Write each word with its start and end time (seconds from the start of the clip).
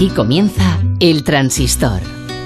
Aquí 0.00 0.08
comienza 0.08 0.78
El 0.98 1.24
Transistor. 1.24 2.00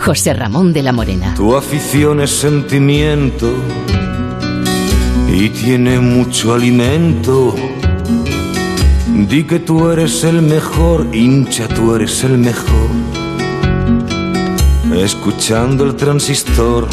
José 0.05 0.35
Ramón 0.35 0.73
de 0.73 0.83
la 0.83 0.91
Morena. 0.91 1.35
Tu 1.37 1.55
afición 1.55 2.21
es 2.21 2.33
sentimiento 2.33 3.49
y 5.33 5.51
tiene 5.51 6.01
mucho 6.01 6.53
alimento. 6.53 7.55
Di 9.29 9.45
que 9.45 9.61
tú 9.61 9.89
eres 9.89 10.25
el 10.25 10.43
mejor, 10.43 11.07
hincha, 11.15 11.69
tú 11.69 11.95
eres 11.95 12.25
el 12.25 12.39
mejor. 12.39 12.91
Escuchando 14.93 15.85
el 15.85 15.95
transistor. 15.95 16.89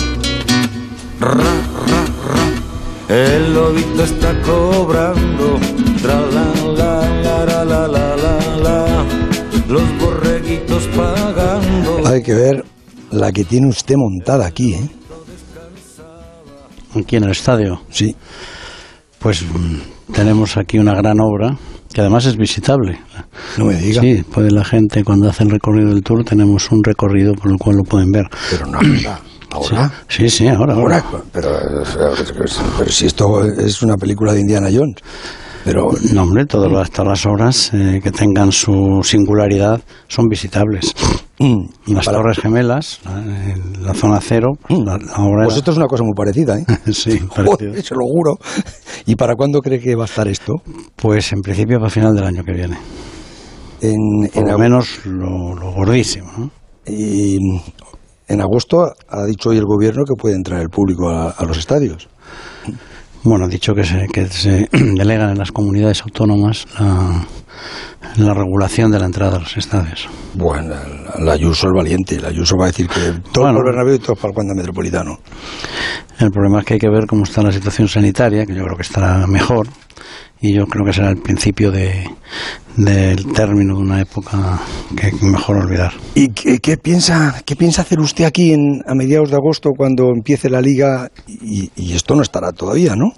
Ra, 1.19 1.33
ra, 1.33 2.03
ra. 2.29 3.15
El 3.15 3.55
lobito 3.55 4.03
está 4.03 4.39
cobrando. 4.43 5.59
Tra, 6.03 6.21
la, 6.31 6.60
pagando. 10.95 12.07
Hay 12.07 12.21
que 12.21 12.33
ver 12.33 12.63
la 13.11 13.31
que 13.31 13.43
tiene 13.43 13.67
usted 13.67 13.95
montada 13.97 14.45
aquí, 14.45 14.73
¿eh? 14.73 14.89
Aquí 16.95 17.15
en 17.15 17.23
el 17.23 17.31
estadio. 17.31 17.81
Sí. 17.89 18.15
Pues 19.19 19.43
mm, 19.43 20.13
tenemos 20.13 20.57
aquí 20.57 20.77
una 20.79 20.93
gran 20.93 21.19
obra 21.19 21.57
que 21.93 22.01
además 22.01 22.25
es 22.25 22.37
visitable. 22.37 22.99
No 23.57 23.65
me 23.65 23.75
diga. 23.75 24.01
Sí, 24.01 24.23
puede 24.23 24.51
la 24.51 24.63
gente 24.63 25.03
cuando 25.03 25.29
hace 25.29 25.43
el 25.43 25.51
recorrido 25.51 25.89
del 25.89 26.03
tour 26.03 26.23
tenemos 26.23 26.71
un 26.71 26.83
recorrido 26.83 27.33
por 27.33 27.51
el 27.51 27.57
cual 27.57 27.77
lo 27.77 27.83
pueden 27.83 28.11
ver. 28.11 28.25
Pero 28.49 28.65
no 28.65 28.79
ahora. 28.79 29.21
¿Ahora? 29.51 29.91
Sí, 30.07 30.29
sí, 30.29 30.47
ahora, 30.47 30.73
ahora. 30.73 30.99
Ahora, 30.99 31.23
pero, 31.33 31.49
pero 32.73 32.89
si 32.89 33.05
esto 33.05 33.43
es 33.45 33.81
una 33.81 33.97
película 33.97 34.33
de 34.33 34.39
Indiana 34.39 34.69
Jones. 34.71 34.95
Pero 35.63 35.89
No, 36.13 36.23
hombre, 36.23 36.45
todas 36.45 36.71
las, 36.71 37.25
obras 37.25 37.71
eh, 37.73 37.99
que 38.03 38.11
tengan 38.11 38.51
su 38.51 39.01
singularidad 39.03 39.81
son 40.07 40.27
visitables. 40.27 40.93
mm, 41.39 41.93
Las 41.93 42.05
para- 42.05 42.17
Torres 42.17 42.39
Gemelas, 42.39 42.99
la, 43.79 43.93
zona 43.93 44.19
cero, 44.21 44.53
pues, 44.67 44.79
la, 44.79 44.97
la 44.97 45.15
obra 45.23 45.45
Pues 45.45 45.57
esto 45.57 45.71
es 45.71 45.77
una 45.77 45.87
cosa 45.87 46.03
muy 46.03 46.13
parecida, 46.15 46.57
¿eh? 46.57 46.65
sí, 46.93 47.19
Joder, 47.29 47.83
se 47.83 47.93
lo 47.95 48.01
juro. 48.05 48.37
¿Y 49.05 49.15
para 49.15 49.35
cuándo 49.35 49.59
cree 49.61 49.79
que 49.79 49.95
va 49.95 50.03
a 50.03 50.05
estar 50.05 50.27
esto? 50.27 50.53
Pues 50.95 51.31
en 51.33 51.41
principio 51.41 51.77
para 51.77 51.89
final 51.89 52.13
del 52.15 52.23
año 52.25 52.43
que 52.43 52.53
viene. 52.53 52.77
En, 53.81 54.29
Por 54.33 54.43
en 54.43 54.51
lo 54.51 54.57
menos 54.57 55.05
lo, 55.05 55.55
lo 55.55 55.71
gordísimo. 55.73 56.27
¿no? 56.37 56.51
Y 56.85 57.37
en 58.27 58.41
agosto 58.41 58.91
ha 59.09 59.25
dicho 59.25 59.49
hoy 59.49 59.57
el 59.57 59.65
gobierno 59.65 60.03
que 60.05 60.13
puede 60.15 60.35
entrar 60.35 60.61
el 60.61 60.69
público 60.69 61.09
a, 61.09 61.31
a 61.31 61.45
los 61.45 61.57
estadios. 61.57 62.07
Bueno, 63.23 63.47
dicho 63.47 63.75
que 63.75 63.83
se, 63.83 64.07
que 64.07 64.27
se 64.27 64.67
delegan 64.71 65.31
en 65.31 65.37
las 65.37 65.51
comunidades 65.51 66.01
autónomas 66.01 66.65
la, 66.79 67.21
la 68.17 68.33
regulación 68.33 68.91
de 68.91 68.99
la 68.99 69.05
entrada 69.05 69.37
a 69.37 69.39
los 69.39 69.55
estadios. 69.57 70.07
Bueno, 70.33 70.75
el 71.17 71.29
Ayuso 71.29 71.67
es 71.67 71.73
valiente. 71.73 72.15
El 72.15 72.25
Ayuso 72.25 72.55
va 72.57 72.65
a 72.65 72.67
decir 72.67 72.87
que 72.87 72.99
todo 73.31 73.43
Bueno. 73.45 73.59
para 73.59 73.59
el 73.59 73.63
Bernabéu 73.63 73.95
y 73.95 73.99
todo 73.99 74.15
para 74.15 74.31
el 74.31 74.37
Wanda 74.37 74.53
Metropolitano. 74.55 75.19
El 76.19 76.31
problema 76.31 76.59
es 76.59 76.65
que 76.65 76.73
hay 76.75 76.79
que 76.79 76.89
ver 76.89 77.05
cómo 77.07 77.23
está 77.23 77.41
la 77.41 77.51
situación 77.51 77.87
sanitaria, 77.87 78.45
que 78.45 78.53
yo 78.53 78.63
creo 78.63 78.75
que 78.75 78.83
estará 78.83 79.25
mejor, 79.27 79.67
y 80.39 80.53
yo 80.53 80.65
creo 80.65 80.85
que 80.85 80.93
será 80.93 81.09
el 81.09 81.17
principio 81.17 81.71
de, 81.71 82.07
del 82.75 83.25
término 83.33 83.75
de 83.75 83.81
una 83.81 84.01
época 84.01 84.59
que 84.95 85.11
mejor 85.25 85.57
olvidar. 85.57 85.93
¿Y 86.15 86.29
qué, 86.29 86.59
qué 86.59 86.77
piensa, 86.77 87.41
qué 87.45 87.55
piensa 87.55 87.81
hacer 87.81 87.99
usted 87.99 88.25
aquí 88.25 88.53
en, 88.53 88.81
a 88.87 88.93
mediados 88.93 89.29
de 89.31 89.35
agosto 89.37 89.69
cuando 89.75 90.09
empiece 90.15 90.49
la 90.49 90.61
liga? 90.61 91.09
Y, 91.27 91.71
y 91.75 91.93
esto 91.93 92.15
no 92.15 92.21
estará 92.21 92.51
todavía, 92.51 92.95
¿no? 92.95 93.13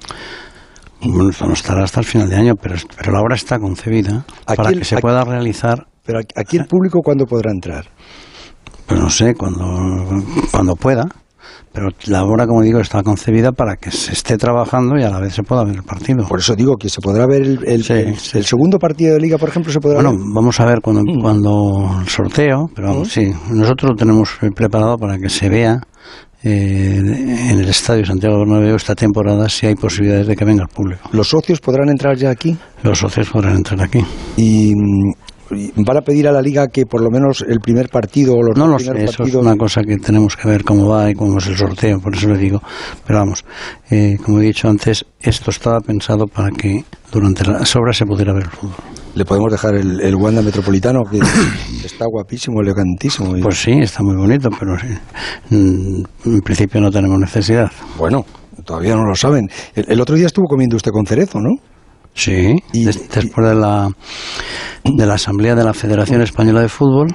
Bueno, 1.06 1.30
esto 1.30 1.46
no 1.46 1.54
estará 1.54 1.84
hasta 1.84 2.00
el 2.00 2.06
final 2.06 2.30
de 2.30 2.36
año, 2.36 2.54
pero, 2.56 2.76
pero 2.98 3.12
la 3.12 3.22
obra 3.22 3.36
está 3.36 3.60
concebida 3.60 4.26
para 4.46 4.70
el- 4.70 4.80
que 4.80 4.86
se 4.86 4.96
aquí- 4.96 5.02
pueda 5.02 5.24
realizar, 5.24 5.86
Pero 6.06 6.20
aquí- 6.36 6.58
el 6.58 6.66
público, 6.66 7.02
¿cuándo 7.04 7.26
podrá 7.26 7.52
entrar? 7.52 7.86
pues 8.86 9.00
no 9.00 9.10
sé, 9.10 9.34
cuando, 9.34 9.66
cuando 10.52 10.76
pueda. 10.76 11.06
Pero 11.72 11.88
la 12.06 12.24
obra, 12.24 12.46
como 12.46 12.62
digo, 12.62 12.80
está 12.80 13.02
concebida 13.02 13.52
para 13.52 13.76
que 13.78 13.90
se 13.90 14.14
esté 14.14 14.38
trabajando 14.38 14.96
y 14.98 15.04
a 15.04 15.10
la 15.10 15.20
vez 15.20 15.34
se 15.34 15.42
pueda 15.42 15.64
ver 15.64 15.76
el 15.78 15.84
partido. 15.84 16.28
Por 16.28 16.40
eso 16.40 16.56
digo 16.56 16.76
que 16.78 16.88
se 16.88 17.02
podrá 17.02 17.26
ver 17.26 17.42
el, 17.42 17.60
el- 17.66 17.84
Sí, 17.84 17.94
el- 17.94 18.16
sí, 18.18 18.38
el 18.38 18.44
sí. 18.44 18.50
segundo 18.50 18.78
partido 18.78 19.16
de 19.16 19.20
liga, 19.22 19.38
por 19.40 19.50
ejemplo, 19.50 19.72
se 19.72 19.80
podrá 19.80 19.96
Bueno, 19.96 20.12
ver. 20.12 20.20
vamos 20.36 20.60
a 20.60 20.66
ver 20.66 20.82
cuando, 20.82 21.02
cuando 21.20 21.98
el 22.02 22.08
sorteo, 22.08 22.70
pero 22.76 22.90
vamos, 22.90 23.10
sí, 23.12 23.32
nosotros 23.50 23.92
lo 23.92 23.96
tenemos 23.96 24.30
preparado 24.56 24.98
para 24.98 25.18
que 25.18 25.30
se 25.30 25.50
vea 25.50 25.80
eh, 26.44 26.98
en 26.98 27.60
el 27.60 27.70
Estadio 27.70 28.06
Santiago 28.06 28.40
Bernabéu 28.40 28.76
esta 28.76 28.96
temporada 28.96 29.48
si 29.50 29.66
hay 29.68 29.76
posibilidades 29.76 30.28
de 30.28 30.36
que 30.36 30.46
venga 30.46 30.64
el 30.64 30.70
público. 30.70 31.10
Los 31.14 31.30
socios 31.30 31.60
podrán 31.60 31.90
entrar 31.90 32.18
ya 32.18 32.30
aquí 32.32 32.56
Los 32.84 33.00
socios 33.00 33.30
podrán 33.30 33.56
entrar 33.58 33.82
aquí. 33.82 34.00
y, 34.38 34.72
y 34.72 34.74
van 35.76 35.98
a 35.98 36.02
pedir 36.02 36.28
a 36.28 36.32
la 36.32 36.42
liga 36.42 36.68
que 36.68 36.86
por 36.86 37.02
lo 37.02 37.10
menos 37.10 37.44
el 37.48 37.60
primer 37.60 37.90
partido 37.90 38.36
o 38.36 38.42
los 38.44 38.58
No 38.58 38.66
dos 38.68 38.72
lo 38.74 38.80
sé, 38.80 38.86
primeros 38.92 39.04
eso 39.14 39.24
es 39.24 39.30
partidos 39.30 39.46
una 39.46 39.56
cosa 39.56 39.82
que 39.82 39.98
tenemos 39.98 40.36
que 40.36 40.48
ver 40.48 40.64
cómo 40.64 40.88
va 40.88 41.10
y 41.10 41.14
cómo 41.16 41.38
es 41.38 41.48
el 41.48 41.58
sorteo, 41.58 42.00
por 42.00 42.16
eso 42.16 42.28
le 42.30 42.38
digo. 42.38 42.62
Pero 43.06 43.20
vamos, 43.20 43.44
eh, 43.90 44.18
como 44.24 44.40
he 44.40 44.44
dicho 44.46 44.68
antes, 44.68 45.06
esto 45.22 45.52
estaba 45.52 45.80
pensado 45.80 46.26
para 46.28 46.50
que 46.52 46.84
durante 47.12 47.46
las 47.46 47.76
obras 47.76 47.98
se 47.98 48.06
pudiera 48.06 48.34
ver 48.34 48.44
el 48.44 48.50
fútbol. 48.50 48.76
le 49.16 49.26
podemos 49.26 49.52
dejar 49.52 49.76
el, 49.76 50.00
el 50.02 50.16
Wanda 50.16 50.42
Metropolitano 50.42 51.02
que 51.04 51.20
está 51.86 52.06
guapísimo, 52.08 52.62
elegantísimo. 52.62 53.38
y- 53.38 53.42
Pues 53.42 53.62
sí, 53.62 53.72
está 53.72 54.02
muy 54.04 54.16
bonito, 54.16 54.50
pero 54.60 54.78
sí, 54.80 54.88
mm, 55.50 56.04
en 56.26 56.42
principio 56.42 56.82
no 56.82 56.90
tenemos 56.92 57.20
necesidad. 57.20 57.72
bueno, 57.98 58.26
todavía 58.66 58.96
no 58.96 59.04
lo 59.06 59.16
saben. 59.16 59.48
El, 59.76 59.86
el 59.90 60.02
otro 60.02 60.16
día 60.16 60.26
estuvo 60.28 60.46
comiendo 60.48 60.76
usted 60.76 60.92
con 60.92 61.06
cerezo, 61.06 61.40
¿no? 61.40 61.50
Sí, 62.14 62.56
Y- 62.74 62.86
des- 62.86 63.10
después 63.10 63.48
de 63.50 63.56
la, 63.56 63.90
de 64.84 65.06
la 65.06 65.14
asamblea 65.16 65.56
de 65.56 65.64
la 65.64 65.74
Federación 65.74 66.22
Española 66.22 66.62
de 66.62 66.70
Fútbol, 66.70 67.08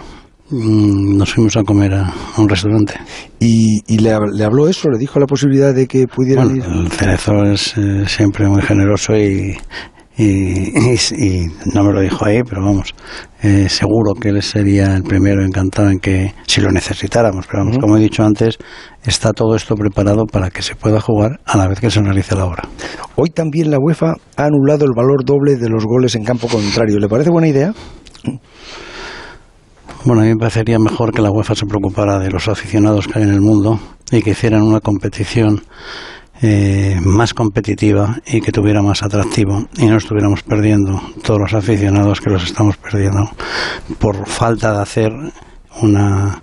mm, 0.51 1.17
nos 1.17 1.33
fuimos 1.35 1.57
a 1.57 1.63
comer 1.63 1.95
a, 1.95 2.13
un 2.37 2.49
restaurante. 2.49 2.95
Y, 3.39 3.83
y 3.87 3.99
le, 3.99 4.13
hab- 4.15 4.33
le 4.33 4.45
habló 4.45 4.69
eso, 4.69 4.89
le 4.91 4.99
dijo 4.99 5.19
la 5.21 5.27
posibilidad 5.27 5.73
de 5.75 5.87
que 5.87 6.07
pudieran 6.07 6.49
Bueno, 6.59 6.81
ir. 6.81 6.85
el 6.87 6.91
cerezo 6.93 7.45
es 7.45 7.75
eh, 7.77 8.05
siempre 8.09 8.49
muy 8.49 8.63
generoso 8.63 9.17
y, 9.17 9.57
y, 10.19 10.77
y- 10.77 10.99
y 11.17 11.47
no 11.73 11.85
me 11.85 11.93
lo 11.93 12.01
dijo 12.01 12.25
ahí, 12.27 12.43
pero 12.43 12.63
vamos, 12.65 12.95
eh, 13.43 13.69
seguro 13.69 14.15
que 14.21 14.31
él 14.31 14.43
sería 14.43 14.95
el 14.97 15.03
primero 15.05 15.45
encantado 15.45 15.91
en 15.91 16.01
que, 16.01 16.35
si 16.47 16.61
lo 16.61 16.71
necesitáramos, 16.73 17.47
pero 17.47 17.61
vamos, 17.65 17.79
como 17.79 17.97
he 17.97 18.01
dicho 18.01 18.25
antes, 18.25 18.59
está 19.05 19.33
todo 19.33 19.55
esto 19.55 19.75
preparado 19.77 20.27
para 20.27 20.51
que 20.51 20.61
se 20.63 20.75
pueda 20.75 21.01
jugar 21.01 21.39
a 21.47 21.57
la 21.57 21.69
vez 21.69 21.81
que 21.81 21.91
se 21.91 22.01
realice 22.03 22.35
la 22.35 22.47
obra. 22.47 22.69
Hoy 23.17 23.31
también 23.31 23.71
la 23.71 23.79
UEFA 23.79 24.15
ha 24.37 24.45
anulado 24.45 24.85
el 24.85 24.93
valor 24.95 25.25
doble 25.25 25.57
de 25.57 25.69
los 25.69 25.85
goles 25.85 26.15
en 26.17 26.25
campo 26.25 26.49
contrario. 26.49 26.99
¿Le 26.99 27.09
parece 27.09 27.31
buena 27.31 27.49
idea? 27.49 27.73
Bueno, 30.05 30.23
a 30.23 30.25
mí 30.25 30.31
me 30.31 30.37
parecería 30.37 30.79
mejor 30.79 31.13
que 31.13 31.23
la 31.23 31.31
UEFA 31.31 31.55
se 31.55 31.67
preocupara 31.67 32.19
de 32.19 32.31
los 32.31 32.49
aficionados 32.49 33.07
que 33.09 33.19
hay 33.19 33.25
en 33.25 33.33
el 33.35 33.41
mundo 33.41 33.79
y 34.11 34.23
que 34.23 34.31
hicieran 34.31 34.63
una 34.63 34.81
competición 34.81 35.63
eh, 36.41 36.97
más 37.05 37.35
competitiva 37.35 38.17
y 38.27 38.41
que 38.41 38.53
tuviera 38.53 38.81
más 38.81 39.03
atractivo 39.03 39.67
y 39.77 39.87
no 39.87 39.97
estuviéramos 39.97 40.43
perdiendo 40.43 41.01
todos 41.23 41.41
los 41.41 41.55
aficionados 41.55 42.21
que 42.21 42.31
los 42.31 42.45
estamos 42.45 42.77
perdiendo 42.77 43.31
por 43.99 44.27
falta 44.27 44.73
de 44.73 44.83
hacer 44.83 45.13
una, 45.83 46.43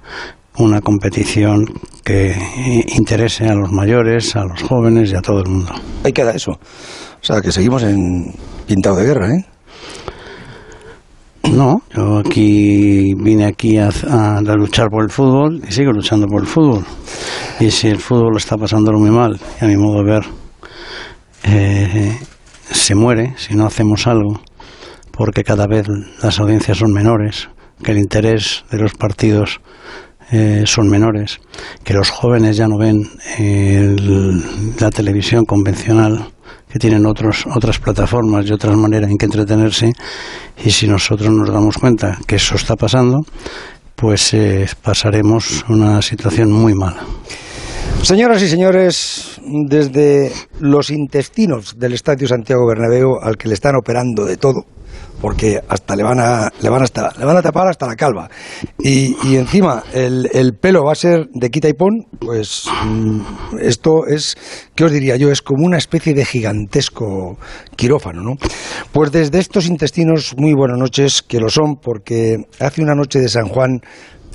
una 0.57 0.81
competición 0.81 1.65
que 2.03 2.35
interese 2.95 3.47
a 3.47 3.55
los 3.55 3.71
mayores, 3.71 4.35
a 4.35 4.43
los 4.43 4.61
jóvenes 4.63 5.11
y 5.11 5.15
a 5.15 5.21
todo 5.21 5.39
el 5.39 5.49
mundo. 5.49 5.73
Ahí 6.03 6.11
queda 6.11 6.31
eso. 6.31 6.51
O 6.51 7.23
sea, 7.27 7.41
que 7.41 7.51
seguimos 7.51 7.83
en 7.83 8.33
pintado 8.67 8.97
de 8.97 9.05
guerra, 9.05 9.33
¿eh? 9.33 9.45
No, 11.51 11.81
yo 11.95 12.17
aquí 12.17 13.13
vine 13.15 13.45
aquí 13.45 13.77
a, 13.77 13.89
a 13.89 14.41
luchar 14.41 14.89
por 14.89 15.03
el 15.03 15.09
fútbol 15.09 15.61
y 15.67 15.71
sigo 15.71 15.91
luchando 15.91 16.27
por 16.27 16.41
el 16.41 16.47
fútbol. 16.47 16.83
Y 17.59 17.71
si 17.71 17.87
el 17.87 17.99
fútbol 17.99 18.35
está 18.35 18.57
pasando 18.57 18.91
muy 18.93 19.11
mal, 19.11 19.39
a 19.61 19.65
mi 19.65 19.77
modo 19.77 20.03
de 20.03 20.11
ver, 20.11 20.25
eh, 21.43 22.19
se 22.69 22.95
muere 22.95 23.33
si 23.37 23.55
no 23.55 23.65
hacemos 23.65 24.07
algo, 24.07 24.41
porque 25.11 25.43
cada 25.43 25.67
vez 25.67 25.87
las 26.21 26.39
audiencias 26.39 26.79
son 26.79 26.91
menores, 26.91 27.49
que 27.83 27.91
el 27.91 27.99
interés 27.99 28.65
de 28.71 28.79
los 28.79 28.93
partidos 28.93 29.61
eh, 30.31 30.63
son 30.65 30.89
menores, 30.89 31.39
que 31.83 31.93
los 31.93 32.09
jóvenes 32.09 32.57
ya 32.57 32.67
no 32.67 32.77
ven 32.77 33.03
eh, 33.37 33.95
la 34.79 34.89
televisión 34.89 35.45
convencional, 35.45 36.25
tienen 36.79 37.05
otros, 37.05 37.45
otras 37.53 37.79
plataformas 37.79 38.45
y 38.45 38.51
otras 38.51 38.75
maneras 38.77 39.09
en 39.09 39.17
que 39.17 39.25
entretenerse, 39.25 39.93
y 40.63 40.71
si 40.71 40.87
nosotros 40.87 41.31
nos 41.31 41.49
damos 41.49 41.77
cuenta 41.77 42.17
que 42.27 42.35
eso 42.35 42.55
está 42.55 42.75
pasando, 42.75 43.21
pues 43.95 44.33
eh, 44.33 44.67
pasaremos 44.81 45.65
una 45.69 46.01
situación 46.01 46.51
muy 46.51 46.73
mala. 46.73 47.05
Señoras 48.01 48.41
y 48.43 48.47
señores, 48.47 49.39
desde 49.67 50.31
los 50.59 50.89
intestinos 50.89 51.79
del 51.79 51.93
Estadio 51.93 52.27
Santiago 52.27 52.67
Bernabéu, 52.67 53.17
al 53.21 53.37
que 53.37 53.47
le 53.47 53.53
están 53.55 53.75
operando 53.75 54.25
de 54.25 54.37
todo, 54.37 54.65
porque 55.21 55.59
hasta 55.67 55.95
le 55.95 56.03
van 56.03 56.19
a, 56.19 56.49
le 56.61 56.69
van 56.69 56.83
hasta, 56.83 57.11
le 57.17 57.25
van 57.25 57.37
a 57.37 57.41
tapar 57.41 57.67
hasta 57.67 57.87
la 57.87 57.95
calva. 57.95 58.29
Y, 58.79 59.15
y 59.27 59.35
encima 59.37 59.83
el, 59.93 60.29
el 60.33 60.53
pelo 60.53 60.83
va 60.83 60.91
a 60.91 60.95
ser 60.95 61.27
de 61.33 61.49
quita 61.49 61.69
y 61.69 61.73
pon, 61.73 62.05
pues 62.19 62.65
mm, 62.85 63.57
esto 63.61 64.05
es, 64.07 64.35
¿qué 64.75 64.85
os 64.85 64.91
diría 64.91 65.15
yo? 65.15 65.31
Es 65.31 65.41
como 65.41 65.65
una 65.65 65.77
especie 65.77 66.13
de 66.13 66.25
gigantesco 66.25 67.37
quirófano, 67.75 68.21
¿no? 68.21 68.35
Pues 68.91 69.11
desde 69.11 69.39
estos 69.39 69.67
intestinos, 69.67 70.35
muy 70.37 70.53
buenas 70.53 70.77
noches, 70.77 71.21
que 71.21 71.39
lo 71.39 71.49
son, 71.49 71.75
porque 71.81 72.37
hace 72.59 72.81
una 72.81 72.95
noche 72.95 73.19
de 73.19 73.29
San 73.29 73.47
Juan 73.47 73.81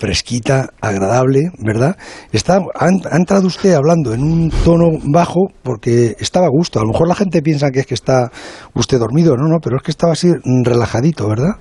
fresquita, 0.00 0.70
agradable, 0.81 1.50
¿verdad? 1.58 1.97
Está, 2.32 2.58
ha, 2.75 3.17
entrado 3.17 3.47
usted 3.47 3.75
hablando 3.75 4.14
en 4.14 4.23
un 4.23 4.50
tono 4.64 4.88
bajo 5.12 5.49
porque 5.62 6.17
estaba 6.19 6.47
a 6.47 6.50
gusto. 6.50 6.81
A 6.81 6.82
lo 6.82 6.88
mejor 6.88 7.06
la 7.06 7.14
gente 7.14 7.43
piensa 7.43 7.70
que 7.70 7.81
es 7.81 7.87
que 7.87 7.94
está 7.94 8.31
usted 8.75 8.99
dormido, 8.99 9.37
no, 9.37 9.47
no, 9.47 9.58
pero 9.62 9.76
es 9.76 9.82
que 9.82 9.91
estaba 9.91 10.14
así 10.14 10.32
relajadito, 10.64 11.29
¿verdad? 11.29 11.52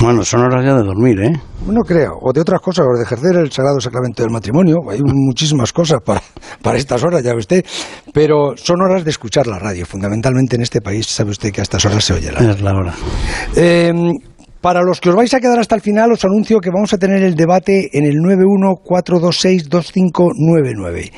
Bueno, 0.00 0.24
son 0.24 0.42
horas 0.42 0.64
ya 0.64 0.74
de 0.76 0.84
dormir, 0.84 1.18
¿eh? 1.20 1.32
No 1.66 1.80
creo, 1.80 2.12
o 2.22 2.32
de 2.32 2.40
otras 2.40 2.60
cosas, 2.60 2.86
o 2.86 2.96
de 2.96 3.02
ejercer 3.02 3.34
el 3.36 3.50
sagrado 3.50 3.80
sacramento 3.80 4.22
del 4.22 4.30
matrimonio. 4.30 4.76
Hay 4.88 5.00
muchísimas 5.02 5.72
cosas 5.72 5.98
para, 6.04 6.22
para 6.62 6.78
estas 6.78 7.02
horas, 7.02 7.22
ya 7.24 7.32
ve 7.32 7.40
usted. 7.40 7.64
Pero 8.12 8.54
son 8.56 8.80
horas 8.80 9.04
de 9.04 9.10
escuchar 9.10 9.48
la 9.48 9.58
radio. 9.58 9.84
Fundamentalmente 9.86 10.54
en 10.54 10.62
este 10.62 10.80
país, 10.80 11.06
sabe 11.08 11.30
usted 11.30 11.50
que 11.50 11.62
a 11.62 11.64
estas 11.64 11.84
horas 11.84 12.04
se 12.04 12.12
oye 12.12 12.30
la 12.30 12.38
radio. 12.38 12.50
Es 12.52 12.62
la 12.62 12.72
hora. 12.74 12.94
Eh, 13.56 13.92
para 14.60 14.82
los 14.82 15.00
que 15.00 15.08
os 15.10 15.14
vais 15.16 15.32
a 15.34 15.40
quedar 15.40 15.58
hasta 15.58 15.74
el 15.76 15.80
final, 15.80 16.12
os 16.12 16.24
anuncio 16.24 16.58
que 16.60 16.70
vamos 16.70 16.92
a 16.92 16.98
tener 16.98 17.22
el 17.22 17.34
debate 17.34 17.88
en 17.92 18.04
el 18.04 18.16
914262599. 18.16 21.10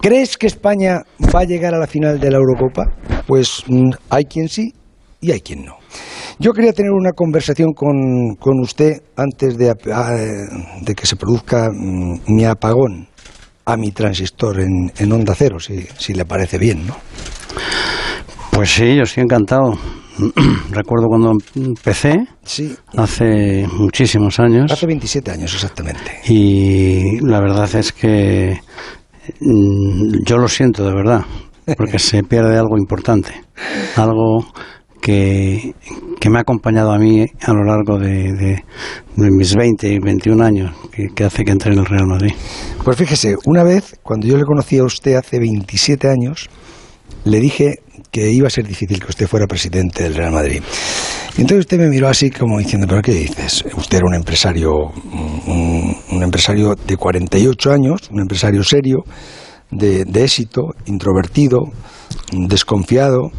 ¿Crees 0.00 0.36
que 0.36 0.46
España 0.46 1.00
va 1.34 1.40
a 1.40 1.44
llegar 1.44 1.74
a 1.74 1.78
la 1.78 1.86
final 1.86 2.20
de 2.20 2.30
la 2.30 2.36
Eurocopa? 2.38 2.84
Pues 3.26 3.62
mm, 3.66 3.90
hay 4.10 4.24
quien 4.26 4.48
sí 4.48 4.72
y 5.20 5.32
hay 5.32 5.40
quien 5.40 5.64
no. 5.64 5.76
Yo 6.38 6.52
quería 6.52 6.72
tener 6.74 6.92
una 6.92 7.12
conversación 7.12 7.72
con, 7.72 8.34
con 8.38 8.60
usted 8.60 9.00
antes 9.16 9.56
de, 9.56 9.70
a- 9.70 10.12
de 10.82 10.94
que 10.94 11.06
se 11.06 11.16
produzca 11.16 11.70
mm, 11.72 12.20
mi 12.28 12.44
apagón 12.44 13.08
a 13.64 13.76
mi 13.76 13.90
transistor 13.90 14.60
en, 14.60 14.92
en 14.98 15.12
onda 15.12 15.34
cero, 15.34 15.58
si, 15.58 15.86
si 15.98 16.12
le 16.14 16.24
parece 16.26 16.58
bien, 16.58 16.86
¿no? 16.86 16.94
Pues 18.52 18.70
sí, 18.70 18.94
yo 18.96 19.02
estoy 19.02 19.24
encantado. 19.24 19.72
Recuerdo 20.70 21.06
cuando 21.08 21.32
empecé, 21.54 22.26
Sí, 22.42 22.74
hace 22.96 23.66
muchísimos 23.72 24.38
años, 24.40 24.70
hace 24.72 24.86
27 24.86 25.30
años 25.30 25.52
exactamente. 25.54 26.10
y 26.28 27.20
la 27.20 27.40
verdad 27.40 27.72
es 27.74 27.92
que 27.92 28.58
mm, 29.40 30.22
yo 30.24 30.38
lo 30.38 30.48
siento 30.48 30.84
de 30.86 30.94
verdad, 30.94 31.24
porque 31.76 31.98
se 31.98 32.22
pierde 32.28 32.56
algo 32.56 32.78
importante, 32.78 33.32
algo 33.96 34.46
que, 35.00 35.74
que 36.18 36.30
me 36.30 36.38
ha 36.38 36.42
acompañado 36.42 36.92
a 36.92 36.98
mí 36.98 37.26
a 37.42 37.52
lo 37.52 37.64
largo 37.64 37.98
de, 37.98 38.32
de- 38.32 38.64
de 39.16 39.30
mis 39.30 39.54
20 39.54 39.88
y 39.88 39.98
21 39.98 40.44
años, 40.44 40.72
que, 40.92 41.08
que 41.14 41.24
hace 41.24 41.44
que 41.44 41.50
entre 41.52 41.72
en 41.72 41.78
el 41.78 41.86
Real 41.86 42.06
Madrid. 42.06 42.32
Pues 42.84 42.96
fíjese, 42.96 43.36
una 43.46 43.62
vez, 43.62 43.98
cuando 44.02 44.26
yo 44.26 44.36
le 44.36 44.44
conocí 44.44 44.78
a 44.78 44.84
usted 44.84 45.14
hace 45.14 45.38
27 45.38 46.08
años, 46.08 46.48
le 47.24 47.40
dije 47.40 47.76
que 48.10 48.30
iba 48.30 48.46
a 48.46 48.50
ser 48.50 48.66
difícil 48.66 49.00
que 49.00 49.06
usted 49.08 49.26
fuera 49.26 49.46
presidente 49.46 50.04
del 50.04 50.14
Real 50.14 50.32
Madrid. 50.32 50.62
Y 51.36 51.42
entonces 51.42 51.60
usted 51.60 51.78
me 51.78 51.88
miró 51.88 52.08
así 52.08 52.30
como 52.30 52.58
diciendo, 52.58 52.86
¿pero 52.88 53.02
qué 53.02 53.12
dices? 53.12 53.64
Usted 53.76 53.98
era 53.98 54.06
un 54.06 54.14
empresario, 54.14 54.72
un, 54.72 55.96
un 56.10 56.22
empresario 56.22 56.74
de 56.74 56.96
48 56.96 57.72
años, 57.72 58.00
un 58.10 58.20
empresario 58.20 58.62
serio, 58.62 59.04
de, 59.70 60.04
de 60.04 60.24
éxito, 60.24 60.74
introvertido, 60.86 61.60
desconfiado, 62.32 63.30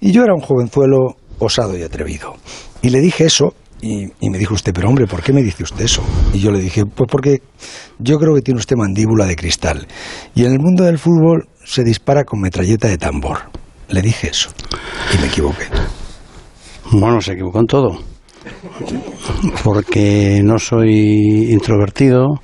y 0.00 0.12
yo 0.12 0.24
era 0.24 0.34
un 0.34 0.40
jovenzuelo 0.40 1.16
osado 1.38 1.76
y 1.76 1.82
atrevido. 1.82 2.34
Y 2.82 2.90
le 2.90 3.00
dije 3.00 3.24
eso, 3.24 3.54
y, 3.80 4.06
y 4.20 4.30
me 4.30 4.38
dijo 4.38 4.54
usted, 4.54 4.72
pero 4.72 4.88
hombre, 4.88 5.06
¿por 5.06 5.22
qué 5.22 5.32
me 5.32 5.42
dice 5.42 5.62
usted 5.62 5.84
eso? 5.84 6.02
Y 6.32 6.40
yo 6.40 6.50
le 6.50 6.60
dije, 6.60 6.84
pues 6.86 7.08
porque 7.10 7.42
yo 7.98 8.18
creo 8.18 8.34
que 8.34 8.42
tiene 8.42 8.58
usted 8.58 8.76
mandíbula 8.76 9.26
de 9.26 9.36
cristal. 9.36 9.86
Y 10.34 10.44
en 10.44 10.52
el 10.52 10.58
mundo 10.58 10.84
del 10.84 10.98
fútbol 10.98 11.48
se 11.64 11.84
dispara 11.84 12.24
con 12.24 12.40
metralleta 12.40 12.88
de 12.88 12.98
tambor. 12.98 13.38
Le 13.88 14.02
dije 14.02 14.28
eso. 14.28 14.50
Y 15.14 15.20
me 15.20 15.26
equivoqué. 15.26 15.64
Bueno, 16.92 17.20
se 17.20 17.32
equivocó 17.32 17.60
en 17.60 17.66
todo. 17.66 17.98
Porque 19.62 20.42
no 20.44 20.58
soy 20.58 21.52
introvertido, 21.52 22.40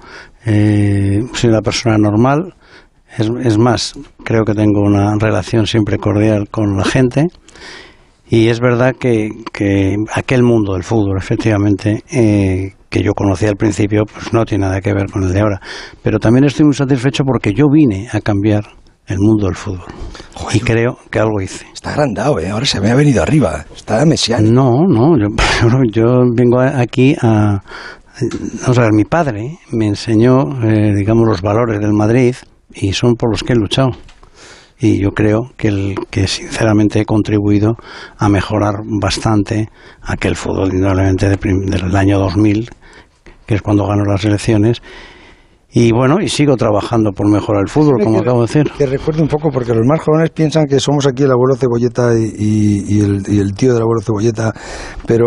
eh, 0.46 1.20
soy 1.32 1.50
una 1.50 1.60
persona 1.60 1.98
normal. 1.98 2.54
Es, 3.16 3.30
es 3.42 3.58
más, 3.58 3.94
creo 4.24 4.44
que 4.44 4.54
tengo 4.54 4.80
una 4.80 5.14
relación 5.18 5.66
siempre 5.66 5.98
cordial 5.98 6.48
con 6.50 6.76
la 6.76 6.84
gente. 6.84 7.26
Y 8.28 8.46
es 8.46 8.60
verdad 8.60 8.94
que, 8.98 9.30
que 9.52 9.96
aquel 10.14 10.44
mundo 10.44 10.74
del 10.74 10.84
fútbol, 10.84 11.18
efectivamente, 11.18 12.04
eh, 12.12 12.74
que 12.88 13.02
yo 13.02 13.12
conocí 13.12 13.46
al 13.46 13.56
principio, 13.56 14.04
pues 14.04 14.32
no 14.32 14.44
tiene 14.44 14.66
nada 14.66 14.80
que 14.80 14.94
ver 14.94 15.10
con 15.10 15.24
el 15.24 15.32
de 15.32 15.40
ahora. 15.40 15.60
Pero 16.02 16.20
también 16.20 16.44
estoy 16.44 16.64
muy 16.64 16.74
satisfecho 16.74 17.24
porque 17.24 17.52
yo 17.52 17.66
vine 17.68 18.08
a 18.12 18.20
cambiar 18.20 18.64
el 19.10 19.18
mundo 19.18 19.46
del 19.46 19.56
fútbol. 19.56 19.86
Joder. 20.34 20.56
Y 20.56 20.60
creo 20.60 20.98
que 21.10 21.18
algo 21.18 21.40
hice. 21.40 21.66
Está 21.74 21.90
agrandado, 21.90 22.38
¿eh? 22.38 22.48
Ahora 22.48 22.64
se 22.64 22.80
me 22.80 22.90
ha 22.90 22.94
venido 22.94 23.22
arriba. 23.22 23.64
Está 23.74 24.04
mesiánico. 24.06 24.52
No, 24.52 24.86
no, 24.86 25.18
yo, 25.18 25.28
yo 25.92 26.04
vengo 26.34 26.60
aquí 26.60 27.16
a... 27.20 27.60
Vamos 28.62 28.78
a 28.78 28.82
ver, 28.82 28.92
mi 28.92 29.04
padre 29.04 29.58
me 29.72 29.86
enseñó, 29.86 30.62
eh, 30.62 30.94
digamos, 30.94 31.26
los 31.26 31.40
valores 31.40 31.80
del 31.80 31.92
Madrid 31.92 32.34
y 32.72 32.92
son 32.92 33.14
por 33.14 33.30
los 33.30 33.42
que 33.42 33.54
he 33.54 33.56
luchado. 33.56 33.90
Y 34.78 35.00
yo 35.00 35.10
creo 35.10 35.52
que, 35.56 35.68
el, 35.68 35.94
que 36.10 36.26
sinceramente 36.26 37.00
he 37.00 37.04
contribuido 37.04 37.76
a 38.18 38.28
mejorar 38.28 38.76
bastante 39.00 39.68
aquel 40.02 40.36
fútbol, 40.36 40.72
indudablemente, 40.72 41.28
de 41.28 41.36
del 41.36 41.96
año 41.96 42.18
2000, 42.18 42.70
que 43.46 43.54
es 43.54 43.62
cuando 43.62 43.86
ganó 43.86 44.04
las 44.04 44.24
elecciones. 44.24 44.80
Y 45.72 45.92
bueno, 45.92 46.16
y 46.20 46.28
sigo 46.28 46.56
trabajando 46.56 47.12
por 47.12 47.28
mejorar 47.30 47.62
el 47.62 47.68
fútbol, 47.68 48.02
como 48.02 48.16
que, 48.16 48.22
acabo 48.22 48.40
de 48.40 48.46
decir. 48.46 48.72
Que 48.76 48.86
recuerde 48.86 49.22
un 49.22 49.28
poco, 49.28 49.50
porque 49.52 49.72
los 49.72 49.86
más 49.86 50.00
jóvenes 50.00 50.30
piensan 50.30 50.66
que 50.66 50.80
somos 50.80 51.06
aquí 51.06 51.22
el 51.22 51.30
abuelo 51.30 51.54
Cebolleta 51.56 52.12
y, 52.18 52.24
y- 52.36 52.84
y 52.96 53.00
el, 53.00 53.22
y 53.28 53.38
el 53.38 53.52
tío 53.54 53.72
del 53.72 53.82
abuelo 53.82 54.00
Cebolleta, 54.04 54.52
pero 55.06 55.26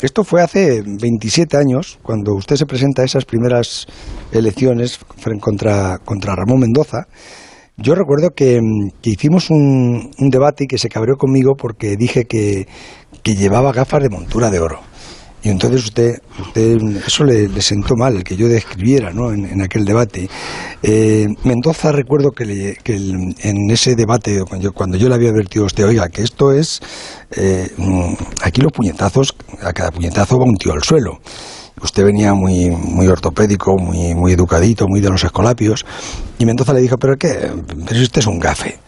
esto 0.00 0.22
fue 0.22 0.40
hace 0.42 0.82
27 0.84 1.56
años, 1.56 1.98
cuando 2.02 2.34
usted 2.34 2.56
se 2.56 2.66
presenta 2.66 3.02
a 3.02 3.04
esas 3.04 3.24
primeras 3.24 3.86
elecciones 4.30 5.00
contra, 5.40 5.98
contra 5.98 6.36
Ramón 6.36 6.60
Mendoza. 6.60 7.06
Yo 7.76 7.94
recuerdo 7.94 8.30
que, 8.36 8.60
que 9.00 9.10
hicimos 9.10 9.50
un, 9.50 10.10
un 10.18 10.28
debate 10.28 10.64
y 10.64 10.66
que 10.66 10.78
se 10.78 10.88
cabreó 10.88 11.16
conmigo 11.16 11.54
porque 11.56 11.96
dije 11.96 12.24
que, 12.26 12.66
que 13.22 13.34
llevaba 13.34 13.72
gafas 13.72 14.02
de 14.02 14.10
montura 14.10 14.50
de 14.50 14.60
oro. 14.60 14.80
Y 15.44 15.48
entonces 15.48 15.84
usted, 15.84 16.18
usted 16.40 16.76
eso 17.06 17.24
le, 17.24 17.60
sentó 17.60 17.96
mal, 17.96 18.22
que 18.22 18.36
yo 18.36 18.48
describiera 18.48 19.12
¿no? 19.12 19.32
en, 19.32 19.60
aquel 19.60 19.84
debate. 19.84 20.28
Eh, 20.82 21.26
Mendoza 21.42 21.90
recuerdo 21.90 22.30
que, 22.30 22.44
le- 22.44 22.76
en 22.86 23.70
ese 23.70 23.96
debate, 23.96 24.40
cuando 24.48 24.64
yo, 24.68 24.72
cuando 24.72 24.96
yo 24.96 25.08
le 25.08 25.16
había 25.16 25.30
advertido 25.30 25.64
a 25.64 25.66
usted, 25.66 25.84
oiga, 25.86 26.08
que 26.08 26.22
esto 26.22 26.52
es, 26.52 26.80
eh, 27.32 27.68
mm, 27.76 28.14
aquí 28.42 28.60
los 28.60 28.72
puñetazos, 28.72 29.34
a 29.62 29.72
cada 29.72 29.90
puñetazo 29.90 30.38
va 30.38 30.44
un 30.44 30.56
tío 30.56 30.72
al 30.72 30.82
suelo. 30.84 31.20
Usted 31.80 32.04
venía 32.04 32.34
muy, 32.34 32.70
muy 32.70 33.06
ortopédico, 33.08 33.76
muy, 33.76 34.14
muy 34.14 34.32
educadito, 34.32 34.86
muy 34.86 35.00
de 35.00 35.10
los 35.10 35.24
escolapios, 35.24 35.84
y 36.38 36.44
Mendoza 36.44 36.72
le 36.72 36.80
dijo, 36.80 36.98
pero 36.98 37.16
qué, 37.16 37.50
pero 37.86 38.00
usted 38.00 38.20
es 38.20 38.26
un 38.26 38.38
gafe. 38.38 38.78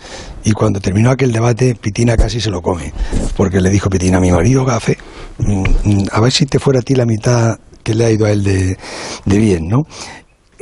Y 0.45 0.53
cuando 0.53 0.81
terminó 0.81 1.11
aquel 1.11 1.33
debate, 1.33 1.75
Pitina 1.75 2.17
casi 2.17 2.41
se 2.41 2.50
lo 2.50 2.61
come, 2.61 2.93
porque 3.37 3.61
le 3.61 3.71
dijo 3.71 3.88
Pitina, 3.88 4.21
mi 4.21 4.31
marido 4.31 4.64
gafe, 4.64 4.99
mm, 5.38 6.05
a 6.12 6.21
ver 6.21 6.33
si 6.33 6.47
te 6.47 6.59
fuera 6.59 6.81
a 6.81 6.83
ti 6.83 6.95
la 6.95 7.07
mitad 7.07 7.59
que 7.83 7.95
le 7.95 8.05
ha 8.05 8.11
ido 8.11 8.26
a 8.26 8.31
él 8.31 8.45
de, 8.45 8.76
de 9.25 9.38
bien, 9.38 9.69
¿no? 9.69 9.83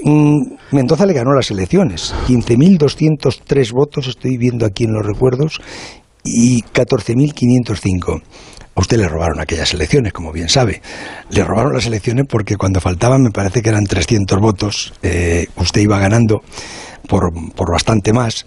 Mm, 0.04 0.54
Mendoza 0.70 1.06
le 1.06 1.12
ganó 1.12 1.34
las 1.34 1.50
elecciones, 1.50 2.14
15.203 2.28 3.72
votos, 3.72 4.08
estoy 4.08 4.36
viendo 4.36 4.64
aquí 4.64 4.84
en 4.84 4.92
los 4.92 5.04
recuerdos, 5.04 5.60
y 6.24 6.62
14.505. 6.62 8.22
A 8.74 8.80
usted 8.80 8.98
le 8.98 9.08
robaron 9.08 9.40
aquellas 9.40 9.74
elecciones, 9.74 10.12
como 10.12 10.32
bien 10.32 10.48
sabe. 10.48 10.80
Le 11.30 11.44
robaron 11.44 11.74
las 11.74 11.86
elecciones 11.86 12.26
porque 12.28 12.56
cuando 12.56 12.80
faltaban, 12.80 13.22
me 13.22 13.30
parece 13.30 13.60
que 13.62 13.68
eran 13.68 13.84
300 13.84 14.40
votos, 14.40 14.94
eh, 15.02 15.46
usted 15.56 15.82
iba 15.82 15.98
ganando 15.98 16.42
por, 17.06 17.32
por 17.54 17.70
bastante 17.70 18.12
más 18.12 18.46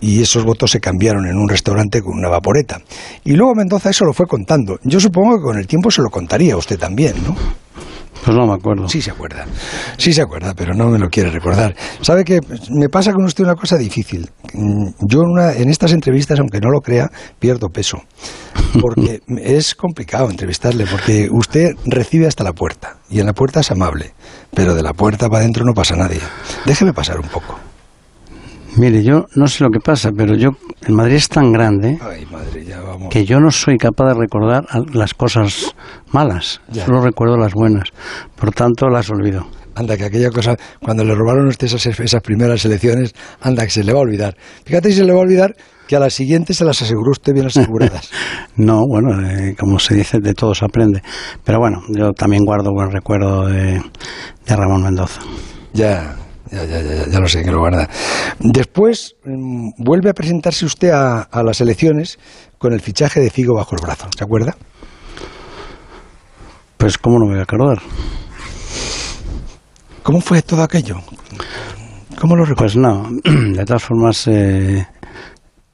y 0.00 0.22
esos 0.22 0.44
votos 0.44 0.70
se 0.70 0.80
cambiaron 0.80 1.26
en 1.26 1.36
un 1.36 1.48
restaurante 1.48 2.02
con 2.02 2.14
una 2.14 2.28
vaporeta. 2.28 2.80
Y 3.24 3.32
luego 3.32 3.54
Mendoza 3.54 3.90
eso 3.90 4.04
lo 4.04 4.12
fue 4.12 4.26
contando. 4.26 4.78
Yo 4.82 5.00
supongo 5.00 5.36
que 5.36 5.42
con 5.42 5.58
el 5.58 5.66
tiempo 5.66 5.90
se 5.90 6.02
lo 6.02 6.10
contaría 6.10 6.54
a 6.54 6.58
usted 6.58 6.78
también, 6.78 7.14
¿no? 7.24 7.36
Pues 8.26 8.36
no 8.36 8.44
me 8.44 8.54
acuerdo. 8.54 8.88
Sí 8.88 9.00
se 9.00 9.12
acuerda, 9.12 9.46
sí 9.98 10.12
se 10.12 10.20
acuerda, 10.20 10.52
pero 10.52 10.74
no 10.74 10.88
me 10.90 10.98
lo 10.98 11.08
quiere 11.08 11.30
recordar. 11.30 11.76
¿Sabe 12.00 12.24
que 12.24 12.40
me 12.70 12.88
pasa 12.88 13.12
con 13.12 13.24
usted 13.24 13.44
una 13.44 13.54
cosa 13.54 13.76
difícil? 13.78 14.28
Mm, 14.52 14.88
Yo 15.08 15.20
en, 15.22 15.28
una- 15.30 15.52
en 15.52 15.68
estas 15.70 15.92
entrevistas, 15.92 16.40
aunque 16.40 16.58
no 16.60 16.70
lo 16.70 16.80
crea, 16.80 17.08
pierdo 17.38 17.68
peso. 17.68 17.98
Porque 18.80 19.20
es 19.40 19.76
complicado 19.76 20.28
entrevistarle, 20.28 20.86
porque 20.90 21.28
usted 21.30 21.70
recibe 21.84 22.26
hasta 22.26 22.42
la 22.42 22.52
puerta, 22.52 22.96
y 23.08 23.20
en 23.20 23.26
la 23.26 23.32
puerta 23.32 23.60
es 23.60 23.70
amable, 23.70 24.12
pero 24.52 24.74
de 24.74 24.82
la 24.82 24.92
puerta 24.92 25.28
para 25.28 25.42
adentro 25.42 25.64
no 25.64 25.72
pasa 25.72 25.94
nadie. 25.94 26.18
Déjeme 26.64 26.92
pasar 26.92 27.20
un 27.20 27.28
poco. 27.28 27.56
Mire, 28.76 29.02
yo 29.02 29.24
no 29.34 29.46
sé 29.46 29.64
lo 29.64 29.70
que 29.70 29.80
pasa, 29.80 30.10
pero 30.16 30.34
yo, 30.36 30.50
el 30.86 30.94
Madrid 30.94 31.14
es 31.16 31.28
tan 31.28 31.50
grande 31.52 31.98
Ay, 32.02 32.26
madre, 32.30 32.64
ya 32.64 32.80
vamos. 32.80 33.08
que 33.10 33.24
yo 33.24 33.40
no 33.40 33.50
soy 33.50 33.78
capaz 33.78 34.08
de 34.08 34.14
recordar 34.20 34.64
las 34.92 35.14
cosas 35.14 35.74
malas, 36.12 36.60
Ya. 36.70 36.84
solo 36.84 37.00
recuerdo 37.00 37.36
las 37.38 37.54
buenas. 37.54 37.88
Por 38.38 38.52
tanto, 38.52 38.88
las 38.88 39.08
olvido. 39.10 39.46
Anda, 39.74 39.96
que 39.96 40.04
aquella 40.04 40.30
cosa, 40.30 40.56
cuando 40.82 41.04
le 41.04 41.14
robaron 41.14 41.46
a 41.46 41.48
usted 41.50 41.66
esas, 41.66 41.86
esas 41.86 42.22
primeras 42.22 42.64
elecciones, 42.64 43.14
anda, 43.42 43.64
que 43.64 43.70
se 43.70 43.84
le 43.84 43.92
va 43.92 43.98
a 43.98 44.02
olvidar. 44.02 44.34
Fíjate 44.64 44.90
si 44.90 44.96
se 44.96 45.04
le 45.04 45.12
va 45.12 45.18
a 45.18 45.22
olvidar 45.22 45.54
que 45.86 45.96
a 45.96 46.00
las 46.00 46.14
siguientes 46.14 46.56
se 46.56 46.64
las 46.64 46.80
aseguró 46.82 47.10
usted 47.12 47.32
bien 47.32 47.46
aseguradas. 47.46 48.10
No, 48.56 48.80
bueno, 48.88 49.20
eh, 49.28 49.54
como 49.58 49.78
se 49.78 49.94
dice, 49.94 50.18
de 50.18 50.32
todo 50.32 50.54
se 50.54 50.64
aprende. 50.64 51.02
Pero 51.44 51.58
bueno, 51.58 51.82
yo 51.90 52.12
también 52.12 52.42
guardo 52.46 52.72
buen 52.72 52.90
recuerdo 52.90 53.46
de, 53.46 53.82
de 54.46 54.56
Ramón 54.56 54.82
Mendoza. 54.82 55.20
ya, 55.74 56.16
ya, 56.64 56.80
ya, 56.82 56.82
ya, 56.82 57.06
ya, 57.06 57.20
lo 57.20 57.28
sé 57.28 57.42
que 57.42 57.50
lo 57.50 57.60
guarda. 57.60 57.88
Después 58.40 59.16
mm, 59.24 59.70
vuelve 59.78 60.10
a 60.10 60.14
presentarse 60.14 60.64
usted 60.64 60.90
a, 60.90 61.22
a 61.22 61.42
las 61.42 61.60
elecciones 61.60 62.18
con 62.58 62.72
el 62.72 62.80
fichaje 62.80 63.20
de 63.20 63.30
Figo 63.30 63.54
bajo 63.54 63.74
el 63.76 63.82
brazo, 63.82 64.08
¿se 64.16 64.24
acuerda? 64.24 64.56
Pues, 66.76 66.98
¿cómo 66.98 67.18
no 67.18 67.24
me 67.26 67.32
voy 67.32 67.40
a 67.40 67.42
acordar? 67.44 67.78
¿Cómo 70.02 70.20
fue 70.20 70.42
todo 70.42 70.62
aquello? 70.62 70.96
¿Cómo 72.20 72.36
lo 72.36 72.44
recuerda? 72.44 72.56
Pues 72.56 72.76
no, 72.76 73.08
de 73.56 73.64
todas 73.64 73.82
formas, 73.82 74.26
eh, 74.28 74.86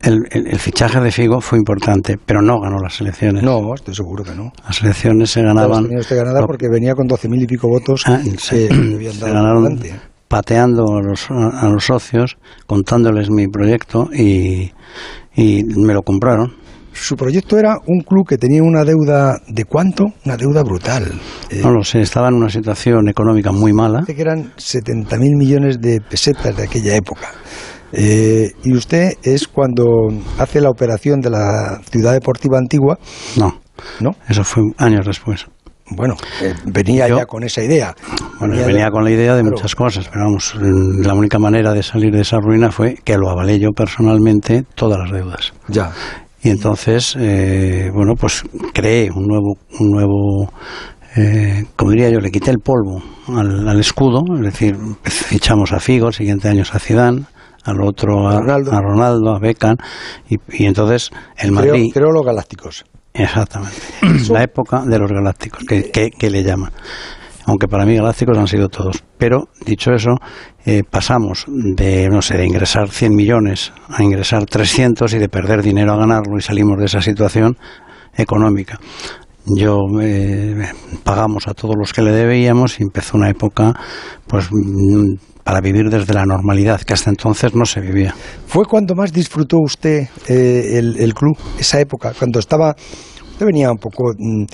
el, 0.01 0.27
el- 0.31 0.47
el 0.49 0.59
fichaje 0.59 1.01
de 1.01 1.13
Figo 1.13 1.41
fue 1.41 1.59
importante, 1.59 2.19
pero 2.25 2.41
no 2.43 2.59
ganó 2.61 2.79
las 2.79 3.01
elecciones. 3.01 3.43
No, 3.43 3.75
estoy 3.75 3.95
seguro 3.95 4.25
que 4.25 4.35
no. 4.35 4.53
Las 4.65 4.81
elecciones 4.83 5.31
se 5.31 5.43
Las 5.43 5.55
ganaban. 5.55 5.85
tenía 5.85 6.01
usted 6.01 6.17
porque 6.47 6.69
venía 6.69 6.95
con 6.95 7.07
doce 7.07 7.29
mil 7.29 7.43
y 7.43 7.47
pico 7.47 7.69
votos 7.69 8.03
Ah, 8.07 8.21
que 8.25 8.37
sí, 8.39 8.69
le 8.69 8.95
habían 8.95 9.13
se 9.13 9.27
ganaron. 9.31 9.81
Pateando 10.33 10.85
a 10.97 11.03
los, 11.03 11.31
a 11.31 11.69
los 11.69 11.85
socios, 11.85 12.39
contándoles 12.67 13.29
mi 13.31 13.49
proyecto 13.49 14.09
y, 14.15 14.73
y 15.37 15.63
me 15.77 15.93
lo 15.93 16.01
compraron. 16.03 16.55
Su 16.95 17.17
proyecto 17.17 17.59
era 17.59 17.77
un 17.87 18.01
club 18.01 18.27
que 18.27 18.39
tenía 18.39 18.63
una 18.63 18.83
deuda 18.83 19.39
de 19.47 19.65
cuánto? 19.67 20.07
Una 20.25 20.39
deuda 20.39 20.63
brutal. 20.63 21.05
Eh, 21.51 21.61
No 21.63 21.71
lo 21.71 21.85
sé, 21.85 22.01
estaba 22.01 22.29
en 22.29 22.35
una 22.35 22.49
situación 22.49 23.09
económica 23.11 23.53
muy 23.53 23.75
mala. 23.75 24.05
Que 24.07 24.19
eran 24.19 24.53
70 24.57 25.19
mil 25.19 25.37
millones 25.37 25.79
de 25.83 26.01
pesetas 26.01 26.57
de 26.57 26.63
aquella 26.65 26.97
época. 26.97 27.29
Eh, 27.93 28.53
y 28.65 28.73
usted 28.75 29.13
es 29.23 29.47
cuando 29.49 29.85
hace 30.39 30.63
la 30.63 30.71
operación 30.71 31.21
de 31.21 31.29
la 31.29 31.79
ciudad 31.91 32.15
deportiva 32.15 32.57
antigua, 32.59 32.99
No, 33.37 33.61
¿no? 34.01 34.13
eso 34.31 34.45
fue 34.45 34.63
años 34.79 35.05
después. 35.07 35.47
Bueno, 35.97 36.15
eh, 36.43 36.55
venía 36.67 37.09
Yo- 37.09 37.19
ya 37.19 37.27
con 37.27 37.43
esa 37.43 37.63
idea. 37.63 37.95
Bueno, 38.39 38.55
yo 38.55 38.67
venía 38.67 38.91
con 38.91 39.05
la 39.05 39.11
idea 39.11 39.35
de 39.35 39.43
Claro. 39.43 39.57
muchas 39.57 39.75
cosas, 39.75 40.09
pero 40.09 40.25
vamos, 40.25 40.55
la 40.61 41.15
única 41.15 41.39
manera 41.39 41.73
de 41.73 41.83
salir 41.83 42.13
de 42.13 42.23
esa 42.23 42.39
ruina 42.39 42.71
fue 42.71 42.95
que 43.05 43.17
lo 43.17 43.31
avalé 43.31 43.59
yo 43.59 43.71
personalmente 43.71 44.65
todas 44.75 44.99
las 44.99 45.11
deudas. 45.13 45.53
Ya. 45.69 45.93
Y 46.43 46.51
entonces, 46.51 47.17
eh, 47.21 47.91
bueno, 47.95 48.15
pues 48.17 48.43
creé 48.73 49.11
un 49.15 49.27
nuevo, 49.27 49.55
un 49.79 49.91
nuevo 49.91 50.53
eh, 51.17 51.65
como 51.77 51.91
diría 51.93 52.09
yo, 52.11 52.21
le 52.21 52.31
quité 52.31 52.51
el 52.51 52.59
polvo 52.59 53.03
al, 53.29 53.69
al 53.69 53.79
escudo, 53.79 54.23
es 54.37 54.41
decir, 54.41 54.77
fichamos 55.05 55.73
a 55.73 55.79
Figo, 55.79 56.09
el 56.09 56.15
siguiente 56.15 56.49
año 56.49 56.63
a 56.73 56.79
Zidane, 56.79 57.25
al 57.65 57.81
otro 57.83 58.29
a, 58.29 58.41
Ronaldo. 58.41 58.73
a 58.73 58.81
Ronaldo, 58.81 59.35
a 59.35 59.39
Beckham, 59.39 59.77
y, 60.29 60.37
y 60.49 60.65
entonces 60.65 61.11
el 61.37 61.51
Creo, 61.55 61.73
Madrid... 61.75 61.91
creo 61.93 62.11
los 62.13 62.25
galácticos. 62.25 62.85
Exactamente. 63.15 63.77
La 64.31 64.43
época 64.43 64.83
de 64.85 64.99
los 64.99 65.11
galácticos, 65.11 65.65
que, 65.65 65.91
que, 65.91 66.11
que 66.11 66.31
le 66.31 66.43
llaman. 66.43 66.73
Aunque 67.45 67.67
para 67.67 67.85
mí 67.85 67.97
galácticos 67.97 68.39
han 68.39 68.47
sido 68.47 68.69
todos. 68.69 69.03
Pero, 69.19 69.49
dicho 69.67 69.93
eso, 69.93 70.17
eh, 70.65 70.83
pasamos 70.89 71.45
de, 71.49 72.09
no 72.09 72.23
sé, 72.23 72.37
de 72.37 72.47
ingresar 72.47 72.89
100 72.89 73.15
millones 73.15 73.73
a 73.89 74.03
ingresar 74.03 74.47
300 74.47 75.13
y 75.15 75.19
de 75.19 75.29
perder 75.29 75.63
dinero 75.63 75.93
a 75.93 75.97
ganarlo 75.97 76.39
y 76.39 76.43
salimos 76.43 76.79
de 76.79 76.87
esa 76.87 77.03
situación 77.03 77.57
económica. 78.17 78.79
Yo 79.45 79.79
eh, 80.01 80.71
pagamos 81.03 81.49
a 81.49 81.55
todos 81.55 81.75
los 81.77 81.93
que 81.93 82.03
le 82.03 82.13
debíamos 82.13 82.79
y 82.79 82.85
empezó 82.85 83.17
una 83.17 83.29
época, 83.29 83.75
pues, 84.29 84.49
para 85.45 85.61
vivir 85.61 85.89
desde 85.91 86.15
la 86.15 86.25
normalidad, 86.25 86.81
que 86.81 86.93
hasta 86.93 87.11
entonces 87.11 87.55
no 87.55 87.65
se 87.65 87.81
vivía. 87.81 88.15
¿Fue 88.47 88.65
cuando 88.65 88.95
más 88.95 89.13
disfrutó 89.13 89.59
usted 89.59 90.09
eh, 90.29 90.79
el, 90.79 91.15
club? 91.15 91.37
Esa 91.59 91.81
época, 91.81 92.13
cuando 92.19 92.39
estaba... 92.39 92.75
Usted 93.33 93.47
venía 93.47 93.71
un 93.71 93.79
poco 93.79 94.13
mm, 94.17 94.45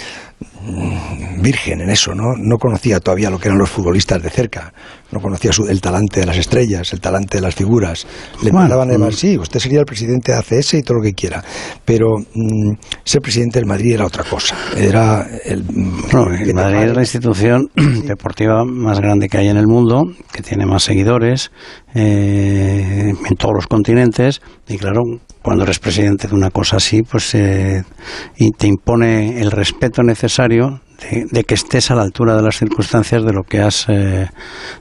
virgen 1.41 1.81
en 1.81 1.91
eso, 1.91 2.15
¿no? 2.15 2.35
No 2.37 2.57
conocía 2.59 3.01
todavía 3.01 3.31
lo 3.31 3.39
que 3.39 3.49
eran 3.49 3.59
los 3.59 3.71
futbolistas 3.71 4.23
de 4.23 4.31
cerca. 4.31 4.73
No 5.11 5.21
conocía 5.21 5.53
su- 5.53 5.67
el 5.69 5.81
talante 5.81 6.21
de 6.21 6.27
las 6.27 6.37
estrellas, 6.37 6.93
el 6.93 7.01
talante 7.01 7.39
de 7.39 7.43
las 7.43 7.55
figuras. 7.55 8.07
Le 8.43 8.51
Bueno, 8.51 8.63
empezaban 8.67 8.91
a 8.91 8.93
llamar, 8.93 9.11
mm. 9.13 9.17
sí, 9.17 9.39
usted 9.39 9.59
sería 9.61 9.81
el 9.81 9.87
presidente 9.87 10.33
de 10.33 10.39
ACS 10.39 10.75
y 10.75 10.83
todo 10.83 10.99
lo 10.99 11.03
que 11.03 11.15
quiera. 11.15 11.43
Pero 11.85 12.17
mm, 12.35 12.73
ser 13.05 13.21
presidente 13.23 13.59
del 13.59 13.67
Madrid 13.67 13.95
era 13.95 14.05
otra 14.07 14.25
cosa. 14.25 14.57
Era 14.77 15.27
el... 15.45 15.63
mm, 15.65 16.01
No, 16.13 16.27
el 16.27 16.55
Madrid 16.55 16.89
es 16.91 16.95
la 16.95 17.01
institución 17.03 17.69
deportiva 18.07 18.65
más 18.65 19.01
grande 19.01 19.29
que 19.29 19.39
hay 19.39 19.49
en 19.49 19.57
el 19.57 19.67
mundo, 19.67 20.05
que 20.33 20.43
tiene 20.43 20.67
más 20.67 20.83
seguidores 20.83 21.51
eh, 21.95 23.13
en 23.29 23.37
todos 23.37 23.55
los 23.55 23.67
continentes 23.67 24.41
y 24.69 24.77
claro, 24.77 25.03
cuando 25.49 25.65
eres 25.65 25.79
presidente 25.79 26.29
de 26.29 26.35
una 26.35 26.51
cosa 26.51 26.77
así, 26.77 27.01
pues 27.03 27.35
eh, 27.35 27.83
y 28.37 28.51
te 28.51 28.67
impone 28.67 29.41
el 29.41 29.51
respeto 29.51 30.03
necesario 30.03 30.83
de, 31.01 31.25
de 31.31 31.45
que 31.45 31.55
estés 31.55 31.91
a 31.91 31.95
la 31.95 32.03
altura 32.03 32.37
de 32.37 32.43
las 32.43 32.59
circunstancias 32.59 33.25
de 33.25 33.33
lo 33.33 33.45
que 33.45 33.63
has 33.63 33.87
eh, 33.89 34.29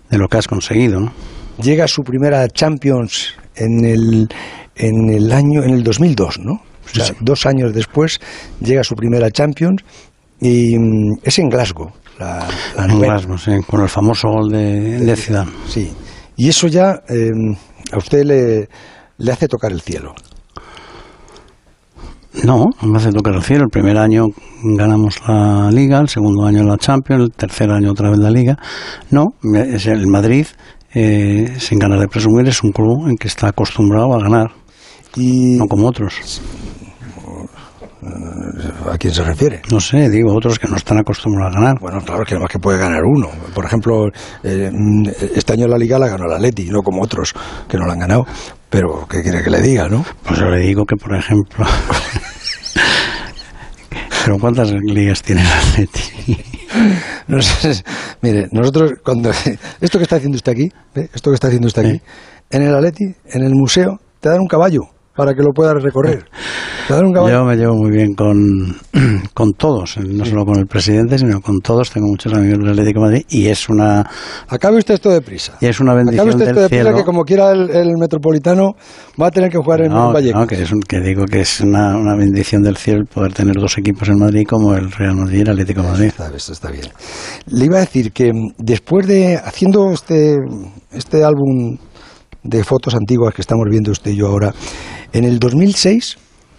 de 0.09 0.17
lo 0.17 0.27
que 0.27 0.37
has 0.37 0.45
conseguido, 0.49 0.99
¿no? 0.99 1.13
llega 1.61 1.87
su 1.87 2.03
primera 2.03 2.45
Champions 2.49 3.33
en 3.55 3.85
el, 3.85 4.27
en 4.75 5.09
el 5.09 5.31
año 5.31 5.63
en 5.63 5.69
el 5.69 5.83
2002, 5.85 6.39
¿no? 6.39 6.51
O 6.55 6.89
sea, 6.93 7.05
Sí. 7.05 7.13
dos 7.21 7.45
años 7.45 7.73
después 7.73 8.19
llega 8.59 8.83
su 8.83 8.95
primera 8.95 9.31
Champions 9.31 9.85
y 10.41 10.77
mm, 10.77 11.19
es 11.23 11.39
en 11.39 11.47
Glasgow, 11.47 11.93
la, 12.19 12.45
la 12.75 12.85
En. 12.87 12.99
Glasgow, 12.99 13.37
sí, 13.37 13.51
con 13.65 13.83
el 13.83 13.87
famoso 13.89 14.27
gol 14.27 14.49
de, 14.51 14.99
de 14.99 15.15
Zidane. 15.15 15.51
Sí. 15.69 15.93
Y 16.35 16.49
eso 16.49 16.67
ya 16.67 17.03
eh, 17.07 17.31
a 17.93 17.97
usted 17.97 18.25
le, 18.25 18.67
le 19.17 19.31
hace 19.31 19.47
tocar 19.47 19.71
el 19.71 19.79
cielo. 19.79 20.13
No, 22.43 22.65
no 22.81 22.87
me 22.87 22.97
hace 22.97 23.11
tocar 23.11 23.33
el 23.35 23.41
cielo. 23.41 23.63
El 23.65 23.69
primer 23.69 23.97
año 23.97 24.25
ganamos 24.63 25.19
la 25.27 25.71
Liga, 25.71 25.99
el 25.99 26.07
segundo 26.07 26.45
año 26.45 26.63
la 26.63 26.77
Champions, 26.77 27.23
el 27.23 27.31
tercer 27.31 27.71
año 27.71 27.91
otra 27.91 28.09
vez 28.09 28.19
la 28.19 28.29
Liga. 28.29 28.57
No, 29.11 29.33
es 29.43 29.87
el 29.87 30.07
Madrid, 30.07 30.45
eh, 30.93 31.55
sin 31.57 31.79
ganas 31.79 31.99
de 31.99 32.07
presumir, 32.07 32.47
es 32.47 32.63
un 32.63 32.71
club 32.71 33.07
en 33.07 33.15
que 33.17 33.27
está 33.27 33.49
acostumbrado 33.49 34.13
a 34.13 34.19
ganar, 34.19 34.51
Y 35.15 35.57
no 35.57 35.65
como 35.65 35.87
otros. 35.87 36.41
¿A 38.91 38.97
quién 38.97 39.13
se 39.13 39.23
refiere? 39.23 39.61
No 39.71 39.79
sé, 39.79 40.09
digo, 40.09 40.33
otros 40.33 40.59
que 40.59 40.67
no 40.67 40.77
están 40.77 40.99
acostumbrados 40.99 41.55
a 41.55 41.59
ganar. 41.59 41.79
Bueno, 41.79 41.99
claro 42.01 42.23
que 42.23 42.37
más 42.37 42.49
que 42.49 42.59
puede 42.59 42.77
ganar 42.77 43.01
uno. 43.03 43.29
Por 43.53 43.65
ejemplo, 43.65 44.07
eh, 44.43 44.69
mm, 44.71 45.07
este 45.35 45.53
año 45.53 45.67
la 45.67 45.77
Liga 45.77 45.99
la 45.99 46.07
ganó 46.07 46.25
el 46.25 46.33
Atleti, 46.33 46.69
no 46.69 46.81
como 46.81 47.01
otros 47.01 47.33
que 47.67 47.77
no 47.77 47.85
la 47.85 47.93
han 47.93 47.99
ganado. 47.99 48.25
Pero, 48.69 49.07
¿qué 49.09 49.21
quiere 49.21 49.43
que 49.43 49.49
le 49.49 49.61
diga, 49.61 49.87
no? 49.87 50.05
Pues 50.23 50.39
yo 50.39 50.49
le 50.49 50.59
digo 50.59 50.85
que, 50.85 50.95
por 50.95 51.15
ejemplo... 51.15 51.65
Pero 54.25 54.39
¿cuántas 54.39 54.71
ligas 54.71 55.21
tiene 55.21 55.41
el 55.41 55.47
Atleti? 55.47 56.37
No 57.27 57.41
sé, 57.41 57.83
mire, 58.21 58.47
nosotros 58.51 58.93
cuando 59.03 59.31
esto 59.81 59.97
que 59.97 60.03
está 60.03 60.17
haciendo 60.17 60.35
usted 60.35 60.51
aquí, 60.51 60.71
¿ve? 60.93 61.09
esto 61.13 61.31
que 61.31 61.35
está 61.35 61.47
haciendo 61.47 61.67
usted 61.67 61.85
aquí, 61.85 62.01
en 62.49 62.61
el 62.61 62.73
Atleti, 62.73 63.03
en 63.25 63.43
el 63.43 63.53
museo, 63.53 63.99
te 64.19 64.29
dan 64.29 64.39
un 64.39 64.47
caballo 64.47 64.81
para 65.17 65.33
que 65.33 65.41
lo 65.41 65.51
puedas 65.53 65.81
recorrer. 65.83 66.23
Yo 66.89 67.43
me 67.43 67.55
llevo 67.57 67.75
muy 67.75 67.91
bien 67.91 68.13
con, 68.13 68.77
con 69.33 69.51
todos, 69.53 69.97
no 69.97 70.23
solo 70.23 70.45
con 70.45 70.57
el 70.59 70.67
presidente, 70.67 71.17
sino 71.17 71.41
con 71.41 71.59
todos. 71.59 71.89
Tengo 71.91 72.07
muchos 72.07 72.33
amigos 72.33 72.59
del 72.59 72.69
Atlético 72.69 72.99
de 73.01 73.05
Madrid 73.05 73.25
y 73.29 73.47
es 73.47 73.67
una 73.67 74.05
Acabe 74.47 74.77
usted 74.77 74.93
esto 74.93 75.09
deprisa. 75.09 75.57
y 75.59 75.65
es 75.65 75.79
una 75.81 75.91
Acabe 75.91 76.05
bendición 76.05 76.29
usted 76.29 76.47
esto 76.47 76.61
deprisa 76.61 76.83
cielo. 76.83 76.97
que 76.97 77.03
como 77.03 77.23
quiera 77.25 77.51
el, 77.51 77.69
el 77.71 77.97
metropolitano 77.99 78.71
va 79.21 79.27
a 79.27 79.31
tener 79.31 79.49
que 79.51 79.57
jugar 79.57 79.81
en 79.81 79.89
No, 79.91 80.13
Vallecas. 80.13 80.39
no, 80.39 80.47
que, 80.47 80.61
es 80.61 80.71
un- 80.71 80.79
que 80.81 81.01
digo 81.01 81.25
que 81.25 81.41
es 81.41 81.59
una, 81.59 81.97
una 81.97 82.15
bendición 82.15 82.61
del 82.61 82.77
cielo 82.77 82.99
el 82.99 83.05
poder 83.07 83.33
tener 83.33 83.55
dos 83.55 83.77
equipos 83.77 84.07
en 84.07 84.19
Madrid 84.19 84.45
como 84.47 84.73
el 84.75 84.89
Real 84.91 85.15
Madrid 85.15 85.39
y 85.39 85.41
el 85.41 85.49
Atlético 85.49 85.81
de 85.81 85.87
Madrid. 85.89 86.05
Está, 86.07 86.31
eso 86.33 86.53
está 86.53 86.71
bien. 86.71 86.85
Le 87.47 87.65
iba 87.65 87.77
a 87.77 87.81
decir 87.81 88.11
que 88.13 88.31
mm, 88.31 88.53
después 88.59 89.05
de 89.07 89.35
haciendo 89.35 89.91
este, 89.91 90.37
este 90.93 91.23
álbum 91.25 91.77
de 92.43 92.63
fotos 92.63 92.95
antiguas 92.95 93.33
que 93.33 93.41
estamos 93.41 93.65
viendo 93.69 93.91
usted 93.91 94.11
y 94.11 94.15
yo 94.15 94.27
ahora, 94.27 94.53
en 95.13 95.23
el 95.23 95.39
2006, 95.39 96.17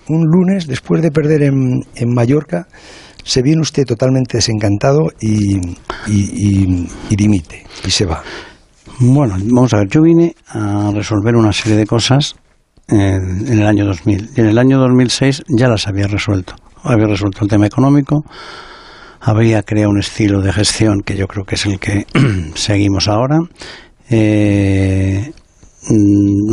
un 0.09 0.25
lunes, 0.25 0.67
después 0.67 1.03
de 1.03 1.11
perder 1.11 1.43
en, 1.43 1.81
en 1.95 2.15
Mallorca, 2.15 2.67
se 3.25 3.43
viene 3.43 3.61
usted 3.61 3.85
totalmente 3.85 4.39
desencantado 4.39 5.09
y, 5.21 5.57
y, 6.07 6.87
y- 7.11 7.17
dimite 7.17 7.65
y 7.87 7.91
se 7.91 8.07
va. 8.07 8.23
Bueno, 9.01 9.37
vamos 9.45 9.75
a 9.75 9.79
ver, 9.79 9.89
yo 9.89 10.01
vine 10.03 10.35
a 10.49 10.91
resolver 10.95 11.37
una 11.37 11.53
serie 11.53 11.77
de 11.77 11.87
cosas 11.87 12.37
en, 12.89 13.47
en 13.47 13.59
el 13.61 13.67
año 13.67 13.85
2000 13.85 14.31
y 14.35 14.41
en 14.41 14.47
el 14.47 14.59
año 14.59 14.79
2006 14.79 15.43
ya 15.49 15.69
las 15.69 15.87
había 15.89 16.07
resuelto. 16.07 16.55
Había 16.83 17.07
resuelto 17.07 17.41
el 17.45 17.51
tema 17.51 17.67
económico, 17.67 18.25
había 19.21 19.63
creado 19.63 19.91
un 19.91 19.99
estilo 19.99 20.41
de 20.41 20.53
gestión 20.53 21.03
que 21.03 21.17
yo 21.17 21.27
creo 21.27 21.45
que 21.45 21.57
es 21.57 21.67
el 21.67 21.79
que 21.79 22.07
seguimos 22.55 23.09
ahora. 23.09 23.41
Eh, 24.11 25.33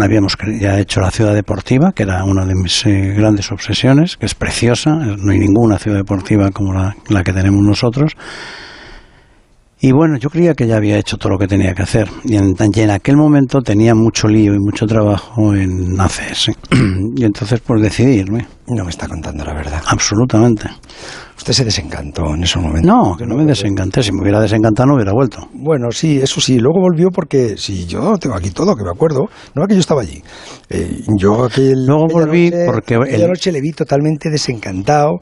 habíamos 0.02 0.38
cre- 0.38 0.60
ya 0.60 0.80
hecho 0.80 1.02
la 1.02 1.12
ciudad 1.12 1.34
deportiva, 1.34 1.92
que 1.94 2.04
era 2.04 2.24
una 2.24 2.46
de 2.46 2.54
mis 2.56 2.86
eh, 2.86 3.14
grandes 3.16 3.52
obsesiones, 3.52 4.18
que 4.18 4.26
es 4.26 4.36
preciosa, 4.36 4.92
no 4.96 5.32
hay 5.32 5.40
ninguna 5.40 5.78
ciudad 5.78 5.98
deportiva 5.98 6.50
como 6.52 6.74
la, 6.74 6.96
la 7.10 7.24
que 7.24 7.34
tenemos 7.34 7.62
nosotros. 7.64 8.14
Y 9.88 9.92
bueno, 9.92 10.18
yo 10.18 10.30
creía 10.32 10.56
que 10.56 10.66
ya 10.66 10.78
había 10.78 10.98
hecho 10.98 11.16
todo 11.18 11.34
lo 11.34 11.38
que 11.38 11.48
tenía 11.48 11.76
que 11.76 11.84
hacer. 11.84 12.08
Y 12.24 12.38
en, 12.38 12.56
y 12.74 12.80
en 12.80 12.90
aquel 12.90 13.18
momento 13.18 13.62
tenía 13.62 13.94
mucho 13.94 14.28
lío 14.28 14.56
y 14.56 14.60
mucho 14.60 14.88
trabajo 14.88 15.54
en 15.54 16.00
ACS. 16.02 16.50
y 17.16 17.24
entonces 17.24 17.60
pues 17.64 17.84
decidí 17.84 18.16
irme, 18.16 18.48
No 18.68 18.84
me 18.84 18.90
está 18.90 19.08
contando 19.08 19.46
la 19.46 19.54
verdad. 19.54 19.84
absolutamente. 19.86 20.68
Usted 21.38 21.54
se 21.54 21.66
desencantó 21.66 22.34
en 22.34 22.44
ese 22.44 22.58
momento. 22.58 22.88
No, 22.88 23.16
que 23.16 23.28
no 23.28 23.36
me 23.36 23.46
desencanté. 23.46 24.02
Si 24.02 24.12
me 24.12 24.22
hubiera 24.24 24.40
desencantado 24.42 24.88
no 24.88 24.96
hubiera 24.96 25.12
vuelto. 25.14 25.48
Bueno, 25.54 25.92
sí, 25.92 26.18
eso 26.20 26.42
sí. 26.42 26.58
Luego 26.58 26.80
volvió 26.80 27.10
porque, 27.12 27.56
si 27.56 27.86
yo 27.86 28.18
tengo 28.18 28.36
aquí 28.36 28.50
todo, 28.50 28.76
que 28.76 28.84
me 28.84 28.90
acuerdo, 28.90 29.26
no 29.54 29.62
era 29.62 29.68
que 29.68 29.76
yo 29.76 29.82
estaba 29.82 30.02
allí. 30.02 30.24
Eh, 30.70 31.02
yo 31.20 31.44
aquel, 31.44 31.86
Luego 31.86 32.08
volví 32.08 32.50
noche- 32.50 32.66
porque 32.66 32.96
el- 32.96 33.28
noche 33.28 33.52
le 33.52 33.62
vi 33.62 33.72
totalmente 33.72 34.32
desencantado 34.32 35.20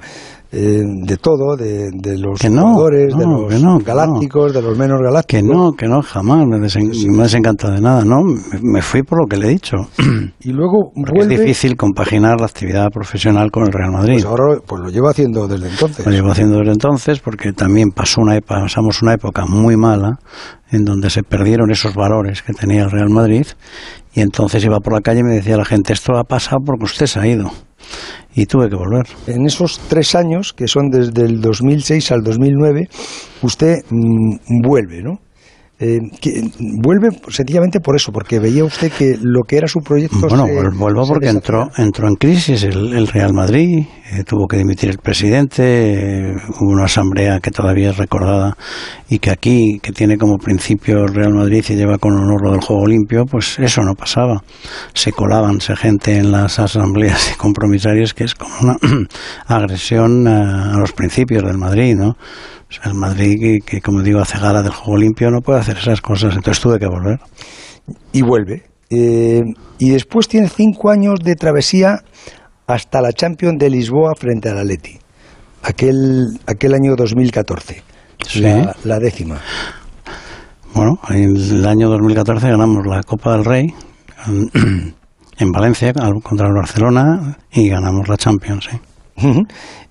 eh, 0.55 0.83
de 0.85 1.17
todo, 1.17 1.55
de, 1.57 1.89
de 1.91 2.17
los 2.19 2.39
Que 2.39 2.49
no, 2.49 2.61
jugadores, 2.61 3.15
de 3.17 3.25
no, 3.25 3.41
los 3.41 3.53
que 3.53 3.59
no, 3.59 3.77
que 3.79 3.83
galácticos, 3.85 4.53
de 4.53 4.61
los 4.61 4.77
menos 4.77 4.99
Que 4.99 5.03
galácticos. 5.05 5.43
no, 5.49 5.71
que 5.73 5.87
no, 5.87 6.01
jamás 6.03 6.45
me, 6.45 6.59
desen, 6.59 6.91
me 7.09 7.23
desencanta 7.23 7.71
de 7.71 7.81
nada, 7.81 8.05
¿no? 8.05 8.21
Me, 8.23 8.59
me 8.61 8.81
fui 8.83 9.01
por 9.01 9.19
lo 9.19 9.25
que 9.27 9.37
le 9.37 9.47
he 9.47 9.49
dicho. 9.49 9.77
Y 10.41 10.51
luego 10.51 10.91
Porque 10.95 11.11
vuelve, 11.17 11.33
es 11.33 11.39
difícil 11.41 11.75
compaginar 11.75 12.39
la 12.39 12.45
actividad 12.45 12.89
profesional 12.91 13.49
con 13.49 13.63
el 13.63 13.73
Real 13.73 13.91
Madrid. 13.91 14.13
pues 14.13 14.25
ahora 14.25 14.59
pues 14.65 14.81
lo 14.81 14.89
llevo 14.89 15.09
haciendo 15.09 15.47
desde 15.47 15.69
entonces. 15.69 16.05
Lo 16.05 16.11
llevo 16.11 16.29
haciendo 16.31 16.57
desde 16.59 16.71
entonces 16.73 17.19
porque 17.19 17.51
también 17.53 17.89
pasó 17.89 18.21
una 18.21 18.39
pasamos 18.39 19.01
una 19.01 19.13
época 19.15 19.45
muy 19.47 19.75
mala 19.75 20.19
en 20.71 20.85
donde 20.85 21.09
se 21.09 21.23
perdieron 21.23 21.71
esos 21.71 21.95
valores 21.95 22.41
que 22.43 22.53
tenía 22.53 22.83
el 22.83 22.91
Real 22.91 23.09
Madrid 23.09 23.45
y 24.13 24.21
entonces 24.21 24.63
iba 24.63 24.79
por 24.79 24.93
la 24.93 25.01
calle 25.01 25.21
y 25.21 25.23
me 25.23 25.33
decía 25.33 25.57
la 25.57 25.65
gente, 25.65 25.93
esto 25.93 26.15
ha 26.17 26.23
pasado 26.23 26.59
porque 26.65 26.85
usted 26.85 27.07
se 27.07 27.19
ha 27.19 27.27
ido. 27.27 27.49
Y 28.35 28.45
tuve 28.45 28.69
que 28.69 28.75
volver. 28.75 29.05
En 29.27 29.45
esos 29.45 29.79
tres 29.87 30.15
años, 30.15 30.53
que 30.53 30.67
son 30.67 30.89
desde 30.89 31.23
el 31.25 31.41
2006 31.41 32.11
al 32.11 32.23
2009, 32.23 32.87
usted 33.41 33.83
mm, 33.89 34.61
vuelve, 34.63 35.01
¿no? 35.03 35.19
Eh, 35.79 35.99
que, 36.21 36.29
vuelve 36.81 37.09
sencillamente 37.29 37.79
por 37.79 37.95
eso, 37.95 38.11
porque 38.11 38.39
veía 38.39 38.63
usted 38.63 38.91
que 38.91 39.17
lo 39.19 39.41
que 39.41 39.57
era 39.57 39.67
su 39.67 39.79
proyecto. 39.79 40.27
Bueno, 40.29 40.45
se- 40.45 40.77
vuelvo 40.77 41.05
porque 41.07 41.27
entró, 41.29 41.67
entró 41.77 42.07
en 42.07 42.15
crisis 42.15 42.63
el, 42.63 42.93
el 42.93 43.07
Real 43.07 43.33
Madrid, 43.33 43.79
eh, 44.13 44.23
tuvo 44.23 44.47
que 44.47 44.55
dimitir 44.57 44.91
el 44.91 44.99
presidente, 44.99 45.63
eh, 45.63 46.35
hubo 46.61 46.71
una 46.71 46.85
asamblea 46.85 47.39
que 47.39 47.49
todavía 47.51 47.89
es 47.89 47.97
recordada 47.97 48.55
y 49.09 49.17
que 49.17 49.31
aquí, 49.31 49.79
que 49.81 49.91
tiene 49.91 50.17
como 50.17 50.37
principio 50.37 51.05
el 51.05 51.13
Real 51.13 51.33
Madrid 51.33 51.65
y 51.67 51.75
lleva 51.75 51.97
con 51.97 52.13
honor 52.13 52.43
lo 52.45 52.51
del 52.51 52.61
juego 52.61 52.85
limpio, 52.85 53.25
pues 53.25 53.57
eso 53.59 53.81
no 53.81 53.95
pasaba. 53.95 54.43
Se 54.93 55.11
colaban 55.11 55.59
se 55.59 55.75
gente 55.75 56.15
en 56.17 56.31
las 56.31 56.59
asambleas 56.59 57.31
y 57.33 57.37
compromisarias 57.37 58.13
que 58.13 58.25
es 58.25 58.35
como 58.35 58.53
una 58.61 58.77
agresión 59.47 60.27
a, 60.27 60.75
a 60.75 60.77
los 60.77 60.93
principios 60.93 61.43
del 61.43 61.57
Madrid, 61.57 61.95
¿no? 61.95 62.15
O 62.79 62.81
sea, 62.83 62.91
el 62.91 62.97
Madrid, 62.97 63.37
que, 63.39 63.59
que, 63.59 63.81
como 63.81 64.01
digo, 64.01 64.19
hace 64.19 64.39
gala 64.39 64.63
del 64.63 64.71
juego 64.73 64.97
limpio, 64.97 65.29
no 65.29 65.41
puede 65.41 65.59
hacer 65.59 65.77
esas 65.77 66.01
cosas, 66.01 66.35
entonces 66.35 66.59
tuve 66.61 66.79
que 66.79 66.87
volver. 66.87 67.19
Y 68.13 68.21
vuelve. 68.23 68.63
Eh, 68.89 69.41
y 69.77 69.89
después 69.91 70.27
tiene 70.27 70.47
cinco 70.49 70.89
años 70.89 71.19
de 71.23 71.35
travesía 71.35 71.99
hasta 72.67 73.01
la 73.01 73.11
Champions 73.13 73.59
de 73.59 73.69
Lisboa 73.69 74.13
frente 74.17 74.49
al 74.49 74.57
Atleti. 74.59 74.97
Aquel, 75.63 76.39
aquel 76.47 76.73
año 76.73 76.95
2014. 76.95 77.83
Sí. 78.27 78.41
La, 78.41 78.75
la 78.83 78.99
décima. 78.99 79.39
Bueno, 80.73 80.99
en 81.09 81.35
el 81.37 81.67
año 81.67 81.89
2014 81.89 82.49
ganamos 82.49 82.85
la 82.87 83.03
Copa 83.03 83.33
del 83.33 83.45
Rey 83.45 83.67
en- 84.27 84.95
en 85.37 85.51
Valencia 85.51 85.93
al- 85.99 86.21
contra 86.23 86.47
el 86.47 86.53
Barcelona 86.53 87.37
y 87.51 87.69
ganamos 87.69 88.07
la 88.07 88.17
Champions. 88.17 88.69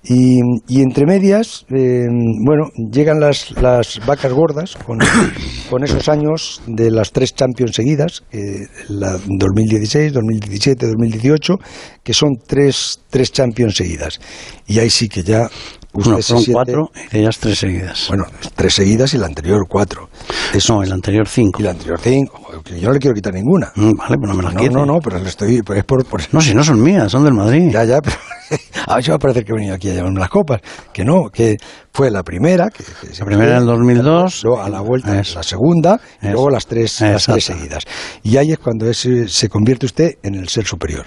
Y, 0.05 0.39
y 0.67 0.81
entre 0.81 1.05
medias, 1.05 1.65
eh, 1.69 2.05
bueno, 2.45 2.65
llegan 2.91 3.19
las, 3.19 3.51
las 3.51 4.05
vacas 4.05 4.33
gordas 4.33 4.75
con, 4.75 4.99
con 5.69 5.83
esos 5.83 6.09
años 6.09 6.61
de 6.67 6.91
las 6.91 7.11
tres 7.11 7.33
Champions 7.33 7.75
seguidas, 7.75 8.23
eh, 8.31 8.67
la 8.89 9.17
2016, 9.25 10.11
2017, 10.13 10.87
2018, 10.87 11.57
que 12.03 12.13
son 12.13 12.31
tres, 12.45 12.99
tres 13.09 13.31
Champions 13.31 13.75
seguidas. 13.75 14.19
Y 14.67 14.79
ahí 14.79 14.89
sí 14.89 15.07
que 15.07 15.23
ya 15.23 15.49
usted 15.93 16.17
se 16.17 16.23
fueron 16.23 16.43
siente- 16.43 16.53
cuatro 16.53 16.91
y 16.95 17.13
de 17.13 17.19
ellas 17.21 17.37
tres 17.39 17.59
seguidas. 17.59 18.05
Bueno, 18.07 18.25
tres 18.55 18.73
seguidas 18.73 19.13
y 19.13 19.17
la 19.17 19.27
anterior 19.27 19.65
cuatro. 19.69 20.09
Eso, 20.53 20.73
no, 20.75 20.83
el 20.83 20.91
anterior 20.91 21.27
cinco. 21.27 21.59
y 21.59 21.63
la 21.63 21.71
anterior 21.71 21.99
cinco. 22.01 22.39
Yo 22.79 22.87
no 22.87 22.93
le 22.93 22.99
quiero 22.99 23.13
quitar 23.15 23.33
ninguna. 23.33 23.71
Mm, 23.75 23.93
Vale, 23.97 24.17
pues 24.17 24.29
no 24.29 24.35
me 24.35 24.43
las 24.43 24.53
No, 24.53 24.59
quite. 24.59 24.73
no, 24.73 24.85
no, 24.85 24.99
pero 24.99 25.19
le 25.19 25.29
estoy... 25.29 25.61
pues 25.63 25.79
Es 25.79 25.85
por, 25.85 26.05
por- 26.05 26.21
No, 26.33 26.41
si 26.41 26.53
no 26.53 26.63
son 26.63 26.81
mías, 26.81 27.11
son 27.11 27.23
del 27.23 27.33
Madrid. 27.33 27.69
Ya, 27.71 27.83
ya, 27.83 27.99
pero 28.01 28.15
a 28.87 28.95
ver 28.95 29.03
si 29.03 29.09
va 29.09 29.15
a 29.15 29.19
parecer 29.19 29.43
que 29.43 29.51
he 29.51 29.55
venido 29.55 29.75
aquí 29.75 29.89
a 29.89 29.93
llevarme 29.93 30.19
las 30.19 30.29
copas. 30.29 30.61
Que 30.93 31.03
no, 31.03 31.29
que 31.31 31.57
fue 31.91 32.11
la 32.11 32.23
primera. 32.23 32.69
Que, 32.69 32.83
La 33.19 33.25
primera 33.25 33.51
en 33.53 33.57
el 33.61 33.65
2002. 33.65 34.43
Luego 34.43 34.61
a 34.61 34.69
la 34.69 34.81
vuelta 34.81 35.19
Eso. 35.19 35.35
la 35.39 35.43
segunda 35.43 35.99
y 36.21 36.27
luego 36.27 36.49
las 36.49 36.65
tres, 36.67 37.01
las 37.01 37.25
tres 37.25 37.43
seguidas. 37.45 37.83
Y 38.23 38.37
ahí 38.37 38.51
es 38.51 38.59
cuando 38.59 38.89
es, 38.89 39.07
se 39.27 39.49
convierte 39.49 39.85
usted 39.87 40.11
en 40.23 40.35
el 40.35 40.47
ser 40.49 40.65
superior. 40.65 41.05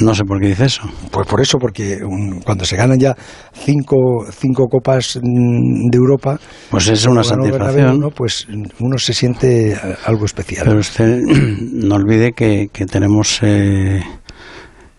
No 0.00 0.14
sé 0.14 0.24
por 0.24 0.40
qué 0.40 0.48
dice 0.48 0.64
eso. 0.66 0.82
Pues 1.10 1.26
por 1.26 1.40
eso, 1.40 1.58
porque 1.58 1.98
un- 2.02 2.40
cuando 2.40 2.64
se 2.64 2.76
ganan 2.76 2.98
ya 2.98 3.14
cinco, 3.52 4.24
cinco 4.30 4.66
copas 4.68 5.18
mm, 5.22 5.90
de 5.90 5.96
Europa, 5.98 6.38
Pues 6.70 6.88
es 6.88 7.04
una 7.06 7.22
satisfacción. 7.22 8.00
¿no? 8.00 8.10
pues 8.10 8.46
uno 8.80 8.98
se 8.98 9.12
siente 9.12 9.72
eh, 9.72 9.76
algo 10.06 10.24
especial. 10.24 10.64
Pero 10.66 10.80
usted 10.80 11.20
no 11.72 11.94
olvide 11.96 12.32
que, 12.32 12.68
que 12.72 12.86
tenemos 12.86 13.38
eh, 13.42 14.02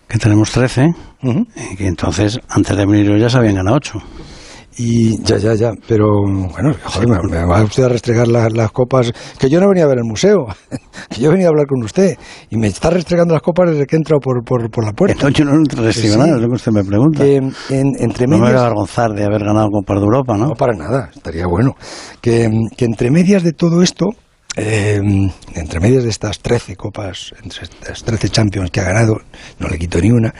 que 0.08 0.18
tenemos 0.18 0.50
13 0.52 0.94
Ujú. 1.22 1.46
y 1.72 1.76
que 1.76 1.86
entonces 1.86 2.38
antes 2.48 2.76
de 2.76 2.84
venir 2.86 3.06
yo 3.06 3.16
ya 3.16 3.30
se 3.30 3.38
habían 3.38 3.54
ganado 3.56 3.76
8. 3.76 3.98
Y 4.78 5.22
ya, 5.22 5.36
ya, 5.36 5.54
ya, 5.54 5.70
pero 5.86 6.06
bueno, 6.24 6.74
joder, 6.84 7.08
me, 7.08 7.18
me 7.30 7.44
va 7.44 7.62
usted 7.62 7.84
a 7.84 7.88
restregar 7.90 8.26
la- 8.28 8.48
las 8.48 8.70
copas, 8.72 9.12
que 9.38 9.50
yo 9.50 9.60
no 9.60 9.68
venía 9.68 9.84
a 9.84 9.88
ver 9.88 9.98
el 9.98 10.04
museo, 10.04 10.46
que 11.10 11.20
yo 11.20 11.30
venía 11.30 11.46
a 11.46 11.50
hablar 11.50 11.66
con 11.66 11.82
usted, 11.84 12.16
y 12.50 12.56
me 12.56 12.68
está 12.68 12.88
restregando 12.90 13.34
las 13.34 13.42
copas 13.42 13.70
desde 13.70 13.86
que 13.86 13.96
he 13.96 13.98
entrado 13.98 14.20
por, 14.20 14.42
por, 14.44 14.70
por 14.70 14.84
la 14.84 14.92
puerta. 14.92 15.28
yo 15.28 15.44
no 15.44 15.52
recibo 15.76 16.14
sí. 16.14 16.18
nada, 16.18 16.36
es 16.36 16.40
lo 16.42 16.48
que 16.48 16.54
usted 16.54 16.72
me 16.72 16.84
pregunta. 16.84 17.22
Que 17.22 17.36
en, 17.36 17.52
entre 17.98 18.26
no 18.26 18.36
me 18.36 18.38
voy 18.38 18.46
a 18.46 18.52
medias, 18.52 18.62
avergonzar 18.62 19.10
de 19.12 19.24
haber 19.24 19.44
ganado 19.44 19.68
Copa 19.70 19.94
de 19.94 20.00
Europa, 20.00 20.36
¿no? 20.38 20.46
no 20.48 20.54
para 20.54 20.72
nada, 20.74 21.10
estaría 21.14 21.46
bueno, 21.46 21.74
que, 22.20 22.48
que 22.76 22.84
entre 22.86 23.10
medias 23.10 23.42
de 23.42 23.52
todo 23.52 23.82
esto, 23.82 24.06
eh, 24.56 25.00
entre 25.54 25.80
medias 25.80 26.04
de 26.04 26.10
estas 26.10 26.38
13 26.40 26.76
copas, 26.76 27.34
entre 27.42 27.64
estas 27.64 28.02
13 28.04 28.28
Champions 28.30 28.70
que 28.70 28.80
ha 28.80 28.84
ganado, 28.84 29.18
no 29.58 29.68
le 29.68 29.78
quito 29.78 30.00
ni 30.00 30.10
una, 30.10 30.32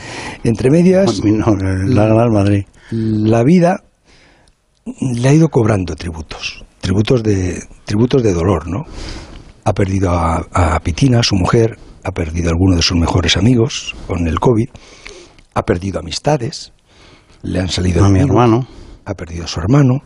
entre 0.43 0.71
medias, 0.71 1.21
no, 1.25 1.55
la 1.55 2.07
gana 2.07 2.25
el 2.25 2.31
Madrid. 2.31 2.65
la 2.91 3.43
vida 3.43 3.83
le 5.01 5.29
ha 5.29 5.33
ido 5.35 5.49
cobrando 5.49 5.95
tributos, 5.95 6.65
tributos 6.81 7.23
de, 7.23 7.63
tributos 7.85 8.23
de 8.23 8.33
dolor, 8.33 8.69
¿no? 8.69 8.85
Ha 9.65 9.73
perdido 9.73 10.11
a, 10.11 10.43
a 10.53 10.81
Pitina, 10.81 11.23
su 11.23 11.37
mujer, 11.37 11.79
ha 12.05 12.11
perdido 12.11 12.49
a 12.49 12.53
alguno 12.53 12.77
de 12.77 12.83
sus 12.83 12.97
mejores 12.97 13.37
amigos 13.37 13.95
con 14.07 14.27
el 14.27 14.41
COVID, 14.41 14.69
ha 15.55 15.63
perdido 15.63 16.01
amistades, 16.01 16.73
le 17.43 17.61
han 17.61 17.69
salido 17.69 18.05
A 18.05 18.09
mi 18.09 18.21
hermano. 18.21 18.67
ha 19.05 19.15
perdido 19.15 19.45
a 19.45 19.49
su 19.49 19.61
hermano. 19.61 20.01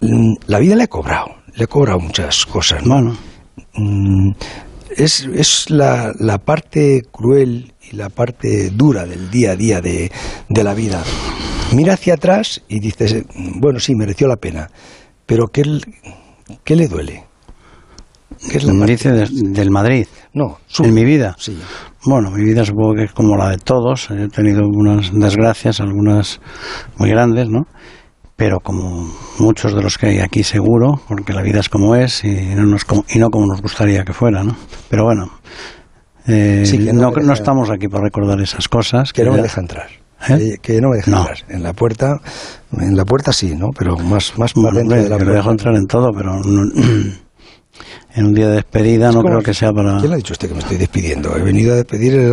Mm, 0.00 0.34
La 0.46 0.58
vida 0.58 0.74
le 0.74 0.84
ha 0.84 0.88
cobrado, 0.88 1.26
le 1.54 1.64
ha 1.64 1.66
cobrado 1.68 2.00
muchas 2.00 2.44
cosas, 2.46 2.84
¿no? 2.84 2.94
Bueno, 2.94 3.16
Mm, 3.74 4.32
es, 4.96 5.26
es 5.34 5.68
la, 5.70 6.12
la 6.18 6.38
parte 6.38 7.02
cruel 7.10 7.72
y 7.90 7.96
la 7.96 8.08
parte 8.10 8.70
dura 8.70 9.04
del 9.06 9.30
día 9.30 9.52
a 9.52 9.56
día 9.56 9.80
de, 9.82 10.10
de 10.48 10.64
la 10.64 10.72
vida. 10.74 11.02
Mira 11.74 11.94
hacia 11.94 12.14
atrás 12.14 12.62
y 12.68 12.80
dices, 12.80 13.24
bueno, 13.60 13.78
sí, 13.80 13.94
mereció 13.94 14.28
la 14.28 14.36
pena, 14.36 14.68
pero 15.26 15.46
¿qué, 15.48 15.62
qué 16.64 16.76
le 16.76 16.88
duele? 16.88 17.24
¿Qué 18.50 18.58
es 18.58 18.64
la 18.64 18.72
dice 18.86 19.12
de- 19.12 19.28
del 19.30 19.70
Madrid. 19.70 20.06
No, 20.34 20.58
su- 20.66 20.84
En 20.84 20.94
mi 20.94 21.04
vida. 21.04 21.36
Sí. 21.38 21.56
Bueno, 22.04 22.30
mi 22.30 22.42
vida 22.44 22.64
supongo 22.64 22.94
que 22.94 23.04
es 23.04 23.12
como 23.12 23.36
la 23.36 23.50
de 23.50 23.58
todos. 23.58 24.10
He 24.10 24.28
tenido 24.28 24.60
algunas 24.60 25.12
desgracias, 25.12 25.80
algunas 25.80 26.40
muy 26.96 27.10
grandes, 27.10 27.48
¿no? 27.48 27.66
Pero 28.34 28.58
como 28.58 29.08
muchos 29.38 29.74
de 29.74 29.82
los 29.82 29.98
que 29.98 30.06
hay 30.08 30.18
aquí 30.18 30.42
seguro, 30.42 31.00
porque 31.06 31.32
la 31.32 31.42
vida 31.42 31.60
es 31.60 31.68
como 31.68 31.94
es 31.94 32.24
y 32.24 32.54
no, 32.56 32.64
nos 32.64 32.82
y 33.10 33.18
no 33.20 33.28
como 33.30 33.46
nos 33.46 33.62
gustaría 33.62 34.02
que 34.04 34.12
fuera, 34.12 34.42
¿no? 34.42 34.56
Pero 34.88 35.04
bueno, 35.04 35.30
eh, 36.26 36.64
Sí, 36.66 36.78
que 36.78 36.92
no 36.92 37.10
no, 37.12 37.32
estamos 37.32 37.70
aquí 37.70 37.86
para 37.86 38.04
recordar 38.04 38.40
esas 38.40 38.66
cosas. 38.68 39.12
Que 39.12 39.22
no 39.24 39.32
me 39.32 39.42
deja 39.42 39.60
entrar. 39.60 39.86
¿Eh? 40.28 40.56
Que, 40.62 40.80
no 40.80 40.90
me 40.90 40.96
deja 40.96 41.10
No. 41.10 41.18
entrar. 41.18 41.38
En 41.48 41.62
la 41.62 41.72
puerta, 41.72 42.20
en 42.78 42.96
la 42.96 43.04
puerta 43.04 43.32
sí, 43.32 43.54
¿no? 43.56 43.70
Pero 43.76 43.96
más, 43.98 44.38
más 44.38 44.54
Bueno, 44.54 44.78
dentro 44.78 44.96
de 45.02 45.08
la 45.08 45.16
puerta. 45.16 45.32
dejo 45.34 45.50
entrar 45.50 45.74
en 45.74 45.86
todo, 45.86 46.10
pero 46.16 46.40
no- 46.44 46.70
en 48.14 48.26
un 48.26 48.34
día 48.34 48.48
de 48.48 48.56
despedida 48.56 49.08
Es 49.08 49.14
no 49.14 49.22
creo 49.22 49.40
que 49.40 49.54
sea 49.54 49.72
para... 49.72 49.96
¿Quién 49.98 50.10
le 50.10 50.14
ha 50.14 50.16
dicho 50.18 50.32
usted 50.34 50.48
que 50.48 50.54
me 50.54 50.60
estoy 50.60 50.76
despidiendo? 50.76 51.36
He 51.36 51.42
venido 51.42 51.72
a 51.72 51.76
despedir 51.76 52.14
el- 52.14 52.32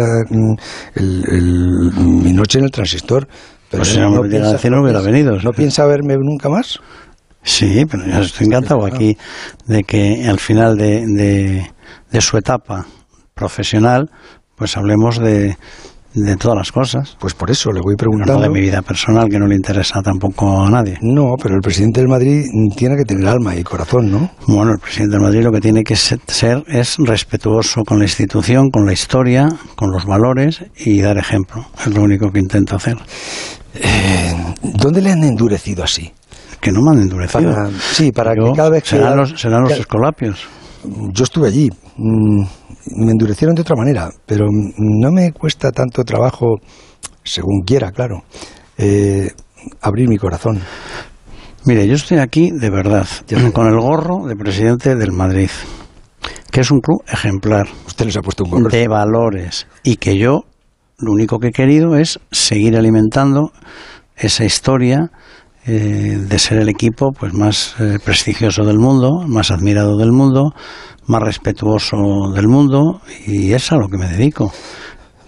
el- 0.96 1.24
el- 1.30 1.92
mi 1.96 2.34
noche 2.34 2.60
en 2.60 2.66
el 2.66 2.72
transistor. 2.72 3.28
Pero 3.72 3.82
Pues 3.84 3.94
si 3.94 4.00
no 4.00 4.10
me 4.10 4.20
hubiera 4.20 4.52
decir, 4.52 4.72
no 4.72 4.82
hubiera 4.82 5.00
venido. 5.02 5.38
¿No 5.40 5.52
piensa 5.54 5.86
verme 5.86 6.16
nunca 6.18 6.50
más? 6.50 6.80
Sí, 7.44 7.86
pero 7.90 8.06
yo 8.06 8.20
estoy 8.20 8.48
encantado 8.48 8.86
aquí 8.86 9.16
de 9.68 9.84
que 9.84 10.28
al 10.28 10.40
final 10.40 10.76
de, 10.76 11.06
de, 11.08 11.72
de 12.12 12.22
su 12.22 12.38
etapa 12.38 12.86
profesional, 13.36 14.10
pues 14.56 14.76
hablemos 14.76 15.20
de, 15.20 15.56
de 16.14 16.36
todas 16.38 16.58
las 16.58 16.72
cosas. 16.72 17.16
Pues 17.20 17.34
por 17.34 17.52
eso 17.52 17.72
le 17.72 17.82
voy 17.82 17.96
Pero 17.98 18.10
preguntando. 18.12 18.36
no 18.36 18.42
de 18.42 18.50
mi 18.50 18.62
vida 18.62 18.82
personal, 18.82 19.30
que 19.30 19.38
no 19.40 19.48
le 19.48 19.56
interesa 19.56 20.02
tampoco 20.02 20.62
a 20.64 20.70
nadie. 20.70 20.98
No, 21.02 21.36
pero 21.42 21.56
el 21.56 21.62
presidente 21.62 22.00
del 22.02 22.10
Madrid 22.10 22.46
tiene 22.76 22.96
que 22.98 23.06
tener 23.06 23.28
alma 23.28 23.56
y 23.56 23.64
corazón, 23.64 24.12
¿no? 24.12 24.32
Bueno, 24.48 24.72
el 24.74 24.80
presidente 24.80 25.18
de 25.18 25.22
Madrid 25.24 25.44
lo 25.44 25.52
que 25.52 25.62
tiene 25.62 25.84
que 25.84 25.96
se- 25.96 26.18
ser 26.28 26.64
es 26.68 26.98
respetuoso 26.98 27.84
con 27.84 28.00
la 28.00 28.06
institución, 28.06 28.70
con 28.72 28.86
la 28.86 28.94
historia, 28.94 29.48
con 29.76 29.92
los 29.92 30.06
valores 30.06 30.64
y 30.78 31.02
dar 31.02 31.18
ejemplo. 31.18 31.66
Es 31.80 31.94
lo 31.94 32.02
único 32.02 32.32
que 32.32 32.40
intento 32.40 32.76
hacer. 32.76 32.98
Eh, 33.76 34.36
¿Dónde 34.64 35.02
le 35.02 35.12
han 35.12 35.24
endurecido 35.24 35.84
así? 35.84 36.12
Que 36.60 36.72
no 36.72 36.82
me 36.82 36.92
han 36.92 37.02
endurecido. 37.04 37.54
Para- 37.54 37.70
sí, 37.80 38.12
para 38.12 38.34
Yo- 38.36 38.52
que 38.52 38.58
cada 38.58 38.70
vez 38.72 38.84
que... 38.84 38.90
serán 38.90 39.16
los, 39.18 39.40
serán 39.40 39.62
los 39.62 39.74
que- 39.74 39.80
escolapios. 39.80 40.48
Yo 41.14 41.24
estuve 41.24 41.48
allí. 41.50 41.70
mm, 41.98 42.44
Me 42.96 43.12
endurecieron 43.12 43.56
de 43.56 43.62
otra 43.62 43.76
manera, 43.76 44.10
pero 44.26 44.46
no 44.50 45.12
me 45.12 45.32
cuesta 45.32 45.72
tanto 45.72 46.04
trabajo, 46.04 46.56
según 47.24 47.62
quiera, 47.66 47.92
claro, 47.92 48.24
eh, 48.78 49.32
abrir 49.82 50.08
mi 50.08 50.18
corazón. 50.18 50.60
Mire, 51.66 51.88
yo 51.88 51.96
estoy 51.96 52.18
aquí 52.20 52.52
de 52.52 52.70
verdad, 52.70 53.08
con 53.54 53.68
el 53.68 53.80
gorro 53.80 54.26
de 54.26 54.36
presidente 54.36 54.96
del 54.96 55.12
Madrid, 55.12 55.50
que 56.52 56.62
es 56.62 56.72
un 56.72 56.80
club 56.80 57.04
ejemplar, 57.08 57.68
Usted 57.86 58.06
les 58.06 58.18
ha 58.18 58.22
puesto 58.22 58.46
un 58.46 58.52
gorro. 58.52 58.70
de 58.70 58.88
valores, 58.88 59.68
y 59.84 59.98
que 59.98 60.18
yo 60.18 60.46
lo 60.98 61.12
único 61.12 61.40
que 61.40 61.48
he 61.50 61.52
querido 61.52 61.96
es 61.96 62.20
seguir 62.32 62.78
alimentando 62.78 63.52
esa 64.16 64.46
historia 64.46 65.12
eh, 65.72 66.18
de 66.18 66.40
ser 66.40 66.58
el 66.58 66.68
equipo 66.68 67.12
pues 67.12 67.32
más 67.32 67.76
eh, 67.80 68.00
prestigioso 68.04 68.64
del 68.66 68.80
mundo, 68.80 69.24
más 69.28 69.52
admirado 69.52 69.98
del 69.98 70.12
mundo, 70.12 70.52
más 71.06 71.22
respetuoso 71.22 72.32
del 72.34 72.48
mundo, 72.48 73.02
y 73.28 73.54
es 73.54 73.72
a 73.72 73.76
lo 73.76 73.88
que 73.88 74.00
me 74.00 74.08
dedico. 74.08 74.52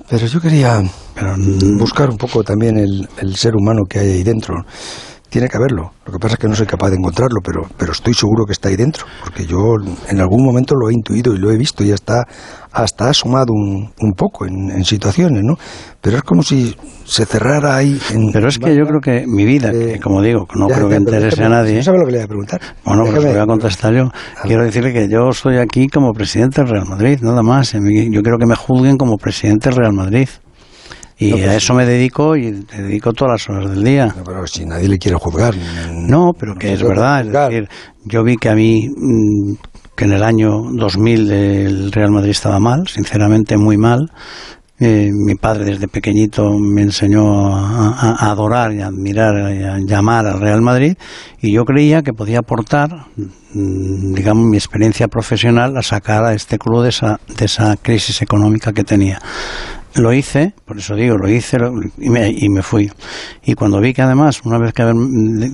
Pero 0.10 0.26
yo 0.26 0.42
quería 0.42 0.82
Pero 1.14 1.38
mm, 1.38 1.78
buscar 1.78 2.10
un 2.10 2.18
poco 2.18 2.44
también 2.44 2.76
el, 2.78 3.08
el 3.20 3.36
ser 3.36 3.56
humano 3.56 3.84
que 3.88 4.00
hay 4.00 4.12
ahí 4.14 4.24
dentro. 4.24 4.56
Tiene 5.32 5.48
que 5.48 5.56
haberlo. 5.56 5.94
Lo 6.06 6.12
que 6.12 6.20
pasa 6.20 6.34
es 6.34 6.40
que 6.40 6.50
no 6.50 6.56
soy 6.56 6.68
capaz 6.68 6.90
de 6.90 6.98
encontrarlo, 6.98 7.40
pero, 7.42 7.62
pero 7.78 7.94
estoy 7.94 8.14
seguro 8.14 8.44
que 8.46 8.52
está 8.52 8.68
ahí 8.68 8.76
dentro, 8.76 9.06
porque 9.24 9.46
yo 9.46 9.60
en 10.10 10.20
algún 10.20 10.44
momento 10.44 10.76
lo 10.76 10.90
he 10.90 10.94
intuido 10.94 11.34
y 11.34 11.38
lo 11.38 11.50
he 11.52 11.58
visto 11.58 11.86
y 11.86 11.92
hasta, 11.94 12.28
hasta 12.74 13.06
ha 13.06 13.10
asomado 13.12 13.54
un, 13.54 13.94
un 14.02 14.12
poco 14.12 14.46
en, 14.46 14.70
en 14.72 14.84
situaciones, 14.84 15.42
¿no? 15.42 15.56
Pero 16.02 16.18
es 16.18 16.24
como 16.24 16.44
si 16.44 16.76
se 17.06 17.26
cerrara 17.26 17.78
ahí. 17.78 17.98
En, 18.14 18.34
pero 18.34 18.50
es 18.50 18.60
que 18.60 18.76
yo 18.76 18.84
creo 18.86 19.00
que 19.00 19.24
mi 19.26 19.46
vida, 19.46 19.72
Eh, 19.72 19.94
que 19.94 20.00
como 20.02 20.22
digo, 20.22 20.46
no 20.54 20.68
ya, 20.68 20.76
creo 20.76 20.90
que 20.90 20.96
interese 20.98 21.46
a 21.46 21.48
nadie. 21.48 21.78
¿No 21.78 21.84
sabe 21.84 22.00
lo 22.00 22.06
que 22.08 22.12
le 22.12 22.18
voy 22.18 22.26
a 22.26 22.28
preguntar? 22.28 22.62
Bueno, 22.84 23.04
pues 23.10 23.24
voy 23.24 23.38
a 23.38 23.46
contestar 23.46 23.94
yo. 23.94 24.10
Quiero 24.44 24.66
decirle 24.66 24.92
que 24.92 25.08
yo 25.08 25.30
estoy 25.30 25.60
aquí 25.60 25.88
como 25.88 26.12
presidente 26.12 26.60
del 26.60 26.72
Real 26.72 26.88
Madrid, 26.90 27.20
nada 27.22 27.42
más. 27.42 27.72
Yo 27.72 28.22
quiero 28.22 28.38
que 28.38 28.46
me 28.46 28.56
juzguen 28.56 28.98
como 28.98 29.16
presidente 29.16 29.70
del 29.70 29.78
Real 29.78 29.94
Madrid. 29.94 30.28
Y 31.24 31.30
No, 31.30 31.36
pues 31.38 31.48
a 31.48 31.52
sí. 31.52 31.58
eso 31.58 31.74
me 31.76 31.86
dedico 31.86 32.36
y 32.36 32.52
te 32.64 32.82
dedico 32.82 33.14
todas 33.14 33.34
las 33.34 33.50
horas 33.50 33.70
del 33.70 33.84
día. 33.84 34.08
No, 34.18 34.24
pero 34.24 34.48
si 34.48 34.66
nadie 34.66 34.88
le 34.88 34.98
quiere 34.98 35.18
juzgar. 35.18 35.54
No, 35.92 36.34
pero 36.38 36.56
que 36.56 36.74
es 36.74 36.82
verdad. 36.82 37.22
Es 37.28 37.32
decir, 37.32 37.70
yo 38.06 38.24
vi 38.24 38.38
que 38.38 38.50
a 38.50 38.56
mí, 38.56 38.90
mm, 38.90 39.54
que 39.96 40.06
en 40.06 40.14
el 40.14 40.24
año 40.24 40.50
2000 40.74 41.32
el 41.32 41.92
Real 41.92 42.10
Madrid 42.10 42.32
estaba 42.32 42.60
mal, 42.60 42.88
sinceramente 42.88 43.56
muy 43.56 43.78
mal. 43.78 44.10
Eh, 44.84 45.12
mi 45.14 45.36
padre 45.36 45.66
desde 45.66 45.88
pequeñito 45.88 46.58
me 46.58 46.82
enseñó 46.82 47.56
a, 47.56 47.90
a- 47.90 48.16
a 48.26 48.32
adorar 48.32 48.74
y 48.74 48.82
a 48.82 48.88
admirar 48.88 49.54
y 49.56 49.62
a 49.64 49.78
llamar 49.78 50.26
al 50.26 50.40
Real 50.42 50.62
Madrid 50.64 50.96
y 51.40 51.52
yo 51.52 51.66
creía 51.66 52.02
que 52.02 52.14
podía 52.14 52.40
aportar, 52.40 52.90
mm, 53.54 54.14
digamos, 54.16 54.48
mi 54.48 54.58
experiencia 54.58 55.08
profesional 55.08 55.78
a 55.78 55.84
sacar 55.84 56.26
a 56.26 56.34
este 56.34 56.58
club 56.58 56.82
de 56.82 56.90
esa, 56.90 57.20
de 57.38 57.46
esa 57.46 57.78
crisis 57.78 58.24
económica 58.24 58.74
que 58.74 58.84
tenía. 58.84 59.20
Lo 59.96 60.14
hice, 60.14 60.54
por 60.66 60.78
eso 60.78 60.96
digo, 60.96 61.18
lo 61.18 61.30
hice 61.30 61.58
lo- 61.60 61.74
y, 61.98 62.10
me, 62.10 62.30
y 62.30 62.48
me 62.50 62.62
fui. 62.62 62.90
Y 63.44 63.54
cuando 63.56 63.80
vi 63.82 63.94
que 63.94 64.02
además, 64.02 64.42
una 64.46 64.58
vez 64.58 64.74
que, 64.74 64.84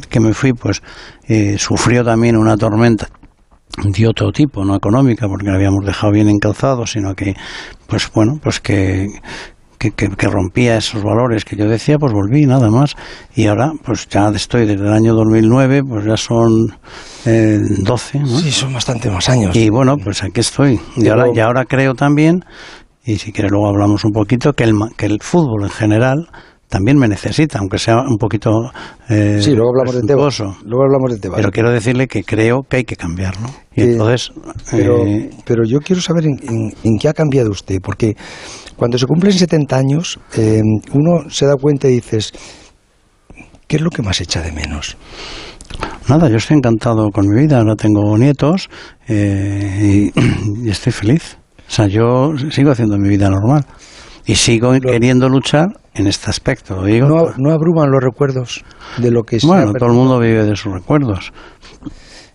que 0.10 0.20
me 0.20 0.34
fui, 0.34 0.54
pues 0.54 0.82
eh, 1.28 1.56
sufrió 1.58 2.04
también 2.04 2.38
una 2.38 2.56
tormenta 2.56 3.08
de 3.84 4.08
otro 4.08 4.32
tipo, 4.32 4.64
no 4.64 4.76
económica, 4.76 5.28
porque 5.28 5.48
lo 5.48 5.56
habíamos 5.56 5.86
dejado 5.86 6.14
bien 6.14 6.30
encalzado, 6.30 6.86
sino 6.86 7.14
que, 7.16 7.36
pues 7.88 8.10
bueno, 8.14 8.40
pues 8.42 8.60
que, 8.60 9.08
que, 9.78 9.92
que- 9.92 10.10
que 10.10 10.28
rompía 10.28 10.78
esos 10.78 11.04
valores 11.04 11.44
que 11.46 11.56
yo 11.56 11.66
decía, 11.68 11.98
pues 12.00 12.14
volví, 12.14 12.46
nada 12.46 12.70
más. 12.70 12.96
Y 13.36 13.48
ahora, 13.48 13.72
pues 13.84 14.08
ya 14.08 14.30
estoy 14.30 14.66
desde 14.66 14.86
el 14.86 14.94
año 14.94 15.14
2009, 15.16 15.84
pues 15.84 16.06
ya 16.06 16.18
son 16.18 16.76
eh, 17.26 17.60
12, 17.80 18.20
¿no? 18.20 18.28
Sí, 18.40 18.52
son 18.52 18.74
bastante 18.74 19.10
más 19.12 19.30
años. 19.30 19.56
Y 19.56 19.70
bueno, 19.70 19.98
pues 19.98 20.24
aquí 20.24 20.40
estoy. 20.40 20.80
Y 20.96 21.08
ahora, 21.08 21.26
y 21.36 21.40
ahora 21.40 21.66
creo 21.66 21.94
también, 21.94 22.44
y 23.08 23.18
si 23.18 23.32
quiere 23.32 23.50
luego 23.50 23.68
hablamos 23.70 24.04
un 24.06 24.12
poquito, 24.12 24.54
que 24.54 24.66
el, 24.66 24.74
que 24.98 25.06
el 25.08 25.20
fútbol 25.22 25.64
en 25.64 25.70
general 25.70 26.28
también 26.70 26.98
me 26.98 27.08
necesita, 27.08 27.60
aunque 27.60 27.78
sea 27.78 28.02
un 28.02 28.18
poquito 28.18 28.50
eh, 29.10 29.40
sí, 29.42 29.52
luego 29.56 29.70
hablamos 29.70 29.96
de 29.96 30.02
Tebas. 30.02 30.40
Luego 30.66 30.84
hablamos 30.84 31.12
de 31.14 31.20
Tebas. 31.20 31.38
Pero 31.38 31.50
quiero 31.52 31.72
decirle 31.72 32.08
que 32.08 32.24
creo 32.24 32.64
que 32.70 32.78
hay 32.78 32.84
que 32.84 32.98
cambiarlo. 32.98 33.48
Y 33.74 33.82
Eh, 33.82 33.92
entonces, 33.94 34.32
Pero, 34.72 35.06
eh, 35.08 35.30
pero 35.46 35.64
yo 35.66 35.80
quiero 35.80 36.02
saber 36.02 36.26
en, 36.26 36.38
en- 36.44 36.74
en 36.84 36.98
qué 37.00 37.08
ha 37.08 37.14
cambiado 37.14 37.50
usted, 37.52 37.78
porque 37.82 38.16
cuando 38.76 38.98
se 38.98 39.06
cumplen 39.06 39.32
70 39.32 39.78
años, 39.78 40.20
eh, 40.38 40.62
uno 40.94 41.30
se 41.30 41.46
da 41.46 41.56
cuenta 41.56 41.88
y 41.88 41.94
dices, 41.94 42.34
¿qué 43.68 43.78
es 43.78 43.82
lo 43.82 43.90
que 43.90 44.02
más 44.02 44.20
echa 44.22 44.42
de 44.42 44.52
menos? 44.52 44.98
nada, 46.10 46.30
yo 46.30 46.38
estoy 46.38 46.58
encantado 46.58 47.10
con 47.12 47.28
mi 47.28 47.42
vida. 47.42 47.60
Ahora 47.60 47.76
tengo 47.76 48.18
nietos 48.18 48.70
eh, 49.08 50.12
y, 50.16 50.66
y 50.66 50.70
estoy 50.70 50.92
feliz. 50.92 51.38
O 51.68 51.72
sea, 51.72 51.88
yo 51.88 52.34
sigo 52.52 52.72
haciendo 52.72 52.98
mi 52.98 53.10
vida 53.10 53.30
normal. 53.30 53.66
Y 54.26 54.36
sigo 54.36 54.72
queriendo 54.80 55.30
luchar 55.30 55.68
en 55.94 56.08
este 56.08 56.30
aspecto. 56.30 56.76
Lo 56.76 56.86
digo, 56.86 57.08
¿No, 57.08 57.34
no 57.38 57.52
abruman 57.52 57.90
los 57.90 58.04
recuerdos 58.04 58.64
de 58.98 59.12
lo 59.12 59.24
que 59.24 59.38
ha 59.38 59.48
bueno, 59.48 59.74
todo 59.74 59.90
el 59.90 59.96
mundo 59.96 60.20
vive 60.20 60.44
de 60.44 60.56
sus 60.56 60.74
recuerdos. 60.74 61.32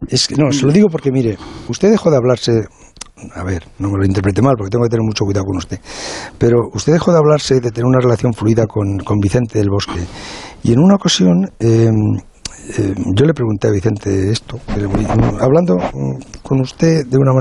Es 0.09 0.27
que, 0.27 0.35
no, 0.37 0.51
se 0.53 0.67
lo 0.67 0.73
digo 0.73 0.89
porque, 0.89 1.13
mire, 1.13 1.37
usted 1.69 1.91
dejó 1.91 2.11
de 2.11 2.17
hablarse. 2.17 2.65
A 3.35 3.45
ver, 3.45 3.63
no 3.79 3.89
me 3.91 3.99
lo 3.99 4.05
interprete 4.05 4.43
mal 4.43 4.55
porque 4.57 4.71
tengo 4.71 4.85
que 4.85 4.91
tener 4.91 5.05
mucho 5.05 5.25
cuidado 5.25 5.45
con 5.45 5.57
usted. 5.57 5.79
Pero 6.39 6.71
usted 6.73 6.95
dejó 6.95 7.13
de 7.13 7.19
hablarse 7.19 7.61
de 7.61 7.71
tener 7.71 7.85
una 7.85 8.01
relación 8.01 8.33
fluida 8.33 8.67
con, 8.67 8.99
con 8.99 9.19
Vicente 9.19 9.59
del 9.59 9.69
Bosque. 9.71 10.01
Y 10.65 10.73
en 10.73 10.81
una 10.81 10.97
ocasión, 10.97 11.51
eh, 11.61 11.91
eh, 12.69 12.95
yo 13.15 13.25
le 13.25 13.35
pregunté 13.35 13.69
a 13.69 13.71
Vicente 13.73 14.31
esto, 14.31 14.57
mm, 14.57 15.41
hablando 15.41 15.77
mm, 15.77 16.41
con 16.43 16.61
usted, 16.61 17.07
de 17.07 17.19
una 17.19 17.33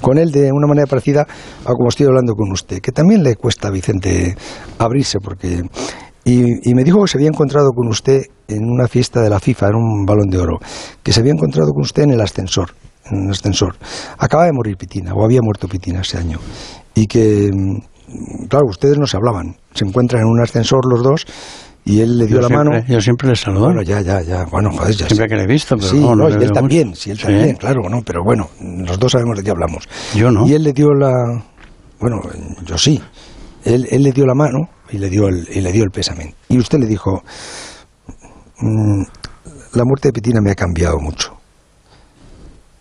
con 0.00 0.18
él 0.18 0.30
de 0.30 0.52
una 0.52 0.66
manera 0.66 0.86
parecida 0.86 1.22
a 1.22 1.72
como 1.72 1.88
estoy 1.88 2.06
hablando 2.06 2.34
con 2.34 2.52
usted, 2.52 2.80
que 2.80 2.92
también 2.92 3.22
le 3.22 3.36
cuesta 3.36 3.68
a 3.68 3.70
Vicente 3.70 4.36
abrirse 4.78 5.18
porque. 5.18 5.62
Y, 6.22 6.70
y 6.70 6.74
me 6.74 6.84
dijo 6.84 7.00
que 7.00 7.08
se 7.08 7.16
había 7.16 7.28
encontrado 7.28 7.70
con 7.70 7.88
usted 7.88 8.20
en 8.46 8.70
una 8.70 8.86
fiesta 8.86 9.22
de 9.22 9.30
la 9.30 9.40
FIFA, 9.40 9.68
en 9.68 9.74
un 9.76 10.04
balón 10.04 10.28
de 10.28 10.38
oro, 10.38 10.58
que 11.02 11.12
se 11.12 11.20
había 11.20 11.32
encontrado 11.32 11.72
con 11.72 11.82
usted 11.82 12.02
en 12.02 12.10
el 12.10 12.20
ascensor, 12.20 12.72
en 13.10 13.24
el 13.24 13.30
ascensor. 13.30 13.76
Acaba 14.18 14.44
de 14.44 14.52
morir 14.52 14.76
Pitina, 14.76 15.14
o 15.14 15.24
había 15.24 15.40
muerto 15.42 15.66
Pitina 15.66 16.02
ese 16.02 16.18
año. 16.18 16.38
Y 16.94 17.06
que, 17.06 17.48
mm, 17.50 18.46
claro, 18.48 18.66
ustedes 18.68 18.98
no 18.98 19.06
se 19.06 19.16
hablaban. 19.16 19.56
Se 19.72 19.86
encuentran 19.86 20.22
en 20.22 20.28
un 20.28 20.40
ascensor 20.42 20.80
los 20.84 21.02
dos 21.02 21.26
y 21.84 22.00
él 22.00 22.18
le 22.18 22.26
dio 22.26 22.36
Yo 22.36 22.42
la 22.42 22.48
siempre, 22.48 22.70
mano. 22.78 22.86
Yo 22.86 23.00
siempre 23.00 23.28
le 23.28 23.36
saludo. 23.36 23.64
Bueno, 23.66 23.82
ya, 23.82 24.00
ya, 24.00 24.20
ya. 24.22 24.44
Bueno, 24.44 24.70
joder, 24.72 24.92
ya 24.94 25.06
Siempre 25.06 25.16
sé. 25.16 25.28
que 25.28 25.36
le 25.36 25.42
he 25.44 25.46
visto, 25.46 25.76
pero 25.76 25.88
sí, 25.88 25.98
no, 26.00 26.14
no 26.14 26.28
él 26.28 26.50
también, 26.52 26.94
sí, 26.94 27.10
él 27.10 27.16
Sí. 27.18 27.24
también, 27.24 27.56
claro, 27.56 27.88
no, 27.88 28.02
pero 28.02 28.22
bueno, 28.24 28.48
los 28.60 28.98
dos 28.98 29.12
sabemos 29.12 29.36
de 29.38 29.42
qué 29.44 29.50
hablamos. 29.50 29.88
Yo 30.14 30.30
no. 30.30 30.46
Y 30.46 30.54
él 30.54 30.62
le 30.62 30.72
dio 30.72 30.88
la, 30.92 31.10
bueno, 31.98 32.20
yo 32.64 32.76
sí. 32.78 33.00
Él, 33.64 33.86
él 33.90 34.02
le 34.02 34.12
dio 34.12 34.24
la 34.26 34.34
mano 34.34 34.68
y 34.90 34.98
le 34.98 35.08
dio 35.10 35.28
el, 35.28 35.46
y 35.52 35.60
le 35.60 35.72
dio 35.72 35.84
el 35.84 35.90
pésame. 35.90 36.34
Y 36.48 36.58
usted 36.58 36.78
le 36.78 36.86
dijo, 36.86 37.22
"Mm, 38.60 39.02
la 39.74 39.84
muerte 39.84 40.08
de 40.08 40.12
Petina 40.12 40.40
me 40.40 40.50
ha 40.50 40.54
cambiado 40.54 40.98
mucho. 40.98 41.32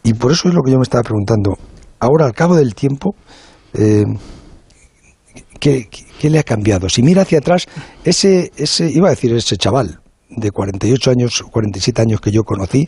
Y 0.04 0.14
por 0.14 0.32
eso 0.32 0.48
es 0.50 0.54
lo 0.56 0.62
que 0.62 0.72
yo 0.72 0.78
me 0.78 0.84
estaba 0.84 1.04
preguntando. 1.04 1.58
Ahora, 2.00 2.26
al 2.26 2.34
cabo 2.34 2.56
del 2.56 2.74
tiempo, 2.74 3.16
eh, 3.74 4.04
¿qué, 5.60 5.90
le 6.24 6.40
ha 6.40 6.44
cambiado? 6.44 6.90
Si 6.90 7.02
mira 7.02 7.24
hacia 7.24 7.40
atrás, 7.40 7.68
ese, 8.04 8.52
ese, 8.56 8.90
iba 8.92 9.08
a 9.08 9.12
decir 9.12 9.34
ese 9.34 9.58
chaval 9.58 10.00
de 10.30 10.52
48 10.52 11.12
años, 11.12 11.44
47 11.52 12.02
años 12.02 12.22
que 12.22 12.32
yo 12.32 12.44
conocí, 12.44 12.88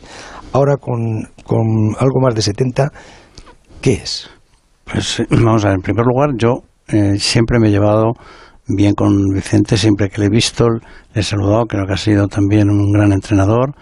ahora 0.52 0.76
con, 0.76 1.28
con 1.44 1.66
algo 1.98 2.20
más 2.20 2.34
de 2.34 2.42
70, 2.42 2.92
¿qué 3.80 3.94
es? 3.94 4.28
Pues 4.84 5.20
eh, 5.20 5.26
vamos 5.30 5.64
a 5.64 5.68
ver, 5.68 5.76
en 5.76 5.82
primer 5.82 6.06
lugar, 6.06 6.30
yo 6.36 6.62
eh, 6.88 7.18
siempre 7.18 7.58
me 7.58 7.68
he 7.68 7.70
llevado 7.70 8.12
bien 8.68 8.94
con 8.94 9.12
Vicente, 9.34 9.76
siempre 9.76 10.08
que 10.08 10.20
le 10.20 10.26
he 10.26 10.30
visto, 10.30 10.68
le 10.68 11.20
he 11.20 11.22
saludado, 11.22 11.66
creo 11.66 11.86
que 11.86 11.94
ha 11.94 11.96
sido 11.96 12.28
también 12.28 12.70
un 12.70 12.92
gran 12.92 13.12
entrenador. 13.12 13.74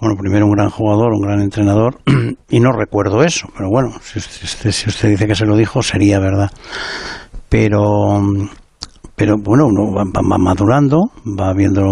Bueno, 0.00 0.16
primero 0.18 0.46
un 0.46 0.52
gran 0.52 0.70
jugador, 0.70 1.12
un 1.12 1.20
gran 1.20 1.40
entrenador, 1.42 1.98
y 2.48 2.60
no 2.60 2.72
recuerdo 2.72 3.22
eso, 3.22 3.48
pero 3.54 3.68
bueno, 3.68 3.90
si 4.02 4.18
usted, 4.18 4.70
si 4.70 4.88
usted 4.88 5.10
dice 5.10 5.26
que 5.26 5.34
se 5.34 5.44
lo 5.44 5.56
dijo, 5.56 5.82
sería 5.82 6.18
verdad. 6.18 6.50
Pero, 7.50 8.22
pero 9.14 9.36
bueno, 9.38 9.66
uno 9.66 9.92
va, 9.92 10.38
madurando, 10.38 11.10
va 11.26 11.52
viendo 11.52 11.84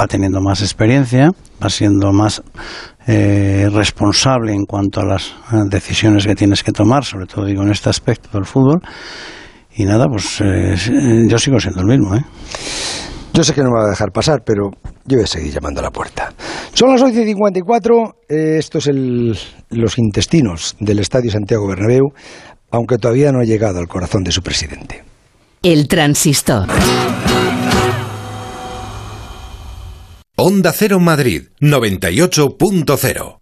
va 0.00 0.06
teniendo 0.06 0.40
más 0.40 0.62
experiencia, 0.62 1.32
va 1.62 1.68
siendo 1.68 2.12
más 2.12 2.40
eh, 3.08 3.68
responsable 3.72 4.54
en 4.54 4.64
cuanto 4.64 5.00
a 5.00 5.04
las 5.04 5.34
eh, 5.52 5.56
decisiones 5.68 6.24
que 6.24 6.36
tienes 6.36 6.62
que 6.62 6.72
tomar, 6.72 7.04
sobre 7.04 7.26
todo 7.26 7.44
digo 7.44 7.62
en 7.62 7.72
este 7.72 7.90
aspecto 7.90 8.30
del 8.32 8.46
fútbol. 8.46 8.80
Y 9.74 9.84
nada, 9.84 10.06
pues 10.08 10.40
eh, 10.40 10.74
yo 11.28 11.38
sigo 11.38 11.60
siendo 11.60 11.80
el 11.80 11.86
mismo. 11.86 12.14
¿eh? 12.14 12.24
Yo 13.32 13.44
sé 13.44 13.54
que 13.54 13.62
no 13.62 13.70
me 13.70 13.78
va 13.78 13.86
a 13.86 13.90
dejar 13.90 14.10
pasar, 14.10 14.42
pero 14.44 14.70
yo 15.04 15.16
voy 15.16 15.22
a 15.24 15.26
seguir 15.26 15.52
llamando 15.52 15.80
a 15.80 15.84
la 15.84 15.90
puerta. 15.90 16.32
Son 16.72 16.90
las 16.90 17.02
11.54, 17.02 18.14
eh, 18.28 18.56
esto 18.58 18.78
es 18.78 18.88
el, 18.88 19.38
los 19.70 19.98
intestinos 19.98 20.76
del 20.80 20.98
Estadio 20.98 21.30
Santiago 21.30 21.68
Bernabéu, 21.68 22.12
aunque 22.70 22.98
todavía 22.98 23.32
no 23.32 23.40
ha 23.40 23.44
llegado 23.44 23.78
al 23.78 23.88
corazón 23.88 24.24
de 24.24 24.32
su 24.32 24.42
presidente. 24.42 25.04
El 25.62 25.88
transistor. 25.88 26.68
Onda 30.36 30.72
Cero 30.72 31.00
Madrid 31.00 31.48
98.0 31.60 33.38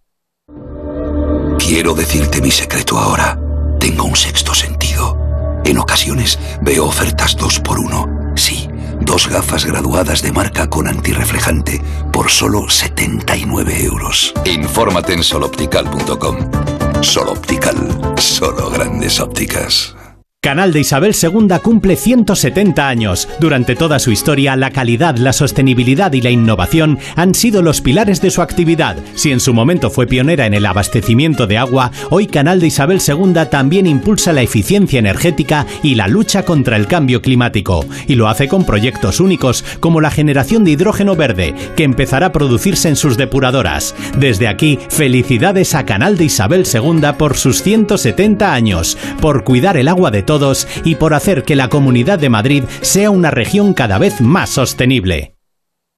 Quiero 1.67 1.93
decirte 1.93 2.41
mi 2.41 2.49
secreto 2.49 2.97
ahora. 2.97 3.37
Tengo 3.79 4.05
un 4.05 4.15
sexto 4.15 4.55
sentido. 4.55 5.17
En 5.65 5.77
ocasiones 5.77 6.39
veo 6.61 6.85
ofertas 6.85 7.35
dos 7.35 7.59
por 7.59 7.77
uno. 7.77 8.07
Sí, 8.35 8.69
dos 9.01 9.27
gafas 9.27 9.65
graduadas 9.65 10.21
de 10.21 10.31
marca 10.31 10.69
con 10.69 10.87
antirreflejante 10.87 11.81
por 12.13 12.29
solo 12.31 12.69
79 12.69 13.83
euros. 13.83 14.33
Infórmate 14.45 15.13
en 15.13 15.23
soloptical.com. 15.23 16.86
Soloptical, 17.01 17.75
solo 18.17 18.69
grandes 18.69 19.19
ópticas. 19.19 19.95
Canal 20.39 20.71
de 20.71 20.81
Isabel 20.81 21.15
II 21.19 21.47
cumple 21.63 21.95
170 21.95 22.87
años. 22.87 23.27
Durante 23.39 23.75
toda 23.75 23.97
su 23.97 24.11
historia, 24.11 24.55
la 24.55 24.69
calidad, 24.69 25.17
la 25.17 25.33
sostenibilidad 25.33 26.13
y 26.13 26.21
la 26.21 26.29
innovación 26.29 26.99
han 27.15 27.33
sido 27.33 27.63
los 27.63 27.81
pilares 27.81 28.21
de 28.21 28.29
su 28.29 28.43
actividad. 28.43 28.97
Si 29.15 29.31
en 29.31 29.39
su 29.39 29.55
momento 29.55 29.89
fue 29.89 30.05
pionera 30.05 30.45
en 30.45 30.53
el 30.53 30.67
abastecimiento 30.67 31.47
de 31.47 31.57
agua, 31.57 31.91
hoy 32.11 32.27
Canal 32.27 32.59
de 32.59 32.67
Isabel 32.67 33.01
II 33.05 33.33
también 33.49 33.87
impulsa 33.87 34.31
la 34.31 34.43
eficiencia 34.43 34.99
energética 34.99 35.65
y 35.81 35.95
la 35.95 36.07
lucha 36.07 36.43
contra 36.43 36.77
el 36.77 36.85
cambio 36.85 37.23
climático. 37.23 37.83
Y 38.05 38.13
lo 38.13 38.27
hace 38.27 38.47
con 38.47 38.63
proyectos 38.63 39.19
únicos, 39.19 39.65
como 39.79 40.01
la 40.01 40.11
generación 40.11 40.63
de 40.63 40.71
hidrógeno 40.71 41.15
verde, 41.15 41.55
que 41.75 41.83
empezará 41.83 42.27
a 42.27 42.31
producirse 42.31 42.87
en 42.89 42.95
sus 42.95 43.17
depuradoras. 43.17 43.95
Desde 44.15 44.47
aquí, 44.47 44.77
felicidades 44.89 45.73
a 45.73 45.83
Canal 45.87 46.15
de 46.15 46.25
Isabel 46.25 46.63
II 46.71 47.01
por 47.17 47.35
sus 47.35 47.63
170 47.63 48.53
años, 48.53 48.99
por 49.19 49.43
cuidar 49.43 49.77
el 49.77 49.87
agua 49.87 50.11
de 50.11 50.26
todos 50.27 50.67
y 50.83 50.93
por 50.93 51.15
hacer 51.15 51.43
que 51.43 51.55
la 51.55 51.69
Comunidad 51.69 52.19
de 52.19 52.29
Madrid 52.29 52.65
sea 52.81 53.09
una 53.09 53.31
región 53.31 53.73
cada 53.73 53.97
vez 53.97 54.21
más 54.21 54.51
sostenible. 54.51 55.33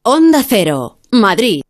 Onda 0.04 0.42
Cero, 0.48 1.00
Madrid. 1.12 1.62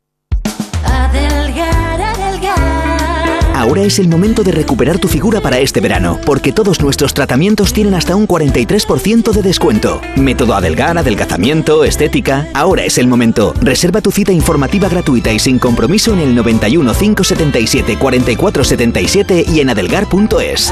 Ahora 3.60 3.82
es 3.82 4.00
el 4.00 4.08
momento 4.08 4.41
de 4.41 4.54
recuperar 4.54 5.00
tu 5.00 5.10
figura 5.10 5.41
para 5.41 5.60
este 5.60 5.82
verano, 5.82 6.17
porque 6.26 6.54
todos 6.54 6.80
nuestros 6.80 7.13
tratamientos 7.13 7.74
tienen 7.74 7.93
hasta 7.93 8.15
un 8.15 8.26
43% 8.26 9.34
de 9.34 9.41
descuento. 9.41 10.00
Método 10.15 10.54
Adelgar, 10.54 10.98
adelgazamiento, 10.98 11.84
estética. 11.84 12.48
Ahora 12.54 12.86
es 12.86 12.98
el 12.98 13.08
momento. 13.08 13.54
Reserva 13.60 14.00
tu 14.00 14.12
cita 14.12 14.32
informativa 14.32 14.88
gratuita 14.88 15.34
y 15.34 15.39
sin 15.39 15.60
compromiso 15.60 16.13
en 16.13 16.19
el 16.19 16.36
91 16.36 16.93
577 16.93 17.98
4477 17.98 19.45
y 19.50 19.60
en 19.60 19.69
adelgar.es. 19.72 20.72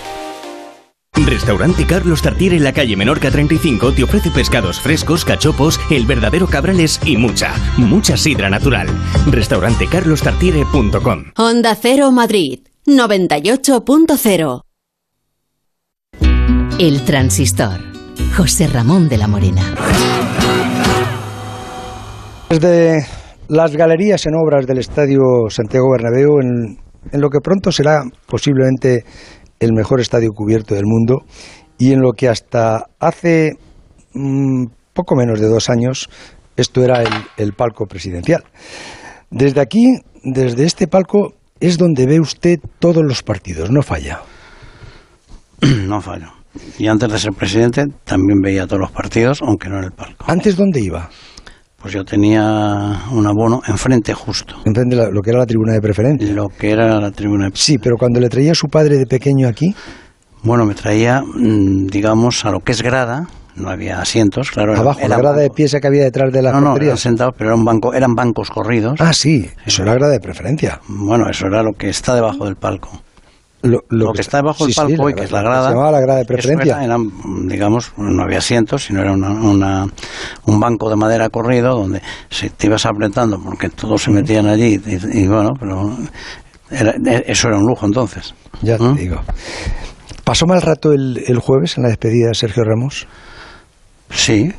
Restaurante 1.13 1.85
Carlos 1.85 2.21
Tartiere 2.21 2.55
en 2.55 2.63
la 2.63 2.71
calle 2.71 2.95
Menorca 2.95 3.29
35 3.29 3.91
te 3.93 4.03
ofrece 4.03 4.31
pescados 4.31 4.79
frescos, 4.79 5.25
cachopos, 5.25 5.77
el 5.89 6.05
verdadero 6.05 6.47
cabrales 6.47 7.01
y 7.05 7.17
mucha, 7.17 7.53
mucha 7.77 8.15
sidra 8.15 8.49
natural. 8.49 8.87
Restaurantecarlostartiere.com 9.29 11.25
Onda 11.37 11.75
Cero 11.75 12.11
Madrid, 12.13 12.61
98.0. 12.87 14.61
El 16.79 17.03
transistor. 17.03 17.81
José 18.35 18.67
Ramón 18.67 19.09
de 19.09 19.17
la 19.17 19.27
Morena. 19.27 19.63
Desde 22.49 23.05
las 23.49 23.75
galerías 23.75 24.25
en 24.25 24.35
obras 24.35 24.65
del 24.65 24.77
Estadio 24.77 25.19
Santiago 25.49 25.91
Bernabéu, 25.91 26.39
en, 26.41 26.77
en 27.11 27.21
lo 27.21 27.29
que 27.29 27.39
pronto 27.41 27.71
será 27.71 28.03
posiblemente 28.25 29.03
el 29.61 29.71
mejor 29.73 30.01
estadio 30.01 30.31
cubierto 30.31 30.75
del 30.75 30.85
mundo 30.85 31.23
y 31.77 31.93
en 31.93 32.01
lo 32.01 32.11
que 32.11 32.27
hasta 32.27 32.87
hace 32.99 33.53
mm, 34.13 34.65
poco 34.93 35.15
menos 35.15 35.39
de 35.39 35.47
dos 35.47 35.69
años 35.69 36.09
esto 36.57 36.83
era 36.83 37.01
el, 37.01 37.13
el 37.37 37.53
palco 37.53 37.85
presidencial. 37.85 38.43
Desde 39.29 39.61
aquí, 39.61 40.01
desde 40.23 40.65
este 40.65 40.87
palco, 40.87 41.33
es 41.61 41.77
donde 41.77 42.05
ve 42.05 42.19
usted 42.19 42.59
todos 42.79 43.03
los 43.03 43.23
partidos, 43.23 43.71
no 43.71 43.81
falla. 43.81 44.21
No 45.87 46.01
fallo. 46.01 46.27
Y 46.77 46.87
antes 46.87 47.09
de 47.09 47.19
ser 47.19 47.31
presidente 47.33 47.85
también 48.03 48.41
veía 48.41 48.65
todos 48.65 48.81
los 48.81 48.91
partidos, 48.91 49.41
aunque 49.41 49.69
no 49.69 49.77
en 49.77 49.85
el 49.85 49.91
palco. 49.91 50.25
¿Antes 50.27 50.57
dónde 50.57 50.81
iba? 50.81 51.09
Pues 51.81 51.93
yo 51.93 52.05
tenía 52.05 52.43
un 53.11 53.25
abono 53.25 53.61
enfrente 53.67 54.13
justo. 54.13 54.55
Enfrente 54.65 54.95
la- 54.95 55.09
lo 55.09 55.21
que 55.21 55.31
era 55.31 55.39
la 55.39 55.45
tribuna 55.47 55.73
de 55.73 55.81
preferencia. 55.81 56.31
Lo 56.31 56.49
que 56.49 56.71
era 56.71 56.99
la 56.99 57.11
tribuna. 57.11 57.45
de- 57.49 57.51
Sí, 57.55 57.77
pero 57.79 57.97
cuando 57.97 58.19
le 58.19 58.29
traía 58.29 58.51
a 58.51 58.55
su 58.55 58.67
padre 58.67 58.97
de 58.97 59.05
pequeño 59.07 59.47
aquí, 59.47 59.73
Bueno, 60.43 60.65
me 60.65 60.73
traía, 60.73 61.21
mm, 61.21 61.85
digamos, 61.85 62.45
a 62.45 62.49
lo 62.51 62.61
que 62.61 62.71
es 62.71 62.81
grada. 62.81 63.27
No 63.55 63.69
había 63.69 64.01
asientos, 64.01 64.49
claro. 64.49 64.71
era- 64.71 64.81
abajo, 64.81 65.07
la 65.07 65.15
grada 65.17 65.37
de 65.37 65.51
pieza 65.51 65.79
que 65.79 65.85
había 65.85 66.03
detrás 66.03 66.33
de 66.33 66.41
las 66.41 66.51
No, 66.53 66.61
no, 66.61 66.75
eran 66.77 66.97
sentados, 66.97 67.35
pero 67.37 67.51
era 67.51 67.55
un 67.55 67.63
banco, 67.63 67.93
eran 67.93 68.15
bancos 68.15 68.49
corridos. 68.49 68.99
Ah, 68.99 69.13
sí, 69.13 69.47
eso 69.67 69.83
era 69.83 69.93
grada 69.93 70.11
de 70.13 70.19
preferencia. 70.19 70.79
Bueno, 70.87 71.29
eso 71.29 71.45
era 71.45 71.61
lo 71.61 71.73
que 71.73 71.89
está 71.89 72.15
debajo 72.15 72.45
del 72.45 72.55
palco. 72.55 72.89
Lo, 73.63 73.83
Lo, 73.89 74.11
que 74.13 74.21
está 74.21 74.37
debajo 74.37 74.65
del 74.65 74.73
sí, 74.73 74.81
sí, 74.81 74.87
palco, 74.87 75.03
hoy, 75.03 75.13
que 75.13 75.23
es 75.23 75.31
la 75.31 75.41
grada- 75.41 75.55
grada. 75.55 75.67
Se 75.69 75.73
llamaba 75.75 75.91
la 75.91 75.99
grada 76.01 76.19
de 76.19 76.25
preferencia. 76.25 76.75
era- 76.77 76.83
eran, 76.85 77.47
digamos, 77.47 77.91
no 77.97 78.23
había 78.23 78.39
asientos, 78.39 78.85
sino 78.85 79.01
era 79.01 79.11
una, 79.11 79.29
una- 79.29 79.87
un 80.45 80.59
banco 80.59 80.89
de 80.89 80.95
madera 80.95 81.29
corrido 81.29 81.75
donde 81.75 82.01
se 82.29 82.49
te 82.49 82.67
ibas 82.67 82.85
apretando 82.87 83.39
porque 83.39 83.69
todos 83.69 84.01
se 84.01 84.09
metían 84.11 84.47
allí 84.47 84.81
y, 84.85 85.19
y 85.19 85.27
bueno, 85.27 85.51
pero 85.59 85.95
era- 86.71 86.95
eso 87.27 87.49
era 87.49 87.57
un 87.57 87.67
lujo 87.67 87.85
entonces. 87.85 88.33
Ya 88.63 88.77
te 88.77 88.83
¿Mm? 88.83 88.95
digo. 88.95 89.21
¿Pasó 90.23 90.47
mal 90.47 90.61
rato 90.61 90.91
el, 90.93 91.23
el 91.27 91.39
jueves 91.39 91.77
en 91.77 91.83
la 91.83 91.89
despedida 91.89 92.29
de 92.29 92.35
Sergio 92.35 92.63
Ramos? 92.63 93.07
Sí. 94.09 94.51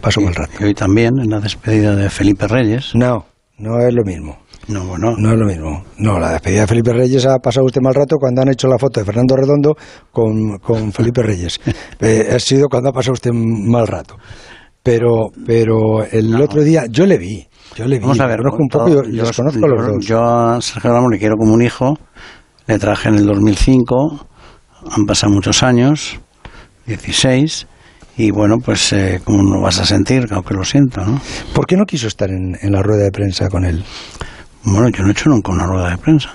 Pasó 0.00 0.20
y, 0.20 0.24
mal 0.24 0.34
rato. 0.34 0.52
y 0.60 0.64
hoy 0.64 0.74
también 0.74 1.18
en 1.18 1.30
la 1.30 1.40
despedida 1.40 1.96
de 1.96 2.08
Felipe 2.10 2.46
Reyes. 2.46 2.94
No, 2.94 3.26
no 3.58 3.80
es 3.80 3.92
lo 3.92 4.04
mismo. 4.04 4.38
No, 4.68 4.84
bueno, 4.84 5.16
No 5.16 5.32
es 5.32 5.38
lo 5.38 5.46
mismo. 5.46 5.82
No, 5.96 6.18
la 6.18 6.32
despedida 6.32 6.62
de 6.62 6.66
Felipe 6.66 6.92
Reyes 6.92 7.24
ha 7.26 7.38
pasado 7.38 7.64
usted 7.64 7.80
mal 7.80 7.94
rato 7.94 8.16
cuando 8.20 8.42
han 8.42 8.48
hecho 8.48 8.68
la 8.68 8.78
foto 8.78 9.00
de 9.00 9.06
Fernando 9.06 9.34
Redondo 9.34 9.74
con, 10.12 10.58
con 10.58 10.92
Felipe 10.92 11.22
Reyes. 11.22 11.58
Eh, 12.00 12.28
ha 12.34 12.38
sido 12.38 12.68
cuando 12.68 12.90
ha 12.90 12.92
pasado 12.92 13.14
usted 13.14 13.30
mal 13.32 13.86
rato. 13.86 14.16
Pero, 14.82 15.30
pero 15.46 16.04
el 16.04 16.40
otro 16.40 16.62
día 16.62 16.84
yo 16.88 17.06
le 17.06 17.18
vi. 17.18 17.46
Yo 17.76 17.86
le 17.86 17.96
vi. 17.96 18.02
Vamos 18.02 18.20
a 18.20 18.26
ver, 18.26 18.38
conozco 18.38 18.62
un 18.62 18.68
poco, 18.68 18.88
yo, 18.88 19.02
les 19.02 19.36
conozco 19.36 19.64
a 19.64 19.68
los 19.68 19.86
dos. 19.86 20.06
Yo 20.06 20.22
a 20.22 20.60
Sergio 20.60 20.92
Ramos 20.92 21.10
le 21.10 21.18
quiero 21.18 21.36
como 21.36 21.52
un 21.52 21.62
hijo, 21.62 21.98
le 22.66 22.78
traje 22.78 23.08
en 23.08 23.16
el 23.16 23.26
2005, 23.26 24.26
han 24.90 25.04
pasado 25.04 25.32
muchos 25.32 25.62
años, 25.62 26.18
16, 26.86 27.66
y 28.16 28.30
bueno, 28.30 28.56
pues 28.64 28.92
eh, 28.92 29.20
¿cómo 29.24 29.42
no 29.42 29.60
vas 29.60 29.78
a 29.80 29.84
sentir? 29.84 30.26
Aunque 30.30 30.54
lo 30.54 30.64
siento, 30.64 31.04
¿no? 31.04 31.20
¿Por 31.54 31.66
qué 31.66 31.76
no 31.76 31.84
quiso 31.84 32.06
estar 32.06 32.30
en, 32.30 32.56
en 32.60 32.72
la 32.72 32.82
rueda 32.82 33.04
de 33.04 33.10
prensa 33.10 33.48
con 33.48 33.64
él? 33.64 33.84
Bueno, 34.64 34.88
yo 34.90 35.02
no 35.02 35.08
he 35.08 35.12
hecho 35.12 35.28
nunca 35.30 35.52
una 35.52 35.66
rueda 35.66 35.90
de 35.90 35.98
prensa. 35.98 36.30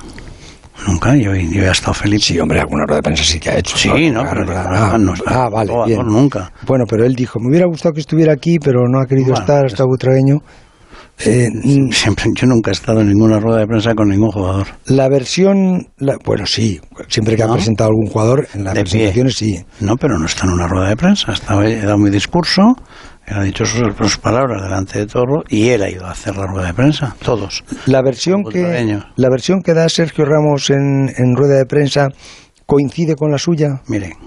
Nunca, 0.87 1.15
yo, 1.15 1.33
yo 1.35 1.63
he 1.63 1.69
estado 1.71 1.93
feliz. 1.93 2.23
Sí, 2.25 2.39
hombre, 2.39 2.59
alguna 2.59 2.85
rueda 2.85 2.97
de 2.97 3.03
prensa 3.03 3.23
sí 3.23 3.39
que 3.39 3.49
ha 3.51 3.57
hecho. 3.57 3.77
Sí, 3.77 3.89
no, 4.09 4.21
Claro, 4.21 4.29
pero 4.41 4.45
claro. 4.51 4.69
no, 4.69 4.75
Ah, 4.75 4.97
no, 4.97 5.13
ah, 5.27 5.49
vale, 5.49 5.73
bien. 5.85 6.05
nunca. 6.05 6.51
Bueno, 6.65 6.85
pero 6.89 7.05
él 7.05 7.15
dijo, 7.15 7.39
me 7.39 7.49
hubiera 7.49 7.67
gustado 7.67 7.93
que 7.93 8.01
estuviera 8.01 8.33
aquí, 8.33 8.57
pero 8.59 8.81
no 8.89 8.99
ha 8.99 9.05
querido 9.05 9.27
Bueno, 9.29 9.41
estar, 9.41 9.65
está 9.65 9.85
butragueño. 9.85 10.39
Eh, 11.19 11.47
mm, 11.53 11.91
Siempre, 11.91 12.25
yo 12.33 12.47
nunca 12.47 12.71
he 12.71 12.73
estado 12.73 13.01
en 13.01 13.07
ninguna 13.09 13.39
rueda 13.39 13.59
de 13.59 13.67
prensa 13.67 13.93
con 13.93 14.09
ningún 14.09 14.31
jugador. 14.31 14.65
la 14.87 15.07
versión, 15.09 15.87
la- 15.99 16.17
bueno, 16.25 16.45
sí, 16.47 16.81
siempre 17.07 17.35
que 17.35 17.43
ha 17.43 17.53
presentado 17.53 17.91
algún 17.91 18.07
jugador, 18.07 18.47
en 18.55 18.63
las 18.63 18.73
De 18.73 18.83
pie. 18.83 18.91
presentaciones 18.91 19.35
sí. 19.35 19.63
No, 19.79 19.95
pero 19.95 20.17
no 20.17 20.25
está 20.25 20.47
en 20.47 20.53
una 20.53 20.67
rueda 20.67 20.89
de 20.89 20.95
prensa. 20.97 21.31
Estaba, 21.33 21.67
he 21.67 21.81
dado 21.81 21.99
mi 21.99 22.09
discurso, 22.09 22.63
ha 23.27 23.41
dicho 23.43 23.65
sus, 23.65 23.95
sus 23.97 24.17
palabras 24.17 24.61
delante 24.61 24.99
de 24.99 25.07
todo 25.07 25.43
y 25.49 25.69
él 25.69 25.83
ha 25.83 25.89
ido 25.89 26.05
a 26.05 26.11
hacer 26.11 26.35
la 26.35 26.45
rueda 26.45 26.67
de 26.67 26.73
prensa. 26.73 27.15
Todos. 27.23 27.63
La 27.85 28.01
versión 28.01 28.43
que 28.43 28.99
la 29.15 29.29
versión 29.29 29.61
que 29.61 29.73
da 29.73 29.87
Sergio 29.89 30.25
Ramos 30.25 30.69
en, 30.69 31.09
en 31.15 31.35
rueda 31.35 31.57
de 31.57 31.65
prensa 31.65 32.09
coincide 32.65 33.15
con 33.15 33.31
la 33.31 33.37
suya? 33.37 33.81
Mire, 33.87 34.17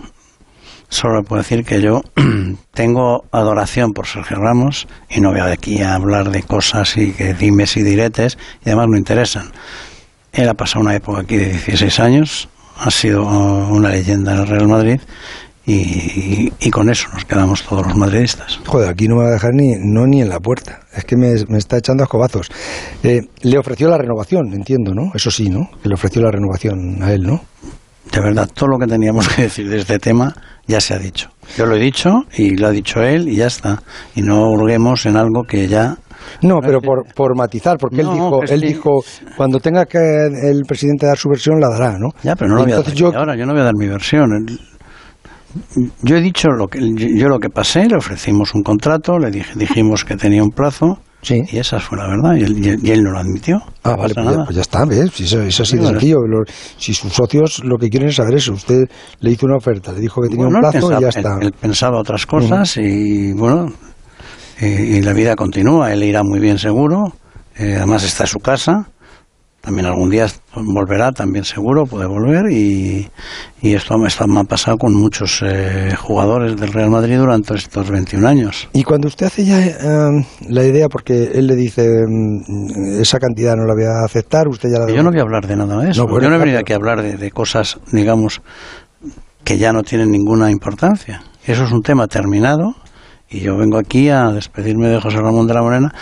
solo 0.88 1.22
puedo 1.22 1.42
decir 1.42 1.64
que 1.64 1.80
yo 1.80 2.02
tengo 2.72 3.24
adoración 3.32 3.92
por 3.92 4.06
Sergio 4.06 4.38
Ramos 4.38 4.86
y 5.10 5.20
no 5.20 5.30
voy 5.30 5.40
aquí 5.40 5.82
a 5.82 5.94
hablar 5.94 6.30
de 6.30 6.42
cosas 6.42 6.96
y 6.96 7.12
que 7.12 7.34
dimes 7.34 7.76
y 7.76 7.82
diretes 7.82 8.38
y 8.64 8.68
además 8.68 8.86
no 8.90 8.98
interesan. 8.98 9.52
Él 10.32 10.48
ha 10.48 10.54
pasado 10.54 10.80
una 10.80 10.94
época 10.94 11.22
aquí 11.22 11.36
de 11.36 11.46
16 11.46 12.00
años, 12.00 12.48
ha 12.78 12.90
sido 12.90 13.24
una 13.24 13.88
leyenda 13.88 14.34
en 14.34 14.40
el 14.40 14.46
Real 14.46 14.68
Madrid 14.68 15.00
y, 15.66 16.70
con 16.70 16.88
eso 16.90 17.08
nos 17.12 17.24
quedamos 17.24 17.62
todos 17.64 17.86
los 17.86 17.96
madridistas. 17.96 18.60
Joder, 18.66 18.88
aquí 18.88 19.08
no 19.08 19.16
me 19.16 19.22
va 19.22 19.28
a 19.30 19.32
dejar 19.32 19.52
ni, 19.52 19.72
no, 19.80 20.06
ni 20.06 20.22
en 20.22 20.28
la 20.28 20.38
puerta. 20.38 20.80
Es 20.94 21.04
que 21.04 21.16
me, 21.16 21.32
está 21.32 21.78
echando 21.78 22.02
a 22.02 22.04
escobazos. 22.04 22.50
Eh, 23.02 23.22
le 23.42 23.58
ofreció 23.58 23.88
la 23.88 23.98
renovación, 23.98 24.52
entiendo, 24.52 24.94
¿no? 24.94 25.10
Eso 25.14 25.30
sí, 25.30 25.48
¿no? 25.48 25.68
Que 25.82 25.88
le 25.88 25.94
ofreció 25.94 26.22
la 26.22 26.30
renovación 26.30 27.02
a 27.02 27.12
él, 27.12 27.22
¿no? 27.22 27.40
De 28.12 28.20
verdad, 28.20 28.48
todo 28.54 28.68
lo 28.68 28.78
que 28.78 28.86
teníamos 28.86 29.28
que 29.28 29.42
decir 29.42 29.68
de 29.68 29.78
este 29.78 29.98
tema 29.98 30.34
ya 30.68 30.80
se 30.80 30.94
ha 30.94 30.98
dicho. 30.98 31.30
Yo 31.56 31.66
lo 31.66 31.74
he 31.74 31.80
dicho 31.80 32.10
y 32.36 32.56
lo 32.56 32.68
ha 32.68 32.70
dicho 32.70 33.02
él 33.02 33.28
y 33.28 33.36
ya 33.36 33.46
está. 33.46 33.82
Y 34.14 34.22
no 34.22 34.48
hurguemos 34.50 35.06
en 35.06 35.16
algo 35.16 35.42
que 35.42 35.66
ya 35.66 35.96
no, 36.42 36.60
pero 36.60 36.80
por, 36.80 37.04
por 37.14 37.36
matizar, 37.36 37.76
porque 37.78 38.00
él 38.00 38.08
dijo, 38.12 38.42
él 38.48 38.60
dijo, 38.60 39.00
cuando 39.36 39.60
tenga 39.60 39.84
que 39.86 39.98
el 39.98 40.62
presidente 40.66 41.06
dar 41.06 41.16
su 41.16 41.28
versión 41.28 41.60
la 41.60 41.68
dará, 41.68 41.98
¿no? 41.98 42.10
Ya, 42.22 42.34
pero 42.34 42.50
no 42.50 42.56
lo 42.56 42.64
voy 42.64 42.72
a 42.72 42.76
dar 42.76 42.92
yo... 42.92 43.12
ahora, 43.14 43.36
yo 43.36 43.46
no 43.46 43.52
voy 43.52 43.62
a 43.62 43.64
dar 43.64 43.74
mi 43.76 43.86
versión. 43.86 44.30
Yo 46.02 46.16
he 46.16 46.20
dicho 46.20 46.48
lo 46.48 46.68
que 46.68 46.80
yo 46.80 47.28
lo 47.28 47.38
que 47.38 47.50
pasé, 47.50 47.86
le 47.86 47.96
ofrecimos 47.96 48.54
un 48.54 48.62
contrato, 48.62 49.18
le 49.18 49.30
dije, 49.30 49.52
dijimos 49.56 50.04
que 50.04 50.16
tenía 50.16 50.42
un 50.42 50.50
plazo. 50.50 50.98
Sí. 51.22 51.42
Y 51.50 51.58
esa 51.58 51.80
fue 51.80 51.98
la 51.98 52.06
verdad, 52.06 52.36
y 52.36 52.90
él, 52.90 53.02
no 53.02 53.10
lo 53.10 53.18
admitió. 53.18 53.58
Ah, 53.82 53.96
vale, 53.96 54.14
pues 54.14 54.26
ya, 54.26 54.44
pues 54.44 54.56
ya, 54.56 54.62
está, 54.62 54.84
¿ves? 54.84 55.10
Si 55.12 55.24
eso, 55.24 55.42
eso 55.42 55.64
así 55.64 55.76
de 55.76 55.86
sencillo. 55.86 56.18
si 56.76 56.94
sus 56.94 57.12
socios 57.12 57.64
lo 57.64 57.78
que 57.78 57.88
quieren 57.88 58.10
es 58.10 58.16
saber 58.16 58.34
eso, 58.34 58.52
usted 58.52 58.84
le 59.20 59.30
hizo 59.32 59.46
una 59.46 59.56
oferta, 59.56 59.92
le 59.92 60.00
dijo 60.00 60.22
que 60.22 60.28
tenía 60.28 60.46
un 60.46 60.60
plazo 60.60 60.96
y 60.96 61.00
ya 61.00 61.08
está. 61.08 61.38
Él, 61.40 61.52
pensaba 61.52 61.98
otras 61.98 62.26
cosas 62.26 62.76
y, 62.76 63.32
bueno, 63.32 63.72
y, 64.60 65.00
la 65.00 65.12
vida 65.14 65.34
continúa, 65.34 65.92
él 65.92 66.04
irá 66.04 66.22
muy 66.22 66.38
bien 66.38 66.58
seguro, 66.58 67.12
eh, 67.56 67.74
además 67.76 68.04
está 68.04 68.24
en 68.24 68.28
su 68.28 68.38
casa, 68.38 68.88
también 69.66 69.86
algún 69.86 70.10
día 70.10 70.28
volverá, 70.54 71.10
también 71.10 71.44
seguro, 71.44 71.86
puede 71.86 72.06
volver 72.06 72.52
y, 72.52 73.10
y 73.60 73.74
esto, 73.74 73.98
me 73.98 74.06
ha 74.06 74.44
pasado 74.44 74.76
con 74.78 74.94
muchos 74.94 75.42
eh, 75.44 75.92
jugadores 75.98 76.54
del 76.54 76.72
Real 76.72 76.88
Madrid 76.88 77.18
durante 77.18 77.56
estos 77.56 77.90
21 77.90 78.28
años. 78.28 78.68
Y 78.74 78.84
cuando 78.84 79.08
usted 79.08 79.26
hace 79.26 79.44
ya 79.44 79.58
eh, 79.60 80.24
la 80.48 80.62
idea, 80.62 80.88
porque 80.88 81.32
él 81.34 81.48
le 81.48 81.56
dice 81.56 81.82
mm, 82.06 83.00
esa 83.00 83.18
cantidad 83.18 83.56
no 83.56 83.64
la 83.64 83.74
voy 83.74 83.86
a 83.86 84.04
aceptar, 84.04 84.46
usted 84.46 84.68
ya 84.70 84.78
la... 84.78 84.86
Yo 84.86 85.02
no 85.02 85.10
voy 85.10 85.18
a 85.18 85.22
hablar 85.22 85.48
de 85.48 85.56
nada 85.56 85.82
de 85.82 85.90
eso, 85.90 86.06
yo 86.08 86.30
no 86.30 86.36
he 86.36 86.38
venido 86.38 86.60
aquí 86.60 86.72
a 86.72 86.76
hablar 86.76 87.02
de, 87.02 87.16
de 87.16 87.30
cosas, 87.32 87.80
digamos, 87.90 88.42
que 89.42 89.58
ya 89.58 89.72
no 89.72 89.82
tienen 89.82 90.12
ninguna 90.12 90.52
importancia. 90.52 91.24
Eso 91.44 91.64
es 91.64 91.72
un 91.72 91.82
tema 91.82 92.06
terminado 92.06 92.76
y 93.28 93.40
yo 93.40 93.56
vengo 93.56 93.78
aquí 93.78 94.10
a 94.10 94.30
despedirme 94.30 94.86
de 94.86 95.00
José 95.00 95.16
Ramón 95.16 95.48
de 95.48 95.54
la 95.54 95.62
Morena 95.62 95.92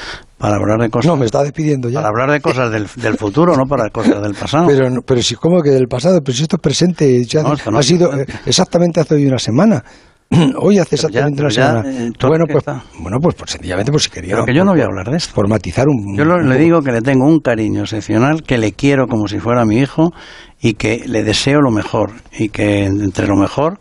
para 0.44 0.56
hablar 0.56 0.78
de 0.78 0.90
cosas. 0.90 1.06
No, 1.06 1.16
me 1.16 1.24
está 1.24 1.42
despidiendo 1.42 1.88
ya. 1.88 2.00
Para 2.00 2.08
hablar 2.08 2.30
de 2.30 2.40
cosas 2.42 2.70
del, 2.70 2.86
del 2.96 3.16
futuro, 3.16 3.56
no 3.56 3.64
para 3.64 3.88
cosas 3.88 4.20
del 4.20 4.34
pasado. 4.34 4.66
Pero, 4.66 5.00
pero 5.00 5.22
si, 5.22 5.36
¿cómo 5.36 5.62
que 5.62 5.70
del 5.70 5.86
pasado? 5.86 6.20
Pero 6.22 6.36
si 6.36 6.42
esto 6.42 6.56
es 6.56 6.62
presente, 6.62 7.24
ya 7.24 7.40
ha 7.40 7.82
sido 7.82 8.12
eh, 8.14 8.26
exactamente 8.44 9.00
hace 9.00 9.14
hoy 9.14 9.26
una 9.26 9.38
semana. 9.38 9.82
Hoy 10.58 10.78
hace 10.78 10.96
exactamente 10.96 11.40
una 11.40 11.50
semana. 11.50 11.82
Eh, 11.86 12.10
bueno, 12.20 12.44
pues, 12.50 12.64
bueno, 12.98 13.18
pues, 13.22 13.34
pues, 13.36 13.52
sencillamente 13.52 13.90
pues 13.90 14.04
si 14.04 14.10
quería. 14.10 14.34
Pero 14.34 14.44
que 14.44 14.54
yo 14.54 14.64
no 14.64 14.72
voy 14.72 14.80
a 14.80 14.84
hablar 14.84 15.08
de 15.10 15.16
esto. 15.16 15.32
Formatizar 15.34 15.86
un. 15.86 16.16
Yo 16.16 16.24
le 16.24 16.58
digo 16.58 16.80
que 16.80 16.92
le 16.92 17.00
tengo 17.00 17.26
un 17.26 17.40
cariño 17.40 17.82
excepcional, 17.82 18.42
que 18.42 18.58
le 18.58 18.72
quiero 18.72 19.06
como 19.06 19.28
si 19.28 19.38
fuera 19.38 19.64
mi 19.64 19.78
hijo 19.78 20.12
y 20.60 20.74
que 20.74 21.04
le 21.06 21.22
deseo 21.22 21.60
lo 21.60 21.70
mejor 21.70 22.10
y 22.38 22.48
que 22.48 22.84
entre 22.84 23.26
lo 23.26 23.36
mejor 23.36 23.78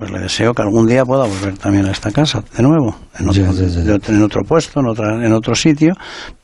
pues 0.00 0.10
le 0.10 0.18
deseo 0.18 0.54
que 0.54 0.62
algún 0.62 0.86
día 0.86 1.04
pueda 1.04 1.26
volver 1.26 1.58
también 1.58 1.84
a 1.84 1.90
esta 1.90 2.10
casa 2.10 2.42
de 2.56 2.62
nuevo, 2.62 2.96
en 3.18 3.28
otro, 3.28 3.44
en 4.08 4.22
otro 4.22 4.42
puesto, 4.44 4.80
en, 4.80 4.86
otra, 4.86 5.26
en 5.26 5.30
otro 5.34 5.54
sitio, 5.54 5.92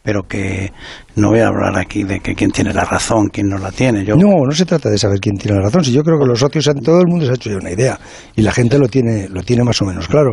pero 0.07 0.23
que 0.23 0.73
no 1.17 1.31
voy 1.31 1.41
a 1.41 1.49
hablar 1.49 1.77
aquí 1.77 2.05
de 2.05 2.21
que 2.21 2.37
quién 2.37 2.53
tiene 2.53 2.73
la 2.73 2.85
razón, 2.85 3.27
quién 3.33 3.49
no 3.49 3.59
la 3.59 3.73
tiene. 3.73 4.05
Yo... 4.05 4.15
No, 4.15 4.47
no 4.47 4.53
se 4.53 4.65
trata 4.65 4.89
de 4.89 4.97
saber 4.97 5.19
quién 5.19 5.37
tiene 5.37 5.57
la 5.59 5.65
razón. 5.65 5.83
Si 5.83 5.91
yo 5.91 6.05
creo 6.05 6.17
que 6.17 6.27
los 6.27 6.39
socios, 6.39 6.69
en 6.69 6.81
todo 6.81 7.01
el 7.01 7.09
mundo 7.09 7.25
se 7.25 7.33
ha 7.33 7.35
hecho 7.35 7.51
ya 7.51 7.57
una 7.57 7.73
idea 7.73 7.99
y 8.37 8.43
la 8.43 8.53
gente 8.53 8.79
lo 8.79 8.87
tiene, 8.87 9.29
lo 9.29 9.43
tiene 9.43 9.65
más 9.65 9.83
o 9.83 9.85
menos 9.85 10.07
claro. 10.07 10.33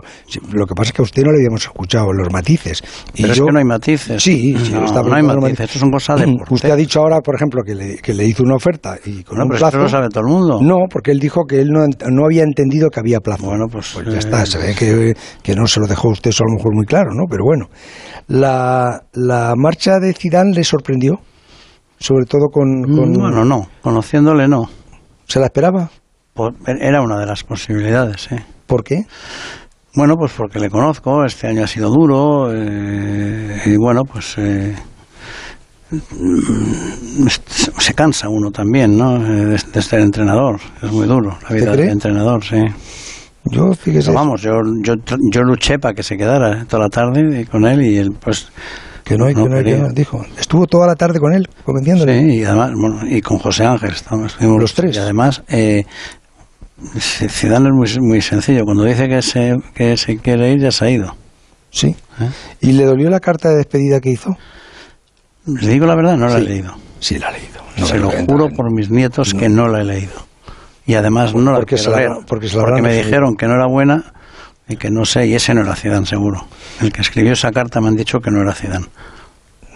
Lo 0.51 0.67
que 0.67 0.75
pasa 0.75 0.89
es 0.89 0.93
que 0.93 1.01
a 1.01 1.05
usted 1.05 1.23
no 1.23 1.31
le 1.31 1.37
habíamos 1.39 1.63
escuchado 1.63 2.13
los 2.13 2.31
matices. 2.31 2.83
Y 3.15 3.23
Pero 3.23 3.33
es 3.33 3.41
que 3.41 3.51
no 3.51 3.57
hay 3.57 3.65
matices. 3.65 4.21
Sí, 4.21 4.55
sí 4.63 4.71
no, 4.71 4.81
no 4.85 5.15
hay 5.15 5.23
matices. 5.23 5.71
Eso 5.71 5.79
son 5.79 5.89
cosas 5.89 6.19
de 6.19 6.35
Usted 6.51 6.69
ha 6.69 6.75
dicho 6.75 6.99
ahora, 6.99 7.21
por 7.21 7.33
ejemplo, 7.33 7.63
que 7.65 7.73
le, 7.73 7.95
que 7.97 8.13
le 8.13 8.27
hizo 8.27 8.43
una 8.43 8.55
oferta 8.55 8.95
y 9.03 9.23
con 9.23 9.41
un 9.41 9.47
pero 9.47 9.59
plazo. 9.59 9.77
lo 9.79 9.89
sabe 9.89 10.09
todo 10.09 10.21
el 10.27 10.31
mundo. 10.31 10.59
No, 10.61 10.85
porque 10.87 11.09
él 11.09 11.19
dijo 11.19 11.45
que 11.47 11.61
él 11.61 11.69
no, 11.69 11.87
no 12.11 12.25
había 12.25 12.43
entendido 12.43 12.91
que 12.91 12.99
había 12.99 13.21
plazo. 13.21 13.47
Bueno, 13.47 13.65
pues, 13.71 13.89
pues 13.95 14.05
ya 14.05 14.19
está. 14.19 14.45
Se 14.45 14.59
ve 14.59 14.75
que, 14.77 15.15
que 15.41 15.55
no 15.55 15.65
se 15.65 15.79
lo 15.79 15.87
dejó 15.87 16.09
usted 16.09 16.29
eso 16.29 16.43
a 16.43 16.51
lo 16.51 16.57
mejor 16.57 16.75
muy 16.75 16.85
claro, 16.85 17.09
¿no? 17.15 17.23
Pero 17.27 17.43
bueno. 17.43 17.65
La, 18.27 19.01
la 19.13 19.53
marcha 19.63 19.97
de 19.99 20.13
Zidane 20.13 20.51
le 20.53 20.63
sorprendió, 20.63 21.21
sobre 21.97 22.25
todo 22.25 22.49
con, 22.51 22.81
mm, 22.81 23.13
Bueno, 23.13 23.45
no, 23.45 23.67
conociéndole 23.81 24.47
no. 24.47 24.69
¿Se 25.25 25.39
la 25.39 25.45
esperaba? 25.45 25.89
era 26.65 27.01
una 27.01 27.19
de 27.19 27.25
las 27.25 27.43
posibilidades, 27.43 28.27
sí. 28.27 28.35
¿Por 28.65 28.83
qué? 28.83 29.05
Bueno, 29.95 30.15
pues 30.17 30.33
porque 30.33 30.59
le 30.59 30.69
conozco, 30.69 31.23
este 31.23 31.47
año 31.47 31.63
ha 31.63 31.67
sido 31.67 31.89
duro 31.89 32.51
eh, 32.51 33.61
y 33.65 33.77
bueno, 33.77 34.01
pues 34.03 34.35
eh, 34.39 34.75
se 37.77 37.93
cansa 37.93 38.27
uno 38.27 38.49
también, 38.51 38.97
¿no? 38.97 39.19
De, 39.19 39.57
ser 39.81 39.99
entrenador, 39.99 40.59
es 40.81 40.91
muy 40.91 41.07
duro 41.07 41.37
la 41.47 41.55
vida 41.55 41.75
de 41.75 41.89
entrenador, 41.89 42.43
sí. 42.43 42.57
Yo, 43.45 43.73
fíjese. 43.73 44.11
vamos, 44.11 44.41
yo, 44.41 44.51
yo, 44.81 44.95
yo 45.31 45.41
luché 45.43 45.77
para 45.77 45.93
que 45.93 46.01
se 46.01 46.17
quedara 46.17 46.65
toda 46.65 46.83
la 46.83 46.89
tarde 46.89 47.45
con 47.45 47.65
él 47.65 47.81
y 47.83 47.97
él, 47.97 48.11
pues. 48.19 48.51
Que 49.03 49.17
no, 49.17 49.25
hay, 49.25 49.33
que 49.33 49.41
no, 49.41 49.89
dijo. 49.89 50.25
Estuvo 50.37 50.65
toda 50.65 50.87
la 50.87 50.95
tarde 50.95 51.19
con 51.19 51.33
él, 51.33 51.47
convenciéndole. 51.65 52.21
Sí, 52.21 52.37
y 52.39 52.43
además, 52.45 52.71
bueno, 52.73 53.01
y 53.05 53.21
con 53.21 53.37
José 53.37 53.65
Ángel, 53.65 53.91
estamos, 53.91 54.37
los 54.41 54.73
tres. 54.73 54.95
Y 54.95 54.99
además, 54.99 55.43
eh, 55.49 55.83
Zidane 56.97 57.69
es 57.69 57.73
muy, 57.73 58.07
muy 58.07 58.21
sencillo. 58.21 58.63
Cuando 58.63 58.83
dice 58.85 59.09
que 59.09 59.21
se, 59.21 59.55
que 59.73 59.97
se 59.97 60.17
quiere 60.17 60.53
ir, 60.53 60.61
ya 60.61 60.71
se 60.71 60.85
ha 60.85 60.89
ido. 60.89 61.15
Sí. 61.69 61.87
¿Eh? 61.87 62.29
¿Y 62.61 62.71
le 62.73 62.85
dolió 62.85 63.09
la 63.09 63.19
carta 63.19 63.49
de 63.49 63.57
despedida 63.57 63.99
que 63.99 64.11
hizo? 64.11 64.37
Le 65.45 65.67
digo 65.67 65.85
la 65.85 65.95
verdad, 65.95 66.15
no 66.15 66.27
la 66.27 66.37
he 66.37 66.41
leído. 66.41 66.73
Sí, 66.99 67.19
la 67.19 67.29
he 67.29 67.39
leído. 67.39 67.87
se 67.87 67.97
lo 67.97 68.09
juro 68.09 68.49
por 68.49 68.73
mis 68.73 68.89
nietos 68.89 69.33
que 69.33 69.49
no 69.49 69.67
la 69.67 69.81
he 69.81 69.83
leído 69.83 70.33
y 70.85 70.95
además 70.95 71.33
no 71.33 71.53
porque 71.55 71.77
la 71.77 72.19
porque, 72.27 72.47
me 72.81 72.93
dijeron 72.93 73.35
que 73.35 73.47
no 73.47 73.53
era 73.53 73.67
buena 73.67 74.13
y 74.67 74.77
que 74.77 74.89
no 74.89 75.05
sé, 75.05 75.27
y 75.27 75.35
ese 75.35 75.53
no 75.53 75.61
era 75.61 75.75
Zidane 75.75 76.05
seguro. 76.05 76.45
El 76.81 76.91
que 76.91 77.01
escribió 77.01 77.33
esa 77.33 77.51
carta 77.51 77.81
me 77.81 77.89
han 77.89 77.95
dicho 77.95 78.19
que 78.19 78.31
no 78.31 78.41
era 78.41 78.53
Zidane. 78.53 78.85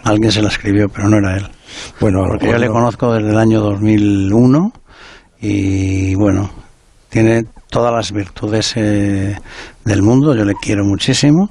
Alguien 0.03 0.31
se 0.31 0.41
la 0.41 0.47
escribió, 0.47 0.87
pero 0.89 1.09
no 1.09 1.17
era 1.17 1.37
él. 1.37 1.47
Bueno, 1.99 2.23
porque 2.27 2.47
yo 2.47 2.57
le 2.57 2.69
conozco 2.69 3.13
desde 3.13 3.29
el 3.29 3.37
año 3.37 3.59
2001 3.59 4.71
y 5.41 6.15
bueno, 6.15 6.49
tiene 7.09 7.45
todas 7.69 7.93
las 7.93 8.11
virtudes 8.11 8.73
eh, 8.77 9.37
del 9.83 10.01
mundo, 10.01 10.35
yo 10.35 10.45
le 10.45 10.55
quiero 10.55 10.85
muchísimo 10.85 11.49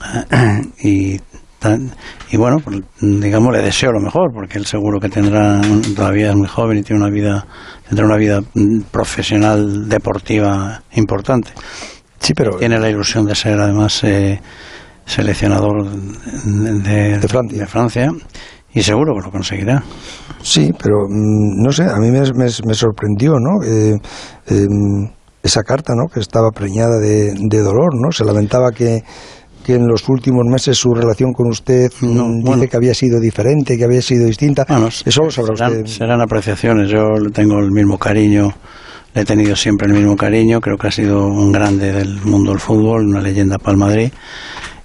y 0.82 1.20
y 2.30 2.36
bueno, 2.38 2.58
pues, 2.64 2.80
digamos, 3.00 3.52
le 3.52 3.60
deseo 3.60 3.92
lo 3.92 4.00
mejor, 4.00 4.32
porque 4.32 4.56
él 4.56 4.64
seguro 4.64 4.98
que 4.98 5.10
tendrá, 5.10 5.60
todavía 5.94 6.30
es 6.30 6.36
muy 6.36 6.48
joven 6.48 6.78
y 6.78 6.82
tiene 6.82 7.02
una 7.02 7.10
vida, 7.10 7.46
tendrá 7.86 8.06
una 8.06 8.16
vida 8.16 8.40
mm, 8.54 8.80
profesional, 8.90 9.86
deportiva 9.88 10.82
importante. 10.92 11.50
Sí, 12.20 12.34
pero... 12.34 12.56
Tiene 12.58 12.78
la 12.78 12.88
ilusión 12.88 13.24
de 13.24 13.34
ser 13.34 13.58
además 13.58 14.04
eh, 14.04 14.40
seleccionador 15.04 15.90
de, 15.90 17.18
de, 17.18 17.66
Francia. 17.66 18.12
y 18.72 18.82
seguro 18.82 19.14
que 19.14 19.26
lo 19.26 19.32
conseguirá. 19.32 19.82
Sí, 20.42 20.70
pero 20.78 21.06
mm, 21.08 21.62
no 21.62 21.72
sé, 21.72 21.84
a 21.84 21.96
mí 21.96 22.10
me, 22.10 22.20
me, 22.32 22.74
sorprendió, 22.74 23.32
¿no? 23.40 23.64
Eh, 23.64 23.96
em, 24.46 25.10
esa 25.42 25.62
carta, 25.62 25.94
¿no? 25.96 26.06
Que 26.12 26.20
estaba 26.20 26.50
preñada 26.50 26.98
de, 26.98 27.34
de 27.36 27.58
dolor, 27.60 27.94
¿no? 27.94 28.12
Se 28.12 28.24
lamentaba 28.24 28.70
que 28.70 29.02
que 29.64 29.74
en 29.74 29.86
los 29.86 30.08
últimos 30.08 30.44
meses 30.46 30.78
su 30.78 30.92
relación 30.92 31.32
con 31.32 31.48
usted 31.48 31.90
mm, 32.00 32.42
dice 32.44 32.68
que 32.68 32.76
había 32.76 32.94
sido 32.94 33.20
diferente, 33.20 33.76
que 33.76 33.84
había 33.84 34.02
sido 34.02 34.26
distinta. 34.26 34.66
Eso 35.04 35.24
lo 35.24 35.30
sabrá 35.30 35.54
serán, 35.56 35.86
Serán 35.86 36.20
apreciaciones. 36.20 36.90
Yo 36.90 37.08
tengo 37.32 37.58
el 37.58 37.70
mismo 37.70 37.98
cariño, 37.98 38.50
le 39.14 39.22
he 39.22 39.24
tenido 39.24 39.56
siempre 39.56 39.88
el 39.88 39.94
mismo 39.94 40.16
cariño. 40.16 40.60
Creo 40.60 40.76
que 40.76 40.88
ha 40.88 40.92
sido 40.92 41.26
un 41.26 41.52
grande 41.52 41.92
del 41.92 42.20
mundo 42.22 42.50
del 42.50 42.60
fútbol, 42.60 43.06
una 43.08 43.20
leyenda 43.20 43.58
para 43.58 43.72
el 43.72 43.78
Madrid 43.78 44.12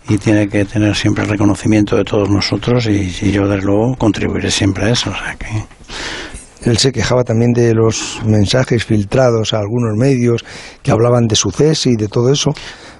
y 0.07 0.17
tiene 0.17 0.47
que 0.47 0.65
tener 0.65 0.95
siempre 0.95 1.23
el 1.23 1.29
reconocimiento 1.29 1.95
de 1.95 2.03
todos 2.03 2.29
nosotros 2.29 2.87
y, 2.87 3.09
yo 3.31 3.47
desde 3.47 3.65
luego 3.65 3.95
contribuiré 3.97 4.51
siempre 4.51 4.85
a 4.85 4.89
eso. 4.91 5.09
O 5.09 5.15
sea 5.15 5.35
que... 5.35 6.67
Él 6.69 6.79
se 6.79 6.91
quejaba 6.91 7.23
también 7.23 7.53
de 7.53 7.75
los 7.75 8.19
mensajes 8.25 8.85
filtrados 8.85 9.53
a 9.53 9.59
algunos 9.59 9.95
medios 9.95 10.43
que 10.81 10.89
hablaban 10.89 11.27
de 11.27 11.35
su 11.35 11.49
y 11.85 11.95
de 11.95 12.07
todo 12.07 12.31
eso. 12.31 12.53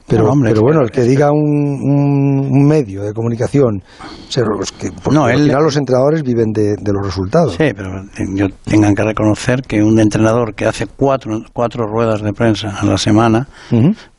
Pero, 0.08 0.24
No, 0.26 0.30
hombre, 0.34 0.52
pero 0.52 0.60
es 0.60 0.64
bueno, 0.64 0.82
el 0.84 0.92
que 0.92 1.02
diga 1.02 1.32
un, 1.32 1.40
un- 1.40 2.48
un 2.52 2.68
medio 2.68 3.02
de 3.02 3.12
comunicación, 3.14 3.82
se- 4.30 4.42
los 4.46 4.72
que, 4.72 4.92
No, 5.12 5.26
al 5.26 5.32
él- 5.40 5.44
final 5.48 5.64
los 5.64 5.76
entrenadores 5.78 6.22
viven 6.22 6.52
de, 6.52 6.76
de 6.80 6.94
los 6.94 7.04
resultados. 7.04 7.54
Sí, 7.54 7.72
pero 7.76 8.04
yo 8.36 8.48
tengan 8.66 8.94
que 8.94 9.04
reconocer 9.04 9.64
que 9.64 9.82
un 9.82 10.00
entrenador 10.00 10.54
que 10.54 10.66
hace 10.68 10.86
cuatro, 10.86 11.42
cuatro 11.54 11.88
ruedas 11.88 12.22
de 12.22 12.34
prensa 12.34 12.78
a 12.80 12.86
la 12.86 13.00
semana, 13.00 13.48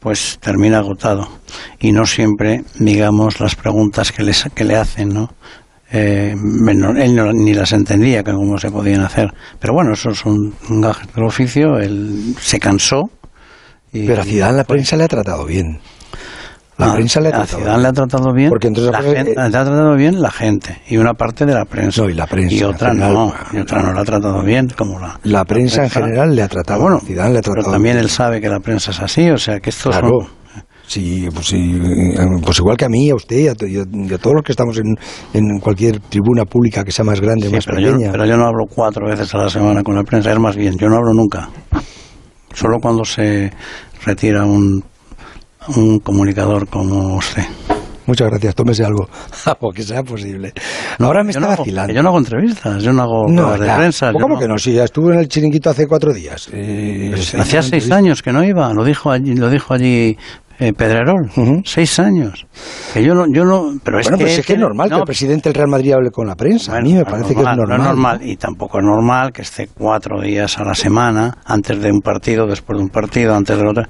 pues 0.00 0.38
termina 0.40 0.78
agotado. 0.78 1.28
Y 1.78 1.92
no 1.92 2.04
siempre, 2.04 2.64
digamos, 2.80 3.38
las 3.38 3.54
preguntas 3.54 4.10
que, 4.10 4.24
les, 4.24 4.44
que 4.54 4.64
le 4.64 4.74
hacen, 4.76 5.10
¿no? 5.10 5.28
Eh, 5.92 6.34
él 6.34 7.14
no- 7.14 7.32
ni 7.32 7.54
las 7.54 7.70
entendía 7.72 8.24
que 8.24 8.32
cómo 8.32 8.58
se 8.58 8.72
podían 8.72 9.02
hacer. 9.02 9.32
Pero 9.60 9.72
bueno, 9.72 9.92
eso 9.92 10.12
son 10.14 10.52
gajes 10.68 11.06
del 11.14 11.24
oficio. 11.24 11.78
Él 11.78 12.34
se 12.40 12.58
cansó. 12.58 13.08
Y, 14.02 14.06
Pero 14.06 14.22
a 14.22 14.24
Zidane 14.24 14.56
la 14.58 14.64
pues, 14.64 14.76
prensa 14.76 14.96
le 14.96 15.04
ha 15.04 15.08
tratado 15.08 15.44
bien. 15.46 15.78
La 16.78 16.90
a- 16.90 16.94
prensa 16.94 17.20
le 17.20 17.28
ha 17.28 17.32
tratado 17.32 17.58
Zidane 17.60 17.82
le 17.82 17.88
ha 17.88 17.92
tratado 17.92 18.32
bien. 18.34 18.48
Porque 18.50 18.66
entonces 18.68 18.92
la 18.92 19.00
gente, 19.02 19.34
le 19.34 19.40
ha 19.40 19.50
tratado 19.50 19.96
bien 19.96 20.20
la 20.20 20.30
gente 20.30 20.82
y 20.88 20.96
una 20.98 21.14
parte 21.14 21.46
de 21.46 21.54
la 21.54 21.64
prensa. 21.64 22.02
No, 22.02 22.10
y 22.10 22.14
la 22.14 22.26
prensa, 22.26 22.54
Y 22.54 22.62
otra 22.62 22.90
general, 22.90 23.14
no, 23.14 23.34
y 23.52 23.58
otra 23.58 23.82
no 23.82 23.92
la 23.92 24.00
ha 24.00 24.04
tratado 24.04 24.42
bien, 24.42 24.68
como 24.76 24.98
la. 24.98 25.18
La 25.22 25.44
prensa 25.44 25.84
en 25.84 25.90
general 25.90 26.34
le 26.36 26.42
ha 26.42 26.48
tratado. 26.48 26.82
Bueno, 26.82 27.00
le 27.08 27.20
ha 27.22 27.24
pero 27.26 27.40
tratado 27.40 27.72
también 27.72 27.94
bien. 27.96 28.04
él 28.04 28.10
sabe 28.10 28.40
que 28.40 28.48
la 28.48 28.60
prensa 28.60 28.90
es 28.90 29.00
así, 29.00 29.30
o 29.30 29.38
sea 29.38 29.58
que 29.60 29.70
esto 29.70 29.90
Claro. 29.90 30.08
son- 30.08 30.46
Sí, 30.88 31.26
pues, 31.34 31.46
sí, 31.48 31.56
eh, 32.16 32.26
pues 32.44 32.58
igual 32.60 32.76
que 32.76 32.84
a 32.84 32.88
mí, 32.88 33.10
a 33.10 33.16
usted 33.16 33.36
y 33.38 33.48
a, 33.48 33.54
y 33.66 34.12
a- 34.14 34.18
todos 34.18 34.34
los 34.36 34.44
que 34.44 34.52
estamos 34.52 34.78
en, 34.78 34.94
en 35.34 35.58
cualquier 35.58 35.98
tribuna 35.98 36.44
pública 36.44 36.84
que 36.84 36.92
sea 36.92 37.04
más 37.04 37.20
grande, 37.20 37.48
Sí, 37.48 37.54
más 37.56 37.66
pero, 37.66 37.80
yo, 37.80 37.90
pequeña. 37.94 38.12
pero 38.12 38.24
yo 38.24 38.36
no 38.36 38.44
hablo 38.46 38.66
cuatro 38.72 39.04
veces 39.08 39.34
a 39.34 39.38
la 39.38 39.48
semana 39.48 39.82
con 39.82 39.96
la 39.96 40.04
prensa, 40.04 40.30
es 40.30 40.38
más 40.38 40.54
bien, 40.54 40.76
yo 40.78 40.88
no 40.88 40.94
hablo 40.98 41.12
nunca. 41.12 41.48
Solo 42.56 42.78
cuando 42.80 43.04
se 43.04 43.52
retira 44.04 44.44
un, 44.46 44.82
un 45.76 45.98
comunicador 46.00 46.66
como 46.68 47.16
usted. 47.16 47.42
Muchas 48.06 48.30
gracias, 48.30 48.54
tómese 48.54 48.82
algo, 48.84 49.08
porque 49.60 49.82
sea 49.82 50.02
posible. 50.02 50.52
Ahora 51.00 51.22
me 51.22 51.30
está 51.32 51.40
no 51.40 51.48
hago- 51.48 51.58
vacilando. 51.58 51.92
Yo 51.92 52.02
no 52.02 52.08
hago 52.10 52.18
entrevistas, 52.18 52.82
yo 52.82 52.92
no 52.92 53.02
hago 53.02 53.26
No, 53.28 53.58
de 53.58 53.66
ya. 53.66 53.76
prensa. 53.76 54.12
¿Cómo 54.12 54.28
no- 54.34 54.38
que 54.38 54.48
no? 54.48 54.56
Sí, 54.58 54.72
ya 54.72 54.84
estuve 54.84 55.12
en 55.14 55.20
el 55.20 55.28
chiringuito 55.28 55.68
hace 55.70 55.86
cuatro 55.86 56.14
días. 56.14 56.48
Eh, 56.52 57.08
Pues 57.14 57.34
hacía 57.34 57.62
seis 57.62 57.90
años 57.90 58.22
que 58.22 58.32
no 58.32 58.42
iba, 58.42 58.72
lo 58.72 58.84
dijo 58.84 59.10
allí, 59.10 59.34
lo 59.34 59.50
dijo 59.50 59.74
allí 59.74 60.16
eh, 60.58 60.72
Pedrerol. 60.72 61.30
Seis 61.64 61.98
años. 61.98 62.46
Que 62.92 63.04
yo 63.04 63.14
no, 63.14 63.24
yo 63.32 63.44
no, 63.44 63.78
pero 63.84 63.98
es 63.98 64.06
bueno, 64.06 64.18
que, 64.18 64.24
pues 64.24 64.38
es 64.38 64.46
que 64.46 64.54
es 64.54 64.58
normal 64.58 64.88
que 64.88 64.96
el 64.96 65.02
presidente 65.04 65.48
del 65.48 65.54
Real 65.54 65.68
Madrid 65.68 65.92
hable 65.92 66.10
con 66.10 66.26
la 66.26 66.34
prensa. 66.34 66.76
a 66.76 66.80
mí 66.80 66.94
me 66.94 67.04
parece 67.04 67.34
que 67.34 67.40
es 67.40 67.46
normal. 67.46 67.68
No 67.68 67.74
es 67.76 67.82
normal 67.82 68.20
y 68.22 68.36
tampoco 68.36 68.78
es 68.78 68.84
normal 68.84 69.32
que 69.32 69.42
esté 69.42 69.68
cuatro 69.68 70.20
días 70.20 70.58
a 70.58 70.64
la 70.64 70.74
semana, 70.74 71.38
antes 71.44 71.80
de 71.80 71.90
un 71.90 72.00
partido, 72.00 72.46
después 72.46 72.78
de 72.78 72.84
un 72.84 72.90
partido, 72.90 73.34
antes 73.34 73.56
del 73.56 73.66
otro. 73.66 73.84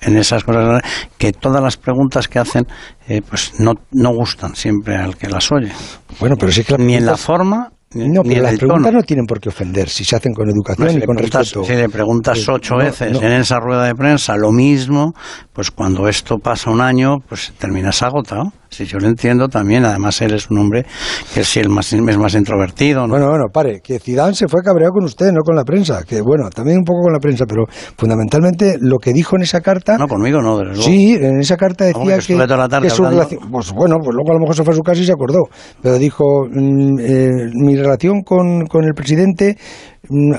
En 0.00 0.16
esas 0.16 0.42
cosas, 0.42 0.82
que 1.16 1.32
todas 1.32 1.62
las 1.62 1.76
preguntas 1.76 2.26
que 2.26 2.40
hacen, 2.40 2.66
eh, 3.06 3.22
pues 3.22 3.60
no, 3.60 3.74
no 3.92 4.10
gustan 4.10 4.56
siempre 4.56 4.96
al 4.96 5.16
que 5.16 5.28
las 5.28 5.52
oye. 5.52 5.70
Bueno, 6.18 6.34
pero 6.36 6.50
sí 6.50 6.64
que 6.64 6.76
Ni 6.76 6.96
en 6.96 7.06
la 7.06 7.16
forma, 7.16 7.70
No, 7.94 8.22
pero 8.22 8.42
las 8.42 8.56
preguntas 8.56 8.84
tono. 8.86 8.98
no 8.98 9.02
tienen 9.02 9.26
por 9.26 9.40
qué 9.40 9.48
ofender 9.48 9.88
si 9.88 10.04
se 10.04 10.16
hacen 10.16 10.32
con 10.32 10.48
educación 10.48 10.90
si, 10.90 10.98
y 10.98 11.02
con 11.02 11.16
respeto. 11.16 11.64
si 11.64 11.74
le 11.74 11.88
preguntas 11.88 12.48
ocho 12.48 12.74
no, 12.74 12.84
veces 12.84 13.12
no. 13.12 13.20
en 13.20 13.32
esa 13.32 13.58
rueda 13.60 13.84
de 13.84 13.94
prensa 13.94 14.36
lo 14.36 14.50
mismo, 14.50 15.12
pues 15.52 15.70
cuando 15.70 16.08
esto 16.08 16.38
pasa 16.38 16.70
un 16.70 16.80
año, 16.80 17.18
pues 17.28 17.52
terminas 17.58 18.02
agotado. 18.02 18.52
Si 18.72 18.86
yo 18.86 18.98
lo 18.98 19.06
entiendo 19.06 19.48
también, 19.48 19.84
además 19.84 20.20
él 20.22 20.32
es 20.32 20.50
un 20.50 20.58
hombre 20.58 20.86
que 21.34 21.40
es 21.40 21.68
más, 21.68 21.92
es 21.92 22.18
más 22.18 22.34
introvertido. 22.34 23.02
¿no? 23.02 23.08
Bueno, 23.08 23.28
bueno, 23.28 23.44
pare, 23.52 23.80
que 23.82 23.98
Zidane 23.98 24.34
se 24.34 24.48
fue 24.48 24.62
cabreado 24.62 24.92
con 24.92 25.04
usted, 25.04 25.30
no 25.30 25.42
con 25.44 25.54
la 25.54 25.64
prensa. 25.64 26.04
Que 26.04 26.22
bueno, 26.22 26.48
también 26.48 26.78
un 26.78 26.84
poco 26.84 27.02
con 27.02 27.12
la 27.12 27.18
prensa, 27.18 27.44
pero 27.46 27.66
fundamentalmente 27.68 28.78
lo 28.80 28.96
que 28.96 29.12
dijo 29.12 29.36
en 29.36 29.42
esa 29.42 29.60
carta. 29.60 29.98
No, 29.98 30.08
conmigo 30.08 30.40
no, 30.40 30.56
desde 30.56 30.72
luego. 30.72 30.82
Sí, 30.84 31.14
en 31.14 31.38
esa 31.38 31.58
carta 31.58 31.84
decía 31.84 32.18
que 32.18 32.26
que, 32.26 32.34
la 32.34 32.68
tarde 32.68 32.88
que 32.88 32.94
su 32.94 33.04
relación. 33.04 33.40
Pues 33.50 33.72
bueno, 33.72 33.96
pues 34.02 34.14
luego 34.14 34.30
a 34.30 34.34
lo 34.34 34.40
mejor 34.40 34.56
se 34.56 34.64
fue 34.64 34.72
a 34.72 34.76
su 34.76 34.82
casa 34.82 35.02
y 35.02 35.04
se 35.04 35.12
acordó. 35.12 35.40
Pero 35.82 35.98
dijo: 35.98 36.24
mm, 36.50 36.98
eh, 36.98 37.28
mi 37.52 37.76
relación 37.76 38.22
con, 38.22 38.64
con 38.66 38.84
el 38.84 38.94
presidente 38.94 39.58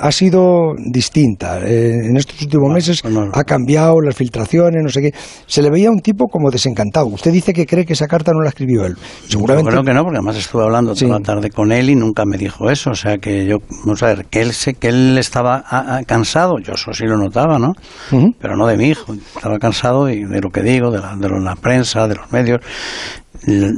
ha 0.02 0.12
sido 0.12 0.74
distinta. 0.78 1.60
Eh, 1.66 2.08
en 2.10 2.18
estos 2.18 2.42
últimos 2.42 2.72
meses 2.74 3.02
pues 3.02 3.14
no. 3.14 3.30
ha 3.34 3.44
cambiado 3.44 4.02
las 4.02 4.16
filtraciones, 4.16 4.84
no 4.84 4.90
sé 4.90 5.02
qué. 5.02 5.12
Se 5.46 5.62
le 5.62 5.70
veía 5.70 5.90
un 5.90 6.00
tipo 6.00 6.28
como 6.28 6.52
desencantado. 6.52 7.08
Usted 7.08 7.32
dice 7.32 7.54
que 7.54 7.66
cree 7.66 7.86
que 7.86 7.94
esa 7.94 8.08
carta 8.08 8.32
no 8.34 8.42
la 8.42 8.50
escribió 8.50 8.86
él. 8.86 8.96
Yo 9.24 9.40
Seguramente. 9.40 9.72
creo 9.72 9.84
que 9.84 9.94
no, 9.94 10.04
porque 10.04 10.18
además 10.18 10.36
estuve 10.38 10.64
hablando 10.64 10.96
Sí. 10.96 11.06
toda 11.06 11.20
la 11.20 11.26
tarde 11.26 11.50
con 11.50 11.72
él 11.72 11.90
y 11.90 11.96
nunca 11.96 12.26
me 12.26 12.38
dijo 12.38 12.70
eso. 12.70 12.92
O 12.92 12.96
sea 12.96 13.18
que 13.18 13.46
yo, 13.46 13.58
vamos 13.86 14.04
a 14.04 14.08
ver, 14.08 14.26
que 14.26 14.42
él, 14.42 14.52
sé, 14.54 14.74
que 14.74 14.90
él 14.90 15.18
estaba 15.18 15.64
ah, 15.66 15.98
ah, 15.98 16.02
cansado, 16.06 16.60
yo 16.60 16.74
eso 16.74 16.94
sí 16.94 17.06
lo 17.06 17.18
notaba, 17.18 17.58
¿no? 17.58 17.72
Ujú. 18.12 18.36
Pero 18.40 18.58
no 18.58 18.68
de 18.68 18.78
mi 18.78 18.90
hijo. 18.90 19.14
Estaba 19.36 19.58
cansado 19.60 20.10
y 20.10 20.26
de 20.26 20.42
lo 20.42 20.50
que 20.50 20.62
digo, 20.62 20.92
de 20.92 21.00
la, 21.00 21.16
de 21.16 21.30
la 21.30 21.56
prensa, 21.56 22.08
de 22.08 22.16
los 22.16 22.32
medios. 22.32 22.60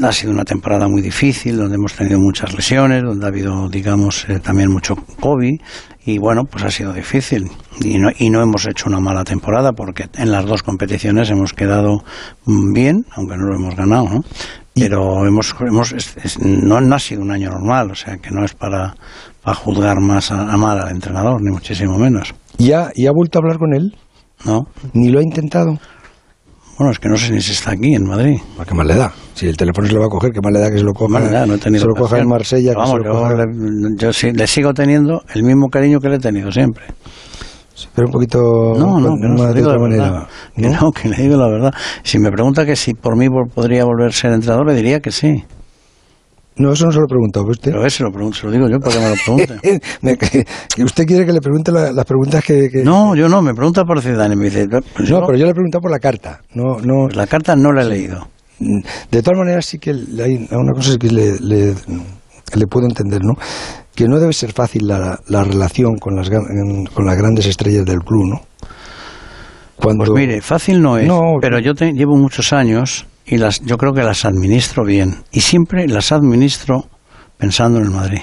Ha 0.04 0.12
sido 0.12 0.32
una 0.32 0.44
temporada 0.46 0.88
muy 0.88 1.02
difícil, 1.02 1.58
donde 1.58 1.76
hemos 1.76 1.94
tenido 1.94 2.20
muchas 2.20 2.54
lesiones, 2.54 3.04
donde 3.04 3.26
ha 3.26 3.30
habido, 3.30 3.68
digamos, 3.70 4.26
eh, 4.30 4.40
también 4.40 4.72
mucho 4.72 4.96
COVID. 5.20 5.60
Y 6.06 6.20
bueno, 6.20 6.44
pues 6.44 6.64
ha 6.64 6.70
sido 6.70 6.94
difícil. 6.94 7.50
Y 7.82 7.98
no, 7.98 8.10
y 8.20 8.30
no 8.30 8.42
hemos 8.44 8.68
hecho 8.68 8.88
una 8.90 9.00
mala 9.00 9.24
temporada, 9.24 9.72
porque 9.74 10.06
en 10.18 10.32
las 10.32 10.46
dos 10.46 10.62
competiciones 10.62 11.32
hemos 11.32 11.54
quedado 11.54 12.04
mm, 12.46 12.74
bien, 12.74 13.06
aunque 13.16 13.38
no 13.38 13.46
lo 13.48 13.56
hemos 13.56 13.76
ganado, 13.76 14.08
¿no? 14.10 14.22
Pero 14.76 15.26
hemos, 15.26 15.56
hemos 15.62 15.94
es- 15.94 16.16
es- 16.24 16.40
no, 16.40 16.80
no 16.82 16.96
ha 16.96 17.00
sido 17.00 17.22
un 17.24 17.32
año 17.32 17.50
normal, 17.50 17.90
o 17.92 17.96
sea 17.96 18.18
que 18.18 18.30
no 18.30 18.44
es 18.46 18.54
para, 18.54 18.96
para 19.42 19.56
juzgar 19.56 20.00
más 20.00 20.32
a, 20.32 20.52
a 20.52 20.58
mal 20.58 20.80
al 20.80 20.92
entrenador, 20.92 21.42
ni 21.42 21.50
muchísimo 21.50 21.98
menos. 21.98 22.36
¿Y 22.60 22.74
ha, 22.74 22.92
y 22.94 23.08
ha 23.08 23.12
vuelto 23.12 23.40
a 23.40 23.42
hablar 23.42 23.58
con 23.58 23.74
él? 23.74 23.96
¿No? 24.44 24.68
¿Ni 24.94 25.10
lo 25.10 25.20
ha 25.20 25.24
intentado? 25.24 25.80
Bueno, 26.78 26.92
es 26.92 27.00
que 27.00 27.08
no 27.08 27.16
sé 27.18 27.32
ni 27.32 27.40
si 27.42 27.54
está 27.54 27.72
aquí 27.72 27.94
en 27.96 28.06
Madrid. 28.06 28.38
¿A 28.60 28.66
qué 28.66 28.74
más 28.74 28.86
le 28.86 28.96
da? 28.96 29.14
Si 29.34 29.48
el 29.48 29.56
teléfono 29.56 29.88
se 29.88 29.94
lo 29.94 30.02
va 30.02 30.08
a 30.08 30.10
coger, 30.10 30.32
¿qué 30.34 30.42
más 30.42 30.52
le 30.52 30.60
da 30.60 30.70
que 30.70 30.78
se 30.78 30.84
lo 30.84 30.94
coja, 30.94 31.20
no 31.46 31.54
he 31.54 31.58
tenido 31.58 31.82
se 31.82 31.88
lo 31.88 31.96
coja 31.96 32.20
en. 32.20 32.28
Marsella? 32.28 32.70
Que 32.72 32.74
se 32.74 32.78
vamos, 32.78 32.98
lo 33.00 33.04
yo, 33.06 33.12
coja- 33.12 33.36
le, 33.46 33.96
yo 33.96 34.12
sí- 34.14 34.32
le 34.34 34.46
sigo 34.48 34.74
teniendo 34.74 35.24
el 35.34 35.44
mismo 35.44 35.70
cariño 35.70 36.00
que 36.02 36.10
le 36.10 36.16
he 36.16 36.20
tenido 36.20 36.52
siempre. 36.52 36.84
Pero 37.94 38.08
un 38.08 38.14
poquito 38.14 38.74
No, 38.78 39.00
no, 39.00 39.16
que 39.16 39.28
no, 39.28 39.38
se 39.38 39.44
más 39.44 39.48
lo 39.48 39.54
de 39.54 39.62
otra 39.64 39.78
verdad. 39.78 39.82
manera. 40.12 40.28
Que 40.56 40.70
no, 40.70 40.92
que 40.92 41.10
le 41.10 41.16
digo 41.18 41.38
la 41.38 41.48
verdad. 41.48 41.74
Si 42.04 42.20
me 42.20 42.32
pregunta 42.32 42.66
que 42.66 42.76
si 42.76 42.94
por 42.94 43.16
mí 43.18 43.28
podría 43.54 43.86
volver 43.86 44.08
a 44.08 44.12
ser 44.12 44.34
entrenador, 44.34 44.66
le 44.68 44.76
diría 44.76 45.00
que 45.00 45.12
sí. 45.12 45.44
No, 46.58 46.72
eso 46.72 46.86
no 46.86 46.92
se 46.92 47.00
lo 47.00 47.04
he 47.06 47.08
preguntado 47.10 47.46
usted. 47.48 47.72
Pero 47.72 47.86
ese 47.86 48.04
lo, 48.04 48.12
pregunto, 48.12 48.38
se 48.38 48.46
lo 48.46 48.52
digo 48.54 48.70
yo 48.70 48.80
para 48.80 48.96
que 48.96 49.02
me 49.02 49.10
lo 49.10 49.16
pregunte. 49.26 49.82
Me- 50.02 50.18
que- 50.18 50.46
¿Usted 50.84 51.06
quiere 51.06 51.26
que 51.26 51.34
le 51.34 51.42
pregunte 51.42 51.72
la- 51.72 51.92
las 51.92 52.06
preguntas 52.06 52.44
que...? 52.46 52.70
que- 52.70 52.84
No, 52.84 53.14
yo 53.16 53.28
no, 53.28 53.42
me 53.42 53.54
pregunta 53.54 53.84
por 53.84 54.02
Zidane 54.02 54.36
me 54.38 54.46
dice... 54.46 54.68
pues 54.70 55.10
No, 55.10 55.26
pero 55.26 55.38
yo 55.38 55.44
le 55.46 55.52
he 55.52 55.54
preguntado 55.54 55.82
por 55.82 55.92
la 55.92 56.00
carta. 56.00 56.40
No, 56.54 56.80
no. 56.80 57.06
pues 57.08 57.16
la 57.18 57.28
carta 57.28 57.56
no 57.58 57.74
la 57.74 57.82
he 57.82 57.86
leído. 57.90 58.28
De 58.60 59.22
todas 59.22 59.38
maneras, 59.38 59.66
sí 59.66 59.80
que 59.80 59.94
le- 59.94 60.24
hay 60.24 60.48
una 60.52 60.72
cosa 60.72 60.98
que 60.98 61.10
le, 61.10 61.38
le, 61.42 61.74
le 62.56 62.68
puedo 62.68 62.86
entender, 62.88 63.20
¿no? 63.22 63.34
Que 63.94 64.08
no 64.08 64.18
debe 64.18 64.32
ser 64.32 64.54
fácil 64.54 64.88
la, 64.88 65.20
la 65.28 65.44
relación 65.44 65.98
con 65.98 66.16
las, 66.16 66.30
con 66.30 67.06
las 67.06 67.18
grandes 67.18 67.48
estrellas 67.48 67.84
del 67.86 68.00
club, 68.00 68.30
¿no? 68.30 68.42
Cuando, 69.76 70.06
Pues 70.06 70.18
mire, 70.26 70.42
fácil 70.42 70.82
no 70.82 70.98
es, 70.98 71.06
No, 71.06 71.20
pero 71.42 71.60
yo 71.60 71.74
te- 71.74 71.92
llevo 71.92 72.16
muchos 72.16 72.54
años 72.54 73.06
y 73.26 73.38
las, 73.38 73.62
yo 73.62 73.78
creo 73.78 73.94
que 73.94 74.02
las 74.04 74.26
administro 74.26 74.84
bien. 74.86 75.24
Y 75.32 75.42
siempre 75.42 75.88
las 75.88 76.12
administro 76.12 76.86
pensando 77.38 77.80
en 77.80 77.86
el 77.86 77.92
Madrid. 77.92 78.22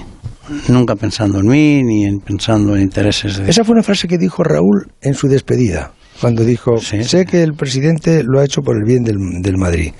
Nunca 0.67 0.95
pensando 0.95 1.39
en 1.39 1.47
mí 1.47 1.83
ni 1.83 2.05
en, 2.05 2.19
pensando 2.19 2.75
en 2.75 2.81
intereses 2.83 3.37
de... 3.37 3.49
Esa 3.49 3.63
fue 3.63 3.73
una 3.73 3.83
frase 3.83 4.07
que 4.07 4.17
dijo 4.17 4.43
Raúl 4.43 4.91
en 5.01 5.13
su 5.13 5.27
despedida, 5.27 5.93
cuando 6.19 6.43
dijo, 6.43 6.77
Sí. 6.79 7.03
sé 7.03 7.25
que 7.25 7.43
el 7.43 7.53
presidente 7.53 8.23
lo 8.23 8.39
ha 8.39 8.43
hecho 8.45 8.61
por 8.61 8.75
el 8.75 8.83
bien 8.83 9.03
del, 9.03 9.17
del 9.41 9.57
Madrid. 9.57 9.93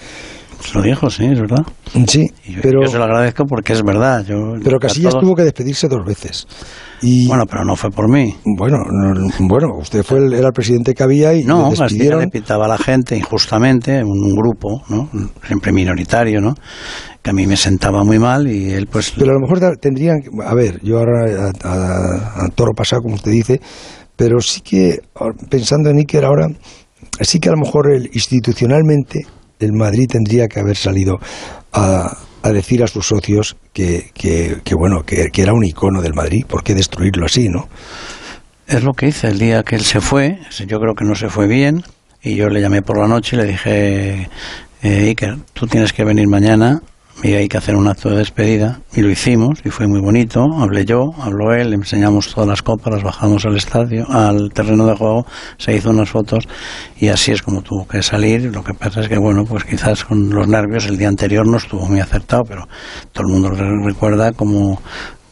Lo 0.73 0.81
dijo, 0.81 1.09
sí, 1.09 1.25
es 1.25 1.39
verdad. 1.39 1.65
Sí, 2.07 2.27
yo, 2.47 2.59
pero, 2.61 2.81
yo 2.83 2.87
se 2.91 2.97
lo 2.97 3.03
agradezco 3.03 3.45
porque 3.45 3.73
es 3.73 3.83
verdad. 3.83 4.25
Yo, 4.25 4.53
pero 4.63 4.79
Casillas 4.79 5.11
todos- 5.11 5.23
tuvo 5.23 5.35
que 5.35 5.43
despedirse 5.43 5.87
dos 5.87 6.05
veces. 6.05 6.47
Y, 7.01 7.27
Bueno, 7.27 7.45
pero 7.45 7.65
no 7.65 7.75
fue 7.75 7.91
por 7.91 8.07
mí. 8.09 8.33
Bueno, 8.45 8.77
no- 8.89 9.29
bueno, 9.41 9.75
usted 9.77 10.03
fue 10.03 10.19
el, 10.19 10.33
era 10.33 10.47
el 10.47 10.53
presidente 10.53 10.93
que 10.93 11.03
había 11.03 11.33
y 11.33 11.43
No, 11.43 11.69
despidieron. 11.69 12.21
le 12.21 12.27
pitaba 12.29 12.65
a 12.65 12.69
la 12.69 12.77
gente 12.77 13.17
injustamente, 13.17 14.03
un, 14.03 14.33
grupo, 14.35 14.81
¿no? 14.89 15.09
Siempre 15.45 15.71
minoritario, 15.73 16.39
¿no? 16.39 16.55
Que 17.21 17.29
a 17.31 17.33
mí 17.33 17.45
me 17.45 17.57
sentaba 17.57 18.03
muy 18.03 18.19
mal 18.19 18.47
y 18.47 18.71
él 18.71 18.87
pues... 18.87 19.11
Pero 19.17 19.31
a 19.31 19.33
lo 19.33 19.41
mejor 19.41 19.77
tendrían, 19.77 20.17
a 20.45 20.53
ver, 20.53 20.79
yo 20.81 20.97
ahora 20.99 21.51
a, 21.63 21.67
a- 21.67 22.45
a 22.45 22.49
toro 22.55 22.71
pasado, 22.73 23.01
como 23.03 23.15
usted 23.15 23.31
dice, 23.31 23.59
pero 24.15 24.39
sí 24.39 24.61
que, 24.61 24.99
ahora, 25.15 25.35
pensando 25.49 25.89
en 25.89 25.97
Iker 25.97 26.23
ahora, 26.25 26.47
sí 27.21 27.39
que 27.39 27.49
a 27.49 27.51
lo 27.51 27.57
mejor 27.59 27.91
el, 27.91 28.09
institucionalmente 28.13 29.25
el 29.63 29.73
Madrid 29.73 30.07
tendría 30.09 30.47
que 30.47 30.59
haber 30.59 30.75
salido 30.75 31.19
a, 31.71 32.17
a 32.43 32.51
decir 32.51 32.83
a 32.83 32.87
sus 32.87 33.07
socios 33.07 33.55
que, 33.71 34.11
que, 34.13 34.57
que 34.63 34.75
bueno, 34.75 35.03
que, 35.03 35.29
era 35.35 35.53
un 35.53 35.63
icono 35.63 36.01
del 36.01 36.13
Madrid, 36.13 36.45
¿por 36.45 36.63
qué 36.63 36.75
destruirlo 36.75 37.25
así, 37.25 37.47
no? 37.49 37.67
Es 38.67 38.83
lo 38.83 38.93
que 38.93 39.07
hice 39.07 39.27
el 39.27 39.39
día 39.39 39.63
que 39.63 39.75
él 39.75 39.83
se 39.83 40.01
fue. 40.01 40.39
Yo 40.67 40.79
creo 40.79 40.93
que 40.93 41.05
no 41.05 41.15
se 41.15 41.29
fue 41.29 41.47
bien. 41.47 41.83
Y 42.21 42.35
yo 42.35 42.47
le 42.47 42.61
llamé 42.61 42.81
por 42.81 42.97
la 42.97 43.07
noche 43.07 43.35
y 43.35 43.39
le 43.39 43.45
dije, 43.45 44.29
eh, 44.81 45.07
Iker, 45.07 45.37
tú 45.53 45.67
tienes 45.67 45.91
que 45.91 46.05
venir 46.05 46.27
mañana 46.27 46.81
y 47.21 47.33
hay 47.33 47.47
que 47.47 47.57
hacer 47.57 47.75
un 47.75 47.87
acto 47.87 48.09
de 48.09 48.17
despedida 48.17 48.79
y 48.93 49.01
lo 49.01 49.09
hicimos 49.09 49.59
y 49.63 49.69
fue 49.69 49.87
muy 49.87 50.01
bonito. 50.01 50.45
Hablé 50.59 50.85
yo, 50.85 51.11
habló 51.19 51.53
él, 51.53 51.69
le 51.69 51.75
enseñamos 51.75 52.33
todas 52.33 52.49
las 52.49 52.61
copas, 52.61 52.93
las 52.93 53.03
bajamos 53.03 53.45
al 53.45 53.55
estadio, 53.55 54.05
al 54.09 54.51
terreno 54.51 54.85
de 54.87 54.95
juego, 54.95 55.25
se 55.57 55.75
hizo 55.75 55.91
unas 55.91 56.09
fotos 56.09 56.47
y 56.97 57.09
así 57.09 57.31
es 57.31 57.41
como 57.41 57.61
tuvo 57.61 57.87
que 57.87 58.01
salir. 58.01 58.51
Lo 58.53 58.63
que 58.63 58.73
pasa 58.73 59.01
es 59.01 59.07
que, 59.07 59.17
bueno, 59.17 59.45
pues 59.45 59.63
quizás 59.63 60.03
con 60.03 60.29
los 60.29 60.47
nervios 60.47 60.85
el 60.87 60.97
día 60.97 61.07
anterior 61.07 61.45
no 61.45 61.57
estuvo 61.57 61.85
muy 61.85 61.99
acertado, 61.99 62.43
pero 62.43 62.67
todo 63.11 63.27
el 63.27 63.33
mundo 63.33 63.49
lo 63.49 63.85
recuerda 63.85 64.31
como 64.31 64.79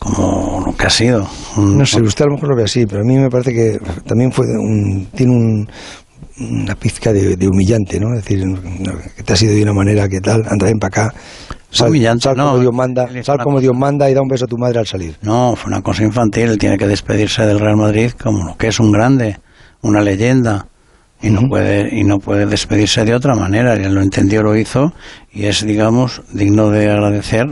como 0.02 0.64
lo 0.66 0.76
que 0.76 0.88
ha 0.88 0.90
sido. 0.90 1.30
no 1.58 1.86
sé, 1.86 2.02
usted 2.02 2.26
a 2.26 2.28
lo 2.30 2.34
mejor 2.34 2.50
lo 2.50 2.56
ve 2.56 2.64
así, 2.64 2.88
pero 2.88 3.02
a 3.02 3.06
mí 3.06 3.20
me 3.20 3.30
parece 3.30 3.54
que 3.54 3.78
también 4.08 4.32
fue 4.32 4.48
un, 4.48 5.08
tiene 5.14 5.32
un, 5.32 5.70
una 6.40 6.76
pizca 6.76 7.12
de, 7.14 7.48
humillante, 7.48 8.00
¿no? 8.00 8.16
Es 8.16 8.24
decir, 8.24 8.44
que 9.16 9.24
te 9.24 9.34
ha 9.34 9.36
sido 9.36 9.54
de 9.54 9.64
una 9.64 9.74
manera 9.74 10.08
que 10.08 10.22
tal, 10.22 10.44
anda 10.48 10.66
ven 10.66 10.80
para 10.80 11.06
acá, 11.06 11.16
sal, 11.70 11.88
como 12.36 12.60
Dios 12.60 12.74
manda, 12.74 13.10
sal 13.24 13.40
como 13.44 13.60
Dios 13.60 13.76
manda 13.76 14.10
y 14.10 14.14
da 14.14 14.22
un 14.22 14.28
beso 14.28 14.46
a 14.46 14.48
tu 14.48 14.58
madre 14.58 14.80
al 14.80 14.88
salir. 14.88 15.18
No, 15.22 15.56
fue 15.56 15.72
una 15.72 15.82
cosa 15.82 16.04
infantil, 16.04 16.50
él 16.50 16.58
tiene 16.58 16.78
que 16.78 16.88
despedirse 16.88 17.46
del 17.46 17.60
Real 17.60 17.78
Madrid 17.78 18.12
como 18.12 18.46
lo 18.46 18.58
que 18.58 18.68
es 18.68 18.80
un 18.80 18.92
grande, 18.92 19.38
una 19.82 20.02
leyenda. 20.02 20.68
Y 21.24 21.30
no, 21.30 21.48
puede, 21.48 21.96
y 21.96 22.04
no 22.04 22.18
puede 22.18 22.48
despedirse 22.48 23.06
de 23.06 23.14
otra 23.14 23.36
manera. 23.36 23.76
Él 23.76 23.94
lo 23.94 24.02
entendió, 24.02 24.42
lo 24.42 24.58
hizo, 24.58 24.92
y 25.32 25.46
es, 25.46 25.64
digamos, 25.64 26.24
digno 26.34 26.72
de 26.72 26.90
agradecer 26.90 27.46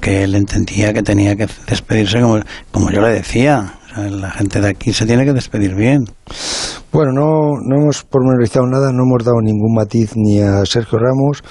que 0.00 0.24
él 0.24 0.34
entendía 0.34 0.92
que 0.92 1.02
tenía 1.02 1.36
que 1.36 1.46
despedirse 1.68 2.20
como, 2.20 2.40
como 2.72 2.90
yo 2.90 3.00
le 3.00 3.10
decía. 3.10 3.74
La 3.96 4.30
gente 4.30 4.60
de 4.60 4.68
aquí 4.68 4.92
se 4.92 5.06
tiene 5.06 5.24
que 5.24 5.32
despedir 5.32 5.74
bien. 5.74 6.04
Bueno, 6.92 7.12
no, 7.12 7.60
no 7.62 7.82
hemos 7.82 8.04
pormenorizado 8.04 8.66
nada, 8.66 8.92
no 8.92 9.04
hemos 9.04 9.24
dado 9.24 9.40
ningún 9.40 9.74
matiz 9.74 10.12
ni 10.16 10.40
a 10.40 10.64
Sergio 10.64 10.98
Ramos, 10.98 11.42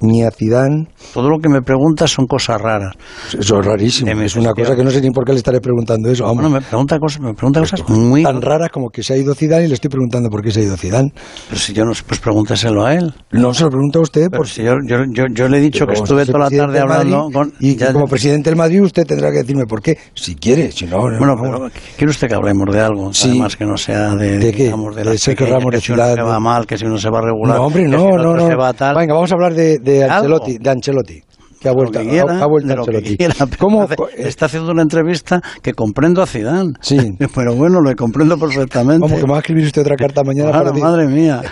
ni 0.00 0.22
a 0.22 0.30
Zidane. 0.30 0.88
Todo 1.12 1.28
lo 1.28 1.38
que 1.38 1.48
me 1.48 1.62
preguntas 1.62 2.10
son 2.10 2.26
cosas 2.26 2.60
raras. 2.60 2.94
Eso 3.38 3.60
es 3.60 3.66
rarísimo. 3.66 4.10
Es 4.20 4.36
una 4.36 4.52
cosa 4.52 4.76
que 4.76 4.84
no 4.84 4.90
sé 4.90 5.00
ni 5.00 5.10
por 5.10 5.24
qué 5.24 5.32
le 5.32 5.38
estaré 5.38 5.60
preguntando 5.60 6.10
eso. 6.10 6.24
Bueno, 6.32 6.50
me 6.50 6.60
pregunta 6.60 6.98
cosas, 6.98 7.20
me 7.20 7.34
pregunta 7.34 7.60
cosas 7.60 7.88
muy 7.88 8.22
tan 8.22 8.40
raras 8.40 8.70
como 8.70 8.90
que 8.90 9.02
se 9.02 9.14
ha 9.14 9.16
ido 9.16 9.34
Zidane 9.34 9.64
y 9.64 9.68
le 9.68 9.74
estoy 9.74 9.90
preguntando 9.90 10.28
por 10.28 10.42
qué 10.42 10.50
se 10.50 10.60
ha 10.60 10.62
ido 10.64 10.76
Zidane. 10.76 11.12
Pero 11.48 11.60
si 11.60 11.72
yo 11.72 11.84
no, 11.84 11.92
pues 12.06 12.20
pregúntaselo 12.20 12.84
a 12.84 12.94
él. 12.94 13.12
No 13.32 13.54
se 13.54 13.64
lo 13.64 13.70
pregunta 13.70 13.98
a 13.98 14.02
usted. 14.02 14.30
Por... 14.30 14.48
Si 14.48 14.62
yo, 14.62 14.74
yo, 14.84 14.98
yo, 15.32 15.48
le 15.48 15.58
he 15.58 15.60
dicho 15.60 15.86
que 15.86 15.94
estuve 15.94 16.26
toda 16.26 16.38
la 16.40 16.50
tarde 16.50 16.80
hablando 16.80 17.28
con... 17.32 17.52
Y 17.60 17.76
como 17.76 18.06
presidente 18.06 18.50
del 18.50 18.56
Madrid 18.56 18.82
usted 18.82 19.06
tendrá 19.06 19.30
que 19.30 19.38
decirme 19.38 19.66
por 19.66 19.82
qué, 19.82 19.98
si 20.14 20.34
quiere, 20.34 20.72
si 20.72 20.86
no... 20.86 21.00
Bueno, 21.00 21.36
pero 21.40 21.70
¿quiere 21.96 22.10
usted 22.10 22.28
que 22.28 22.34
hablemos 22.34 22.72
de 22.72 22.80
algo? 22.80 23.12
Sí. 23.12 23.30
Además 23.30 23.56
que 23.56 23.64
no 23.64 23.76
sea 23.76 24.14
de... 24.14 24.38
¿De 24.38 24.52
qué? 24.52 24.64
Digamos, 24.64 24.96
de, 24.96 25.04
la 25.04 25.12
de 25.12 25.18
que 25.18 25.46
Ramos 25.46 25.72
de 25.72 25.80
si 25.80 25.92
uno 25.92 26.04
se 26.14 26.22
va 26.22 26.40
mal, 26.40 26.66
que 26.66 26.78
si 26.78 26.84
uno 26.84 26.98
se 26.98 27.10
va 27.10 27.18
a 27.18 27.22
regular... 27.22 27.56
No, 27.56 27.66
hombre, 27.66 27.88
no, 27.88 28.10
no, 28.16 28.34
no. 28.34 28.46
Venga, 28.46 29.14
vamos 29.14 29.30
a 29.30 29.34
hablar 29.34 29.54
de, 29.54 29.78
de 29.78 29.89
Ancelotti, 30.04 30.58
Ancelotti 30.64 31.22
que 31.60 31.68
ha 31.68 31.72
vuelto, 31.72 31.98
ha, 31.98 32.46
vuelto 32.46 32.72
Ancelotti. 32.72 33.18
¿Cómo? 33.58 33.86
Está 34.16 34.46
haciendo 34.46 34.72
una 34.72 34.80
entrevista 34.80 35.42
que 35.62 35.74
comprendo 35.74 36.22
a 36.22 36.26
Zidane. 36.26 36.72
Sí. 36.80 36.96
Pero 37.34 37.54
bueno, 37.54 37.80
lo 37.82 37.94
comprendo 37.94 38.38
perfectamente. 38.38 39.02
¿Cómo 39.02 39.16
que 39.16 39.22
me 39.24 39.32
va 39.32 39.36
a 39.36 39.40
escribir 39.40 39.66
usted 39.66 39.82
otra 39.82 39.96
carta 39.96 40.22
mañana 40.24 40.52
para 40.52 40.72
Madre 40.72 41.06
mía. 41.06 41.42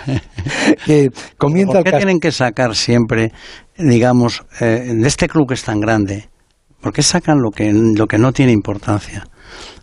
que 0.85 1.11
comienza 1.37 1.73
¿Por 1.73 1.83
qué 1.83 1.91
tienen 1.91 2.19
que 2.19 2.31
sacar 2.31 2.75
siempre, 2.75 3.31
digamos, 3.77 4.43
eh, 4.59 4.93
de 4.95 5.07
este 5.07 5.27
club 5.27 5.47
que 5.47 5.53
es 5.53 5.63
tan 5.63 5.79
grande, 5.79 6.27
por 6.81 6.91
qué 6.91 7.03
sacan 7.03 7.39
lo 7.41 7.51
que, 7.51 7.71
lo 7.71 8.07
que 8.07 8.17
no 8.17 8.31
tiene 8.31 8.51
importancia? 8.51 9.25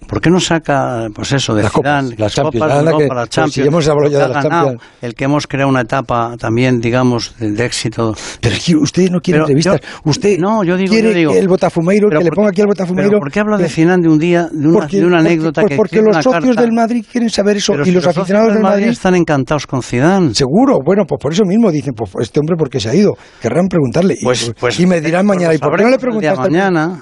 ¿Por 0.07 0.21
qué 0.21 0.31
no 0.31 0.41
saca, 0.41 1.09
pues 1.15 1.33
eso, 1.33 1.55
de 1.55 1.63
las 1.63 1.73
Zidane, 1.73 2.15
las 2.17 2.35
Champions, 2.35 2.65
Copas, 2.65 2.85
Europa, 2.85 3.15
las 3.15 3.29
Champions, 3.29 3.55
si 3.55 3.63
hemos 3.63 3.89
hablado 3.89 4.13
ya 4.13 4.29
de 4.29 4.35
las 4.35 4.43
Champions. 4.45 4.83
El 5.03 5.15
que 5.15 5.25
hemos 5.25 5.47
creado 5.47 5.69
una 5.69 5.81
etapa 5.81 6.37
también, 6.39 6.81
digamos, 6.81 7.35
de, 7.39 7.65
éxito. 7.65 8.15
Pero 8.41 8.55
es 8.55 8.65
que 8.65 8.77
usted 8.77 9.11
no 9.11 9.21
quiere 9.21 9.41
entrevistas. 9.41 9.81
usted 10.05 10.39
no, 10.39 10.65
yo 10.65 10.77
digo, 10.77 10.91
quiere 10.91 11.09
yo 11.11 11.15
digo, 11.15 11.33
que 11.33 11.39
el 11.39 11.49
Botafumeiro, 11.49 12.09
que 12.09 12.25
le 12.25 12.31
ponga 12.31 12.51
aquí 12.51 12.61
al 12.61 12.69
Botafumeiro. 12.69 13.19
¿Por 13.19 13.31
qué 13.31 13.41
habla 13.41 13.59
de 13.59 13.69
Zidane 13.69 14.03
de 14.03 14.09
un 14.09 14.19
día, 14.19 14.49
de 14.51 14.69
una, 14.69 14.81
porque, 14.81 14.99
de 14.99 15.07
una 15.07 15.19
anécdota 15.19 15.63
porque, 15.63 15.75
que 15.75 15.77
Porque 15.77 16.03
los 16.03 16.23
socios 16.23 16.57
del 16.57 16.73
Madrid 16.73 17.05
quieren 17.11 17.31
saber 17.31 17.57
eso 17.57 17.75
y 17.85 17.91
los, 17.91 18.07
aficionados 18.07 18.55
del 18.55 18.63
Madrid 18.63 18.89
están 18.89 19.15
encantados 19.15 19.67
con 19.67 19.83
Zidane. 19.83 20.35
Seguro, 20.35 20.79
bueno, 20.85 21.05
pues 21.07 21.21
por 21.21 21.33
eso 21.33 21.45
mismo 21.45 21.71
dicen, 21.71 21.95
pues 21.95 22.11
este 22.21 22.41
hombre, 22.41 22.57
¿por 22.57 22.71
qué 22.71 22.81
se 22.81 22.91
ha 22.91 22.95
ido? 22.95 23.17
Querrán 23.41 23.67
preguntarle. 23.69 24.15
y, 24.19 24.25
pues, 24.25 24.53
pues, 24.59 24.79
me 24.87 25.01
dirán 25.01 25.27
mañana, 25.27 25.55
¿y 25.55 25.59
por 25.59 25.77
qué 25.77 25.83
no 25.83 25.91
le 25.91 25.99
preguntaste? 25.99 26.51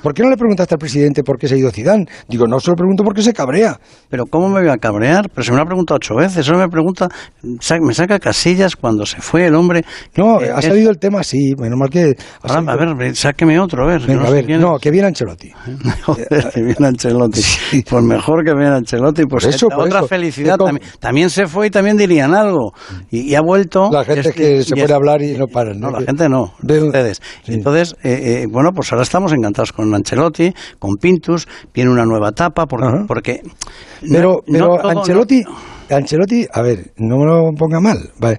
¿Por 0.02 0.14
qué 0.14 0.22
no 0.22 0.30
le 0.30 0.36
preguntaste 0.36 0.74
al 0.74 0.78
presidente 0.78 1.22
por 1.22 1.38
qué 1.38 1.48
se 1.48 1.55
ha 1.55 1.59
ido 1.59 1.70
Zidane? 1.70 2.07
Digo, 2.28 2.46
no 2.46 2.59
se 2.61 2.70
lo 2.70 2.76
pregunto 2.95 3.05
porque 3.05 3.22
se 3.22 3.32
cabrea. 3.32 3.78
Pero 4.09 4.26
¿cómo 4.26 4.49
me 4.49 4.61
voy 4.61 4.70
a 4.70 4.76
cabrear? 4.76 5.28
Pero 5.30 5.42
se 5.42 5.51
me 5.51 5.57
lo 5.57 5.62
ha 5.62 5.66
preguntado 5.66 5.97
ocho 5.97 6.14
veces. 6.14 6.47
Solo 6.47 6.59
me 6.59 6.68
pregunta, 6.68 7.09
me 7.42 7.95
saca 7.95 8.18
casillas 8.18 8.76
cuando 8.76 9.05
se 9.07 9.20
fue 9.20 9.47
el 9.47 9.55
hombre. 9.55 9.84
No, 10.16 10.38
ha 10.38 10.62
salido 10.62 10.90
el 10.90 10.99
tema, 10.99 11.22
sí. 11.22 11.55
Menos 11.59 11.78
mal 11.78 11.90
que... 11.90 12.14
Ahora, 12.42 12.72
a 12.72 12.95
ver, 12.95 13.16
sáqueme 13.16 13.59
otro, 13.59 13.84
a 13.84 13.86
ver. 13.86 14.03
Venga, 14.03 14.22
no 14.22 14.28
a 14.28 14.30
ver, 14.30 14.49
no, 14.61 14.78
que 14.78 14.90
viene 14.90 15.09
Ancelotti. 15.09 15.51
Joder, 16.05 16.51
que 16.53 16.62
viene 16.62 16.86
Ancelotti. 16.86 17.40
Pues 17.88 18.05
mejor 18.05 18.45
que 18.45 18.53
viene 18.55 18.76
Ancelotti. 18.76 19.24
Pues 19.26 19.47
eso, 19.47 19.68
otra 19.76 20.05
felicidad. 20.05 20.57
También, 20.57 20.82
también, 21.01 21.30
se 21.30 21.47
fue 21.47 21.66
y 21.66 21.70
también 21.70 21.97
dirían 21.97 22.34
algo. 22.34 22.72
Y, 23.11 23.34
ha 23.34 23.40
vuelto... 23.40 23.90
La 23.90 24.05
gente 24.05 24.32
que 24.32 24.62
se 24.62 24.74
puede 24.74 24.92
hablar 24.92 25.22
y 25.22 25.36
no 25.36 25.47
paran. 25.47 25.80
No, 25.80 25.90
la 25.90 26.01
gente 26.03 26.28
no. 26.28 26.53
Ustedes. 26.62 27.20
Entonces, 27.47 27.97
eh, 28.03 28.42
eh, 28.42 28.47
bueno, 28.51 28.70
pues 28.74 28.92
ahora 28.92 29.03
estamos 29.03 29.32
encantados 29.32 29.72
con 29.72 29.92
Ancelotti, 29.95 30.53
con 30.78 30.97
Pintus. 31.01 31.47
Viene 31.72 31.90
una 31.90 32.05
nueva 32.05 32.30
etapa 32.30 32.66
porque, 32.66 32.84
porque 33.07 33.41
pero, 34.11 34.41
pero 34.47 34.87
Ancelotti, 34.87 35.43
Ancelotti, 35.91 36.47
a 36.53 36.62
ver, 36.62 36.93
no 36.99 37.18
me 37.18 37.26
lo 37.26 37.53
ponga 37.57 37.80
mal, 37.80 37.99
vale. 38.18 38.39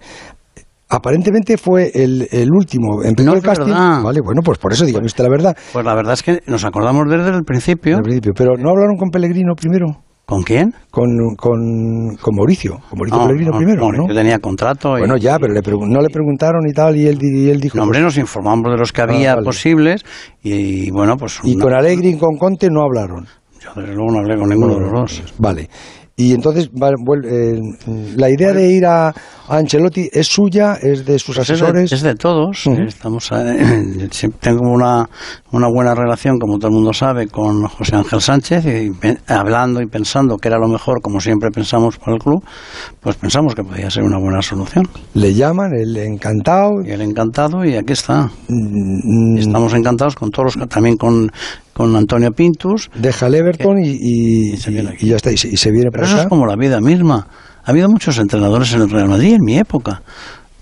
Aparentemente 0.87 1.57
fue 1.57 1.89
el, 1.93 2.27
el 2.31 2.49
último. 2.51 3.03
Empezó 3.03 3.33
el 3.33 3.41
casting. 3.41 3.73
Vale, 3.73 4.21
bueno, 4.23 4.41
pues 4.43 4.59
por 4.59 4.71
eso 4.71 4.85
dígame 4.85 5.07
usted 5.07 5.23
la 5.23 5.29
verdad. 5.31 5.57
Pues 5.73 5.83
la 5.83 5.95
verdad 5.95 6.13
es 6.13 6.21
que 6.21 6.41
nos 6.45 6.63
acordamos 6.63 7.05
desde 7.09 7.35
el 7.35 7.43
principio. 7.43 7.99
principio. 8.01 8.33
Pero 8.35 8.55
¿no 8.55 8.69
hablaron 8.69 8.95
con 8.95 9.09
Pellegrino 9.09 9.55
primero? 9.55 9.87
¿Con 10.25 10.41
quién? 10.41 10.73
Con, 10.89 11.07
con, 11.37 12.15
con 12.19 12.35
Mauricio. 12.35 12.79
Con 12.89 12.97
Mauricio 12.97 13.19
Pellegrino 13.27 13.51
primero, 13.57 13.81
Mauricio 13.81 14.07
¿no? 14.07 14.13
tenía 14.13 14.39
contrato. 14.39 14.89
Bueno, 14.91 15.17
ya, 15.17 15.37
pero 15.37 15.53
le 15.53 15.61
no 15.61 16.01
le 16.01 16.09
preguntaron 16.09 16.61
y 16.67 16.73
tal, 16.73 16.97
y 16.97 17.07
él, 17.07 17.19
y 17.21 17.49
él 17.49 17.59
dijo... 17.59 17.77
No, 17.77 17.83
hombre, 17.83 18.01
nos 18.01 18.17
informamos 18.17 18.71
de 18.71 18.77
los 18.77 18.91
que 18.91 19.01
había 19.01 19.33
ah, 19.33 19.41
posibles 19.43 20.03
y, 20.41 20.89
bueno, 20.89 21.15
pues... 21.17 21.39
Y 21.43 21.57
con 21.57 21.73
Alegri 21.73 22.09
y 22.09 22.17
con 22.17 22.37
Conte 22.37 22.69
no 22.71 22.81
hablaron. 22.81 23.27
Yo 23.65 23.81
desde 23.81 23.95
luego 23.95 24.11
no 24.11 24.19
hablé 24.19 24.37
con 24.37 24.49
ninguno 24.49 24.75
de 24.75 24.81
los 24.81 24.91
dos. 24.91 25.33
Vale. 25.39 25.69
Y 26.17 26.33
entonces, 26.33 26.69
eh, 26.69 27.59
la 28.15 28.29
idea 28.29 28.53
de 28.53 28.71
ir 28.71 28.85
a, 28.85 29.13
Ancelotti 29.49 30.09
es 30.13 30.27
suya, 30.27 30.75
es 30.81 31.05
de 31.05 31.19
sus 31.19 31.37
asesores. 31.37 31.91
Es 31.91 32.01
de, 32.01 32.15
todos. 32.15 32.65
Estamos, 32.67 33.29
eh, 33.33 34.09
tengo 34.39 34.61
una, 34.71 35.09
una 35.51 35.67
buena 35.67 35.93
relación, 35.93 36.39
como 36.39 36.57
todo 36.57 36.69
el 36.69 36.73
mundo 36.75 36.93
sabe, 36.93 37.27
con 37.27 37.67
José 37.67 37.97
Ángel 37.97 38.21
Sánchez, 38.21 38.65
y 38.65 38.91
hablando 39.27 39.81
y 39.81 39.87
pensando 39.87 40.37
que 40.37 40.47
era 40.47 40.57
lo 40.57 40.69
mejor, 40.69 41.01
como 41.01 41.19
siempre 41.19 41.51
pensamos 41.51 41.97
para 41.97 42.13
el 42.13 42.19
club, 42.19 42.41
pues 43.01 43.17
pensamos 43.17 43.53
que 43.53 43.63
podía 43.63 43.89
ser 43.89 44.03
una 44.03 44.17
buena 44.17 44.41
solución. 44.41 44.87
Le 45.15 45.33
llaman, 45.33 45.73
el 45.73 45.97
encantado. 45.97 46.81
Y 46.81 46.91
el 46.91 47.01
encantado, 47.01 47.65
y 47.65 47.75
aquí 47.75 47.91
está. 47.91 48.31
Mm, 48.47 49.37
estamos 49.37 49.73
encantados 49.73 50.15
con 50.15 50.31
todos 50.31 50.55
los, 50.55 50.69
también 50.69 50.95
con 50.95 51.29
con 51.75 51.93
Antonio 51.95 52.31
Pintus. 52.31 52.89
Deja 52.95 53.27
el 53.27 53.35
Everton 53.35 53.79
y, 53.83 54.55
ya 54.55 55.17
está, 55.17 55.31
y 55.31 55.37
se, 55.37 55.71
viene 55.71 55.91
para 55.91 56.03
Pero 56.03 56.05
Eso 56.05 56.21
es 56.21 56.27
como 56.27 56.45
la 56.45 56.55
vida 56.55 56.79
misma. 56.79 57.27
Ha 57.65 57.71
habido 57.71 57.89
muchos 57.89 58.17
entrenadores 58.17 58.73
en 58.73 58.81
el 58.83 58.89
Real 58.89 59.09
Madrid 59.09 59.33
en 59.33 59.43
mi 59.43 59.57
época. 59.57 60.01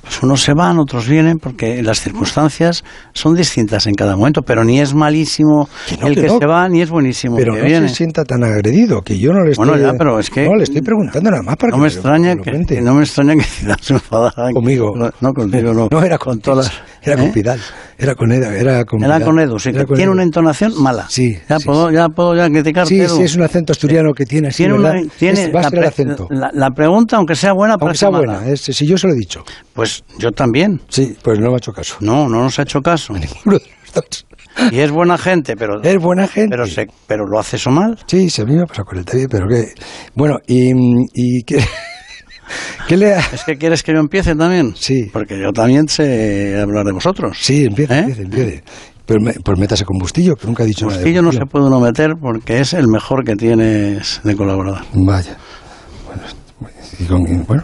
Pues 0.02 0.22
unos 0.22 0.42
se 0.42 0.54
van, 0.54 0.80
otros 0.80 1.08
vienen, 1.08 1.38
porque 1.38 1.82
las 1.82 2.02
circunstancias 2.02 2.84
son 3.14 3.36
distintas 3.36 3.88
en 3.88 3.94
cada 3.94 4.18
momento, 4.18 4.42
pero 4.42 4.66
ni 4.66 4.82
es 4.82 4.94
malísimo 4.94 5.70
el 6.02 6.16
que, 6.16 6.28
se 6.28 6.46
va, 6.46 6.68
ni 6.68 6.82
es 6.82 6.90
buenísimo 6.90 7.38
pero 7.38 7.56
el 7.56 7.64
que 7.64 7.80
no 7.80 7.88
se 7.88 7.96
sienta 7.96 8.26
tan 8.26 8.44
agredido, 8.44 9.02
que 9.02 9.18
yo 9.18 9.32
no 9.32 9.46
le 9.46 9.52
estoy... 9.52 9.66
Bueno, 9.66 9.82
ya, 9.82 9.94
pero 9.98 10.20
es 10.20 10.30
que... 10.30 10.46
No, 10.46 10.56
le 10.56 10.64
estoy 10.64 10.82
preguntando 10.82 11.32
nada 11.32 11.44
más 11.44 11.56
para 11.56 11.72
no 11.72 11.78
que 11.78 11.82
me 11.84 11.88
extraña 11.88 12.36
que, 12.36 12.82
No 12.82 12.96
me 12.96 13.04
extraña 13.04 13.36
que 13.36 13.44
se 13.82 13.94
enfadara. 13.94 14.52
Conmigo. 14.52 14.94
No, 15.22 15.34
contigo, 15.34 15.74
no. 15.74 15.88
No, 15.90 16.04
era 16.04 16.18
con, 16.18 16.40
todas 16.40 16.70
Era 17.04 17.18
con 17.18 17.32
Pidal. 17.32 17.60
¿eh? 17.60 17.62
Era 17.98 18.16
con 18.16 18.32
Edu. 18.32 18.46
Era 18.46 18.86
con, 18.86 19.04
era 19.04 19.20
con 19.20 19.40
Edu, 19.40 19.60
sí, 19.60 19.72
que 19.72 19.86
tiene 19.86 20.12
una 20.12 20.24
entonación 20.24 20.74
mala. 20.82 21.06
Sí. 21.10 21.38
Ya, 21.50 21.60
puedo, 21.60 21.92
ya 21.92 22.10
puedo 22.10 22.36
ya 22.36 22.50
criticar. 22.50 22.88
Sí, 22.88 23.06
sí, 23.08 23.24
es 23.24 23.36
un 23.36 23.44
acento 23.44 23.74
asturiano 23.74 24.14
que 24.14 24.26
tiene 24.26 24.50
tiene 24.50 24.78
¿verdad? 24.78 25.02
tiene 25.18 25.52
va 25.52 25.62
a 25.62 25.70
ser 25.70 25.80
el 25.80 25.86
acento. 25.86 26.28
La, 26.30 26.70
pregunta, 26.72 27.18
aunque 27.18 27.36
sea 27.36 27.54
buena, 27.54 27.76
aunque 27.80 27.98
sea 27.98 28.10
buena, 28.10 28.42
si 28.56 28.88
yo 28.88 28.98
se 28.98 29.08
lo 29.08 29.14
he 29.14 29.18
dicho. 29.18 29.44
Pues 29.74 30.04
yo 30.18 30.32
también. 30.32 30.82
Sí, 30.90 31.16
pues 31.22 31.40
no 31.40 31.50
me 31.50 31.56
ha 31.56 31.58
hecho 31.58 31.72
caso. 31.72 31.98
No, 32.00 32.28
no 32.30 32.44
nos 32.44 32.58
ha 32.60 32.64
hecho 32.64 32.82
caso. 32.82 33.14
Y 34.72 34.80
es 34.80 34.92
buena 34.92 35.18
gente, 35.18 35.56
pero... 35.56 35.82
Es 35.82 35.98
buena 35.98 36.28
gente. 36.28 36.50
Pero, 36.52 36.68
se, 36.68 36.88
pero 37.08 37.26
lo 37.26 37.40
hace 37.40 37.56
eso 37.56 37.72
mal. 37.72 37.98
Sí, 38.06 38.30
se 38.30 38.46
me 38.46 38.62
ha 38.62 38.66
pasado 38.66 38.86
con 38.86 39.00
el 39.00 39.06
TV, 39.06 39.28
pero 39.28 39.48
que... 39.48 39.74
Bueno, 40.14 40.38
y... 40.48 40.72
y 41.14 41.44
que... 41.44 41.58
¿Qué 42.88 42.98
le 42.98 43.16
¿Es 43.18 43.44
que 43.46 43.58
quieres 43.58 43.84
que 43.84 43.94
yo 43.94 44.00
empiece 44.00 44.36
también? 44.36 44.74
Sí. 44.76 45.10
Porque 45.12 45.40
yo 45.40 45.52
también 45.52 45.88
sé 45.88 46.60
hablar 46.60 46.86
de 46.86 46.92
vosotros. 46.92 47.38
Sí, 47.40 47.66
empiece, 47.66 47.94
¿Eh? 47.94 48.00
empiece, 48.00 48.22
empiece. 48.24 48.64
Pero 49.06 49.20
pues 49.44 49.60
métase 49.60 49.84
con 49.84 49.98
Bustillo, 49.98 50.36
que 50.36 50.48
nunca 50.48 50.64
ha 50.64 50.66
dicho 50.66 50.86
nada. 50.86 50.98
Bustillo 50.98 51.22
no 51.22 51.32
se 51.32 51.46
puede 51.46 51.66
uno 51.66 51.80
meter 51.80 52.14
porque 52.20 52.62
es 52.62 52.74
el 52.74 52.88
mejor 52.88 53.26
que 53.26 53.36
tienes 53.36 54.22
de 54.24 54.36
colaborador. 54.36 54.82
Vaya. 54.94 55.36
Bueno, 56.06 56.24
y 57.00 57.06
con, 57.06 57.46
bueno 57.46 57.64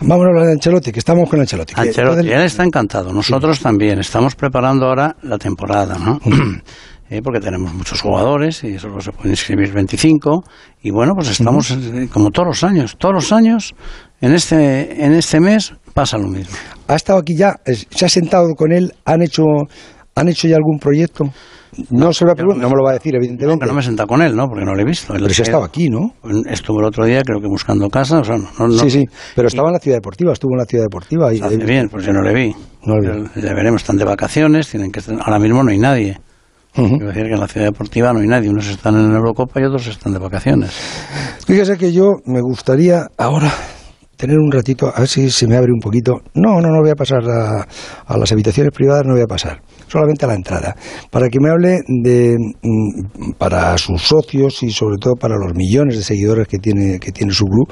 Vamos 0.00 0.26
a 0.26 0.28
hablar 0.28 0.46
de 0.46 0.52
Ancelotti, 0.52 0.92
que 0.92 0.98
estamos 0.98 1.28
con 1.30 1.40
Ancelotti. 1.40 1.74
Ancelotti, 1.76 2.30
él 2.30 2.42
está 2.42 2.64
encantado. 2.64 3.12
Nosotros 3.12 3.60
también. 3.60 3.98
Estamos 3.98 4.34
preparando 4.34 4.86
ahora 4.86 5.16
la 5.22 5.38
temporada, 5.38 5.98
¿no? 5.98 6.20
Eh, 7.10 7.20
porque 7.22 7.40
tenemos 7.40 7.74
muchos 7.74 8.00
jugadores 8.00 8.64
y 8.64 8.78
solo 8.78 9.00
se 9.00 9.12
pueden 9.12 9.30
inscribir 9.30 9.72
25. 9.72 10.42
Y 10.82 10.90
bueno, 10.90 11.12
pues 11.14 11.28
estamos 11.30 11.70
eh, 11.70 12.08
como 12.12 12.30
todos 12.30 12.48
los 12.48 12.64
años. 12.64 12.96
Todos 12.98 13.14
los 13.14 13.32
años, 13.32 13.74
en 14.20 14.32
este, 14.32 15.04
en 15.04 15.12
este 15.12 15.38
mes, 15.38 15.74
pasa 15.92 16.16
lo 16.16 16.28
mismo. 16.28 16.56
¿Ha 16.88 16.96
estado 16.96 17.18
aquí 17.18 17.36
ya? 17.36 17.56
¿Se 17.64 18.06
ha 18.06 18.08
sentado 18.08 18.54
con 18.56 18.72
él? 18.72 18.94
¿Han 19.04 19.22
hecho, 19.22 19.42
han 20.14 20.28
hecho 20.28 20.48
ya 20.48 20.56
algún 20.56 20.78
proyecto? 20.78 21.30
No, 21.90 22.12
se 22.12 22.24
lo 22.24 22.34
no, 22.34 22.54
no 22.54 22.68
me 22.68 22.76
lo 22.76 22.84
va 22.84 22.90
a 22.90 22.94
decir, 22.94 23.14
evidentemente. 23.14 23.64
No, 23.64 23.68
no 23.68 23.74
me 23.74 23.80
he 23.80 23.84
sentado 23.84 24.06
con 24.06 24.22
él, 24.22 24.34
¿no? 24.34 24.48
Porque 24.48 24.64
no 24.64 24.74
lo 24.74 24.80
he 24.80 24.84
visto. 24.84 25.12
pero 25.12 25.28
se 25.28 25.42
ha 25.42 25.44
estado 25.44 25.64
aquí, 25.64 25.88
¿no? 25.88 26.14
Estuvo 26.46 26.80
el 26.80 26.86
otro 26.86 27.04
día, 27.04 27.22
creo 27.22 27.40
que 27.40 27.48
buscando 27.48 27.88
casa, 27.88 28.20
o 28.20 28.24
sea, 28.24 28.36
no, 28.36 28.70
Sí, 28.70 28.90
sí, 28.90 29.04
pero 29.34 29.48
estaba 29.48 29.68
en 29.68 29.74
la 29.74 29.80
ciudad 29.80 29.96
deportiva, 29.96 30.32
estuvo 30.32 30.52
en 30.54 30.58
la 30.58 30.64
ciudad 30.64 30.84
deportiva. 30.84 31.34
Y, 31.34 31.40
bien, 31.64 31.88
pues 31.88 32.06
yo 32.06 32.12
no 32.12 32.22
le 32.22 32.32
vi. 32.32 32.54
No 32.84 32.96
le 32.96 33.22
vi. 33.22 33.28
Ya 33.42 33.54
veremos, 33.54 33.82
están 33.82 33.96
de 33.96 34.04
vacaciones, 34.04 34.68
tienen 34.68 34.90
que 34.90 35.00
ahora 35.20 35.38
mismo 35.38 35.62
no 35.62 35.70
hay 35.70 35.78
nadie. 35.78 36.20
Decir 36.76 37.26
que 37.26 37.34
en 37.34 37.40
la 37.40 37.46
ciudad 37.46 37.66
deportiva 37.66 38.12
no 38.12 38.20
hay 38.20 38.26
nadie, 38.26 38.50
unos 38.50 38.68
están 38.68 38.96
en 38.96 39.10
la 39.10 39.18
Eurocopa 39.18 39.60
y 39.60 39.64
otros 39.64 39.86
están 39.86 40.12
de 40.12 40.18
vacaciones. 40.18 40.72
Fíjese 41.46 41.76
que 41.76 41.92
yo 41.92 42.14
me 42.26 42.40
gustaría 42.40 43.06
ahora 43.16 43.52
tener 44.16 44.38
un 44.38 44.50
ratito, 44.50 44.92
a 44.94 45.00
ver 45.00 45.08
si 45.08 45.30
se 45.30 45.46
me 45.46 45.56
abre 45.56 45.72
un 45.72 45.80
poquito. 45.80 46.20
No, 46.34 46.60
no, 46.60 46.68
no 46.70 46.80
voy 46.80 46.90
a 46.90 46.94
pasar 46.94 47.22
a, 47.28 47.66
a 48.06 48.18
las 48.18 48.32
habitaciones 48.32 48.72
privadas, 48.72 49.04
no 49.06 49.12
voy 49.12 49.22
a 49.22 49.26
pasar 49.26 49.60
solamente 49.86 50.24
a 50.24 50.28
la 50.28 50.34
entrada, 50.34 50.74
para 51.10 51.28
que 51.28 51.38
me 51.40 51.50
hable 51.50 51.80
de 51.86 52.36
mm, 52.36 53.32
para 53.38 53.78
sus 53.78 54.02
socios 54.02 54.62
y 54.62 54.70
sobre 54.70 54.96
todo 54.98 55.14
para 55.14 55.36
los 55.36 55.54
millones 55.54 55.96
de 55.96 56.02
seguidores 56.02 56.48
que 56.48 56.58
tiene, 56.58 56.98
que 56.98 57.12
tiene 57.12 57.32
su 57.32 57.44
club, 57.44 57.68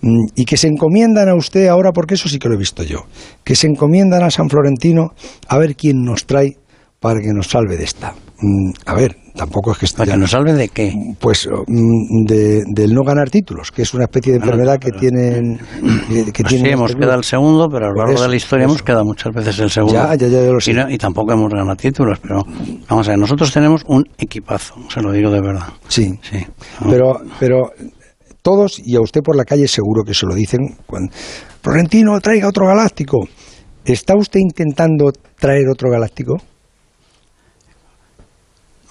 mm, 0.00 0.24
y 0.34 0.44
que 0.44 0.56
se 0.56 0.66
encomiendan 0.66 1.28
a 1.28 1.36
usted 1.36 1.68
ahora, 1.68 1.92
porque 1.92 2.14
eso 2.14 2.28
sí 2.28 2.38
que 2.38 2.48
lo 2.48 2.54
he 2.54 2.58
visto 2.58 2.82
yo, 2.82 3.04
que 3.44 3.54
se 3.54 3.68
encomiendan 3.68 4.24
a 4.24 4.30
San 4.30 4.48
Florentino 4.48 5.10
a 5.48 5.58
ver 5.58 5.76
quién 5.76 6.02
nos 6.02 6.26
trae 6.26 6.56
para 7.02 7.20
que 7.20 7.32
nos 7.34 7.48
salve 7.48 7.76
de 7.76 7.82
esta. 7.82 8.14
Mm, 8.40 8.70
a 8.86 8.94
ver, 8.94 9.16
tampoco 9.34 9.72
es 9.72 9.78
que 9.78 9.86
¿Para 9.96 10.12
que 10.12 10.18
nos 10.18 10.30
salve 10.30 10.52
de 10.52 10.68
qué? 10.68 10.94
Pues 11.18 11.48
mm, 11.66 12.24
de, 12.24 12.62
del 12.72 12.94
no 12.94 13.02
ganar 13.02 13.28
títulos, 13.28 13.72
que 13.72 13.82
es 13.82 13.92
una 13.92 14.04
especie 14.04 14.32
de 14.32 14.38
enfermedad 14.38 14.78
que 14.78 14.92
tienen... 14.92 15.58
Que 16.32 16.44
pues 16.44 16.54
sí, 16.54 16.62
hemos 16.64 16.92
este 16.92 17.02
quedado 17.02 17.18
el 17.18 17.24
segundo, 17.24 17.68
pero 17.68 17.86
a 17.86 17.88
lo 17.88 17.96
largo 17.96 18.22
de 18.22 18.28
la 18.28 18.36
historia 18.36 18.66
hemos 18.66 18.84
quedado 18.84 19.04
muchas 19.04 19.34
veces 19.34 19.58
el 19.58 19.70
segundo. 19.70 19.94
Ya, 19.94 20.14
ya, 20.14 20.28
ya, 20.28 20.40
lo 20.42 20.60
sé. 20.60 20.72
Y, 20.90 20.96
tampoco 20.96 21.32
hemos 21.32 21.50
ganado 21.50 21.74
títulos, 21.74 22.20
pero 22.20 22.44
vamos 22.88 23.08
a 23.08 23.10
ver, 23.10 23.18
nosotros 23.18 23.52
tenemos 23.52 23.82
un 23.88 24.04
equipazo, 24.16 24.76
se 24.88 25.02
lo 25.02 25.10
digo 25.10 25.30
de 25.32 25.40
verdad. 25.40 25.72
Sí, 25.88 26.16
sí. 26.22 26.38
Pero, 26.88 27.20
pero 27.40 27.72
todos, 28.42 28.78
y 28.78 28.94
a 28.94 29.00
usted 29.00 29.22
por 29.22 29.36
la 29.36 29.44
calle 29.44 29.66
seguro 29.66 30.04
que 30.04 30.14
se 30.14 30.24
lo 30.24 30.36
dicen, 30.36 30.76
cuando, 30.86 31.12
Florentino, 31.62 32.20
traiga 32.20 32.48
otro 32.48 32.66
galáctico. 32.66 33.26
¿Está 33.84 34.14
usted 34.16 34.38
intentando 34.38 35.10
traer 35.40 35.68
otro 35.68 35.90
galáctico? 35.90 36.36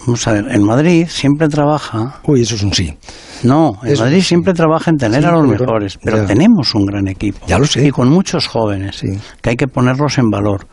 Vamos 0.06 0.28
a 0.28 0.34
ver, 0.34 0.46
en 0.50 0.64
Madrid 0.64 1.06
siempre 1.08 1.48
trabaja. 1.48 2.20
Uy, 2.24 2.42
eso 2.42 2.56
es 2.56 2.64
un 2.64 2.74
sí. 2.74 2.98
No, 3.44 3.74
en 3.84 3.98
Madrid 4.00 4.22
siempre 4.22 4.54
trabaja 4.54 4.92
en 4.92 4.98
tener 4.98 5.26
a 5.26 5.32
los 5.32 5.48
mejores, 5.48 5.98
pero 6.04 6.26
tenemos 6.26 6.74
un 6.76 6.86
gran 6.86 7.08
equipo. 7.08 7.46
Ya 7.48 7.60
lo 7.60 7.66
sé. 7.66 7.86
Y 7.86 7.92
con 7.92 8.10
muchos 8.10 8.48
jóvenes, 8.48 8.98
sí. 8.98 9.08
que 9.42 9.52
hay 9.52 9.56
que 9.56 9.68
ponerlos 9.68 10.18
en 10.18 10.30
valor. 10.30 10.68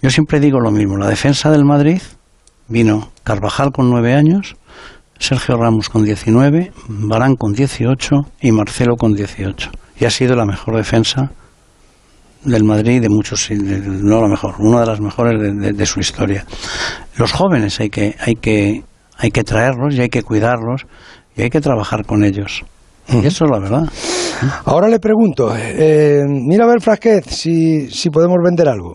Yo 0.00 0.10
siempre 0.10 0.40
digo 0.40 0.58
lo 0.58 0.70
mismo: 0.70 0.96
la 0.96 1.08
defensa 1.08 1.50
del 1.50 1.64
Madrid 1.64 2.00
vino 2.68 3.10
Carvajal 3.24 3.72
con 3.72 3.90
nueve 3.90 4.14
años, 4.14 4.56
Sergio 5.18 5.56
Ramos 5.56 5.88
con 5.88 6.04
19, 6.04 6.72
Barán 6.88 7.36
con 7.36 7.52
18 7.52 8.16
y 8.40 8.52
Marcelo 8.52 8.96
con 8.96 9.14
18. 9.14 9.70
Y 10.00 10.04
ha 10.04 10.10
sido 10.10 10.34
la 10.34 10.46
mejor 10.46 10.76
defensa 10.76 11.30
del 12.44 12.64
Madrid 12.64 13.00
de 13.00 13.08
muchos, 13.08 13.50
no 13.50 14.20
lo 14.20 14.28
mejor, 14.28 14.54
una 14.58 14.80
de 14.80 14.86
las 14.86 15.00
mejores 15.00 15.76
de, 15.76 15.86
su 15.86 16.00
historia. 16.00 16.44
Los 17.16 17.32
jóvenes 17.32 17.80
hay 17.80 17.88
que, 17.88 18.16
hay 18.18 18.34
que, 18.34 18.82
hay 19.16 19.30
que 19.30 19.44
traerlos 19.44 19.94
y 19.94 20.00
hay 20.00 20.08
que 20.08 20.22
cuidarlos 20.22 20.82
y 21.36 21.42
hay 21.42 21.50
que 21.50 21.60
trabajar 21.60 22.04
con 22.04 22.24
ellos. 22.24 22.62
Y 23.08 23.26
eso 23.26 23.44
es 23.44 23.50
la 23.50 23.58
verdad. 23.58 23.82
Ahora 24.64 24.88
le 24.88 24.98
pregunto, 24.98 25.54
eh, 25.56 26.22
mira 26.26 26.64
a 26.64 26.68
ver, 26.68 26.80
Frasquet, 26.80 27.28
si, 27.28 27.90
si 27.90 28.10
podemos 28.10 28.38
vender 28.42 28.68
algo. 28.68 28.94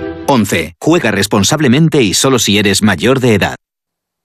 11. 0.31 0.75
Juega 0.79 1.11
responsablemente 1.11 2.01
y 2.01 2.13
solo 2.13 2.39
si 2.39 2.57
eres 2.57 2.81
mayor 2.81 3.19
de 3.19 3.35
edad. 3.35 3.55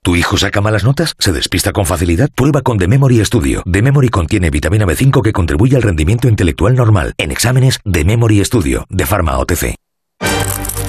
¿Tu 0.03 0.15
hijo 0.15 0.37
saca 0.37 0.61
malas 0.61 0.85
notas? 0.85 1.15
¿Se 1.19 1.33
despista 1.33 1.73
con 1.73 1.85
facilidad? 1.85 2.31
Prueba 2.33 2.63
con 2.63 2.79
The 2.79 2.87
Memory 2.87 3.25
Studio. 3.25 3.65
The 3.71 3.83
Memory 3.83 4.09
contiene 4.09 4.51
vitamina 4.51 4.87
B5 4.87 5.21
que 5.21 5.33
contribuye 5.33 5.75
al 5.75 5.83
rendimiento 5.83 6.29
intelectual 6.29 6.77
normal. 6.77 7.13
En 7.19 7.33
exámenes, 7.33 7.81
The 7.91 8.05
Memory 8.05 8.45
Studio, 8.45 8.87
de 8.89 9.05
Pharma 9.05 9.37
OTC. 9.39 9.75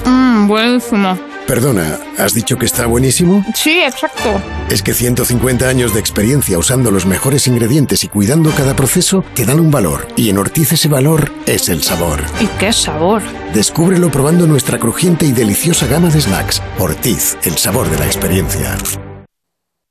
Mmm, 0.04 0.46
buenísimo. 0.46 1.18
Perdona, 1.48 1.98
¿has 2.18 2.34
dicho 2.34 2.58
que 2.58 2.66
está 2.66 2.84
buenísimo? 2.84 3.42
Sí, 3.54 3.80
exacto. 3.80 4.38
Es 4.68 4.82
que 4.82 4.92
150 4.92 5.66
años 5.66 5.94
de 5.94 6.00
experiencia 6.00 6.58
usando 6.58 6.90
los 6.90 7.06
mejores 7.06 7.46
ingredientes 7.46 8.04
y 8.04 8.08
cuidando 8.08 8.50
cada 8.50 8.76
proceso 8.76 9.24
te 9.32 9.46
dan 9.46 9.58
un 9.58 9.70
valor. 9.70 10.06
Y 10.14 10.28
en 10.28 10.36
Ortiz 10.36 10.72
ese 10.72 10.88
valor 10.88 11.32
es 11.46 11.70
el 11.70 11.82
sabor. 11.82 12.20
¿Y 12.38 12.46
qué 12.58 12.70
sabor? 12.70 13.22
Descúbrelo 13.54 14.10
probando 14.10 14.46
nuestra 14.46 14.78
crujiente 14.78 15.24
y 15.24 15.32
deliciosa 15.32 15.86
gama 15.86 16.10
de 16.10 16.20
snacks. 16.20 16.62
Ortiz, 16.78 17.38
el 17.42 17.56
sabor 17.56 17.88
de 17.88 17.98
la 17.98 18.04
experiencia. 18.04 18.76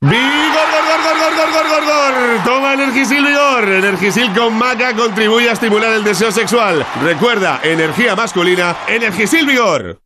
¡Vigor, 0.00 0.12
gor, 0.14 1.36
gor, 1.36 1.52
gor, 1.52 1.68
gor, 1.68 1.84
gor! 1.84 2.44
Toma 2.44 2.74
Energisil 2.74 3.24
Vigor. 3.24 3.68
Energisil 3.68 4.32
con 4.32 4.56
maca 4.56 4.94
contribuye 4.94 5.50
a 5.50 5.54
estimular 5.54 5.92
el 5.92 6.04
deseo 6.04 6.30
sexual. 6.30 6.86
Recuerda, 7.02 7.60
energía 7.64 8.14
masculina, 8.14 8.76
Energisil 8.86 9.44
Vigor. 9.44 10.00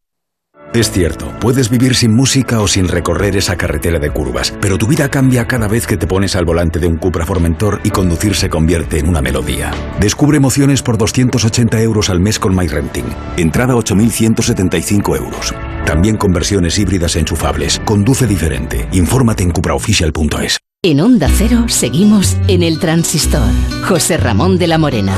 Es 0.72 0.90
cierto, 0.90 1.30
puedes 1.38 1.68
vivir 1.68 1.94
sin 1.94 2.14
música 2.14 2.62
o 2.62 2.68
sin 2.68 2.88
recorrer 2.88 3.36
esa 3.36 3.56
carretera 3.56 3.98
de 3.98 4.10
curvas, 4.10 4.54
pero 4.62 4.78
tu 4.78 4.86
vida 4.86 5.10
cambia 5.10 5.46
cada 5.46 5.68
vez 5.68 5.86
que 5.86 5.98
te 5.98 6.06
pones 6.06 6.34
al 6.36 6.46
volante 6.46 6.78
de 6.78 6.86
un 6.86 6.96
Cupra 6.96 7.26
Formentor 7.26 7.80
y 7.84 7.90
conducir 7.90 8.34
se 8.34 8.48
convierte 8.48 8.98
en 8.98 9.10
una 9.10 9.20
melodía. 9.20 9.72
Descubre 10.00 10.38
emociones 10.38 10.82
por 10.82 10.96
280 10.96 11.82
euros 11.82 12.08
al 12.08 12.20
mes 12.20 12.38
con 12.38 12.56
MyRenting. 12.56 13.04
Entrada 13.36 13.74
8.175 13.74 15.18
euros. 15.18 15.54
También 15.86 16.16
con 16.16 16.32
versiones 16.32 16.78
híbridas 16.78 17.16
enchufables. 17.16 17.80
Conduce 17.84 18.26
diferente. 18.26 18.88
Infórmate 18.92 19.42
en 19.42 19.50
cupraofficial.es. 19.50 20.58
En 20.84 21.00
Onda 21.00 21.28
Cero 21.28 21.66
seguimos 21.68 22.36
en 22.48 22.64
el 22.64 22.80
transistor. 22.80 23.48
José 23.86 24.16
Ramón 24.16 24.58
de 24.58 24.66
la 24.66 24.78
Morena. 24.78 25.14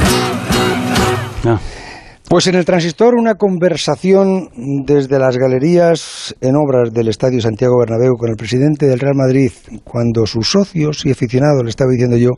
Pues 2.28 2.46
en 2.46 2.54
el 2.54 2.64
transistor 2.64 3.14
una 3.14 3.34
conversación 3.34 4.50
desde 4.84 5.18
las 5.18 5.36
galerías 5.36 6.34
en 6.40 6.56
obras 6.56 6.92
del 6.92 7.08
Estadio 7.08 7.40
Santiago 7.40 7.78
Bernabéu 7.78 8.14
con 8.18 8.30
el 8.30 8.36
presidente 8.36 8.86
del 8.86 8.98
Real 8.98 9.14
Madrid, 9.14 9.52
cuando 9.84 10.26
sus 10.26 10.50
socios 10.50 11.06
y 11.06 11.10
aficionados 11.10 11.62
le 11.62 11.70
estaba 11.70 11.90
diciendo 11.90 12.16
yo, 12.16 12.30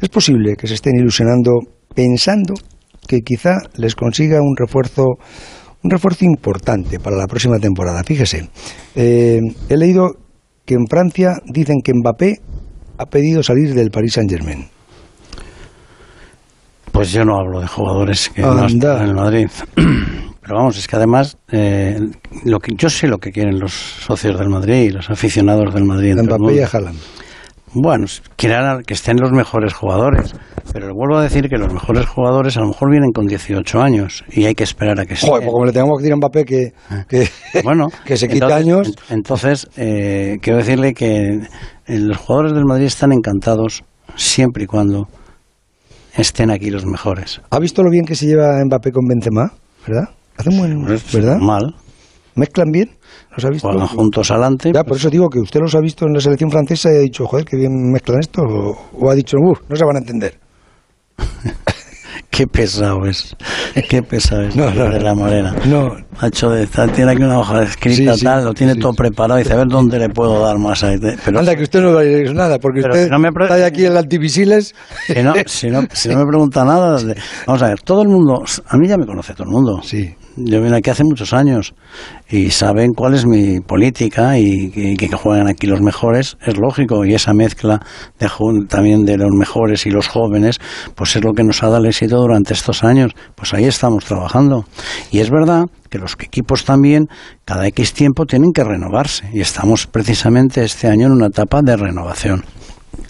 es 0.00 0.08
posible 0.08 0.56
que 0.56 0.66
se 0.66 0.74
estén 0.74 0.96
ilusionando 0.96 1.52
pensando 1.94 2.54
que 3.06 3.20
quizá 3.20 3.58
les 3.76 3.94
consiga 3.94 4.40
un 4.40 4.56
refuerzo 4.56 5.18
un 5.86 5.90
refuerzo 5.90 6.24
importante 6.24 6.98
para 6.98 7.16
la 7.16 7.26
próxima 7.26 7.58
temporada. 7.58 8.02
Fíjese, 8.04 8.48
eh, 8.94 9.40
he 9.68 9.76
leído 9.76 10.16
que 10.64 10.74
en 10.74 10.86
Francia 10.88 11.40
dicen 11.46 11.76
que 11.82 11.92
Mbappé 11.94 12.40
ha 12.98 13.06
pedido 13.06 13.42
salir 13.42 13.72
del 13.74 13.90
Paris 13.90 14.14
Saint 14.14 14.30
Germain. 14.30 14.66
Pues 16.90 17.12
yo 17.12 17.24
no 17.24 17.38
hablo 17.38 17.60
de 17.60 17.68
jugadores 17.68 18.30
que 18.30 18.42
no 18.42 18.66
están 18.66 19.02
en 19.02 19.08
el 19.08 19.14
Madrid. 19.14 19.48
Pero 19.74 20.58
vamos, 20.58 20.78
es 20.78 20.86
que 20.88 20.96
además 20.96 21.36
eh, 21.50 21.98
lo 22.44 22.58
que 22.58 22.72
yo 22.76 22.88
sé 22.88 23.06
lo 23.06 23.18
que 23.18 23.30
quieren 23.30 23.58
los 23.58 23.72
socios 23.72 24.38
del 24.38 24.48
Madrid 24.48 24.82
y 24.82 24.90
los 24.90 25.10
aficionados 25.10 25.74
del 25.74 25.84
Madrid. 25.84 26.12
en 26.18 26.24
Mbappé 26.26 26.42
y 26.42 26.46
mundo. 26.46 26.64
a 26.64 26.68
Haaland. 26.76 26.98
Bueno, 27.78 28.06
quieren 28.36 28.82
que 28.86 28.94
estén 28.94 29.16
los 29.20 29.30
mejores 29.32 29.74
jugadores, 29.74 30.34
pero 30.72 30.94
vuelvo 30.94 31.18
a 31.18 31.22
decir 31.22 31.46
que 31.50 31.58
los 31.58 31.70
mejores 31.72 32.06
jugadores 32.06 32.56
a 32.56 32.60
lo 32.60 32.68
mejor 32.68 32.90
vienen 32.90 33.10
con 33.12 33.26
18 33.26 33.80
años 33.82 34.24
y 34.30 34.46
hay 34.46 34.54
que 34.54 34.64
esperar 34.64 34.98
a 34.98 35.04
que 35.04 35.14
Joder, 35.14 35.24
estén. 35.26 35.40
pues 35.40 35.52
como 35.52 35.64
le 35.66 35.72
tenemos 35.72 35.98
que 35.98 36.02
decir 36.04 36.12
a 36.14 36.16
Mbappé 36.16 36.44
que, 36.44 36.72
que, 37.06 37.28
Bueno, 37.62 37.88
que 38.06 38.16
se 38.16 38.26
entonces- 38.26 38.56
años. 38.56 38.88
en- 39.10 39.16
Entonces, 39.18 39.68
eh, 39.76 40.38
quiero 40.40 40.58
decirle 40.58 40.94
que 40.94 41.40
eh, 41.86 41.98
los 41.98 42.16
jugadores 42.16 42.52
del 42.54 42.64
Madrid 42.64 42.86
están 42.86 43.12
encantados 43.12 43.84
siempre 44.14 44.64
y 44.64 44.66
cuando 44.66 45.08
estén 46.16 46.50
aquí 46.50 46.70
los 46.70 46.86
mejores. 46.86 47.42
¿Ha 47.50 47.58
visto 47.58 47.82
lo 47.82 47.90
bien 47.90 48.06
que 48.06 48.14
se 48.14 48.24
lleva 48.26 48.58
Mbappé 48.64 48.90
con 48.90 49.04
Benzema? 49.06 49.52
¿Verdad? 49.86 50.08
Hacen 50.38 50.56
buen, 50.58 50.84
¿verdad? 51.12 51.38
Mal. 51.38 51.74
¿Mezclan 52.36 52.70
bien? 52.70 52.90
¿Los 53.34 53.44
ha 53.44 53.50
visto? 53.50 53.68
Juegan 53.68 53.88
juntos 53.88 54.30
adelante. 54.30 54.70
Ya, 54.72 54.84
por 54.84 54.96
eso 54.98 55.10
digo 55.10 55.28
que 55.28 55.40
usted 55.40 55.60
los 55.60 55.74
ha 55.74 55.80
visto 55.80 56.06
en 56.06 56.12
la 56.12 56.20
selección 56.20 56.50
francesa 56.50 56.92
y 56.92 56.96
ha 56.96 57.00
dicho, 57.00 57.26
joder, 57.26 57.44
qué 57.44 57.56
bien 57.56 57.90
mezclan 57.90 58.20
esto. 58.20 58.42
O, 58.42 58.76
o 58.92 59.10
ha 59.10 59.14
dicho, 59.14 59.38
uff, 59.40 59.60
no 59.68 59.76
se 59.76 59.84
van 59.84 59.96
a 59.96 59.98
entender. 60.00 60.38
Qué 62.30 62.46
pesado 62.46 63.06
es. 63.06 63.34
Qué 63.88 64.02
pesado 64.02 64.42
es 64.42 64.54
No, 64.54 64.70
no, 64.70 64.90
de 64.90 65.00
la 65.00 65.14
morena. 65.14 65.54
No. 65.64 65.96
Ha 66.18 66.26
hecho 66.26 66.50
de, 66.50 66.66
tiene 66.66 67.12
aquí 67.12 67.22
una 67.22 67.38
hoja 67.38 67.62
escrita, 67.62 68.12
Sí, 68.12 68.18
sí, 68.18 68.24
tal, 68.24 68.44
lo 68.44 68.52
tiene 68.52 68.74
todo 68.74 68.92
preparado 68.92 69.40
y 69.40 69.42
dice, 69.42 69.54
a 69.54 69.56
ver 69.56 69.68
dónde 69.68 69.98
le 69.98 70.10
puedo 70.10 70.44
dar 70.44 70.58
más 70.58 70.84
ahí. 70.84 70.98
Pero, 71.00 71.38
Anda, 71.38 71.56
que 71.56 71.62
usted 71.62 71.80
no 71.80 71.94
va 71.94 72.00
a 72.00 72.04
decir 72.04 72.34
nada, 72.34 72.58
porque 72.58 72.80
usted 72.80 73.04
si 73.04 73.10
no 73.10 73.18
me 73.18 73.28
está 73.28 73.64
aquí 73.64 73.86
en 73.86 73.92
el 73.92 73.96
antivisiles. 73.96 74.74
si 75.06 75.22
no, 75.22 75.32
si, 75.46 75.68
no, 75.68 75.82
si 75.90 76.08
no 76.10 76.18
me 76.18 76.26
pregunta 76.26 76.62
nada, 76.64 76.98
vamos 77.46 77.62
a 77.62 77.68
ver, 77.68 77.80
todo 77.80 78.02
el 78.02 78.08
mundo, 78.08 78.44
a 78.66 78.76
mí 78.76 78.86
ya 78.86 78.98
me 78.98 79.06
conoce 79.06 79.32
todo 79.32 79.44
el 79.44 79.50
mundo. 79.50 79.80
Sí. 79.82 80.14
Yo 80.38 80.60
vine 80.60 80.76
aquí 80.76 80.90
hace 80.90 81.02
muchos 81.02 81.32
años 81.32 81.74
y 82.28 82.50
saben 82.50 82.92
cuál 82.92 83.14
es 83.14 83.24
mi 83.24 83.60
política 83.60 84.38
y, 84.38 84.96
que 84.96 85.08
juegan 85.08 85.48
aquí 85.48 85.66
los 85.66 85.80
mejores, 85.80 86.36
es 86.44 86.58
lógico, 86.58 87.06
y 87.06 87.14
esa 87.14 87.32
mezcla 87.32 87.80
de, 88.18 88.28
también 88.68 89.06
de 89.06 89.16
los 89.16 89.30
mejores 89.32 89.86
y 89.86 89.90
los 89.90 90.08
jóvenes, 90.08 90.58
pues 90.94 91.16
es 91.16 91.24
lo 91.24 91.32
que 91.32 91.42
nos 91.42 91.62
ha 91.62 91.68
dado 91.68 91.78
el 91.78 91.86
éxito 91.86 92.18
durante 92.18 92.52
estos 92.52 92.84
años. 92.84 93.12
Pues 93.34 93.54
ahí 93.54 93.64
estamos 93.64 94.04
trabajando. 94.04 94.66
Y 95.10 95.20
es 95.20 95.30
verdad 95.30 95.64
que 95.88 95.98
los 95.98 96.16
equipos 96.20 96.66
también, 96.66 97.08
cada 97.46 97.66
X 97.68 97.94
tiempo, 97.94 98.26
tienen 98.26 98.52
que 98.52 98.62
renovarse. 98.62 99.30
Y 99.32 99.40
estamos 99.40 99.86
precisamente 99.86 100.62
este 100.62 100.88
año 100.88 101.06
en 101.06 101.12
una 101.12 101.28
etapa 101.28 101.62
de 101.62 101.76
renovación, 101.76 102.44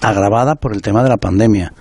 agravada 0.01 0.55
por 0.55 0.73
el 0.75 0.81
tema 0.81 1.03
de 1.03 1.09
la 1.09 1.17
pandemia 1.17 1.73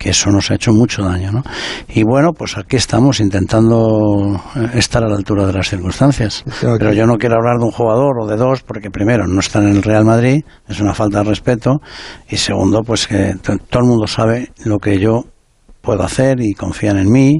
que 0.00 0.08
eso 0.08 0.30
nos 0.30 0.50
ha 0.50 0.54
hecho 0.54 0.72
mucho 0.72 1.02
daño, 1.02 1.30
¿no? 1.30 1.42
Y 1.86 2.04
bueno, 2.04 2.32
pues 2.32 2.56
aquí 2.56 2.76
estamos 2.76 3.20
intentando 3.20 4.34
eh, 4.56 4.70
estar 4.72 5.04
a 5.04 5.08
la 5.08 5.14
altura 5.14 5.46
de 5.46 5.52
las 5.52 5.68
circunstancias. 5.68 6.42
Pero 6.62 6.94
yo 6.94 7.04
no 7.04 7.18
quiero 7.18 7.36
hablar 7.36 7.58
de 7.58 7.66
un 7.66 7.70
jugador 7.70 8.22
o 8.22 8.26
de 8.26 8.38
dos, 8.38 8.62
porque 8.62 8.90
primero, 8.90 9.26
no 9.26 9.40
están 9.40 9.68
en 9.68 9.76
el 9.76 9.82
Real 9.82 10.06
Madrid, 10.06 10.42
es 10.66 10.80
una 10.80 10.94
falta 10.94 11.18
de 11.18 11.24
respeto, 11.24 11.82
y 12.30 12.38
segundo, 12.38 12.82
pues 12.82 13.06
que 13.06 13.34
todo 13.42 13.82
el 13.82 13.88
mundo 13.88 14.06
sabe 14.06 14.52
lo 14.64 14.78
que 14.78 14.98
yo 14.98 15.24
puedo 15.82 16.02
hacer 16.02 16.40
y 16.40 16.54
confían 16.54 16.96
en 16.96 17.12
mí 17.12 17.38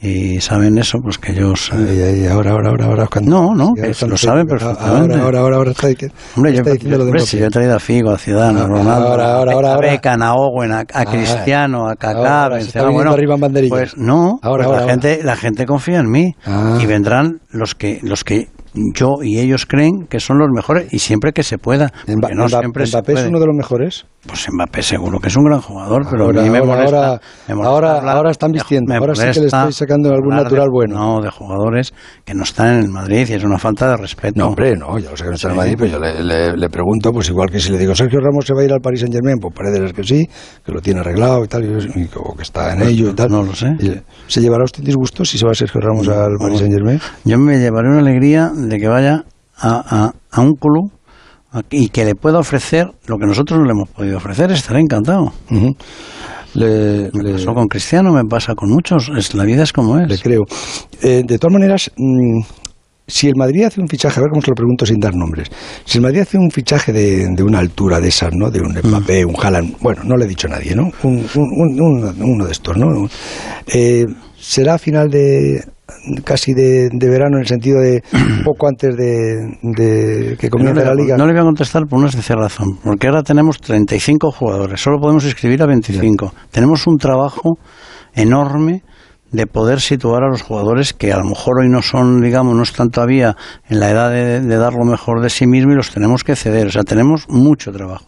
y 0.00 0.40
saben 0.40 0.76
eso, 0.78 0.98
pues 1.00 1.16
que 1.18 1.32
ellos... 1.32 1.70
Y 1.74 2.26
ahora, 2.26 2.50
ahora, 2.52 2.68
ahora, 2.70 2.84
ahora. 2.84 3.06
cuando- 3.10 3.30
No, 3.30 3.54
no, 3.54 3.64
ahora 3.68 3.92
que 3.92 4.06
lo 4.06 4.16
saben 4.16 4.46
perfectamente. 4.46 5.14
Ahora, 5.14 5.24
ahora, 5.24 5.38
ahora, 5.40 5.56
ahora 5.56 5.70
está, 5.70 5.86
Hombre, 6.36 6.52
yo, 6.52 6.58
está 6.58 6.72
diciendo 6.72 6.98
lo 6.98 7.04
de 7.04 7.10
hombre, 7.10 7.22
si 7.26 7.38
yo 7.38 7.46
he 7.46 7.50
traído 7.50 7.74
a 7.76 7.78
Figo, 7.80 8.10
a 8.10 8.18
Zidane, 8.18 8.60
a 8.60 8.64
Ah, 8.64 8.66
Ronaldo, 8.66 9.08
ahora, 9.08 9.34
ahora, 9.34 9.52
ahora, 9.52 9.68
a 9.70 9.74
ahora. 9.74 9.90
Beckham, 9.90 10.22
a 10.22 10.34
Owen, 10.34 10.72
a, 10.72 10.80
a 10.80 11.04
Cristiano, 11.06 11.88
a 11.88 11.96
Kaká, 11.96 12.44
ahora 12.44 12.56
Benzema, 12.56 12.90
bueno, 12.90 13.10
arriba 13.12 13.34
en 13.36 13.68
pues 13.68 13.96
no, 13.96 14.38
Ahora, 14.42 14.64
pues 14.64 14.66
ahora, 14.66 14.66
la 14.66 14.82
ahora. 14.82 14.92
gente, 14.92 15.20
la 15.24 15.36
gente 15.36 15.66
confía 15.66 15.98
en 16.00 16.10
mí 16.10 16.36
Ah. 16.44 16.78
y 16.80 16.86
vendrán 16.86 17.40
los 17.50 17.74
que, 17.74 17.98
los 18.02 18.22
que 18.22 18.48
yo 18.94 19.16
y 19.22 19.38
ellos 19.38 19.66
creen 19.66 20.06
que 20.08 20.20
son 20.20 20.38
los 20.38 20.48
mejores 20.54 20.92
y 20.92 20.98
siempre 20.98 21.32
que 21.32 21.42
se 21.42 21.58
pueda, 21.58 21.92
porque 22.20 22.34
no 22.34 22.44
Mba- 22.46 22.60
siempre 22.60 22.84
Mbappé 22.86 23.12
es 23.14 23.24
uno 23.26 23.40
de 23.40 23.46
los 23.46 23.56
mejores. 23.56 24.06
Pues 24.26 24.46
Mbappé 24.52 24.82
seguro 24.82 25.20
que 25.20 25.28
es 25.28 25.36
un 25.36 25.44
gran 25.44 25.60
jugador, 25.60 26.04
pero 26.10 26.24
Ahora, 26.24 26.40
a 26.40 26.44
mí 26.44 26.50
me 26.50 26.58
ahora, 26.58 26.74
molesta, 26.74 27.06
ahora, 27.06 27.20
me 27.48 27.54
molesta 27.54 27.70
ahora, 27.74 27.98
hablar- 27.98 28.16
ahora 28.16 28.30
están 28.32 28.50
vistiendo. 28.52 28.92
Ahora 28.94 29.14
sí 29.14 29.20
que 29.32 29.40
le 29.40 29.46
estoy 29.46 29.72
sacando 29.72 30.08
algún 30.10 30.32
hablar 30.32 30.38
de- 30.38 30.50
natural 30.56 30.68
bueno. 30.72 30.94
No, 30.96 31.20
de 31.22 31.30
jugadores 31.30 31.94
que 32.24 32.34
no 32.34 32.42
están 32.42 32.74
en 32.74 32.80
el 32.84 32.88
Madrid 32.88 33.26
y 33.28 33.32
es 33.34 33.44
una 33.44 33.58
falta 33.58 33.88
de 33.90 33.96
respeto. 33.96 34.34
No, 34.40 34.48
hombre, 34.48 34.74
no, 34.76 34.98
ya 34.98 35.10
lo 35.10 35.16
sé 35.16 35.22
que 35.24 35.30
no 35.30 35.36
está 35.36 35.50
en. 35.50 35.56
Madrid, 35.56 35.76
pero 35.78 35.92
yo 35.92 35.98
le, 36.00 36.22
le- 36.24 36.56
le 36.56 36.68
pregunto, 36.68 37.12
pues 37.12 37.28
igual 37.28 37.48
que 37.50 37.60
si 37.60 37.70
le 37.70 37.78
digo, 37.78 37.94
Sergio 37.94 38.18
Ramos 38.20 38.44
se 38.44 38.52
va 38.54 38.62
a 38.62 38.64
ir 38.64 38.72
al 38.72 38.80
Paris 38.80 39.00
Saint 39.00 39.14
Germain, 39.14 39.38
pues 39.40 39.54
parece 39.54 39.76
ser 39.78 39.92
que 39.94 40.02
sí, 40.02 40.26
que 40.64 40.72
lo 40.72 40.80
tiene 40.80 41.00
arreglado 41.00 41.44
y 41.44 41.48
tal, 41.48 41.64
y, 41.64 42.00
y 42.00 42.08
o 42.16 42.34
que 42.34 42.42
está 42.42 42.72
en 42.72 42.78
Pues 42.80 42.90
ello 42.90 43.10
y 43.10 43.14
tal. 43.14 43.30
no 43.30 43.42
lo 43.44 43.54
sé. 43.54 43.68
Y, 43.78 43.92
¿Se 44.26 44.40
llevará 44.40 44.64
usted 44.64 44.82
disgusto 44.82 45.24
si 45.24 45.38
se 45.38 45.46
va 45.46 45.54
Sergio 45.54 45.80
Ramos 45.80 46.08
al 46.08 46.32
Paris 46.40 46.58
Saint 46.58 46.74
Germain? 46.74 47.00
Yo 47.24 47.38
me 47.38 47.58
llevaré 47.58 47.88
una 47.90 48.00
alegría 48.00 48.50
de 48.68 48.78
que 48.78 48.88
vaya 48.88 49.24
a, 49.58 49.70
a- 50.06 50.12
a 50.30 50.40
un 50.40 50.54
club 50.54 50.90
y 51.70 51.88
que 51.88 52.04
le 52.04 52.14
pueda 52.14 52.38
ofrecer 52.38 52.86
lo 53.06 53.16
que 53.18 53.26
nosotros 53.26 53.58
no 53.58 53.64
le 53.64 53.72
hemos 53.72 53.88
podido 53.88 54.18
ofrecer, 54.18 54.50
estaré 54.52 54.80
encantado. 54.80 55.32
Le, 56.54 57.10
me 57.12 57.32
pasó 57.32 57.52
con 57.54 57.66
Cristiano, 57.66 58.12
me 58.12 58.24
pasa 58.24 58.54
con 58.54 58.70
muchos, 58.70 59.10
es, 59.16 59.34
la 59.34 59.44
vida 59.44 59.62
es 59.62 59.72
como 59.72 59.98
es. 59.98 60.08
Le 60.08 60.18
creo. 60.18 60.44
Eh, 61.02 61.22
de 61.26 61.38
todas 61.38 61.52
maneras, 61.52 61.90
mm, 61.96 62.40
si 63.06 63.28
el 63.28 63.36
Madrid 63.36 63.64
hace 63.64 63.80
un 63.80 63.88
fichaje, 63.88 64.18
a 64.18 64.22
ver 64.22 64.30
cómo 64.30 64.40
se 64.42 64.50
lo 64.50 64.54
pregunto 64.54 64.86
sin 64.86 64.98
dar 64.98 65.14
nombres, 65.14 65.48
si 65.84 65.98
el 65.98 66.02
Madrid 66.02 66.20
hace 66.20 66.38
un 66.38 66.50
fichaje 66.50 66.92
de, 66.92 67.28
de 67.34 67.42
una 67.42 67.58
altura 67.58 68.00
de 68.00 68.08
esas, 68.08 68.30
¿no? 68.34 68.50
De 68.50 68.60
un 68.60 68.74
Mbappé, 68.82 69.24
un 69.26 69.36
Haaland, 69.40 69.76
bueno, 69.80 70.02
no 70.04 70.16
le 70.16 70.24
he 70.24 70.28
dicho 70.28 70.46
a 70.46 70.50
nadie, 70.50 70.74
¿no? 70.74 70.90
Un- 71.02 71.26
un- 71.34 71.50
un- 71.60 71.80
un- 71.80 72.22
uno 72.22 72.46
de 72.46 72.52
estos, 72.52 72.76
¿no? 72.76 72.88
Eh, 73.66 74.06
será 74.38 74.74
a 74.74 74.78
final 74.78 75.08
de 75.08 75.62
casi 76.24 76.52
de, 76.52 76.88
de 76.92 77.08
verano 77.08 77.36
en 77.36 77.42
el 77.42 77.46
sentido 77.46 77.80
de 77.80 78.02
poco 78.44 78.68
antes 78.68 78.96
de, 78.96 79.58
de 79.62 80.36
que 80.38 80.48
comience 80.50 80.84
la 80.84 80.94
liga. 80.94 81.16
no 81.16 81.26
le 81.26 81.32
voy 81.32 81.42
a 81.42 81.44
contestar 81.44 81.86
por 81.88 81.98
una 81.98 82.10
sencilla 82.10 82.40
razón, 82.40 82.78
porque 82.82 83.06
ahora 83.06 83.22
tenemos 83.22 83.58
35 83.58 84.30
jugadores, 84.32 84.80
solo 84.80 84.98
podemos 84.98 85.24
inscribir 85.24 85.62
a 85.62 85.66
25. 85.66 86.32
Tenemos 86.50 86.86
un 86.86 86.96
trabajo 86.98 87.58
enorme 88.14 88.82
de 89.32 89.46
poder 89.46 89.80
situar 89.80 90.22
a 90.22 90.28
los 90.28 90.42
jugadores 90.42 90.92
que 90.92 91.12
a 91.12 91.18
lo 91.18 91.24
mejor 91.24 91.60
hoy 91.60 91.68
no 91.68 91.82
son, 91.82 92.20
digamos, 92.22 92.54
no 92.54 92.62
están 92.62 92.90
todavía 92.90 93.36
en 93.68 93.80
la 93.80 93.90
edad 93.90 94.10
de, 94.10 94.40
dar 94.56 94.72
lo 94.74 94.84
mejor 94.84 95.20
de 95.20 95.30
sí 95.30 95.46
mismo 95.46 95.72
y 95.72 95.76
los 95.76 95.90
tenemos 95.90 96.24
que 96.24 96.36
ceder. 96.36 96.68
O 96.68 96.70
sea, 96.70 96.84
tenemos 96.84 97.28
mucho 97.28 97.72
trabajo. 97.72 98.06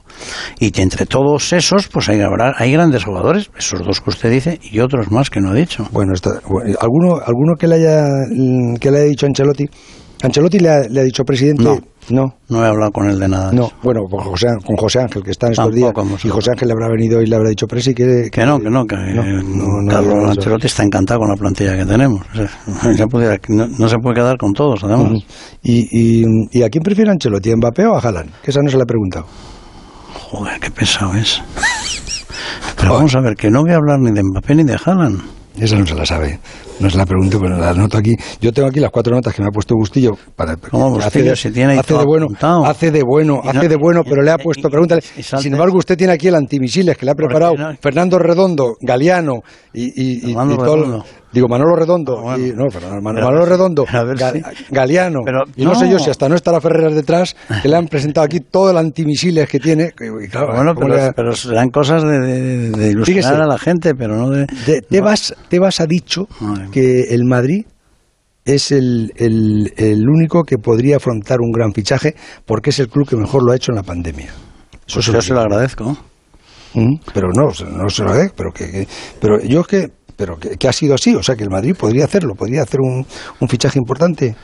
Y 0.59 0.71
que 0.71 0.83
entre 0.83 1.07
todos 1.07 1.53
esos, 1.53 1.89
pues 1.89 2.09
hay, 2.09 2.21
habrá, 2.21 2.55
hay 2.57 2.73
grandes 2.73 3.05
jugadores, 3.05 3.51
esos 3.59 3.85
dos 3.85 4.01
que 4.01 4.11
usted 4.11 4.31
dice, 4.31 4.59
y 4.63 4.81
otros 4.81 5.11
más 5.11 5.29
que 5.31 5.41
no 5.41 5.51
ha 5.51 5.55
dicho. 5.55 5.87
Bueno, 5.93 6.15
está- 6.15 6.41
bueno, 6.49 6.77
¿alguno, 6.81 7.17
alguno 7.25 7.55
que 7.59 7.67
le 7.67 7.75
haya 7.77 8.07
que 8.81 8.91
le 8.91 8.99
haya 8.99 9.09
dicho 9.09 9.27
Ancelotti? 9.27 9.67
Ancelotti 10.23 10.59
le 10.59 10.69
ha, 10.71 10.81
le 10.89 11.01
ha 11.01 11.05
dicho 11.05 11.25
presidente. 11.25 11.63
No. 11.63 11.79
no. 12.11 12.35
No 12.49 12.65
he 12.65 12.69
hablado 12.69 12.91
con 12.91 13.09
él 13.09 13.19
de 13.21 13.29
nada. 13.29 13.51
de 13.51 13.57
No, 13.57 13.67
eso. 13.67 13.75
bueno, 13.83 14.01
con 14.11 14.21
José, 14.21 14.49
con 14.67 14.77
José 14.77 15.01
Ángel, 15.01 15.23
que 15.23 15.31
está 15.31 15.47
en 15.47 15.53
estos 15.53 15.73
días. 15.75 15.93
Y 16.25 16.29
José 16.29 16.51
Ángel 16.51 16.69
le 16.69 16.73
habrá 16.75 16.89
venido 16.89 17.23
y 17.23 17.27
le 17.27 17.37
habrá 17.37 17.49
dicho, 17.51 17.67
Presi, 17.67 17.95
que... 17.95 18.29
Que 18.33 18.45
no, 18.45 18.59
que 18.59 18.69
no, 18.71 18.85
que 18.85 18.97
no, 18.97 19.23
no, 19.23 19.91
Carlos 19.91 20.31
Ancelotti 20.31 20.67
está 20.67 20.83
encantado 20.83 21.21
con 21.21 21.29
la 21.29 21.37
plantilla 21.37 21.77
que 21.77 21.85
tenemos. 21.85 22.21
O 22.33 22.35
sea, 22.35 22.51
no, 23.49 23.89
se 23.89 23.97
puede 23.99 24.15
quedar 24.15 24.37
con 24.39 24.53
todos, 24.53 24.83
además. 24.83 25.13
Ujú. 25.13 25.23
¿Y, 25.63 25.89
y, 26.23 26.25
y 26.51 26.63
a 26.63 26.69
quién 26.69 26.83
prefiere 26.83 27.11
Ancelotti, 27.11 27.53
a 27.53 27.57
Mbappé 27.57 27.87
o 27.87 27.95
a 27.95 28.01
Haaland? 28.01 28.31
Que 28.43 28.51
esa 28.51 28.61
no 28.63 28.71
se 28.71 28.77
la 28.77 28.83
he 28.83 28.87
preguntado. 28.87 29.27
Joder, 30.31 30.59
qué 30.61 30.71
pesado 30.71 31.15
es. 31.15 31.41
Pero 32.77 32.95
vamos 32.95 33.15
a 33.15 33.21
ver, 33.21 33.35
que 33.37 33.51
no 33.51 33.63
voy 33.63 33.73
a 33.73 33.77
hablar 33.77 33.99
ni 34.01 34.11
de 34.11 34.23
Mbappé 34.23 34.55
ni 34.57 34.65
de 34.65 34.77
Haaland. 34.85 35.21
Esa 35.61 35.77
no 35.77 35.87
se 35.87 35.95
la 35.95 36.07
sabe. 36.07 36.39
No 36.81 36.89
se 36.89 36.97
la 36.97 37.05
pregunto, 37.05 37.41
pero 37.41 37.57
la 37.59 37.71
anoto 37.71 37.99
aquí. 37.99 38.15
Yo 38.41 38.53
tengo 38.53 38.69
aquí 38.69 38.79
las 38.79 38.91
cuatro 38.93 39.15
notas 39.15 39.35
que 39.35 39.43
me 39.43 39.49
ha 39.49 39.51
puesto 39.51 39.75
Bustillo. 39.75 40.13
Para, 40.37 40.57
¿Cómo 40.57 40.97
hace 40.99 41.23
Bustillo? 41.23 41.35
de, 41.51 41.51
tiene 41.55 41.79
hace 41.79 41.95
bueno, 41.95 42.27
apuntado. 42.27 42.65
hace 42.67 42.91
de 42.93 43.03
bueno, 43.03 43.41
no- 43.43 43.51
hace 43.51 43.69
de 43.69 43.77
bueno, 43.77 44.03
pero 44.05 44.23
le 44.23 44.31
ha 44.31 44.39
puesto, 44.39 44.69
pregúntale. 44.71 45.03
Sin 45.03 45.53
embargo, 45.53 45.79
usted 45.79 45.97
tiene 45.97 46.13
aquí 46.13 46.29
el 46.29 46.37
antimisiles 46.37 46.97
que 46.97 47.05
le 47.05 47.13
ha 47.13 47.15
preparado 47.15 47.55
no? 47.57 47.75
Fernando 47.81 48.19
Redondo, 48.19 48.77
Galeano 48.81 49.41
y, 49.75 49.87
y, 49.87 50.29
y- 50.29 50.31
y 50.31 50.35
todo-. 50.35 51.05
Digo, 51.33 51.47
Manolo 51.49 51.77
Redondo. 51.77 52.19
Ah, 52.19 52.23
bueno. 52.23 52.47
y- 52.47 52.53
no, 52.53 52.71
Fernando- 52.71 53.03
Man- 53.03 53.15
Pero- 53.17 53.27
Manolo 53.27 53.45
Redondo, 53.47 53.85
Galeano. 54.71 55.21
Pero 55.25 55.41
y 55.57 55.65
no, 55.65 55.75
sé 55.75 55.91
yo 55.91 55.99
si 55.99 56.11
hasta 56.11 56.29
no 56.29 56.35
estará 56.35 56.61
Ferreras 56.61 56.95
detrás, 56.95 57.37
que 57.63 57.69
le 57.69 57.77
han 57.77 57.87
presentado 57.89 58.25
aquí 58.25 58.41
todo 58.41 58.71
el 58.71 58.79
antimisiles 58.79 59.49
que 59.49 59.61
tiene. 59.61 59.93
que- 59.93 60.07
y 60.07 60.29
claro, 60.29 60.55
Bueno, 60.55 60.75
¿cómo 60.75 60.87
pero, 60.89 61.07
le 61.07 61.13
pero 61.13 61.33
serán 61.33 61.69
cosas 61.71 62.03
de, 62.03 62.19
de, 62.21 62.71
de 62.71 62.91
ilustrar 62.91 63.05
Fíjese. 63.17 63.29
a 63.29 63.47
la 63.47 63.59
gente, 63.59 63.95
pero 63.95 64.17
no 64.17 64.31
de... 64.31 64.47
De- 64.67 64.81
Tebas, 64.83 65.35
Tebas 65.49 65.81
ha 65.81 65.87
dicho 65.87 66.27
que 66.73 67.15
el 67.15 67.25
Madrid 67.25 67.67
es 68.45 68.73
el, 68.73 69.13
el, 69.17 69.73
el 69.77 70.09
único 70.09 70.43
que 70.45 70.57
podría 70.57 70.97
afrontar 70.97 71.39
un 71.41 71.53
gran 71.53 71.73
fichaje 71.75 72.15
porque 72.47 72.71
es 72.71 72.79
el 72.79 72.89
club 72.89 73.07
que 73.07 73.17
mejor 73.17 73.45
lo 73.45 73.53
ha 73.53 73.57
hecho 73.57 73.73
en 73.73 73.77
la 73.77 73.83
pandemia. 73.83 74.31
Eso 74.87 75.01
yo 75.13 75.21
se 75.21 75.35
lo 75.35 75.41
agradezco. 75.41 75.95
Mm, 76.75 76.97
Pero 77.13 77.29
no, 77.35 77.49
no 77.77 77.91
se 77.91 78.03
lo 78.03 78.11
agradezco, 78.11 78.35
pero 78.37 78.51
que, 78.53 78.71
que- 78.71 78.89
pero 79.21 79.41
yo 79.43 79.61
es 79.61 79.67
que 79.67 79.98
pero 80.19 80.37
que, 80.37 80.57
que 80.57 80.69
ha 80.69 80.73
sido 80.73 80.97
así, 80.97 81.15
o 81.15 81.23
sea 81.23 81.37
que 81.37 81.45
el 81.45 81.51
Madrid 81.51 81.77
podría 81.79 82.05
hacerlo, 82.05 82.35
podría 82.35 82.63
hacer 82.63 82.81
un, 82.81 83.07
un 83.41 83.49
fichaje 83.49 83.79
importante. 83.79 84.35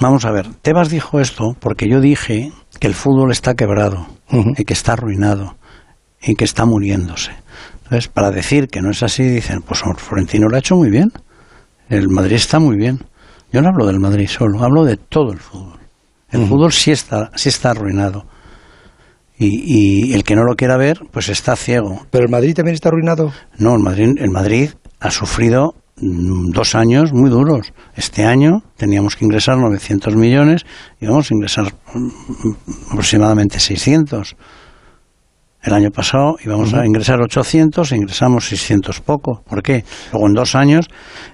Vamos 0.00 0.24
a 0.24 0.32
ver, 0.32 0.48
Tebas 0.62 0.88
dijo 0.88 1.20
esto 1.20 1.54
porque 1.60 1.86
yo 1.86 2.00
dije 2.00 2.50
que 2.80 2.86
el 2.86 2.94
fútbol 2.94 3.30
está 3.30 3.54
quebrado 3.54 4.06
y 4.56 4.64
que 4.64 4.72
está 4.72 4.94
arruinado 4.94 5.56
y 6.22 6.34
que 6.34 6.44
está 6.44 6.64
muriéndose. 6.64 7.32
Entonces, 7.84 8.08
para 8.08 8.30
decir 8.30 8.68
que 8.68 8.80
no 8.80 8.90
es 8.90 9.02
así, 9.02 9.22
dicen, 9.24 9.60
pues 9.60 9.82
Florentino 9.96 10.48
lo 10.48 10.56
ha 10.56 10.60
hecho 10.60 10.76
muy 10.76 10.90
bien. 10.90 11.12
El 11.90 12.08
Madrid 12.08 12.36
está 12.36 12.58
muy 12.58 12.76
bien. 12.76 13.04
Yo 13.52 13.60
no 13.60 13.68
hablo 13.68 13.86
del 13.86 13.98
Madrid 13.98 14.28
solo, 14.28 14.62
hablo 14.62 14.84
de 14.84 14.96
todo 14.96 15.32
el 15.32 15.38
fútbol. 15.38 15.78
El 16.30 16.46
fútbol 16.46 16.72
sí 16.72 16.90
está, 16.90 17.30
sí 17.34 17.48
está 17.48 17.70
arruinado. 17.70 18.24
Y, 19.38 20.10
y 20.10 20.14
el 20.14 20.24
que 20.24 20.34
no 20.34 20.44
lo 20.44 20.56
quiera 20.56 20.76
ver, 20.76 21.00
pues 21.12 21.28
está 21.28 21.54
ciego. 21.54 22.06
¿Pero 22.10 22.24
el 22.24 22.30
Madrid 22.30 22.54
también 22.54 22.74
está 22.74 22.88
arruinado? 22.88 23.32
No, 23.58 23.74
el 23.74 23.82
Madrid, 23.82 24.16
el 24.18 24.30
Madrid 24.30 24.70
ha 25.00 25.10
sufrido 25.10 25.74
mm, 25.96 26.50
dos 26.50 26.74
años 26.74 27.12
muy 27.12 27.30
duros. 27.30 27.72
Este 27.94 28.24
año 28.24 28.62
teníamos 28.76 29.16
que 29.16 29.24
ingresar 29.24 29.58
900 29.58 30.16
millones 30.16 30.66
y 31.00 31.06
vamos 31.06 31.30
a 31.30 31.34
ingresar 31.34 31.72
mm, 31.94 32.90
aproximadamente 32.90 33.60
600. 33.60 34.36
El 35.62 35.72
año 35.72 35.90
pasado 35.90 36.36
íbamos 36.44 36.72
a 36.72 36.86
ingresar 36.86 37.20
800 37.20 37.92
e 37.92 37.96
ingresamos 37.96 38.48
600 38.48 39.00
poco. 39.00 39.42
¿Por 39.46 39.62
qué? 39.62 39.84
Luego 40.12 40.28
en 40.28 40.34
dos 40.34 40.54
años 40.54 40.86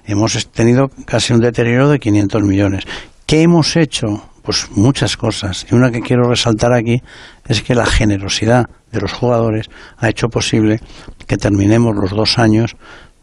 hemos 0.05 0.51
tenido 0.51 0.89
casi 1.05 1.33
un 1.33 1.39
deterioro 1.39 1.89
de 1.89 1.99
500 1.99 2.41
millones. 2.43 2.83
¿Qué 3.25 3.43
hemos 3.43 3.75
hecho? 3.75 4.29
Pues 4.45 4.67
muchas 4.75 5.17
cosas. 5.17 5.65
Y 5.69 5.73
una 5.73 5.91
que 5.91 6.01
quiero 6.01 6.29
resaltar 6.29 6.71
aquí 6.71 7.01
es 7.47 7.63
que 7.63 7.73
la 7.73 7.85
generosidad 7.85 8.65
de 8.91 9.01
los 9.01 9.11
jugadores 9.11 9.65
ha 9.97 10.07
hecho 10.07 10.29
posible 10.29 10.79
que 11.25 11.35
terminemos 11.35 11.95
los 11.95 12.11
dos 12.11 12.37
años, 12.37 12.75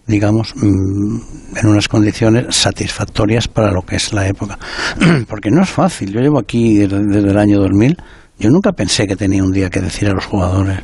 digamos, 0.06 0.52
mm, 0.56 1.58
en 1.58 1.66
unas 1.68 1.86
condiciones 1.86 2.56
satisfactorias 2.56 3.46
para 3.46 3.70
lo 3.70 3.82
que 3.82 3.96
es 3.96 4.12
la 4.12 4.26
época. 4.26 4.58
Porque 5.28 5.50
no 5.52 5.62
es 5.62 5.70
fácil. 5.70 6.12
Yo 6.12 6.20
llevo 6.20 6.40
aquí 6.40 6.78
desde, 6.78 7.30
el 7.30 7.38
año 7.38 7.60
2000. 7.60 7.96
Yo 8.40 8.50
nunca 8.50 8.72
pensé 8.72 9.06
que 9.06 9.14
tenía 9.14 9.44
un 9.44 9.52
día 9.52 9.70
que 9.70 9.80
decir 9.80 10.08
a 10.08 10.14
los 10.14 10.26
jugadores 10.26 10.80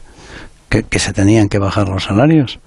que, 0.69 0.85
que 0.85 1.01
se 1.01 1.13
tenían 1.13 1.49
que 1.49 1.59
bajar 1.59 1.89
los 1.89 2.05
salarios. 2.05 2.61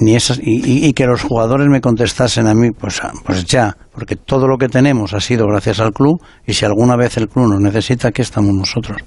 Ni 0.00 0.16
esas, 0.16 0.38
y, 0.42 0.60
y- 0.64 0.86
y 0.86 0.92
que 0.94 1.04
los 1.06 1.22
jugadores 1.22 1.68
me 1.68 1.80
contestasen 1.80 2.46
a 2.46 2.54
mí, 2.54 2.70
pues, 2.72 3.00
ah, 3.02 3.12
pues 3.24 3.44
ya, 3.44 3.76
porque 3.94 4.16
todo 4.16 4.48
lo 4.48 4.56
que 4.56 4.68
tenemos 4.68 5.12
ha 5.12 5.20
sido 5.20 5.46
gracias 5.46 5.78
al 5.80 5.92
club 5.92 6.20
y 6.46 6.54
si 6.54 6.64
alguna 6.64 6.96
vez 6.96 7.16
el 7.18 7.28
club 7.28 7.48
nos 7.48 7.60
necesita, 7.60 8.08
aquí 8.08 8.22
estamos 8.22 8.54
nosotros. 8.54 8.98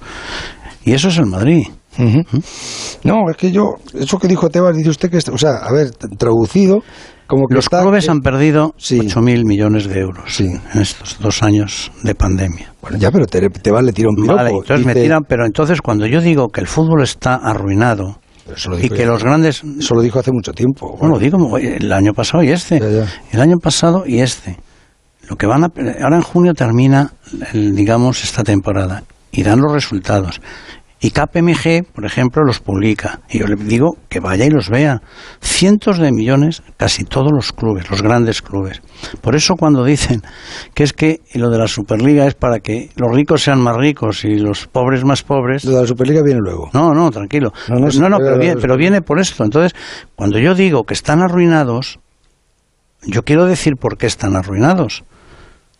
Y 0.85 0.93
eso 0.93 1.07
es 1.09 1.17
el 1.17 1.25
Madrid. 1.25 1.65
No, 3.03 3.29
es 3.29 3.37
que 3.37 3.51
yo, 3.51 3.75
eso 3.93 4.17
que 4.17 4.27
dijo 4.27 4.49
Tebas, 4.49 4.75
dice 4.75 4.89
usted 4.89 5.09
que, 5.09 5.17
o 5.31 5.37
sea, 5.37 5.57
a 5.63 5.71
ver, 5.71 5.91
traducido, 5.91 6.79
como 7.27 7.47
que 7.47 7.55
Los 7.55 7.65
está... 7.65 7.81
clubes 7.81 8.09
han 8.09 8.19
perdido 8.19 8.73
8.000 8.77 9.45
millones 9.45 9.87
de 9.87 9.99
euros 9.99 10.39
en 10.41 10.59
estos 10.79 11.17
dos 11.19 11.41
años 11.43 11.91
de 12.03 12.13
pandemia. 12.15 12.73
Bueno, 12.81 12.97
ya, 12.97 13.11
pero 13.11 13.25
Te- 13.25 13.49
Tebas 13.49 13.83
le 13.83 13.93
tira 13.93 14.09
un 14.09 14.15
piropo. 14.15 14.35
Vale, 14.35 14.51
entonces 14.51 14.85
me 14.85 14.93
dice- 14.93 15.03
tiran, 15.05 15.23
pero 15.27 15.45
entonces 15.45 15.81
cuando 15.81 16.05
yo 16.05 16.21
digo 16.21 16.49
que 16.49 16.61
el 16.61 16.67
fútbol 16.67 17.01
está 17.03 17.35
arruinado 17.35 18.19
lo 18.69 18.79
y 18.79 18.89
que 18.89 18.97
ya. 18.99 19.05
los 19.05 19.23
grandes... 19.23 19.63
Eso 19.79 19.95
lo 19.95 20.01
dijo 20.01 20.19
hace 20.19 20.31
mucho 20.31 20.51
tiempo. 20.51 20.97
No, 21.01 21.07
lo 21.07 21.19
digo 21.19 21.57
el 21.57 21.91
año 21.91 22.13
pasado 22.13 22.43
y 22.43 22.49
este. 22.49 22.77
El 23.31 23.41
año 23.41 23.57
pasado 23.57 24.03
y 24.05 24.19
este. 24.19 24.57
Lo 25.29 25.35
que 25.37 25.47
van 25.47 25.63
a, 25.63 25.71
ahora 26.01 26.17
en 26.17 26.21
junio 26.21 26.53
termina, 26.53 27.13
el, 27.53 27.75
digamos, 27.75 28.23
esta 28.23 28.43
temporada 28.43 29.03
y 29.31 29.43
dan 29.43 29.59
los 29.59 29.71
resultados. 29.71 30.41
Y 31.05 31.11
KPMG, 31.11 31.83
por 31.93 32.05
ejemplo, 32.05 32.45
los 32.45 32.61
publica. 32.61 33.19
Y 33.29 33.39
yo 33.39 33.45
le 33.47 33.57
digo 33.57 33.97
que 34.07 34.21
vaya 34.21 34.45
y 34.45 34.49
los 34.49 34.69
vea. 34.69 35.01
Cientos 35.41 35.97
de 35.99 36.13
millones, 36.13 36.63
casi 36.77 37.03
todos 37.03 37.29
los 37.33 37.51
clubes, 37.51 37.89
los 37.91 38.01
grandes 38.01 38.41
clubes. 38.41 38.81
Por 39.19 39.35
eso 39.35 39.55
cuando 39.55 39.83
dicen 39.83 40.21
que 40.73 40.83
es 40.83 40.93
que 40.93 41.19
lo 41.33 41.49
de 41.49 41.57
la 41.57 41.67
Superliga 41.67 42.25
es 42.25 42.35
para 42.35 42.61
que 42.61 42.89
los 42.95 43.13
ricos 43.13 43.43
sean 43.43 43.59
más 43.59 43.75
ricos 43.75 44.23
y 44.23 44.37
los 44.39 44.67
pobres 44.67 45.03
más 45.03 45.23
pobres. 45.23 45.65
Lo 45.65 45.71
de 45.75 45.81
la 45.81 45.87
Superliga 45.87 46.21
viene 46.23 46.39
luego. 46.41 46.69
No, 46.73 46.93
no, 46.93 47.11
tranquilo. 47.11 47.51
No, 47.67 47.79
No, 48.09 48.17
pero- 48.17 48.39
viene, 48.39 48.61
pero 48.61 48.77
viene 48.77 49.01
por 49.01 49.19
esto. 49.19 49.43
Entonces, 49.43 49.73
cuando 50.15 50.39
yo 50.39 50.55
digo 50.55 50.85
que 50.85 50.93
están 50.93 51.21
arruinados, 51.21 51.99
yo 53.05 53.23
quiero 53.23 53.45
decir 53.45 53.73
por 53.75 53.97
qué 53.97 54.05
están 54.07 54.37
arruinados. 54.37 55.03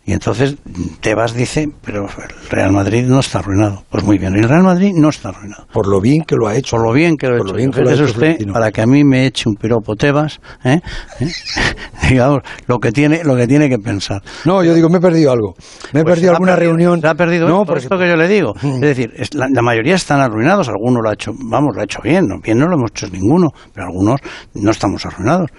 Y 0.06 0.12
entonces 0.12 0.56
Tebas 1.00 1.32
dice, 1.34 1.68
pero 1.82 2.06
el 2.06 2.50
Real 2.50 2.72
Madrid 2.72 3.04
no 3.06 3.20
está 3.20 3.38
arruinado. 3.38 3.84
Pues 3.88 4.04
muy 4.04 4.18
bien, 4.18 4.34
el 4.36 4.46
Real 4.48 4.62
Madrid 4.62 4.92
no 4.94 5.08
está 5.08 5.30
arruinado. 5.30 5.66
Por 5.72 5.88
lo 5.88 6.00
bien 6.00 6.22
que 6.26 6.36
lo 6.36 6.46
ha 6.46 6.54
hecho. 6.56 6.76
Por 6.76 6.86
lo 6.86 6.92
bien 6.92 7.16
que 7.16 7.26
lo 7.28 7.36
ha 7.36 7.38
hecho. 7.38 7.54
bien 7.54 7.70
que 7.70 7.80
lo 7.80 7.88
ha 7.88 7.92
hecho 7.94 8.04
usted, 8.04 8.18
Florentino. 8.18 8.52
para 8.52 8.70
que 8.70 8.82
a 8.82 8.86
mí 8.86 9.02
me 9.02 9.24
eche 9.26 9.48
un 9.48 9.54
piropo 9.56 9.96
Tebas, 9.96 10.40
¿eh? 10.62 10.80
¿Eh? 11.20 11.28
digamos, 12.10 12.40
lo 12.66 12.78
que, 12.78 12.92
tiene, 12.92 13.24
lo 13.24 13.34
que 13.34 13.46
tiene 13.46 13.68
que 13.70 13.78
pensar. 13.78 14.22
No, 14.44 14.62
yo 14.62 14.74
digo, 14.74 14.90
me 14.90 14.98
he 14.98 15.00
perdido 15.00 15.32
algo. 15.32 15.54
Me 15.92 16.00
he 16.00 16.02
Pues 16.02 16.16
perdido 16.16 16.32
alguna 16.32 16.52
perdido- 16.54 16.70
reunión. 16.72 17.00
Se 17.00 17.06
ha 17.08 17.14
perdido 17.14 17.48
No, 17.48 17.54
esto, 17.62 17.66
porque- 17.66 17.84
esto 17.84 17.98
que 17.98 18.08
yo 18.08 18.16
le 18.16 18.28
digo. 18.28 18.52
Es 18.62 18.80
decir, 18.80 19.12
es- 19.16 19.32
la, 19.34 19.48
la 19.50 19.62
mayoría 19.62 19.94
están 19.94 20.20
arruinados, 20.20 20.68
algunos 20.68 21.02
lo 21.02 21.08
ha 21.08 21.14
hecho, 21.14 21.32
vamos, 21.34 21.74
lo 21.74 21.80
ha 21.80 21.84
hecho 21.84 22.00
bien, 22.02 22.26
no, 22.28 22.40
bien 22.40 22.58
no 22.58 22.66
lo 22.68 22.74
hemos 22.76 22.90
hecho 22.90 23.08
ninguno, 23.10 23.52
pero 23.72 23.86
algunos 23.86 24.20
no 24.54 24.70
estamos 24.70 25.06
arruinados. 25.06 25.50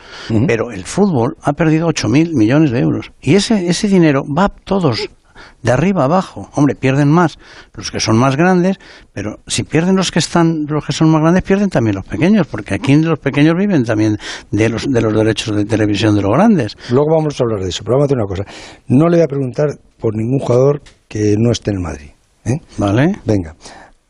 Pero 0.46 0.72
el 0.72 0.84
fútbol 0.86 1.36
ha 1.42 1.54
perdido 1.54 1.88
8.000 1.88 2.36
millones 2.36 2.70
de 2.72 2.80
euros. 2.80 3.12
Y 3.22 3.34
ese, 3.36 3.68
ese 3.68 3.88
dinero 3.88 4.24
va 4.36 4.50
todos 4.50 5.10
de 5.62 5.72
arriba 5.72 6.04
a 6.04 6.06
abajo. 6.06 6.50
Hombre, 6.54 6.76
pierden 6.76 7.10
más 7.10 7.38
los 7.74 7.92
que 7.92 8.00
son 8.00 8.18
más 8.18 8.36
grandes, 8.36 8.78
pero 9.14 9.38
si 9.48 9.64
pierden 9.64 9.96
los 9.96 10.12
que 10.12 10.20
están, 10.20 10.66
los 10.68 10.86
que 10.86 10.94
son 10.94 11.10
más 11.10 11.22
grandes, 11.22 11.44
pierden 11.44 11.70
también 11.70 11.96
los 11.96 12.06
pequeños, 12.06 12.48
porque 12.48 12.76
aquí 12.76 12.96
los 12.96 13.20
pequeños 13.20 13.56
viven 13.58 13.84
también 13.84 14.18
de 14.52 14.70
los, 14.70 14.86
de 14.90 15.02
los 15.02 15.14
derechos 15.14 15.56
de 15.56 15.66
televisión 15.66 16.16
de 16.16 16.22
los 16.22 16.32
grandes. 16.32 16.76
Luego 16.90 17.16
vamos 17.18 17.40
a 17.40 17.44
hablar 17.44 17.62
de 17.62 17.70
eso, 17.70 17.84
pero 17.84 17.98
vamos 17.98 18.04
a 18.04 18.08
hacer 18.08 18.18
una 18.18 18.28
cosa. 18.28 18.44
No 18.88 19.08
le 19.08 19.18
voy 19.18 19.24
a 19.24 19.28
preguntar 19.28 19.68
por 20.00 20.16
ningún 20.16 20.40
jugador 20.40 20.82
que 21.08 21.36
no 21.38 21.52
esté 21.52 21.72
en 21.72 21.82
Madrid. 21.82 22.12
¿eh? 22.46 22.58
¿Vale? 22.78 23.20
Venga. 23.26 23.56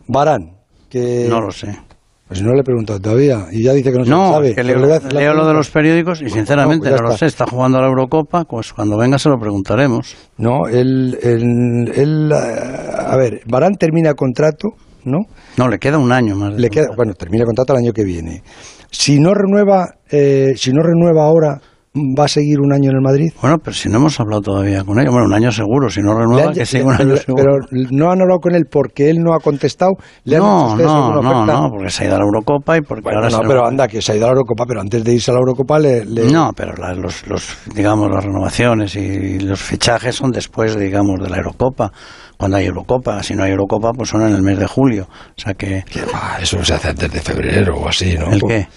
Barán, 0.07 0.57
que... 0.89 1.27
No 1.29 1.41
lo 1.41 1.51
sé. 1.51 1.84
Pues 2.27 2.41
no 2.41 2.53
le 2.53 2.61
he 2.61 2.63
preguntado 2.63 2.99
todavía 2.99 3.45
y 3.51 3.63
ya 3.63 3.73
dice 3.73 3.91
que 3.91 3.99
no, 3.99 4.03
se 4.05 4.09
No, 4.09 4.25
lo 4.27 4.33
sabe. 4.33 4.55
que 4.55 4.63
leo, 4.63 4.77
la 4.79 4.99
leo 4.99 5.33
lo 5.35 5.45
de 5.47 5.53
los 5.53 5.69
periódicos 5.69 6.21
y 6.23 6.29
sinceramente 6.29 6.89
No, 6.89 6.97
pues 6.97 7.09
lo 7.11 7.17
sé. 7.17 7.27
Está 7.27 7.45
jugando 7.45 7.77
a 7.77 7.81
la 7.81 7.87
Eurocopa, 7.87 8.45
pues 8.45 8.73
cuando 8.73 8.97
venga 8.97 9.19
se 9.19 9.29
lo 9.29 9.37
preguntaremos. 9.37 10.15
No, 10.37 10.67
él, 10.67 11.17
él, 11.21 11.91
él, 11.93 12.31
a 12.33 13.13
a 13.13 13.17
ver, 13.17 13.41
Barán 13.47 13.73
termina 13.75 14.13
contrato, 14.15 14.69
¿no? 15.03 15.19
No, 15.57 15.67
le 15.67 15.77
queda 15.77 15.99
un 15.99 16.11
año 16.11 16.35
más. 16.35 16.53
Le 16.55 16.69
queda, 16.71 16.87
bueno, 16.97 17.13
termina 17.13 17.45
contrato 17.45 17.73
el 17.73 17.79
año 17.79 17.91
que 17.93 18.03
viene. 18.03 18.41
Si 18.89 19.19
no 19.19 19.33
renueva, 19.35 19.85
eh, 20.09 20.53
si 20.55 20.71
no 20.71 20.81
renueva 20.81 21.25
ahora, 21.25 21.61
¿va 21.95 22.25
a 22.25 22.27
seguir 22.27 22.59
un 22.59 22.73
año 22.73 22.89
en 22.89 22.97
el 22.97 23.01
Madrid? 23.01 23.31
Bueno, 23.41 23.57
pero 23.57 23.73
si 23.73 23.89
no 23.89 23.97
hemos 23.97 24.19
hablado 24.19 24.41
todavía 24.41 24.83
con 24.83 24.99
ellos, 24.99 25.11
bueno, 25.11 25.27
un 25.27 25.33
año 25.33 25.51
seguro, 25.51 25.89
si 25.89 26.01
no 26.01 26.13
renueva, 26.17 26.49
han- 26.49 26.53
que 26.53 26.65
siga 26.65 26.85
un 26.85 26.91
año 26.93 26.99
pero, 27.05 27.17
seguro. 27.17 27.43
pero 27.69 27.87
no 27.91 28.11
han 28.11 28.21
hablado 28.21 28.39
con 28.39 28.55
él 28.55 28.65
porque 28.69 29.09
él 29.09 29.17
no 29.19 29.33
ha 29.33 29.39
contestado. 29.39 29.91
¿Le 30.25 30.35
han 30.35 30.41
no, 30.43 30.67
ustedes 30.71 30.89
no, 30.91 31.21
no, 31.21 31.45
no, 31.45 31.69
porque 31.71 31.89
se 31.89 32.03
ha 32.03 32.07
ido 32.07 32.15
a 32.15 32.19
la 32.19 32.25
Eurocopa 32.25 32.77
y 32.77 32.81
porque 32.81 33.01
Bueno, 33.03 33.19
ahora 33.19 33.29
no, 33.29 33.37
se 33.41 33.47
pero 33.47 33.65
anda, 33.65 33.87
que 33.87 34.01
se 34.01 34.11
ha 34.11 34.15
ido 34.15 34.25
a 34.25 34.27
la 34.29 34.33
Eurocopa, 34.33 34.65
pero 34.67 34.81
antes 34.81 35.03
de 35.03 35.13
irse 35.13 35.31
a 35.31 35.33
la 35.33 35.39
Eurocopa 35.39 35.79
le... 35.79 36.05
le- 36.05 36.31
No, 36.31 36.51
pero 36.55 36.73
la- 36.77 36.93
los, 36.93 37.25
los, 37.27 37.57
digamos, 37.73 38.09
las 38.11 38.23
renovaciones 38.25 38.95
y 38.95 39.39
los 39.39 39.59
fichajes 39.61 40.15
son 40.15 40.31
después, 40.31 40.77
digamos, 40.77 41.19
de 41.21 41.29
la 41.29 41.37
Eurocopa. 41.37 41.91
Cuando 42.37 42.57
hay 42.57 42.65
Eurocopa, 42.65 43.23
si 43.23 43.33
no 43.33 43.43
hay 43.43 43.51
Eurocopa, 43.51 43.91
pues 43.93 44.09
son 44.09 44.21
en 44.23 44.35
el 44.35 44.41
mes 44.41 44.59
de 44.59 44.67
julio. 44.67 45.07
O 45.09 45.39
sea 45.41 45.53
que... 45.53 45.85
Ah, 46.13 46.37
eso 46.41 46.61
se 46.65 46.73
hace 46.73 46.89
antes 46.89 47.09
de 47.09 47.21
febrero 47.21 47.77
o 47.77 47.87
así, 47.87 48.17
¿no? 48.19 48.29
¿El 48.31 48.41
qué? 48.41 48.67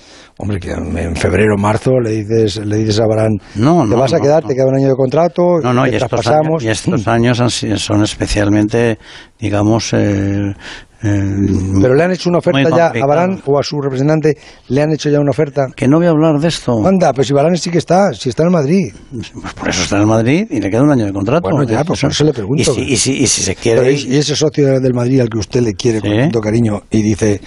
Hombre, 0.41 0.61
que 0.61 0.71
en 0.71 1.17
febrero 1.17 1.57
o 1.57 1.61
marzo 1.61 1.99
le 1.99 2.11
dices, 2.11 2.65
le 2.65 2.77
dices 2.77 3.01
a 3.01 3.07
Barán, 3.07 3.39
No, 3.57 3.89
te 3.89 3.97
vas 3.97 4.13
a 4.13 4.19
no, 4.19 4.23
quedar, 4.23 4.45
te 4.45 4.55
queda 4.55 4.67
un 4.67 4.77
año 4.77 4.89
de 4.89 4.95
contrato, 4.95 5.59
No, 5.61 5.75
no, 5.75 5.85
y 5.85 5.97
estos, 5.97 6.29
años, 6.29 6.63
y 6.63 6.69
estos 6.69 7.09
años 7.09 7.43
son 7.83 8.05
especialmente, 8.05 8.99
digamos, 9.37 9.93
eh, 9.95 10.55
Pero 11.01 11.95
le 11.95 12.03
han 12.03 12.11
hecho 12.13 12.29
una 12.29 12.39
oferta 12.39 12.69
ya 12.71 12.87
a. 12.89 13.07
Barán 13.07 13.41
o 13.47 13.59
a 13.59 13.63
su 13.63 13.81
representante, 13.81 14.37
le 14.69 14.83
han 14.83 14.93
hecho 14.93 15.09
ya 15.11 15.21
una 15.21 15.31
oferta. 15.31 15.69
Que 15.75 15.87
no 15.87 15.99
voy 15.99 16.07
a 16.07 16.11
hablar 16.11 16.39
de 16.41 16.49
esto. 16.49 16.87
Anda, 16.87 17.13
pero 17.13 17.25
si 17.25 17.33
Barán 17.33 17.57
sí 17.57 17.71
que 17.71 17.79
está, 17.79 18.13
si 18.13 18.29
está 18.31 18.43
en 18.45 18.51
Madrid. 18.53 18.93
Pues 19.13 19.55
por 19.55 19.69
eso 19.69 19.83
está 19.83 19.99
en 19.99 20.09
Madrid 20.09 20.47
y 20.51 20.61
le 20.61 20.71
queda 20.71 20.83
un 20.83 20.91
año 20.91 21.05
de 21.07 21.13
contrato. 21.13 21.49
Bueno, 21.51 21.63
ya, 21.71 21.85
pues 21.85 22.03
eso 22.05 22.25
le 22.25 22.33
pregunto. 22.33 22.63
Y 22.63 22.65
si, 22.65 22.81
y 22.83 22.97
si, 22.97 23.13
y 23.23 23.27
si 23.27 23.43
se 23.43 23.57
Pero 23.63 23.83
quiere... 23.83 23.93
y, 23.93 24.15
y 24.15 24.17
ese 24.17 24.35
socio 24.35 24.81
del 24.81 24.95
Madrid 24.95 25.21
al 25.21 25.29
que 25.31 25.39
usted 25.39 25.61
le 25.63 25.75
quiere 25.75 26.01
con 26.01 26.11
Sí. 26.11 26.17
tanto 26.19 26.41
cariño 26.41 26.83
y 26.91 27.03
dice, 27.03 27.41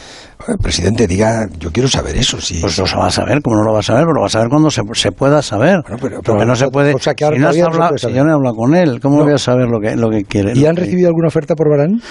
"Oye, 0.47 0.57
presidente, 0.61 1.05
diga, 1.07 1.47
yo 1.59 1.71
quiero 1.71 1.89
saber 1.89 2.15
eso. 2.15 2.39
Si, 2.39 2.59
Pues 2.61 2.77
lo 2.77 2.85
va 2.99 3.07
a 3.07 3.11
saber, 3.11 3.41
como 3.41 3.57
no 3.57 3.63
lo 3.63 3.73
va 3.73 3.79
a 3.79 3.83
saber, 3.83 4.03
pero 4.03 4.13
lo 4.13 4.21
va 4.21 4.27
a 4.27 4.29
saber 4.29 4.47
cuando 4.49 4.71
se, 4.71 4.81
se 4.93 5.11
pueda 5.11 5.41
saber. 5.41 5.81
pero- 5.99 6.21
Porque 6.21 6.45
no 6.45 6.55
se 6.55 6.69
puede. 6.69 6.93
o 6.93 6.99
sea, 6.99 7.13
que 7.15 7.25
ahora 7.25 7.35
si 7.35 7.41
no 7.41 7.49
has 7.49 7.55
no 7.57 7.61
se 7.63 7.67
hablado- 7.67 7.89
puede 7.89 7.99
si 7.99 8.13
yo 8.17 8.23
no 8.23 8.29
he 8.31 8.33
hablado 8.33 8.55
con 8.55 8.75
él, 8.75 8.99
¿cómo 9.01 9.17
No. 9.17 9.23
voy 9.25 9.33
a 9.33 9.37
saber 9.37 9.67
lo 9.67 9.79
que, 9.81 9.95
lo 9.97 10.09
que 10.09 10.23
quiere? 10.23 10.53
¿Y 10.57 10.65
han 10.65 10.75
que- 10.75 10.81
recibido 10.81 11.07
alguna 11.09 11.27
oferta 11.27 11.53
por 11.55 11.69
Barán? 11.69 12.01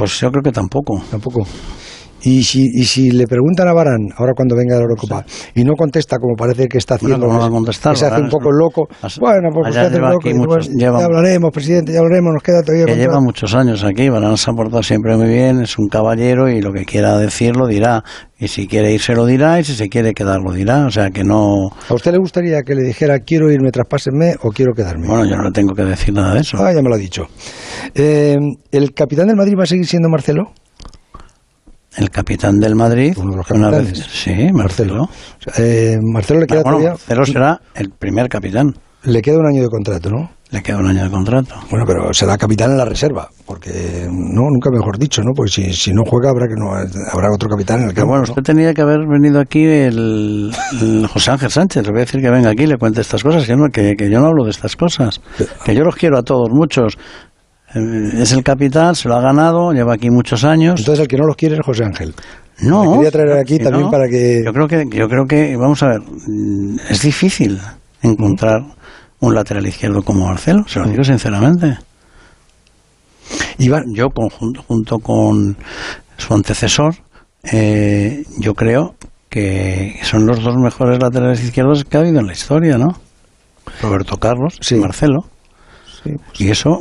Pues 0.00 0.18
yo 0.18 0.30
creo 0.30 0.42
que 0.42 0.50
tampoco. 0.50 0.98
Tampoco. 1.10 1.46
Y 2.22 2.42
si, 2.42 2.62
y 2.74 2.84
si 2.84 3.10
le 3.10 3.26
preguntan 3.26 3.68
a 3.68 3.72
Barán, 3.72 4.08
ahora 4.16 4.32
cuando 4.36 4.54
venga 4.56 4.76
la 4.76 4.82
Eurocopa, 4.82 5.24
y 5.54 5.64
no 5.64 5.72
contesta 5.74 6.16
como 6.18 6.34
parece 6.36 6.66
que 6.68 6.78
está 6.78 6.96
haciendo, 6.96 7.16
Bueno, 7.18 7.28
¿cómo 7.40 7.40
va 7.40 7.46
a 7.46 7.72
que- 7.72 7.96
se 7.96 8.06
hace 8.06 8.20
un 8.20 8.28
poco 8.28 8.50
loco, 8.50 8.88
bueno, 9.20 9.48
pues 9.52 9.68
usted 9.68 9.80
hace 9.86 9.98
loco, 9.98 10.28
y 10.28 10.34
muchos- 10.34 10.66
bueno, 10.68 10.78
lleva- 10.78 10.98
ya 11.00 11.04
hablaremos, 11.06 11.50
presidente, 11.50 11.92
ya 11.92 12.00
hablaremos, 12.00 12.32
nos 12.34 12.42
queda 12.42 12.62
todavía 12.62 12.86
que 12.86 12.96
lleva 12.96 13.20
muchos 13.20 13.54
años 13.54 13.84
aquí, 13.84 14.08
Barán 14.08 14.36
se 14.36 14.50
ha 14.50 14.54
portado 14.54 14.82
siempre 14.82 15.16
muy 15.16 15.28
bien, 15.28 15.62
es 15.62 15.78
un 15.78 15.88
caballero 15.88 16.48
y 16.48 16.60
lo 16.60 16.72
que 16.72 16.84
quiera 16.84 17.16
decir 17.18 17.56
lo 17.56 17.66
dirá. 17.66 18.02
Y 18.42 18.48
si 18.48 18.66
quiere 18.66 18.90
irse 18.94 19.14
lo 19.14 19.26
dirá 19.26 19.60
y 19.60 19.64
si 19.64 19.74
se 19.74 19.90
quiere 19.90 20.14
quedar 20.14 20.40
lo 20.40 20.52
dirá. 20.52 20.86
O 20.86 20.90
sea 20.90 21.10
que 21.10 21.22
no... 21.22 21.68
¿A 21.90 21.92
usted 21.94 22.10
le 22.12 22.16
gustaría 22.18 22.62
que 22.62 22.74
le 22.74 22.82
dijera 22.84 23.18
quiero 23.18 23.50
irme, 23.52 23.70
traspásenme 23.70 24.34
o 24.42 24.48
quiero 24.50 24.72
quedarme? 24.72 25.06
Bueno, 25.08 25.26
yo 25.26 25.36
no 25.36 25.42
le 25.42 25.50
tengo 25.52 25.74
que 25.74 25.82
decir 25.84 26.14
nada 26.14 26.32
de 26.32 26.40
eso. 26.40 26.56
Ah, 26.58 26.72
ya 26.72 26.80
me 26.80 26.88
lo 26.88 26.94
ha 26.94 26.98
dicho. 26.98 27.24
Eh, 27.94 28.38
¿El 28.72 28.94
capitán 28.94 29.26
del 29.26 29.36
Madrid 29.36 29.56
va 29.58 29.64
a 29.64 29.66
seguir 29.66 29.86
siendo 29.86 30.08
Marcelo? 30.08 30.52
El 31.96 32.10
capitán 32.10 32.58
del 32.60 32.74
Madrid... 32.76 33.14
Uno 33.18 33.32
de 33.32 33.36
los 33.38 33.50
una 33.50 33.70
capitanes. 33.70 33.98
vez- 33.98 34.06
sí, 34.12 34.52
Marcelo. 34.52 35.08
Eh, 35.58 35.98
Marcelo 36.02 36.40
le 36.40 36.46
queda 36.46 36.62
bueno, 36.62 36.78
todavía... 36.78 36.90
Marcelo 36.92 37.24
será 37.26 37.60
el 37.74 37.90
primer 37.90 38.28
capitán. 38.28 38.72
Le 39.02 39.22
queda 39.22 39.38
un 39.38 39.46
año 39.46 39.62
de 39.62 39.68
contrato, 39.68 40.10
¿no? 40.10 40.30
Le 40.50 40.62
queda 40.62 40.78
un 40.78 40.86
año 40.86 41.04
de 41.04 41.10
contrato. 41.10 41.54
Bueno, 41.70 41.84
pero 41.86 42.12
será 42.12 42.36
capitán 42.36 42.72
en 42.72 42.76
la 42.78 42.84
reserva, 42.84 43.28
porque 43.46 44.06
no, 44.10 44.42
nunca 44.50 44.68
mejor 44.70 44.98
dicho, 44.98 45.22
¿no? 45.22 45.30
Porque 45.34 45.50
si, 45.52 45.72
si 45.72 45.92
no 45.92 46.02
juega 46.04 46.28
habrá 46.30 46.46
que 46.48 46.54
no 46.56 46.72
habrá 46.74 47.32
otro 47.32 47.48
capitán 47.48 47.78
en 47.82 47.88
el 47.88 47.94
Pero 47.94 48.02
campo. 48.02 48.08
bueno, 48.10 48.24
¿no? 48.26 48.30
usted 48.32 48.42
tenía 48.42 48.74
que 48.74 48.82
haber 48.82 48.98
venido 49.08 49.40
aquí 49.40 49.62
el, 49.64 50.52
el 50.82 51.06
José 51.06 51.30
Ángel 51.30 51.50
Sánchez. 51.50 51.84
Le 51.84 51.90
voy 51.92 52.00
a 52.00 52.04
decir 52.04 52.20
que 52.20 52.30
venga 52.30 52.50
aquí 52.50 52.64
y 52.64 52.66
le 52.66 52.76
cuente 52.78 53.00
estas 53.00 53.22
cosas, 53.22 53.46
que, 53.46 53.56
no- 53.56 53.68
que, 53.72 53.94
que 53.96 54.10
yo 54.10 54.20
no 54.20 54.26
hablo 54.26 54.44
de 54.44 54.50
estas 54.50 54.74
cosas. 54.76 55.20
Que 55.64 55.74
yo 55.74 55.82
los 55.84 55.94
quiero 55.94 56.18
a 56.18 56.22
todos, 56.22 56.48
muchos. 56.50 56.98
Eh, 57.74 58.22
Es 58.22 58.32
el 58.32 58.42
capitán, 58.42 58.94
se 58.94 59.08
lo 59.08 59.16
ha 59.16 59.20
ganado, 59.20 59.72
lleva 59.72 59.94
aquí 59.94 60.10
muchos 60.10 60.44
años. 60.44 60.80
Entonces 60.80 61.02
el 61.02 61.08
que 61.08 61.16
no 61.16 61.26
los 61.26 61.36
quiere 61.36 61.56
es 61.56 61.60
José 61.64 61.84
Ángel. 61.84 62.14
No. 62.62 62.94
Quería 62.94 63.10
traer 63.10 63.38
aquí 63.38 63.58
también 63.58 63.84
no. 63.86 63.90
para 63.90 64.08
que... 64.08 64.42
Yo 64.44 64.52
creo 64.52 64.68
que, 64.68 64.84
yo 64.90 65.08
creo 65.08 65.24
que, 65.26 65.56
vamos 65.56 65.82
a 65.82 65.88
ver, 65.88 66.00
mm, 66.00 66.76
es 66.90 67.02
difícil 67.02 67.58
encontrar 68.02 68.60
un 69.20 69.34
lateral 69.34 69.66
izquierdo 69.66 70.02
como 70.02 70.26
Marcelo, 70.26 70.64
se 70.66 70.80
lo 70.80 70.86
digo 70.86 71.04
sinceramente. 71.04 71.78
Yo, 73.58 74.08
conjunto, 74.10 74.62
junto 74.66 74.98
con 74.98 75.56
su 76.16 76.34
antecesor, 76.34 76.94
eh, 77.44 78.24
yo 78.38 78.54
creo 78.54 78.94
que 79.28 79.98
son 80.02 80.26
los 80.26 80.42
dos 80.42 80.56
mejores 80.56 80.98
laterales 81.00 81.42
izquierdos 81.44 81.84
que 81.84 81.96
ha 81.96 82.00
habido 82.00 82.20
en 82.20 82.26
la 82.26 82.32
historia, 82.32 82.78
¿no? 82.78 82.98
Roberto 83.82 84.16
Carlos 84.16 84.58
y 84.70 84.74
Marcelo. 84.76 85.26
Y 86.38 86.48
eso, 86.48 86.80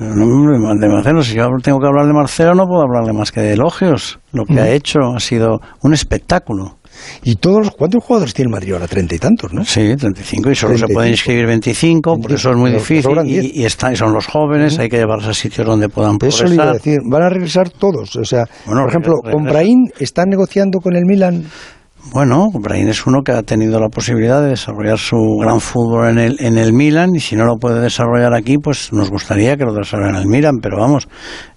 no, 0.00 0.74
de 0.74 0.88
Marcelo, 0.88 1.22
si 1.22 1.34
yo 1.34 1.44
tengo 1.62 1.78
que 1.78 1.86
hablar 1.86 2.06
de 2.06 2.12
Marcelo, 2.12 2.54
no 2.54 2.66
puedo 2.66 2.82
hablarle 2.82 3.12
más 3.12 3.30
que 3.30 3.40
de 3.40 3.52
elogios. 3.52 4.18
Lo 4.32 4.44
que 4.44 4.58
ha 4.60 4.70
hecho 4.70 5.00
ha 5.14 5.20
sido 5.20 5.60
un 5.82 5.92
espectáculo. 5.94 6.78
¿Y 7.22 7.36
todos 7.36 7.58
los 7.66 7.70
cuántos 7.70 8.04
jugadores 8.04 8.34
tiene 8.34 8.48
el 8.48 8.52
Madrid 8.52 8.74
ahora? 8.74 8.86
Treinta 8.86 9.14
y 9.14 9.18
tantos, 9.18 9.52
¿no? 9.52 9.64
Sí, 9.64 9.96
35 9.96 10.50
y 10.50 10.54
solo 10.54 10.74
se 10.74 10.84
35. 10.84 10.94
pueden 10.94 11.10
inscribir 11.12 11.46
25, 11.46 12.18
por 12.20 12.32
eso 12.32 12.50
es 12.50 12.56
muy 12.56 12.70
difícil. 12.70 13.02
sobran 13.02 13.26
10. 13.26 13.44
Y, 13.44 13.60
y 13.60 13.64
están, 13.64 13.94
y 13.94 13.96
son 13.96 14.12
los 14.12 14.26
jóvenes, 14.26 14.78
hay 14.78 14.88
que 14.88 14.98
llevarlos 14.98 15.26
a 15.28 15.34
sitios 15.34 15.66
donde 15.66 15.88
puedan 15.88 16.18
Eso 16.20 16.44
le 16.44 16.54
iba 16.54 16.64
a 16.64 16.66
progresar. 16.66 16.74
decir, 16.74 17.00
van 17.10 17.22
a 17.22 17.28
regresar 17.30 17.70
todos. 17.70 18.14
O 18.16 18.24
sea, 18.24 18.44
Bueno, 18.66 18.82
por 18.82 18.90
ejemplo, 18.90 19.14
Brahim 19.42 19.86
están 19.98 20.28
negociando 20.28 20.80
con 20.80 20.94
el 20.94 21.04
Milan. 21.06 21.44
Bueno, 22.10 22.48
Brahim 22.52 22.88
es 22.88 23.06
uno 23.06 23.22
que 23.22 23.30
ha 23.30 23.42
tenido 23.42 23.78
la 23.78 23.88
posibilidad 23.88 24.42
de 24.42 24.50
desarrollar 24.50 24.98
su 24.98 25.16
gran 25.40 25.60
fútbol 25.60 26.08
en 26.08 26.18
el, 26.18 26.36
en 26.40 26.58
el 26.58 26.72
Milan 26.72 27.10
y 27.14 27.20
si 27.20 27.36
no 27.36 27.44
lo 27.44 27.56
puede 27.58 27.80
desarrollar 27.80 28.34
aquí, 28.34 28.58
pues 28.58 28.92
nos 28.92 29.08
gustaría 29.08 29.56
que 29.56 29.64
lo 29.64 29.72
desarrollara 29.72 30.18
en 30.18 30.22
el 30.22 30.28
Milan, 30.28 30.58
pero 30.60 30.78
vamos, 30.78 31.08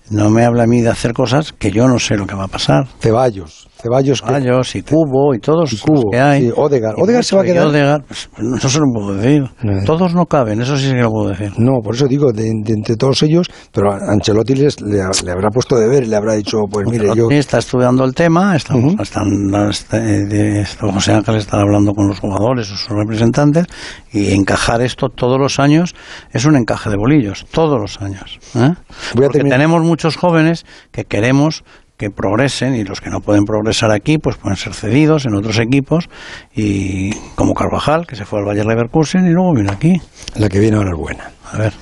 no 0.09 0.29
me 0.29 0.43
habla 0.45 0.63
a 0.63 0.67
mí 0.67 0.81
de 0.81 0.89
hacer 0.89 1.13
cosas 1.13 1.53
que 1.53 1.71
yo 1.71 1.87
no 1.87 1.99
sé 1.99 2.15
lo 2.15 2.25
que 2.27 2.35
va 2.35 2.45
a 2.45 2.47
pasar. 2.47 2.87
Ceballos, 2.99 3.67
Ceballos, 3.81 4.21
que- 4.21 4.27
Ceballos 4.27 4.75
y 4.75 4.81
Cubo 4.83 5.33
y 5.35 5.39
todos 5.39 5.71
los 5.71 5.81
que 6.11 6.19
hay. 6.19 6.41
sí. 6.43 6.47
Y 6.95 7.01
Odegaard 7.03 7.23
se 7.23 7.35
va 7.35 7.41
a 7.41 7.45
quedar. 7.45 7.67
Odegaard, 7.67 8.03
pues, 8.03 8.29
no 8.37 8.57
se 8.69 8.79
lo 8.79 8.85
puedo 8.93 9.15
decir. 9.15 9.43
Todos 9.85 10.13
no 10.13 10.25
caben, 10.25 10.61
eso 10.61 10.77
sí 10.77 10.89
que 10.91 11.01
lo 11.01 11.09
puedo 11.11 11.29
decir. 11.29 11.51
No, 11.57 11.79
por 11.83 11.95
eso 11.95 12.07
digo, 12.07 12.31
de, 12.31 12.43
de 12.43 12.73
entre 12.73 12.95
todos 12.95 13.21
ellos, 13.23 13.47
pero 13.71 13.91
Ancelotti 13.93 14.55
les- 14.55 14.81
le, 14.81 14.97
le 15.23 15.31
habrá 15.31 15.49
puesto 15.49 15.75
de 15.77 15.87
ver 15.87 16.03
y 16.03 16.07
le 16.07 16.15
habrá 16.15 16.33
dicho, 16.33 16.59
pues 16.69 16.87
mire, 16.89 17.09
yo... 17.15 17.29
Está 17.31 17.57
estudiando 17.57 18.03
el 18.05 18.13
tema, 18.13 18.55
estamos, 18.55 18.95
están, 18.99 19.27
este, 19.69 19.99
de 20.25 20.61
esto, 20.61 20.91
José 20.91 21.13
Ángel 21.13 21.35
está 21.35 21.57
hablando 21.59 21.93
con 21.93 22.07
los 22.07 22.19
jugadores 22.19 22.71
o 22.71 22.75
sus 22.77 22.89
representantes 22.89 23.65
y 24.11 24.33
encajar 24.33 24.81
esto 24.81 25.09
todos 25.09 25.39
los 25.39 25.59
años 25.59 25.93
es 26.31 26.45
un 26.45 26.55
encaje 26.55 26.89
de 26.89 26.95
bolillos, 26.97 27.45
todos 27.51 27.79
los 27.79 28.01
años. 28.01 28.39
¿eh? 28.55 28.73
Porque 29.13 29.39
tenemos 29.49 29.81
muchos 29.95 30.17
jóvenes 30.17 30.65
que 30.91 31.05
queremos 31.05 31.63
que 31.95 32.09
progresen 32.09 32.75
y 32.75 32.83
los 32.83 32.99
que 32.99 33.09
no 33.09 33.21
pueden 33.21 33.45
progresar 33.45 33.91
aquí 33.91 34.17
pues 34.17 34.35
pueden 34.35 34.57
ser 34.57 34.73
cedidos 34.73 35.25
en 35.25 35.35
otros 35.35 35.57
equipos 35.57 36.09
y 36.53 37.11
como 37.35 37.53
Carvajal 37.53 38.05
que 38.05 38.17
se 38.17 38.25
fue 38.25 38.39
al 38.39 38.45
Bayer 38.45 38.65
Leverkusen 38.65 39.25
y 39.25 39.29
luego 39.29 39.53
vino 39.53 39.71
aquí. 39.71 39.93
La 40.35 40.49
que 40.49 40.59
viene 40.59 40.75
ahora 40.75 40.89
es 40.91 40.97
buena. 40.97 41.31
A 41.49 41.57
ver. 41.57 41.73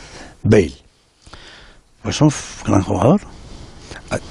Bale. 0.43 0.74
Pues 2.03 2.22
un 2.22 2.30
gran 2.68 2.84
jugador. 2.84 3.22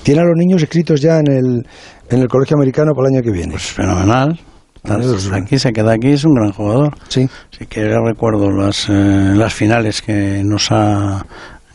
Tiene 0.05 0.21
a 0.21 0.25
los 0.25 0.37
niños 0.37 0.63
escritos 0.63 1.01
ya 1.01 1.19
en 1.19 1.33
el, 1.33 1.67
en 2.09 2.21
el 2.21 2.29
colegio 2.29 2.57
americano 2.57 2.93
para 2.95 3.09
el 3.09 3.17
año 3.17 3.23
que 3.25 3.33
viene. 3.33 3.51
Pues 3.51 3.73
fenomenal. 3.73 4.39
Está 4.85 5.37
aquí, 5.37 5.59
se 5.59 5.73
queda 5.73 5.95
aquí, 5.95 6.09
es 6.09 6.25
un 6.25 6.35
gran 6.35 6.53
jugador. 6.53 6.97
Sí. 7.09 7.29
Sí 7.57 7.67
que 7.67 7.85
recuerdo 7.85 8.51
las, 8.51 8.89
eh, 8.89 9.33
las 9.35 9.55
finales 9.55 10.03
que 10.03 10.43
nos 10.45 10.71
ha 10.71 11.25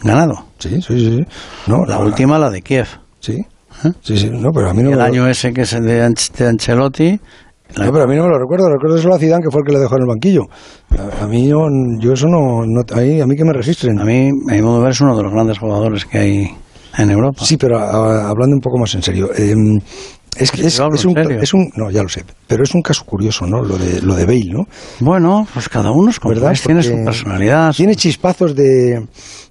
ganado. 0.02 0.46
Sí, 0.60 0.82
sí, 0.82 1.00
sí. 1.00 1.26
No, 1.68 1.86
la 1.86 2.00
última, 2.00 2.38
la 2.40 2.50
de 2.50 2.62
Kiev. 2.62 2.88
Sí. 3.20 3.46
Sí, 4.02 4.18
sí, 4.18 4.30
no, 4.32 4.52
pero 4.52 4.70
a 4.70 4.74
mí 4.74 4.82
no 4.82 4.90
el 4.90 4.96
me 4.96 5.02
lo- 5.02 5.04
año 5.04 5.28
ese 5.28 5.54
que 5.54 5.62
es 5.62 5.74
el 5.74 5.84
de, 5.86 6.04
Anch- 6.04 6.32
de 6.32 6.48
Ancelotti. 6.48 7.20
la- 7.76 7.86
No, 7.86 7.92
pero 7.92 8.06
a 8.06 8.08
mí 8.08 8.16
no 8.16 8.24
me 8.24 8.30
lo 8.30 8.40
recuerdo, 8.40 8.70
recuerdo 8.70 8.98
solo 8.98 9.16
a 9.16 9.20
Zidane 9.20 9.44
que 9.44 9.52
fue 9.52 9.62
el 9.62 9.68
que 9.68 9.74
le 9.74 9.80
dejó 9.80 9.96
en 9.98 10.02
el 10.02 10.08
banquillo. 10.08 10.44
A, 10.98 11.24
a 11.26 11.28
mí 11.28 11.48
yo, 11.48 11.68
yo 12.00 12.14
eso 12.14 12.28
no, 12.28 12.66
no 12.66 12.82
a, 12.92 13.02
mí, 13.02 13.22
a 13.22 13.28
mí 13.28 13.36
que 13.36 13.44
me 13.46 13.54
registren. 13.54 14.00
A 14.00 14.06
mí, 14.06 14.30
a 14.50 14.54
mi 14.54 14.62
modo 14.64 14.78
de 14.78 14.84
ver, 14.84 14.92
es 14.94 15.02
uno 15.02 15.16
de 15.16 15.22
los 15.24 15.32
grandes 15.32 15.60
jugadores 15.60 16.06
que 16.06 16.18
hay 16.18 16.48
en 16.98 17.12
Europa. 17.12 17.46
Sí, 17.46 17.58
pero 17.58 17.78
a- 17.78 18.30
hablando 18.30 18.56
un 18.56 18.62
poco 18.62 18.80
más 18.80 18.96
en 18.96 19.04
serio, 19.04 19.30
eh, 19.38 19.54
es 20.40 20.52
que 20.52 20.66
es, 20.66 20.80
un, 20.80 20.98
serio. 21.14 21.40
es 21.42 21.54
un, 21.54 21.70
no, 21.76 21.90
ya 21.92 22.04
lo 22.04 22.10
sé, 22.10 22.24
pero 22.48 22.64
es 22.64 22.74
un 22.74 22.82
caso 22.82 23.06
curioso, 23.06 23.46
¿no? 23.46 23.62
Lo 23.62 23.78
de 23.78 24.02
lo 24.02 24.16
de 24.16 24.26
Bale, 24.26 24.52
¿no? 24.52 24.64
Bueno, 25.00 25.48
pues 25.54 25.70
cada 25.70 25.92
uno 25.92 26.10
es 26.10 26.20
como 26.20 26.34
¿Verdad? 26.34 26.58
tiene 26.64 26.84
su 26.84 26.94
personalidad. 27.04 27.74
Tiene 27.74 27.96
chispazos 27.96 28.56
de, 28.56 29.08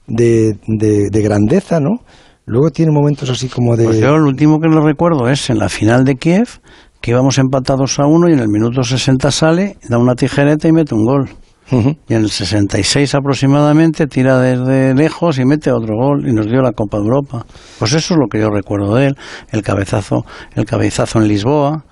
de, 0.07 0.57
de, 0.67 1.11
de 1.11 1.23
grandeza, 1.23 1.81
¿no? 1.81 2.01
Luego 2.47 2.71
tiene 2.71 2.93
momentos 2.93 3.29
así 3.29 3.49
como 3.49 3.77
de. 3.77 3.85
Pues 3.85 4.01
yo 4.01 4.17
lo 4.17 4.29
último 4.29 4.61
que 4.61 4.69
lo 4.69 4.81
recuerdo 4.81 5.29
es 5.29 5.51
en 5.51 5.59
la 5.59 5.69
final 5.69 6.05
de 6.05 6.15
Kiev, 6.15 6.61
que 7.01 7.11
íbamos 7.11 7.39
empatados 7.39 7.99
a 7.99 8.07
uno 8.07 8.29
y 8.29 8.33
en 8.33 8.39
el 8.39 8.49
minuto 8.49 8.83
60 8.83 9.31
sale, 9.31 9.77
da 9.89 9.99
una 9.99 10.15
tijereta 10.15 10.69
y 10.69 10.73
mete 10.73 10.95
un 10.95 11.05
gol. 11.05 11.31
Y 11.71 12.15
en 12.15 12.21
el 12.23 12.31
66 12.31 13.15
aproximadamente 13.17 14.07
tira 14.07 14.39
desde 14.39 14.95
lejos 14.95 15.39
y 15.39 15.45
mete 15.45 15.73
otro 15.73 15.95
gol 15.97 16.29
y 16.29 16.33
nos 16.33 16.47
dio 16.47 16.63
la 16.63 16.73
Copa 16.73 16.99
de 16.99 17.05
Europa. 17.05 17.45
Pues 17.79 17.93
eso 17.93 18.15
es 18.15 18.21
lo 18.21 18.27
que 18.31 18.39
yo 18.39 18.51
recuerdo 18.51 18.95
de 18.95 19.07
él, 19.09 19.17
el 19.51 19.63
cabezazo, 19.63 20.25
el 20.55 20.65
cabezazo 20.65 21.19
en 21.21 21.27
Lisboa, 21.29 21.85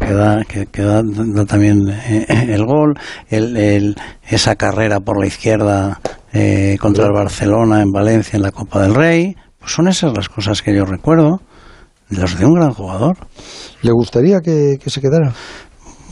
que 0.00 0.12
da, 0.14 0.44
que, 0.44 0.66
que 0.66 0.82
da, 0.82 1.02
da 1.04 1.44
también 1.44 1.88
eh, 1.88 2.26
el 2.48 2.64
gol, 2.64 2.94
el, 3.28 3.56
el- 3.56 3.96
esa 4.28 4.54
carrera 4.56 5.00
por 5.00 5.20
la 5.20 5.26
izquierda 5.26 6.00
eh, 6.32 6.78
contra 6.80 7.04
el 7.06 7.12
Barcelona 7.12 7.82
en 7.82 7.90
Valencia 7.90 8.36
en 8.36 8.42
la 8.42 8.52
Copa 8.52 8.80
del 8.82 8.94
Rey. 8.94 9.36
Pues 9.58 9.72
son 9.72 9.88
esas 9.88 10.16
las 10.16 10.28
cosas 10.28 10.62
que 10.62 10.74
yo 10.74 10.84
recuerdo, 10.84 11.40
los 12.08 12.38
de 12.38 12.46
un 12.46 12.54
gran 12.54 12.72
jugador. 12.72 13.16
¿Le 13.82 13.92
gustaría 13.92 14.40
que, 14.40 14.76
que 14.82 14.88
se 14.90 15.00
quedara? 15.00 15.32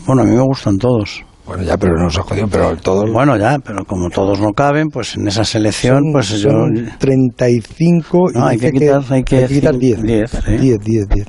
Bueno, 0.06 0.22
a 0.22 0.24
mí 0.24 0.32
me 0.34 0.42
gustan 0.42 0.76
todos. 0.76 1.22
Bueno, 1.46 1.62
ya, 1.64 1.76
pero 1.76 1.96
nos 1.96 2.16
ha 2.18 2.22
jodido, 2.22 2.48
pero 2.48 2.76
todos. 2.76 3.10
Bueno, 3.10 3.36
ya, 3.36 3.58
pero 3.58 3.84
como 3.84 4.08
todos 4.10 4.40
no 4.40 4.52
caben, 4.52 4.88
pues 4.88 5.16
en 5.16 5.26
esa 5.26 5.44
selección, 5.44 6.12
pues 6.12 6.28
yo... 6.40 6.50
Son 6.50 6.92
35 6.98 8.30
y 8.34 8.38
No, 8.38 8.46
hay 8.46 8.58
que 8.58 8.70
quitar, 8.70 9.02
hay 9.10 9.24
que 9.24 9.46
quitar 9.46 9.74
decir 9.74 10.00
10. 10.00 10.02
10, 10.02 10.30
sí. 10.30 10.56
10, 10.58 10.78
10, 10.78 11.08
10. 11.08 11.26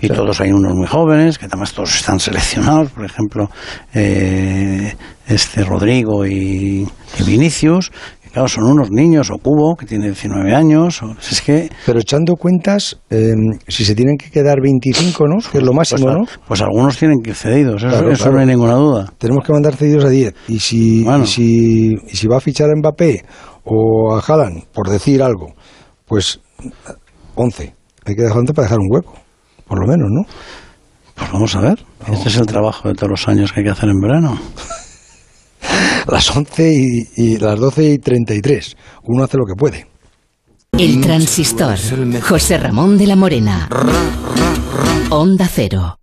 Y 0.00 0.08
todos 0.08 0.40
hay 0.40 0.52
unos 0.52 0.74
muy 0.74 0.86
jóvenes, 0.86 1.38
que 1.38 1.46
además 1.46 1.72
todos 1.72 1.94
están 1.94 2.18
seleccionados, 2.20 2.90
por 2.92 3.04
ejemplo, 3.04 3.50
eh, 3.94 4.94
este 5.26 5.64
Rodrigo 5.64 6.24
y, 6.26 6.86
y 7.18 7.22
Vinicius, 7.26 7.90
que 7.90 8.17
claro, 8.32 8.48
son 8.48 8.64
unos 8.64 8.90
niños, 8.90 9.30
o 9.30 9.38
Cubo, 9.38 9.76
que 9.76 9.86
tiene 9.86 10.06
19 10.06 10.54
años, 10.54 11.02
o, 11.02 11.16
es 11.18 11.40
que... 11.40 11.70
Pero 11.86 12.00
echando 12.00 12.34
cuentas, 12.36 12.98
eh, 13.10 13.34
si 13.66 13.84
se 13.84 13.94
tienen 13.94 14.16
que 14.16 14.30
quedar 14.30 14.60
25, 14.60 15.26
¿no? 15.26 15.36
Que 15.50 15.58
es 15.58 15.64
lo 15.64 15.72
máximo, 15.72 16.06
pues, 16.06 16.16
¿no? 16.16 16.24
Pues 16.46 16.62
algunos 16.62 16.96
tienen 16.96 17.20
que 17.22 17.30
ir 17.30 17.36
cedidos, 17.36 17.82
eso, 17.82 17.90
Claro, 17.90 18.10
eso 18.10 18.24
claro. 18.24 18.36
no 18.36 18.40
hay 18.40 18.46
ninguna 18.46 18.74
duda. 18.74 19.12
Tenemos 19.18 19.44
que 19.44 19.52
mandar 19.52 19.74
cedidos 19.74 20.04
a 20.04 20.08
10. 20.08 20.34
Y 20.48 20.58
si, 20.58 21.06
y 21.06 21.26
si, 21.26 21.94
y 21.94 22.16
si 22.16 22.26
va 22.26 22.38
a 22.38 22.40
fichar 22.40 22.68
a 22.70 22.76
Mbappé 22.76 23.24
o 23.64 24.14
a 24.14 24.20
Haaland, 24.20 24.64
por 24.72 24.88
decir 24.88 25.22
algo, 25.22 25.54
pues 26.06 26.40
11. 27.34 27.74
Hay 28.06 28.14
que 28.14 28.22
dejar 28.22 28.38
11 28.38 28.54
para 28.54 28.66
dejar 28.66 28.78
un 28.78 28.88
hueco, 28.90 29.14
por 29.66 29.80
lo 29.80 29.86
menos, 29.86 30.08
¿no? 30.10 30.22
Pues 31.14 31.32
vamos 31.32 31.56
a 31.56 31.60
ver, 31.60 31.78
este 32.12 32.28
es 32.28 32.36
el 32.36 32.46
trabajo 32.46 32.88
de 32.88 32.94
todos 32.94 33.10
los 33.10 33.28
años 33.28 33.52
que 33.52 33.60
hay 33.60 33.64
que 33.64 33.72
hacer 33.72 33.88
en 33.88 34.00
verano. 34.00 34.38
Las 36.08 36.34
11 36.34 36.72
y, 36.72 37.08
y 37.16 37.36
las 37.38 37.58
12 37.58 37.92
y 37.92 37.98
33. 37.98 38.76
Uno 39.04 39.24
hace 39.24 39.36
lo 39.36 39.44
que 39.46 39.54
puede. 39.54 39.86
El 40.76 41.00
transistor. 41.00 41.76
José 42.22 42.58
Ramón 42.58 42.98
de 42.98 43.06
la 43.06 43.16
Morena. 43.16 43.68
Onda 45.10 45.48
Cero. 45.52 45.98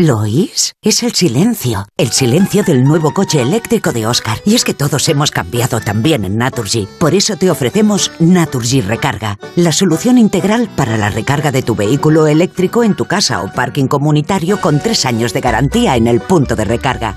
¿Lo 0.00 0.18
oís? 0.18 0.74
Es 0.80 1.02
el 1.02 1.12
silencio. 1.12 1.86
El 1.96 2.12
silencio 2.12 2.62
del 2.62 2.84
nuevo 2.84 3.12
coche 3.12 3.42
eléctrico 3.42 3.90
de 3.90 4.06
Oscar. 4.06 4.38
Y 4.44 4.54
es 4.54 4.62
que 4.62 4.72
todos 4.72 5.08
hemos 5.08 5.32
cambiado 5.32 5.80
también 5.80 6.24
en 6.24 6.36
Naturgy. 6.36 6.86
Por 7.00 7.16
eso 7.16 7.36
te 7.36 7.50
ofrecemos 7.50 8.12
Naturgy 8.20 8.80
Recarga. 8.80 9.40
La 9.56 9.72
solución 9.72 10.16
integral 10.16 10.68
para 10.76 10.96
la 10.98 11.10
recarga 11.10 11.50
de 11.50 11.62
tu 11.62 11.74
vehículo 11.74 12.28
eléctrico 12.28 12.84
en 12.84 12.94
tu 12.94 13.06
casa 13.06 13.42
o 13.42 13.52
parking 13.52 13.88
comunitario 13.88 14.60
con 14.60 14.78
tres 14.78 15.04
años 15.04 15.32
de 15.32 15.40
garantía 15.40 15.96
en 15.96 16.06
el 16.06 16.20
punto 16.20 16.54
de 16.54 16.64
recarga. 16.64 17.16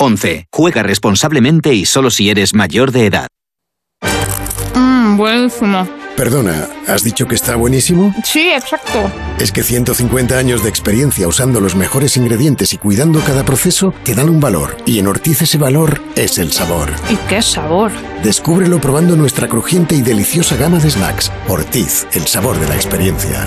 11. 0.00 0.46
Juega 0.50 0.82
responsablemente 0.82 1.74
y 1.74 1.84
solo 1.84 2.10
si 2.10 2.30
eres 2.30 2.54
mayor 2.54 2.90
de 2.90 3.06
edad. 3.06 3.26
Mmm, 4.74 5.18
buenísimo. 5.18 5.86
Perdona, 6.16 6.68
¿has 6.86 7.02
dicho 7.02 7.26
que 7.26 7.34
está 7.34 7.56
buenísimo? 7.56 8.14
Sí, 8.24 8.50
exacto. 8.50 9.10
Es 9.38 9.52
que 9.52 9.62
150 9.62 10.36
años 10.36 10.62
de 10.62 10.68
experiencia 10.68 11.28
usando 11.28 11.60
los 11.60 11.76
mejores 11.76 12.16
ingredientes 12.16 12.72
y 12.72 12.78
cuidando 12.78 13.20
cada 13.20 13.44
proceso 13.44 13.94
te 14.02 14.14
dan 14.14 14.28
un 14.28 14.40
valor. 14.40 14.76
Y 14.86 14.98
en 14.98 15.06
Ortiz 15.06 15.42
ese 15.42 15.58
valor 15.58 16.02
es 16.16 16.38
el 16.38 16.52
sabor. 16.52 16.90
¿Y 17.10 17.16
qué 17.28 17.40
sabor? 17.40 17.90
Descúbrelo 18.22 18.80
probando 18.80 19.16
nuestra 19.16 19.48
crujiente 19.48 19.94
y 19.94 20.02
deliciosa 20.02 20.56
gama 20.56 20.78
de 20.78 20.90
snacks. 20.90 21.30
Ortiz, 21.48 22.06
el 22.12 22.26
sabor 22.26 22.58
de 22.58 22.68
la 22.68 22.74
experiencia. 22.74 23.46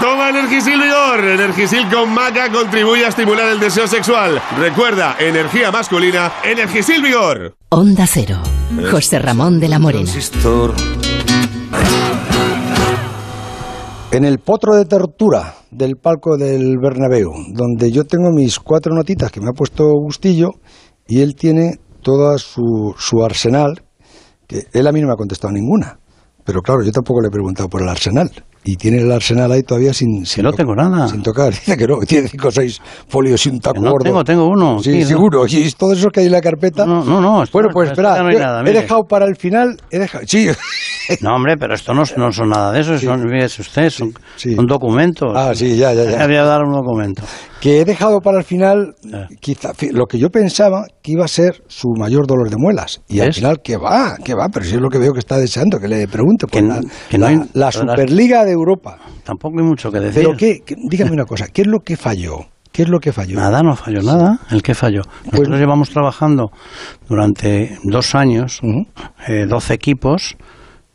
Toma 0.00 0.30
Energisil 0.30 0.80
Vigor. 0.80 1.24
Energisil 1.24 1.88
con 1.88 2.12
maca 2.12 2.50
contribuye 2.50 3.04
a 3.04 3.08
estimular 3.08 3.48
el 3.48 3.60
deseo 3.60 3.86
sexual. 3.86 4.42
Recuerda, 4.58 5.16
energía 5.18 5.70
masculina, 5.70 6.32
Energisil 6.44 7.00
Vigor. 7.02 7.54
Onda 7.68 8.04
Cero. 8.06 8.38
José 8.90 9.20
Ramón 9.20 9.60
de 9.60 9.68
la 9.68 9.78
Morena. 9.78 10.10
En 14.10 14.24
el 14.24 14.38
potro 14.38 14.74
de 14.74 14.86
tortura 14.86 15.54
del 15.70 15.96
palco 15.96 16.36
del 16.36 16.78
Bernabéu, 16.82 17.30
donde 17.52 17.92
yo 17.92 18.04
tengo 18.04 18.30
mis 18.32 18.58
cuatro 18.58 18.92
notitas 18.92 19.30
que 19.30 19.40
me 19.40 19.50
ha 19.50 19.52
puesto 19.52 19.84
Bustillo 19.84 20.50
y 21.06 21.20
él 21.20 21.36
tiene 21.36 21.78
todo 22.02 22.36
su, 22.38 22.92
su 22.98 23.22
arsenal, 23.22 23.82
que 24.48 24.66
él 24.72 24.86
a 24.86 24.92
mí 24.92 25.00
no 25.00 25.06
me 25.06 25.12
ha 25.12 25.16
contestado 25.16 25.52
ninguna. 25.52 25.98
Pero 26.44 26.60
claro, 26.60 26.82
yo 26.82 26.90
tampoco 26.90 27.20
le 27.20 27.28
he 27.28 27.30
preguntado 27.30 27.68
por 27.68 27.82
el 27.82 27.88
arsenal. 27.88 28.30
Y 28.68 28.76
tiene 28.76 28.98
el 28.98 29.10
arsenal 29.12 29.50
ahí 29.52 29.62
todavía 29.62 29.94
sin, 29.94 30.26
sin 30.26 30.42
no 30.44 30.52
tengo 30.52 30.74
nada. 30.74 31.06
Sin 31.08 31.22
tocar. 31.22 31.50
Dice 31.52 31.76
que 31.76 31.86
no, 31.86 31.98
que 32.00 32.06
tiene 32.06 32.28
cinco 32.28 32.48
o 32.48 32.50
seis 32.50 32.80
folios 33.08 33.46
y 33.46 33.50
un 33.50 33.60
taco 33.60 33.74
Que 33.76 33.80
no 33.80 33.90
gordo. 33.92 34.04
tengo, 34.04 34.24
tengo 34.24 34.48
uno. 34.48 34.80
Sí, 34.82 34.92
Sí, 34.92 35.00
¿no? 35.02 35.06
seguro. 35.06 35.46
Y 35.46 35.70
todo 35.72 35.92
eso 35.92 36.10
que 36.10 36.20
hay 36.20 36.26
en 36.26 36.32
la 36.32 36.40
carpeta. 36.40 36.84
No, 36.84 37.04
no, 37.04 37.20
no. 37.20 37.42
esto 37.44 37.52
Bueno, 37.54 37.68
no- 37.68 37.72
pues 37.74 37.90
espera. 37.90 38.16
ya 38.16 38.22
no 38.22 38.28
hay 38.28 38.34
yo 38.34 38.40
nada, 38.40 38.62
he 38.68 38.72
dejado 38.72 39.04
para 39.04 39.24
el 39.26 39.36
final. 39.36 39.76
He 39.90 39.98
dejado, 39.98 40.24
sí. 40.26 40.48
No, 41.20 41.36
hombre, 41.36 41.54
pero 41.56 41.72
esto 41.76 41.94
no, 41.94 42.02
no 42.16 42.32
son 42.32 42.48
nada 42.48 42.72
de 42.72 42.80
eso, 42.80 42.98
son, 42.98 43.22
fíjese 43.30 43.62
usted, 43.62 43.90
son, 43.90 44.12
sí. 44.34 44.56
son 44.56 44.66
documentos. 44.66 45.30
Ah, 45.36 45.52
sí, 45.54 45.76
ya, 45.76 45.92
ya, 45.94 46.02
ya. 46.02 46.24
Había 46.24 46.42
dar 46.42 46.64
un 46.64 46.72
documento. 46.72 47.22
Que 47.60 47.80
he 47.80 47.84
dejado 47.84 48.20
para 48.20 48.38
el 48.38 48.44
final, 48.44 48.96
quizá, 49.40 49.72
fi- 49.72 49.90
lo 49.90 50.06
que 50.06 50.18
yo 50.18 50.30
pensaba 50.30 50.84
que 51.02 51.12
iba 51.12 51.24
a 51.24 51.28
ser 51.28 51.62
su 51.68 51.90
mayor 51.96 52.26
dolor 52.26 52.50
de 52.50 52.56
muelas. 52.58 53.02
Y 53.06 53.20
al 53.20 53.32
final, 53.32 53.60
que 53.62 53.76
va, 53.76 54.16
que 54.22 54.34
va, 54.34 54.48
pero 54.52 54.64
si 54.66 54.74
es 54.74 54.80
lo 54.80 54.88
que 54.88 54.98
veo 54.98 55.12
que 55.12 55.20
está 55.20 55.38
deseando, 55.38 55.78
que 55.78 55.86
le 55.86 56.08
pregunte. 56.08 56.48
Por 56.48 56.60
la, 56.64 56.80
que 57.08 57.18
no 57.18 57.26
la- 57.26 57.30
hay- 57.30 57.40
la 57.54 57.70
Superliga 57.70 58.44
de 58.44 58.55
Europa. 58.56 58.98
Tampoco 59.24 59.58
hay 59.58 59.64
mucho 59.64 59.90
que 59.90 60.00
decir. 60.00 60.22
Pero 60.24 60.36
qué, 60.36 60.60
qué- 60.64 60.76
dígame 60.88 61.12
una 61.12 61.24
cosa, 61.24 61.46
¿qué 61.48 61.62
es 61.62 61.68
lo 61.68 61.80
que 61.80 61.96
falló? 61.96 62.46
¿Qué 62.72 62.82
es 62.82 62.88
lo 62.90 62.98
que 63.00 63.12
falló? 63.12 63.36
Nada, 63.36 63.62
no 63.62 63.74
falló 63.74 64.02
nada. 64.02 64.38
¿El 64.50 64.62
qué 64.62 64.74
falló? 64.74 65.00
Nosotros 65.32 65.58
llevamos 65.58 65.88
trabajando 65.90 66.50
durante 67.08 67.78
dos 67.84 68.14
años, 68.14 68.60
eh, 69.28 69.46
12 69.48 69.72
equipos, 69.74 70.36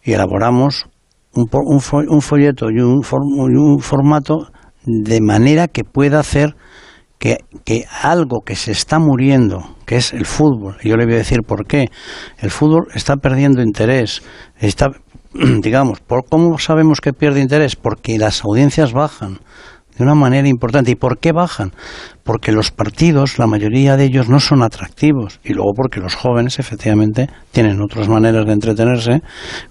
y 0.03 0.14
elaboramos 0.14 0.86
un, 1.34 1.45
un 1.51 1.82
un 2.09 2.22
folleto 2.22 2.70
y 2.70 2.80
un, 2.82 3.01
y 3.01 3.55
un 3.57 3.80
formato 3.80 4.47
de 4.86 5.22
manera 5.22 5.68
que 5.68 5.84
pueda 5.84 6.20
hacer 6.20 6.55
que, 7.18 7.38
que 7.66 7.86
algo 8.01 8.41
que 8.45 8.55
se 8.55 8.72
está 8.72 8.99
muriendo, 8.99 9.76
que 9.86 9.95
es 9.97 10.12
el 10.14 10.26
fútbol, 10.26 10.78
y 10.84 10.89
yo 10.89 10.97
le 10.97 11.05
voy 11.05 11.16
a 11.16 11.18
decir 11.18 11.39
por 11.47 11.66
qué, 11.68 11.86
el 12.39 12.49
fútbol 12.49 12.88
está 12.95 13.16
perdiendo 13.18 13.62
interés, 13.62 14.22
está, 14.59 14.88
digamos, 15.61 15.99
¿por 15.99 16.23
¿cómo 16.29 16.57
sabemos 16.59 17.01
que 17.01 17.13
pierde 17.13 17.41
interés? 17.41 17.75
Porque 17.75 18.17
las 18.17 18.43
audiencias 18.43 18.93
bajan 18.93 19.39
de 19.97 20.03
una 20.03 20.15
manera 20.15 20.47
importante. 20.47 20.91
¿Y 20.91 20.95
por 20.95 21.19
qué 21.19 21.32
bajan? 21.32 21.71
Porque 22.23 22.51
los 22.51 22.71
partidos, 22.71 23.39
la 23.39 23.47
mayoría 23.47 23.97
de 23.97 24.05
ellos, 24.05 24.29
no 24.29 24.39
son 24.39 24.63
atractivos. 24.63 25.39
Y 25.43 25.53
luego 25.53 25.71
porque 25.75 25.99
los 25.99 26.15
jóvenes, 26.15 26.59
efectivamente, 26.59 27.29
tienen 27.51 27.82
otras 27.82 28.07
maneras 28.07 28.45
de 28.45 28.53
entretenerse, 28.53 29.21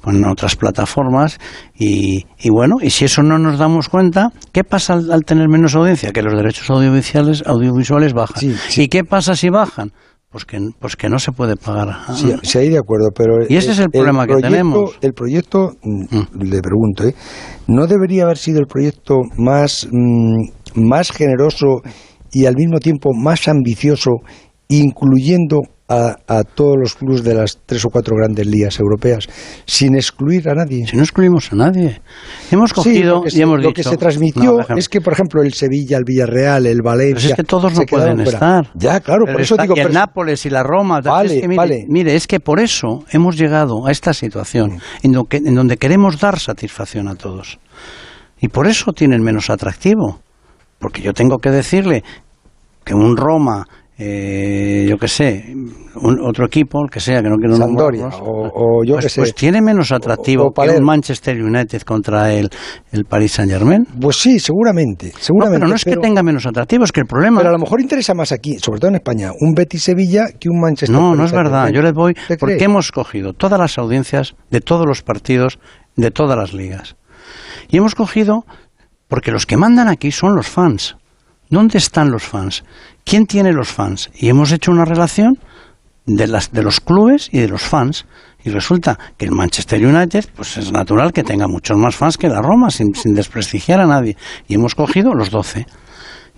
con 0.01 0.25
otras 0.27 0.57
plataformas. 0.57 1.39
Y, 1.75 2.27
y 2.39 2.51
bueno, 2.51 2.77
y 2.81 2.91
si 2.91 3.07
eso 3.07 3.23
no 3.23 3.39
nos 3.39 3.59
damos 3.59 3.89
cuenta, 3.89 4.31
¿qué 4.53 4.65
pasa 4.65 4.95
al, 4.95 5.11
al 5.11 5.25
tener 5.25 5.49
menos 5.49 5.75
audiencia? 5.75 6.13
Que 6.13 6.23
los 6.23 6.35
derechos 6.35 6.69
audiovisuales, 6.71 7.43
audiovisuales 7.47 8.13
bajan. 8.13 8.55
¿Y 8.77 8.89
qué 8.89 9.05
pasa 9.05 9.35
si 9.35 9.49
bajan? 9.49 9.93
Pues 10.31 10.45
que, 10.45 10.59
pues 10.79 10.95
que 10.95 11.09
no 11.09 11.19
se 11.19 11.33
puede 11.33 11.57
pagar. 11.57 11.89
Sí, 12.15 12.33
sí, 12.45 12.59
ahí 12.59 12.69
de 12.69 12.79
acuerdo, 12.79 13.09
pero... 13.13 13.39
Y 13.49 13.57
ese 13.57 13.73
es 13.73 13.81
el 13.81 13.91
problema 13.91 14.27
que 14.27 14.35
proyecto- 14.35 14.49
tenemos. 14.49 14.99
El 15.01 15.13
proyecto, 15.13 15.73
mm, 15.83 16.43
le 16.45 16.61
pregunto, 16.63 17.05
¿eh? 17.09 17.15
¿no 17.67 17.89
debería 17.89 18.23
haber 18.25 18.39
sido 18.39 18.61
el 18.61 18.67
proyecto 18.67 19.17
más, 19.37 19.89
mm, 19.91 20.87
más 20.89 21.11
generoso 21.11 21.81
y 22.31 22.47
al 22.47 22.55
mismo 22.55 22.79
tiempo 22.79 23.11
más 23.13 23.49
ambicioso, 23.49 24.11
incluyendo 24.69 25.63
a, 25.91 26.17
a 26.29 26.45
todos 26.45 26.77
los 26.81 26.95
clubes 26.95 27.25
de 27.25 27.35
las 27.35 27.59
tres 27.67 27.85
o 27.85 27.89
cuatro 27.91 28.15
grandes 28.17 28.47
ligas 28.47 28.79
europeas, 28.79 29.27
sin 29.67 29.97
excluir 29.97 30.49
a 30.49 30.55
nadie? 30.55 30.87
Si 30.87 30.97
no 30.97 31.03
excluimos 31.03 31.53
a 31.53 31.57
nadie. 31.57 32.01
Hemos 32.51 32.71
Sí, 32.71 32.75
cogido 32.77 33.23
que 33.23 33.37
y 33.37 33.41
hemos 33.43 33.57
lo 33.61 33.69
dicho... 33.69 33.73
que 33.75 33.83
se 33.83 33.97
transmitió 33.97 34.65
No, 34.69 34.77
es 34.77 34.89
que, 34.89 35.01
por 35.01 35.13
ejemplo, 35.13 35.43
el 35.43 35.53
Sevilla, 35.53 35.97
el 35.99 36.05
Villarreal, 36.05 36.67
el 36.67 36.81
Valencia... 36.81 37.17
Pero 37.21 37.29
es 37.31 37.37
que 37.37 37.43
todos 37.45 37.75
no 37.75 37.83
pueden 37.83 38.21
estar. 38.21 38.71
Ya, 38.75 39.01
claro, 39.01 39.25
Pero 39.25 39.35
por 39.35 39.41
eso 39.43 39.55
está- 39.55 39.63
digo... 39.65 39.75
y 39.77 39.81
el 39.81 39.87
pero- 39.89 39.99
Nápoles 39.99 40.47
y 40.47 40.51
la 40.51 40.63
Roma. 40.63 41.01
Vale, 41.01 41.35
es 41.35 41.41
que 41.43 41.49
mire, 41.49 41.57
vale. 41.59 41.85
mire, 41.89 42.15
es 42.15 42.27
que 42.29 42.39
por 42.39 42.61
eso 42.61 43.05
hemos 43.11 43.37
llegado 43.37 43.87
a 43.87 43.91
esta 43.91 44.15
situación 44.15 44.79
en, 45.03 45.15
que- 45.29 45.39
en 45.39 45.55
donde 45.57 45.77
queremos 45.77 46.21
dar 46.21 46.39
satisfacción 46.39 47.09
a 47.09 47.17
todos. 47.17 47.59
Y 48.41 48.47
por 48.49 48.69
eso 48.69 48.93
tienen 48.93 49.23
menos 49.23 49.51
atractivo. 49.51 50.21
Porque 50.79 51.03
yo 51.03 51.13
tengo 51.13 51.39
que 51.39 51.51
decirle 51.51 52.03
que 52.85 52.95
un 52.95 53.17
Roma, 53.17 53.67
eh, 54.03 54.87
yo 54.89 54.97
qué 54.97 55.09
sé, 55.09 55.55
un, 55.97 56.21
otro 56.27 56.47
equipo, 56.47 56.83
el 56.83 56.91
que 56.91 57.01
sea, 57.01 57.21
que 57.23 57.29
no 57.29 57.37
quiero 57.37 57.55
Sampdoria, 57.55 58.05
nombrarlos, 58.05 58.29
o, 58.29 58.79
o 58.81 58.85
yo 58.85 58.95
pues, 58.95 59.05
qué 59.05 59.11
sé. 59.11 59.21
pues 59.21 59.35
tiene 59.35 59.61
menos 59.61 59.93
atractivo 59.93 60.47
o 60.47 60.53
que 60.55 60.71
un 60.71 60.85
Manchester 60.85 61.39
United 61.39 61.83
contra 61.83 62.33
el, 62.33 62.49
el 62.93 63.05
Paris 63.05 63.33
Saint 63.33 63.53
Germain. 63.53 63.85
Pues 64.01 64.17
sí, 64.17 64.41
seguramente, 64.41 65.13
seguramente. 65.19 65.59
pero 65.61 65.69
no 65.69 65.77
es 65.77 65.85
que 65.85 65.97
tenga 65.99 66.23
menos 66.23 66.47
atractivo, 66.47 66.85
es 66.85 66.93
que 66.93 67.01
el 67.01 67.07
problema... 67.07 67.41
Pero 67.41 67.51
a 67.51 67.53
lo 67.53 67.59
mejor 67.59 67.83
interesa 67.83 68.15
más 68.15 68.33
aquí, 68.33 68.59
sobre 68.59 68.81
todo 68.81 68.89
en 68.89 68.95
España, 68.95 69.33
un 69.39 69.53
Betis 69.53 69.83
Sevilla 69.83 70.29
que 70.39 70.49
un 70.49 70.61
Manchester. 70.61 70.97
No, 70.97 71.15
no 71.15 71.27
es 71.27 71.33
verdad. 71.33 71.69
Yo 71.69 71.83
les 71.83 71.93
voy 71.93 72.15
¿Usted 72.19 72.39
porque 72.39 72.65
hemos 72.65 72.93
cogido 72.93 73.35
todas 73.35 73.61
las 73.61 73.77
audiencias 73.77 74.35
de 74.51 74.63
todos 74.63 74.87
los 74.87 75.03
partidos, 75.03 75.59
de 75.97 76.11
todas 76.11 76.39
las 76.39 76.55
ligas. 76.55 76.97
Y 77.69 77.77
hemos 77.77 77.95
cogido 77.95 78.45
porque 79.09 79.31
los 79.31 79.45
que 79.45 79.59
mandan 79.59 79.89
aquí 79.89 80.11
son 80.11 80.35
los 80.35 80.49
fans. 80.49 80.97
¿Dónde 81.51 81.79
están 81.79 82.13
los 82.13 82.23
fans? 82.23 82.63
¿Quién 83.05 83.27
tiene 83.27 83.53
los 83.53 83.69
fans? 83.69 84.09
Y 84.15 84.29
hemos 84.29 84.53
hecho 84.53 84.71
una 84.71 84.85
relación 84.85 85.37
de, 86.07 86.29
las, 86.29 86.53
de 86.53 86.63
los 86.63 86.81
clubes 86.81 87.29
y 87.33 87.41
de 87.41 87.49
los 87.49 87.63
fans. 87.63 88.07
Y 88.45 88.51
resulta 88.51 88.97
que 89.19 89.25
el 89.25 89.33
Manchester 89.33 89.85
United, 89.85 90.27
pues 90.37 90.57
es 90.57 90.71
natural 90.71 91.13
que 91.13 91.25
tenga 91.25 91.49
muchos 91.49 91.77
más 91.77 91.97
fans 91.97 92.17
que 92.17 92.29
la 92.29 92.41
Roma, 92.41 92.71
sin, 92.71 92.95
sin 92.95 93.15
desprestigiar 93.15 93.81
a 93.81 93.87
nadie. 93.87 94.17
Y 94.47 94.55
hemos 94.55 94.77
cogido 94.77 95.13
los 95.13 95.31
12. 95.31 95.67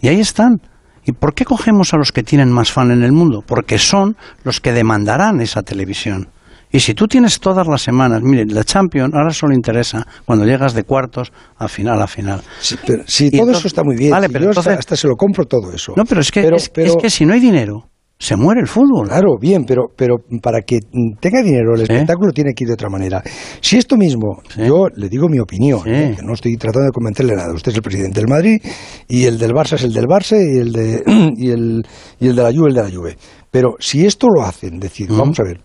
Y 0.01 0.09
ahí 0.09 0.19
están. 0.19 0.63
¿Y 1.05 1.13
por 1.13 1.35
qué 1.35 1.45
cogemos 1.45 1.93
a 1.93 1.99
los 1.99 2.11
que 2.11 2.23
tienen 2.23 2.51
más 2.51 2.73
fan 2.73 2.91
en 2.91 3.03
el 3.03 3.13
mundo? 3.13 3.45
Porque 3.47 3.79
son 3.79 4.17
los 4.45 4.61
que 4.61 4.73
demandarán 4.73 5.43
esa 5.43 5.63
televisión. 5.63 6.29
Y 6.73 6.81
si 6.81 6.95
tú 6.95 7.07
tienes 7.07 7.39
todas 7.39 7.67
las 7.67 7.83
semanas, 7.83 8.23
mire, 8.23 8.47
la 8.47 8.65
Champions 8.65 9.13
ahora 9.15 9.31
solo 9.31 9.55
interesa 9.55 10.07
cuando 10.25 10.45
llegas 10.47 10.73
de 10.75 10.85
cuartos 10.85 11.33
a 11.59 11.69
final 11.69 12.01
a 12.01 12.07
final. 12.07 12.41
Sí, 12.61 12.77
pero, 12.87 13.03
sí, 13.07 13.31
todo 13.31 13.41
entonces- 13.43 13.59
eso 13.61 13.69
está 13.69 13.85
muy 13.85 13.97
bien. 13.97 14.11
Vale, 14.11 14.29
pero 14.29 14.45
yo 14.45 14.51
entonces- 14.51 14.71
hasta, 14.73 14.79
hasta 14.81 14.97
se 14.97 15.07
lo 15.09 15.15
compro 15.17 15.45
todo 15.45 15.73
eso. 15.73 15.93
No, 15.97 16.05
pero 16.05 16.21
es 16.23 16.31
que, 16.31 16.43
Pero- 16.43 16.57
es, 16.57 16.69
pero- 16.71 16.89
es 16.89 16.97
que 16.97 17.11
si 17.11 17.27
no 17.27 17.35
hay 17.35 17.41
dinero, 17.41 17.89
se 18.19 18.37
muere 18.37 18.61
el 18.61 18.69
fútbol. 18.69 19.09
Claro, 19.09 19.37
bien, 19.41 19.65
pero, 19.67 19.87
pero 19.97 20.15
para 20.41 20.61
que 20.63 20.79
tenga 21.21 21.43
dinero 21.43 21.75
el 21.75 21.83
espectáculo 21.83 22.31
tiene 22.33 22.53
que 22.55 22.63
ir 22.63 22.69
de 22.69 22.75
otra 22.75 22.89
manera. 22.89 23.21
Si 23.61 23.77
esto 23.77 23.97
mismo, 23.97 24.41
yo 24.57 24.87
le 24.95 25.09
digo 25.09 25.29
mi 25.29 25.41
opinión, 25.41 25.81
¿eh? 25.87 26.15
que 26.17 26.23
no 26.25 26.33
estoy 26.33 26.57
tratando 26.57 26.87
de 26.87 26.93
convencerle 26.93 27.35
nada. 27.35 27.53
Usted 27.53 27.73
es 27.73 27.77
el 27.79 27.83
presidente 27.83 28.21
del 28.21 28.29
Madrid 28.29 28.61
y 29.09 29.25
el 29.25 29.39
del 29.41 29.51
Barça 29.51 29.73
es 29.75 29.83
el 29.83 29.93
del 29.93 30.07
Barça 30.07 30.37
y 30.39 30.59
el 30.59 30.73
de, 30.73 31.03
y 31.37 31.51
el, 31.51 31.83
y 32.21 32.29
el 32.29 32.37
de 32.37 32.43
la 32.45 32.53
Juve 32.53 32.69
el 32.69 32.75
de 32.77 32.83
la 32.85 32.91
Juve. 32.91 33.17
Pero 33.51 33.75
si 33.81 34.07
esto 34.07 34.29
lo 34.33 34.43
hacen, 34.43 34.79
decir, 34.79 35.09
vamos 35.11 35.41
a 35.41 35.43
ver, 35.43 35.61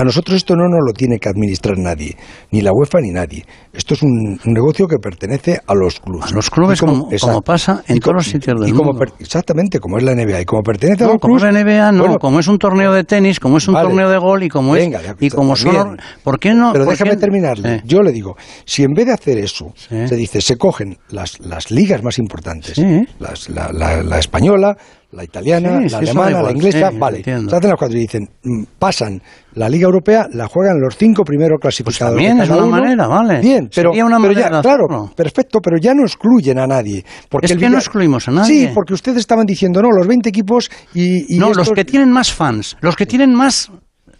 a 0.00 0.04
nosotros 0.04 0.36
esto 0.36 0.54
no 0.56 0.68
nos 0.68 0.80
lo 0.86 0.92
tiene 0.92 1.18
que 1.18 1.28
administrar 1.28 1.76
nadie, 1.78 2.16
ni 2.50 2.60
la 2.62 2.70
UEFA 2.72 3.00
ni 3.00 3.10
nadie. 3.10 3.44
Esto 3.72 3.94
es 3.94 4.02
un, 4.02 4.38
un 4.44 4.52
negocio 4.52 4.86
que 4.86 4.96
pertenece 4.98 5.60
a 5.66 5.74
los 5.74 6.00
clubes. 6.00 6.32
A 6.32 6.34
los 6.34 6.50
clubes, 6.50 6.80
como- 6.80 7.08
como 7.20 7.42
pasa 7.42 7.82
en 7.86 7.98
todos 8.00 8.14
los 8.16 8.26
sitios 8.26 8.60
del 8.60 8.68
y 8.70 8.72
mundo. 8.72 8.98
exactamente, 9.18 9.78
como 9.78 9.98
es 9.98 10.04
la 10.04 10.12
NBA. 10.14 10.40
Y 10.40 10.44
como 10.44 10.62
pertenece 10.62 11.04
a 11.04 11.06
No, 11.06 11.12
los 11.14 11.20
como 11.22 11.36
es 11.36 11.42
la 11.42 11.52
NBA, 11.52 11.92
no, 11.92 11.98
bueno, 12.02 12.18
como 12.18 12.40
es 12.40 12.48
un 12.48 12.58
torneo 12.58 12.92
de 12.92 13.04
tenis, 13.04 13.38
como 13.40 13.58
es 13.58 13.68
un 13.68 13.74
Vale. 13.74 13.88
torneo 13.88 14.08
de 14.10 14.18
gol 14.18 14.42
y 14.42 14.48
como 14.48 14.72
Venga, 14.72 15.00
es 15.00 15.14
y 15.20 15.30
como 15.30 15.54
son. 15.56 15.98
¿Por 16.24 16.38
qué 16.38 16.54
no? 16.54 16.72
Pero 16.72 16.84
déjame 16.86 17.16
terminarle. 17.16 17.74
Eh. 17.76 17.82
Yo 17.84 18.00
le 18.02 18.12
digo, 18.12 18.36
si 18.64 18.82
en 18.84 18.92
vez 18.92 19.06
de 19.06 19.12
hacer 19.12 19.38
eso, 19.38 19.72
se 19.76 20.16
dice, 20.16 20.40
se 20.40 20.56
cogen 20.56 20.96
las, 21.10 21.38
las 21.40 21.70
ligas 21.70 22.02
más 22.02 22.18
importantes, 22.18 22.80
las- 23.18 23.48
la, 23.50 23.70
la- 23.72 24.02
la 24.02 24.18
española, 24.18 24.76
la 25.12 25.24
italiana, 25.24 25.78
Sí, 25.78 25.82
la 25.84 25.88
sí, 25.88 25.94
alemana, 25.96 26.42
la 26.42 26.52
inglesa, 26.52 26.90
sí, 26.90 26.96
vale, 26.98 27.24
se 27.24 27.30
hacen 27.32 27.48
las 27.70 27.78
cuatro 27.78 27.96
y 27.98 28.00
dicen, 28.02 28.28
mm, 28.44 28.62
pasan 28.78 29.20
la 29.54 29.68
Liga 29.68 29.86
Europea, 29.86 30.28
la 30.32 30.46
juegan 30.46 30.80
los 30.80 30.96
cinco 30.96 31.24
primeros 31.24 31.58
clasificados. 31.60 32.14
también 32.14 32.36
de 32.38 32.44
es 32.44 32.50
una 32.50 32.58
uno. 32.58 32.66
manera, 32.70 33.06
vale. 33.08 33.40
Bien, 33.40 33.68
pero, 33.74 33.90
Sería 33.90 34.04
una 34.04 34.18
pero 34.18 34.28
manera 34.34 34.50
ya, 34.56 34.62
claro, 34.62 35.10
perfecto, 35.16 35.58
pero 35.60 35.78
ya 35.80 35.94
no 35.94 36.02
excluyen 36.04 36.58
a 36.60 36.66
nadie. 36.68 37.04
Porque 37.28 37.46
Es 37.46 37.56
que 37.56 37.68
no 37.68 37.78
excluimos 37.78 38.28
a 38.28 38.30
nadie. 38.30 38.68
Sí, 38.68 38.72
porque 38.72 38.94
ustedes 38.94 39.18
estaban 39.18 39.46
diciendo, 39.46 39.82
no, 39.82 39.88
los 39.90 40.06
20 40.06 40.28
equipos 40.28 40.70
y... 40.94 41.34
y 41.34 41.38
no, 41.40 41.48
los 41.48 41.58
estos- 41.58 41.74
que 41.74 41.84
tienen 41.84 42.10
más 42.12 42.32
fans, 42.32 42.76
los 42.80 42.94
que 42.94 43.06
tienen 43.06 43.34
más 43.34 43.72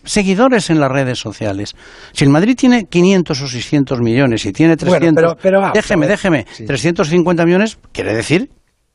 seguidores 0.02 0.70
en 0.70 0.80
las 0.80 0.90
redes 0.90 1.18
sociales. 1.18 1.74
Si 2.12 2.24
el 2.24 2.30
Madrid 2.30 2.56
tiene 2.56 2.86
500 2.86 3.42
o 3.42 3.46
600 3.46 4.00
millones 4.00 4.44
y 4.46 4.52
tiene 4.52 4.74
Bueno, 4.76 4.96
300, 4.98 5.22
pero- 5.22 5.36
pero 5.40 5.64
a 5.66 5.72
déjeme, 5.72 6.08
déjeme, 6.08 6.46
Sí. 6.52 6.64
350 6.64 7.44
millones 7.44 7.78
quiere 7.92 8.14
decir 8.14 8.48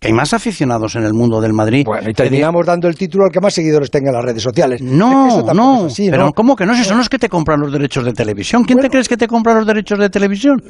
que 0.06 0.11
hay 0.11 0.14
más 0.14 0.34
aficionados 0.34 0.95
en 0.95 1.03
el 1.03 1.14
mundo 1.14 1.41
del 1.41 1.53
Madrid. 1.53 1.84
Bueno, 1.86 2.10
y 2.10 2.14
terminamos 2.14 2.65
dando 2.65 2.88
el 2.88 2.95
título 2.95 3.26
al 3.26 3.32
que 3.32 3.40
más 3.40 3.53
seguidores 3.53 3.90
tenga 3.90 4.10
en 4.10 4.15
las 4.15 4.23
redes 4.23 4.44
sociales. 4.44 4.82
No, 4.82 5.27
eso 5.27 5.53
no, 5.53 5.86
así, 5.86 6.10
pero 6.11 6.26
¿no? 6.26 6.34
¿cómo 6.34 6.56
que 6.56 6.65
no? 6.65 6.76
Si 6.76 6.84
son 6.84 6.98
los 6.98 7.10
que 7.10 7.18
te 7.18 7.27
compran 7.27 7.60
los 7.60 7.72
derechos 7.72 8.06
de 8.06 8.14
televisión. 8.14 8.64
¿Quién 8.64 8.80
te 8.80 8.90
crees 8.90 9.10
que 9.10 9.18
te 9.18 9.27
compra 9.27 9.56
los 9.56 9.65
derechos 9.65 9.98
de 9.98 10.10
televisión? 10.10 10.61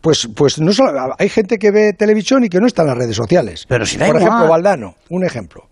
Pues, 0.00 0.28
pues 0.34 0.60
no 0.60 0.72
solo, 0.72 1.14
hay 1.18 1.28
gente 1.28 1.58
que 1.58 1.70
ve 1.70 1.92
televisión 1.94 2.44
y 2.44 2.48
que 2.48 2.60
no 2.60 2.66
está 2.66 2.82
en 2.82 2.88
las 2.88 2.98
redes 2.98 3.16
sociales. 3.16 3.64
Pero 3.68 3.84
si 3.84 3.96
da 3.96 4.06
Por 4.06 4.16
igual. 4.16 4.28
ejemplo, 4.28 4.48
Valdano, 4.48 4.94
un 5.10 5.24
ejemplo. 5.24 5.64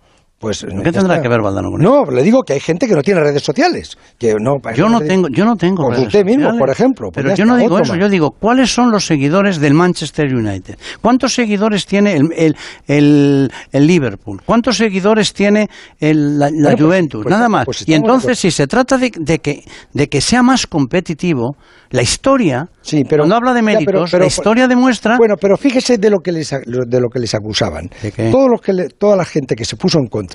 Pues, 0.45 0.65
no, 0.65 0.83
¿Qué 0.83 0.91
ya 0.93 1.01
tendrá 1.01 1.21
que 1.21 1.29
ver 1.29 1.41
Valdano 1.41 1.71
con 1.71 1.81
No, 1.83 2.05
le 2.05 2.23
digo 2.23 2.43
que 2.43 2.53
hay 2.55 2.61
gente 2.61 2.87
que 2.87 2.95
no 2.95 3.03
tiene 3.03 3.21
redes 3.21 3.43
sociales. 3.43 3.97
Que 4.19 4.35
no, 4.35 4.57
Yo 4.77 4.89
no 4.89 5.01
tengo, 5.01 5.29
yo 5.29 5.45
no 5.45 5.57
tengo. 5.57 5.85
Pues 5.87 5.97
redes 5.99 6.07
usted 6.09 6.25
mismo, 6.25 6.57
por 6.59 6.71
ejemplo. 6.71 7.11
pues 7.11 7.25
Pero 7.25 7.35
yo 7.37 7.45
no 7.45 7.57
digo 7.57 7.79
eso, 7.79 7.93
más. 7.93 8.01
yo 8.01 8.09
digo, 8.09 8.31
¿cuáles 8.33 8.73
son 8.73 8.91
los 8.91 9.07
seguidores 9.07 9.59
del 9.61 9.75
Manchester 9.75 10.35
United? 10.35 10.79
¿Cuántos 11.01 11.35
seguidores 11.35 11.87
tiene 11.87 12.15
el, 12.17 12.29
el, 12.37 12.57
el- 12.87 13.51
el 13.73 13.87
Liverpool? 13.87 14.43
¿Cuántos 14.45 14.77
seguidores 14.77 15.33
tiene 15.33 15.69
el- 15.99 16.39
la, 16.39 16.47
la 16.47 16.51
Bueno, 16.51 16.69
pues- 16.77 16.81
Juventus? 16.83 17.23
pues- 17.25 17.31
Nada 17.35 17.49
más. 17.49 17.65
pues 17.65 17.89
y 17.89 17.95
entonces, 17.95 18.39
si 18.39 18.51
se 18.51 18.67
trata 18.67 18.99
de, 18.99 19.11
de 19.19 19.39
que, 19.39 19.65
de 19.93 20.09
que 20.09 20.21
sea 20.21 20.43
más 20.43 20.67
competitivo, 20.67 21.57
la 21.91 22.03
historia, 22.03 22.69
cuando 23.09 23.37
habla 23.37 23.53
de 23.53 23.61
Ya, 23.61 23.65
méritos, 23.65 23.87
pero- 23.87 24.05
pero- 24.11 24.21
la 24.25 24.27
historia 24.27 24.69
demuestra... 24.69 25.17
Bueno, 25.17 25.37
pero 25.41 25.57
fíjese 25.57 25.97
de 25.99 26.11
lo 26.11 26.19
que 26.21 26.33
les, 26.33 26.51
de 26.51 27.01
lo 27.01 27.09
que 27.09 27.19
les 27.21 27.35
acusaban. 27.35 27.89
Todo 28.31 28.49
lo 28.49 28.59
que 28.59 28.73
le- 28.73 28.89
toda 28.89 29.17
la 29.17 29.25
gente 29.25 29.55
que 29.55 29.65
se 29.65 29.77
puso 29.77 29.99
en 29.99 30.07
contra. 30.09 30.34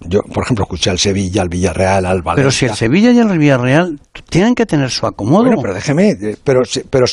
Yo, 0.00 0.20
por 0.22 0.44
ejemplo, 0.44 0.64
escuché 0.64 0.90
al 0.90 0.98
Sevilla, 0.98 1.42
al 1.42 1.48
Villarreal, 1.48 2.06
al 2.06 2.22
Valencia. 2.22 2.34
Pero 2.36 2.50
si 2.50 2.66
el 2.66 2.74
Sevilla 2.74 3.10
y 3.10 3.18
el 3.18 3.38
Villarreal 3.38 3.98
tienen 4.28 4.54
que 4.54 4.66
tener 4.66 4.90
su 4.90 5.06
acomodo. 5.06 5.44
Bueno, 5.44 5.60
pero 5.60 5.74
déjeme, 5.74 6.10
eh, 6.10 6.36
pero, 6.42 6.60
pero 6.88 7.06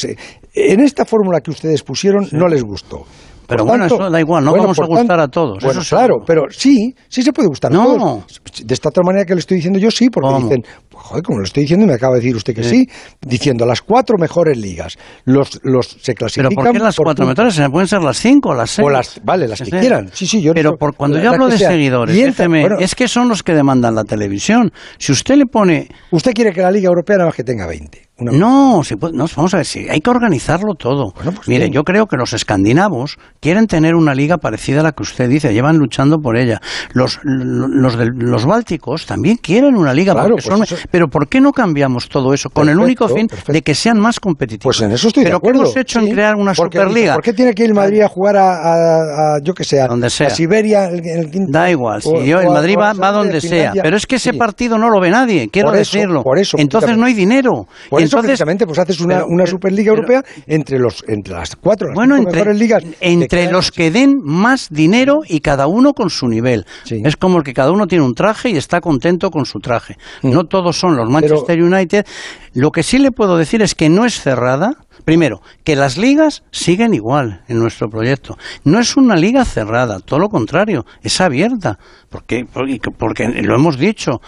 en 0.54 0.80
esta 0.80 1.06
fórmula 1.06 1.42
que 1.42 1.52
ustedes 1.52 1.84
pusieron 1.84 2.28
no 2.32 2.48
les 2.48 2.64
gustó. 2.64 3.04
Pero 3.48 3.60
Por 3.64 3.70
bueno, 3.70 3.88
tanto- 3.88 4.04
eso 4.04 4.12
da 4.12 4.20
igual, 4.20 4.44
no 4.44 4.52
bueno, 4.52 4.64
vamos 4.66 4.80
a 4.80 4.86
gustar 4.86 5.08
tanto- 5.08 5.24
a 5.24 5.28
todos. 5.30 5.64
Bueno, 5.64 5.80
eso 5.80 5.96
claro, 5.96 6.16
pero 6.26 6.44
sí, 6.50 6.94
sí 7.08 7.24
se 7.24 7.32
puede 7.32 7.48
gustar 7.48 7.72
No. 7.72 7.82
a 7.82 7.86
todos. 7.86 8.42
De 8.66 8.74
esta 8.74 8.90
otra 8.90 9.04
manera 9.06 9.24
que 9.26 9.34
le 9.36 9.40
estoy 9.40 9.56
diciendo 9.56 9.80
yo, 9.80 9.90
sí, 9.90 10.10
porque 10.10 10.44
dicen, 10.44 10.64
pues, 10.98 11.08
joder, 11.08 11.24
como 11.24 11.38
lo 11.40 11.44
estoy 11.46 11.64
diciendo 11.64 11.86
y 11.86 11.88
me 11.88 11.94
acaba 11.94 12.16
de 12.16 12.22
decir 12.22 12.36
usted 12.36 12.54
que 12.56 12.64
sí, 12.64 12.86
Sí. 12.86 12.90
diciendo 13.22 13.66
las 13.66 13.82
cuatro 13.82 14.18
mejores 14.18 14.58
ligas, 14.58 14.98
los, 15.26 15.60
los 15.64 15.88
se 15.88 16.14
Pero 16.14 16.18
clasifican 16.18 16.54
¿por 16.56 16.72
qué 16.74 16.80
las 16.80 16.96
por 16.96 17.06
cuatro 17.06 17.26
metros? 17.26 17.60
Pueden 17.72 17.88
ser 17.88 18.02
las 18.02 18.18
cinco 18.18 18.50
o 18.50 18.54
las 18.56 18.72
seis. 18.72 18.86
O 18.86 18.90
las- 18.90 19.22
vale, 19.24 19.48
las 19.48 19.62
que 19.62 19.70
quieran. 19.70 20.10
Sí, 20.14 20.26
sí, 20.28 20.42
yo 20.42 20.54
Pero 20.54 20.72
no- 20.72 20.78
por 20.78 20.96
cuando 20.96 21.18
la- 21.18 21.24
yo 21.24 21.30
hablo 21.32 21.48
de 21.48 21.58
sea. 21.58 21.70
seguidores, 21.72 22.16
entra- 22.16 22.26
déjeme, 22.46 22.62
bueno, 22.62 22.78
es 22.80 22.96
que 22.96 23.08
son 23.08 23.30
los 23.30 23.44
que 23.44 23.54
demandan 23.54 23.96
la 23.96 24.04
televisión. 24.04 24.72
Si 24.98 25.12
usted 25.12 25.36
le 25.36 25.46
pone... 25.46 25.88
Usted 26.12 26.34
quiere 26.34 26.52
que 26.52 26.62
la 26.62 26.72
Liga 26.72 26.88
Europea 26.88 27.18
nada 27.18 27.28
más 27.30 27.36
que 27.36 27.44
tenga 27.44 27.68
20. 27.68 28.08
Una- 28.20 28.32
No, 28.32 28.82
si 28.84 28.96
puede- 28.96 29.14
no, 29.16 29.28
vamos 29.36 29.54
a 29.54 29.58
ver, 29.58 29.66
si 29.68 29.88
hay 29.90 30.02
que 30.02 30.10
organizarlo 30.10 30.74
todo. 30.74 31.14
pues 31.14 31.48
Mire, 31.48 31.70
yo 31.70 31.84
creo 31.84 32.08
que 32.08 32.18
los 32.18 32.34
escandinavos 32.34 33.18
quieren 33.40 33.68
tener 33.68 33.94
una 33.94 34.16
liga 34.16 34.38
parecida 34.38 34.80
a 34.80 34.84
la 34.84 34.92
que 34.94 35.04
usted 35.04 35.30
dice, 35.30 35.54
llevan 35.54 35.78
luchando 35.78 36.18
por 36.18 36.36
ella. 36.36 36.60
Los, 36.94 37.20
lo- 37.24 37.68
los, 37.68 37.96
del- 37.96 38.14
los 38.18 38.46
bálticos 38.46 39.06
también 39.06 39.38
quieren 39.38 39.76
una 39.76 39.94
liga, 39.94 40.14
Claro, 40.14 40.30
porque 40.30 40.48
pues 40.50 40.70
son- 40.70 40.78
eso- 40.80 40.87
pero 40.92 41.08
¿por 41.08 41.28
qué 41.28 41.40
no 41.42 41.52
cambiamos 41.52 42.10
todo 42.10 42.34
eso? 42.34 42.50
Con 42.50 42.70
el 42.70 42.78
único 42.80 43.08
fin 43.08 43.28
Perfecto, 43.28 43.54
de 43.54 43.62
que 43.62 43.76
sean 43.76 44.00
más 44.00 44.20
competitivos. 44.20 44.78
Pues 44.78 44.82
en 44.88 44.92
eso 44.94 45.08
estoy 45.08 45.24
pero 45.24 45.36
de 45.36 45.38
acuerdo. 45.38 45.60
¿qué 45.62 45.66
hemos 45.70 45.78
hecho 45.78 46.00
sí. 46.00 46.06
en 46.08 46.12
crear 46.14 46.36
una 46.36 46.54
Porque, 46.54 46.78
Superliga? 46.80 47.14
¿Por 47.16 47.24
qué 47.24 47.34
tiene 47.34 47.54
que 47.54 47.64
ir 47.64 47.74
Madrid 47.74 48.02
a 48.02 48.08
jugar 48.08 48.38
a, 48.38 48.50
a- 48.56 49.36
a, 49.36 49.40
yo 49.44 49.54
que 49.54 49.64
sé, 49.64 49.80
a, 49.82 49.88
Donde 49.88 50.10
sea. 50.10 50.28
a 50.28 50.30
Siberia? 50.30 50.86
el- 50.86 51.06
el 51.06 51.32
quinto- 51.32 51.52
Da 51.52 51.70
igual, 51.70 52.02
si 52.02 52.10
o- 52.10 52.24
yo, 52.24 52.40
el 52.42 52.50
Madrid 52.50 52.76
va, 52.80 52.94
va 52.94 53.12
donde 53.12 53.42
sea, 53.42 53.74
pero 53.82 53.98
es 53.98 54.06
que 54.06 54.16
ese 54.18 54.32
Sí. 54.32 54.38
partido 54.38 54.78
no 54.78 54.90
lo 54.90 55.00
ve 55.00 55.10
nadie, 55.10 55.50
quiero 55.50 55.70
Por 55.70 55.78
eso, 55.78 55.98
decirlo. 55.98 56.24
por 56.24 56.38
eso, 56.40 56.58
Entonces 56.60 56.98
no 56.98 57.06
hay 57.06 57.14
dinero. 57.14 57.68
Por 57.90 58.02
eso 58.02 58.06
entonces, 58.18 58.28
precisamente 58.30 58.66
pues 58.66 58.80
haces 58.80 59.00
una, 59.00 59.16
pero- 59.16 59.28
una 59.28 59.44
pero- 59.44 59.52
Superliga 59.52 59.90
Europea 59.92 60.24
entre 60.48 60.80
los 60.80 61.04
entre 61.08 61.34
las 61.34 61.56
cuatro, 61.56 61.88
las 61.90 61.96
bueno, 61.96 62.16
entre, 62.18 62.34
mejores 62.34 62.58
ligas. 62.60 62.84
entre 63.02 63.52
los 63.52 63.72
que 63.72 63.92
den 63.92 64.16
más 64.24 64.68
dinero 64.70 65.20
y 65.28 65.40
cada 65.40 65.68
uno 65.68 65.94
con 65.94 66.10
su 66.10 66.28
nivel. 66.28 66.66
Es 66.90 67.16
como 67.18 67.42
que 67.42 67.54
cada 67.54 67.72
uno 67.72 67.88
tiene 67.88 68.04
un 68.04 68.14
traje 68.14 68.50
y 68.50 68.58
está 68.58 68.82
contento 68.82 69.30
con 69.32 69.46
su 69.46 69.60
traje. 69.60 69.96
No 70.24 70.46
todos 70.46 70.77
son 70.78 70.96
los 70.96 71.10
Manchester 71.10 71.62
United. 71.62 72.06
Lo 72.54 72.72
que 72.72 72.84
sí 72.84 72.98
le 73.00 73.12
puedo 73.12 73.38
decir 73.38 73.62
es 73.62 73.76
que 73.76 73.90
no 73.90 74.06
es 74.06 74.22
cerrada. 74.22 74.76
Primero, 75.06 75.42
que 75.64 75.76
las 75.76 75.98
ligas 75.98 76.44
siguen 76.52 76.94
igual 76.94 77.44
en 77.48 77.60
nuestro 77.60 77.90
proyecto. 77.90 78.38
No 78.64 78.80
es 78.80 78.98
una 78.98 79.16
liga 79.16 79.46
cerrada, 79.46 80.00
todo 80.00 80.20
lo 80.20 80.30
contrario, 80.30 80.86
es 81.02 81.22
abierta, 81.22 81.80
porque, 82.10 82.46
porque, 82.46 82.80
porque 82.98 83.28
lo 83.28 83.56
hemos 83.56 83.78
dicho. 83.78 84.22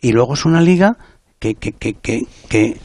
Y 0.00 0.12
luego 0.12 0.34
es 0.34 0.44
una 0.44 0.60
liga 0.60 0.96
que, 1.38 1.54
que, 1.54 1.72
que, 1.72 1.94
que, 2.48 2.76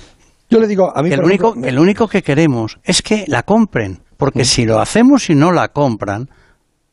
Yo 0.49 0.59
le 0.59 0.67
digo, 0.67 0.95
a 0.95 1.03
mí 1.03 1.11
el 1.11 1.23
único, 1.23 1.49
ejemplo, 1.49 1.69
el 1.69 1.79
único 1.79 2.07
que 2.07 2.23
queremos 2.23 2.79
es 2.83 3.01
que 3.01 3.25
la 3.27 3.43
compren, 3.43 4.01
porque 4.17 4.45
si 4.45 4.65
lo 4.65 4.79
hacemos 4.79 5.29
y 5.29 5.35
no 5.35 5.51
la 5.51 5.69
compran, 5.69 6.29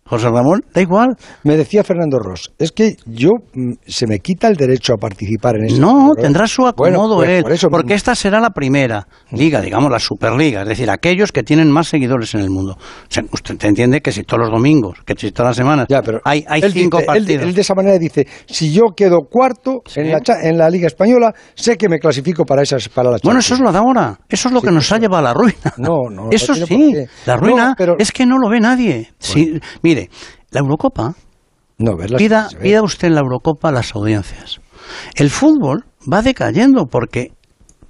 José 0.08 0.28
Ramón, 0.30 0.62
da 0.74 0.80
igual. 0.80 1.16
Me 1.44 1.56
decía 1.56 1.84
Fernando 1.84 2.18
Ross, 2.18 2.50
es 2.58 2.72
que 2.72 2.96
yo 3.06 3.30
mm, 3.54 3.72
se 3.86 4.06
me 4.06 4.18
quita 4.20 4.48
el 4.48 4.56
derecho 4.56 4.94
a 4.94 4.96
participar 4.96 5.56
en 5.56 5.66
eso. 5.66 5.80
No, 5.80 6.10
tendrá 6.14 6.46
su 6.46 6.66
acomodo 6.66 7.16
pues, 7.16 7.30
él, 7.30 7.42
por 7.42 7.52
eso 7.52 7.68
porque 7.68 7.94
esta 7.94 8.14
será 8.14 8.40
la 8.40 8.50
primera 8.50 9.06
liga, 9.32 9.60
digamos 9.60 9.90
la 9.90 9.98
Superliga, 9.98 10.62
es 10.62 10.68
decir, 10.68 10.90
aquellos 10.90 11.32
que 11.32 11.42
tienen 11.42 11.70
más 11.70 11.88
seguidores 11.88 12.34
en 12.34 12.40
el 12.40 12.50
mundo. 12.50 12.76
Usted 13.32 13.62
entiende 13.64 14.00
que 14.00 14.12
si 14.12 14.22
todos 14.22 14.40
los 14.44 14.50
domingos, 14.50 14.98
que 15.04 15.14
si 15.16 15.30
todas 15.32 15.50
las 15.50 15.56
semanas, 15.56 15.86
hay, 16.24 16.44
hay 16.48 16.60
Él 16.62 16.72
cinco 16.72 16.98
dice- 16.98 17.06
partidos. 17.06 17.42
Él, 17.46 17.54
de 17.54 17.60
esa 17.60 17.74
manera 17.74 17.98
dice, 17.98 18.26
si 18.46 18.72
yo 18.72 18.82
quedo 18.96 19.18
cuarto 19.30 19.82
en, 19.94 20.10
la, 20.10 20.20
en 20.42 20.56
la 20.58 20.70
Liga 20.70 20.86
Española, 20.86 21.32
sé 21.54 21.76
que 21.76 21.88
me 21.88 21.98
clasifico 21.98 22.44
para 22.44 22.62
esas 22.62 22.88
para 22.88 23.10
la 23.10 23.18
Bueno, 23.22 23.40
eso 23.40 23.54
es 23.54 23.60
lo 23.60 23.72
de 23.72 23.78
ahora. 23.78 24.18
Eso 24.28 24.48
es 24.48 24.54
lo 24.54 24.62
que 24.62 24.70
nos 24.70 24.90
ha 24.92 24.98
llevado 24.98 25.18
a 25.18 25.22
la 25.22 25.34
ruina. 25.34 25.74
No, 25.76 26.08
no, 26.10 26.28
Eso 26.30 26.54
sí, 26.54 26.94
la 27.26 27.36
ruina 27.36 27.68
No, 27.68 27.74
pero- 27.76 27.96
es 27.98 28.12
que 28.12 28.24
no 28.26 28.38
lo 28.38 28.48
ve 28.48 28.60
nadie. 28.60 29.08
Sí, 29.18 29.58
mire, 29.82 29.97
la 30.50 30.60
Eurocopa, 30.60 31.14
No, 31.78 31.96
pida, 31.96 32.48
pida 32.60 32.82
usted 32.82 33.08
en 33.08 33.14
la 33.14 33.20
Eurocopa 33.20 33.70
las 33.70 33.94
audiencias. 33.94 34.60
El 35.14 35.30
fútbol 35.30 35.84
va 36.10 36.22
decayendo 36.22 36.86
porque 36.86 37.32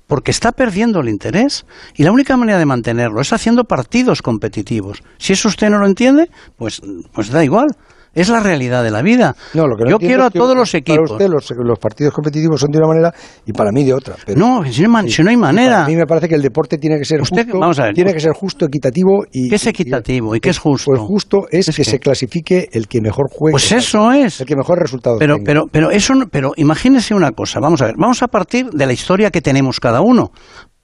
porque 0.09 0.31
está 0.31 0.53
perdiendo 0.53 1.01
el 1.01 1.09
interés. 1.09 1.67
Y 1.95 2.03
la 2.03 2.11
única 2.11 2.37
manera 2.37 2.59
de 2.59 2.67
mantenerlo 2.67 3.21
es 3.21 3.33
haciendo 3.33 3.65
partidos 3.65 4.23
competitivos. 4.23 5.03
Si 5.19 5.35
eso 5.35 5.49
usted 5.49 5.69
no 5.69 5.79
lo 5.79 5.87
entiende, 5.87 6.31
pues, 6.57 6.81
pues 7.13 7.31
da 7.31 7.45
igual. 7.45 7.67
Es 8.15 8.29
la 8.29 8.41
realidad 8.41 8.83
de 8.83 8.91
la 8.91 9.03
vida. 9.03 9.37
No, 9.55 9.67
lo 9.67 9.77
que 9.77 9.85
no 9.85 9.91
Yo 9.91 9.99
quiero 9.99 10.25
a 10.25 10.31
todos 10.31 10.57
los 10.57 10.71
Para 10.73 10.79
equipos. 10.81 11.11
usted 11.13 11.29
los, 11.29 11.51
los 11.51 11.79
partidos 11.79 12.13
competitivos 12.13 12.61
son 12.61 12.71
de 12.71 12.79
una 12.79 12.89
manera 12.89 13.15
y 13.47 13.53
para 13.53 13.71
mí 13.71 13.85
de 13.85 13.93
otra. 13.95 14.17
Pero, 14.27 14.39
no, 14.39 14.65
si 14.65 14.81
no, 14.83 14.87
hay 14.89 14.93
man- 14.93 15.09
si 15.09 15.23
no 15.23 15.31
hay 15.31 15.37
manera. 15.37 15.85
A 15.85 15.89
mí 15.89 15.95
me 15.95 16.07
parece 16.07 16.29
que 16.29 16.35
el 16.35 16.43
deporte 16.43 16.79
tiene 16.79 16.99
que 16.99 17.05
ser 17.05 17.21
Usted- 17.21 17.45
justo, 17.45 17.59
vamos 17.61 17.79
a 17.79 17.85
ver, 17.85 17.95
tiene 17.95 18.13
que 18.13 18.21
ser 18.21 18.33
justo, 18.33 18.65
equitativo 18.67 19.25
y 19.33 19.49
¿Qué 19.49 19.57
es 19.57 19.67
equitativo 19.67 20.35
y 20.35 20.41
qué 20.41 20.51
es 20.51 20.59
justo? 20.59 20.91
Pues 20.91 21.01
justo 21.01 21.39
es, 21.51 21.67
que, 21.75 21.85
se 21.85 21.99
clasifique 21.99 22.69
el 22.73 22.89
que 22.89 23.01
mejor 23.01 23.27
juegue. 23.31 23.53
Pues 23.53 23.71
eso 23.73 24.11
es. 24.13 24.41
El 24.41 24.47
que 24.47 24.57
mejor 24.57 24.79
resultado 24.81 25.17
Pero, 25.19 25.35
tenga. 25.37 25.45
pero, 25.47 25.63
pero 25.71 25.91
eso, 25.91 26.15
no- 26.15 26.27
pero 26.31 26.53
imagínese 26.57 27.15
una 27.15 27.31
cosa. 27.33 27.61
Vamos 27.61 27.83
a 27.83 27.87
ver. 27.87 27.95
Vamos 27.99 28.23
a 28.23 28.29
partir 28.29 28.67
de 28.71 28.87
la 28.87 28.93
historia 28.93 29.31
que 29.31 29.41
tenemos 29.43 29.79
cada 29.81 30.01
uno, 30.01 30.31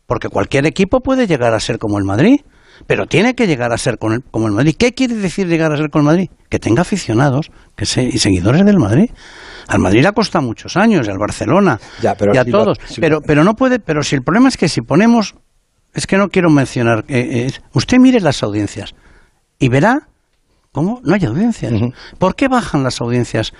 porque 0.07 0.29
cualquier 0.29 0.67
equipo 0.67 1.01
puede 1.01 1.27
llegar 1.27 1.55
a 1.55 1.61
ser 1.61 1.79
como 1.79 1.99
el 1.99 2.05
Madrid, 2.05 2.41
pero 2.87 3.07
tiene 3.07 3.35
que 3.35 3.47
llegar 3.47 3.73
a 3.73 3.79
ser 3.79 3.99
con 3.99 4.13
el- 4.13 4.23
como 4.23 4.47
el 4.47 4.53
Madrid. 4.53 4.75
¿Qué 4.79 4.93
quiere 4.95 5.15
decir 5.15 5.47
llegar 5.49 5.73
a 5.73 5.77
ser 5.77 5.91
como 5.91 6.01
el 6.03 6.07
Madrid? 6.17 6.31
Que 6.49 6.59
tenga 6.59 6.83
aficionados 6.83 7.51
que 7.77 7.87
se- 7.87 8.03
y 8.05 8.19
seguidores 8.19 8.65
del 8.65 8.79
Madrid. 8.79 9.11
Al 9.69 9.79
Madrid 9.79 10.03
le 10.03 10.09
ha 10.09 10.13
costado 10.13 10.45
muchos 10.45 10.77
años, 10.77 11.07
y 11.07 11.11
al 11.11 11.19
Barcelona, 11.19 11.81
pero 12.19 12.35
y 12.35 12.39
a 12.39 12.45
si 12.45 12.51
todos. 12.51 12.79
si 12.87 13.01
pero, 13.01 13.21
pero 13.23 13.45
no 13.45 13.57
puede. 13.57 13.79
Pero 13.79 14.03
si 14.03 14.15
el 14.15 14.23
problema 14.23 14.49
es 14.49 14.57
que 14.57 14.69
si 14.69 14.83
ponemos, 14.83 15.35
es 15.95 16.07
que 16.07 16.19
no 16.19 16.29
quiero 16.29 16.51
mencionar. 16.51 17.05
eh, 17.09 17.49
eh, 17.49 17.53
usted 17.73 17.99
mire 17.99 18.21
las 18.21 18.43
audiencias 18.43 18.95
y 19.59 19.69
verá 19.69 20.09
¿Cómo? 20.73 21.01
No 21.05 21.15
hay 21.15 21.25
audiencias. 21.25 21.73
¿Por 22.19 22.35
qué 22.35 22.49
bajan 22.49 22.83
las 22.83 23.01
audiencias? 23.01 23.53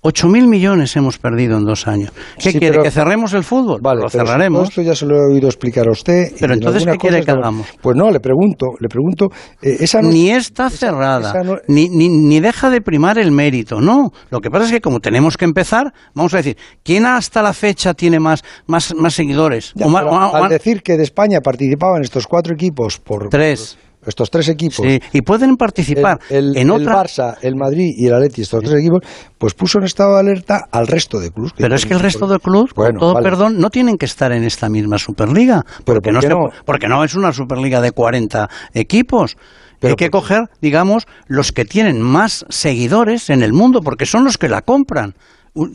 8.000 0.00 0.46
millones 0.46 0.94
hemos 0.96 1.18
perdido 1.18 1.56
en 1.58 1.64
dos 1.64 1.88
años. 1.88 2.12
¿Qué 2.36 2.52
Sí, 2.52 2.58
quiere? 2.58 2.70
pero- 2.74 2.82
¿Que 2.84 2.90
cerremos 2.92 3.32
el 3.34 3.42
fútbol? 3.42 3.80
Vale, 3.82 4.02
lo 4.02 4.08
cerraremos. 4.08 4.68
Esto 4.68 4.82
ya 4.82 4.94
se 4.94 5.04
lo 5.06 5.16
he 5.16 5.32
oído 5.34 5.48
explicar 5.48 5.88
a 5.88 5.90
usted. 5.90 6.32
Pero 6.38 6.52
en 6.52 6.60
entonces, 6.60 6.84
¿qué 6.86 6.96
quiere 6.98 7.24
que 7.24 7.32
no- 7.32 7.38
hagamos? 7.38 7.66
Pues 7.82 7.96
no, 7.96 8.10
le 8.10 8.20
pregunto, 8.20 8.66
le 8.78 8.88
pregunto. 8.88 9.26
eh, 9.60 9.76
esa 9.80 10.00
no- 10.00 10.08
ni 10.10 10.30
está 10.30 10.70
cerrada, 10.70 11.30
esa 11.30 11.42
no- 11.42 11.58
ni, 11.66 11.88
ni, 11.88 12.08
ni 12.08 12.38
deja 12.40 12.70
de 12.70 12.80
primar 12.80 13.18
el 13.18 13.32
mérito, 13.32 13.80
no. 13.80 14.10
Lo 14.30 14.40
que 14.40 14.50
pasa 14.50 14.66
es 14.66 14.70
que 14.70 14.80
como 14.80 15.00
tenemos 15.00 15.36
que 15.36 15.44
empezar, 15.44 15.92
vamos 16.14 16.32
a 16.34 16.38
decir, 16.38 16.56
¿quién 16.84 17.04
hasta 17.04 17.42
la 17.42 17.52
fecha 17.52 17.92
tiene 17.94 18.20
más, 18.20 18.44
más, 18.66 18.94
más 18.94 19.14
seguidores? 19.14 19.72
Ya, 19.74 19.86
O 19.86 19.88
más- 19.88 20.04
pero 20.04 20.14
o- 20.14 20.30
o- 20.30 20.34
al 20.36 20.48
decir 20.48 20.82
que 20.82 20.96
de 20.96 21.02
España 21.02 21.40
participaban 21.40 22.02
estos 22.02 22.26
cuatro 22.28 22.54
equipos 22.54 22.98
por 22.98 23.28
Tres. 23.30 23.76
por 23.80 23.87
estos 24.08 24.30
tres 24.30 24.48
equipos 24.48 24.84
Sí, 24.86 25.00
y 25.12 25.22
pueden 25.22 25.56
participar 25.56 26.18
el, 26.30 26.50
el- 26.50 26.56
en 26.56 26.62
el 26.68 26.70
otra... 26.70 27.02
Barça, 27.04 27.36
el 27.42 27.54
Madrid 27.56 27.94
y 27.96 28.06
el 28.06 28.14
Atleti, 28.14 28.42
estos 28.42 28.62
tres 28.64 28.80
equipos, 28.80 29.02
pues 29.38 29.54
puso 29.54 29.78
en 29.78 29.84
estado 29.84 30.14
de 30.14 30.20
alerta 30.20 30.66
al 30.70 30.86
resto 30.86 31.20
de 31.20 31.30
clubes. 31.30 31.52
Pero 31.56 31.74
es 31.74 31.86
que 31.86 31.94
el 31.94 32.00
resto 32.00 32.26
de 32.26 32.38
clubes, 32.38 32.72
con 32.74 32.84
Bueno, 32.84 33.00
todo 33.00 33.14
vale. 33.14 33.24
perdón, 33.24 33.58
no 33.58 33.70
tienen 33.70 33.96
que 33.98 34.06
estar 34.06 34.32
en 34.32 34.44
esta 34.44 34.68
misma 34.68 34.98
Superliga. 34.98 35.64
Porque, 35.84 36.10
¿por 36.10 36.14
no 36.14 36.20
se 36.22 36.28
porque 36.64 36.88
no 36.88 37.04
es 37.04 37.14
una 37.14 37.32
Superliga 37.32 37.80
de 37.80 37.92
40 37.92 38.48
equipos. 38.74 39.36
Hay 39.80 39.94
que 39.94 40.10
coger, 40.10 40.48
digamos, 40.60 41.06
los 41.28 41.52
que 41.52 41.64
tienen 41.64 42.02
más 42.02 42.44
seguidores 42.48 43.30
en 43.30 43.42
el 43.44 43.52
mundo, 43.52 43.80
porque 43.80 44.06
son 44.06 44.24
los 44.24 44.36
que 44.36 44.48
la 44.48 44.62
compran. 44.62 45.14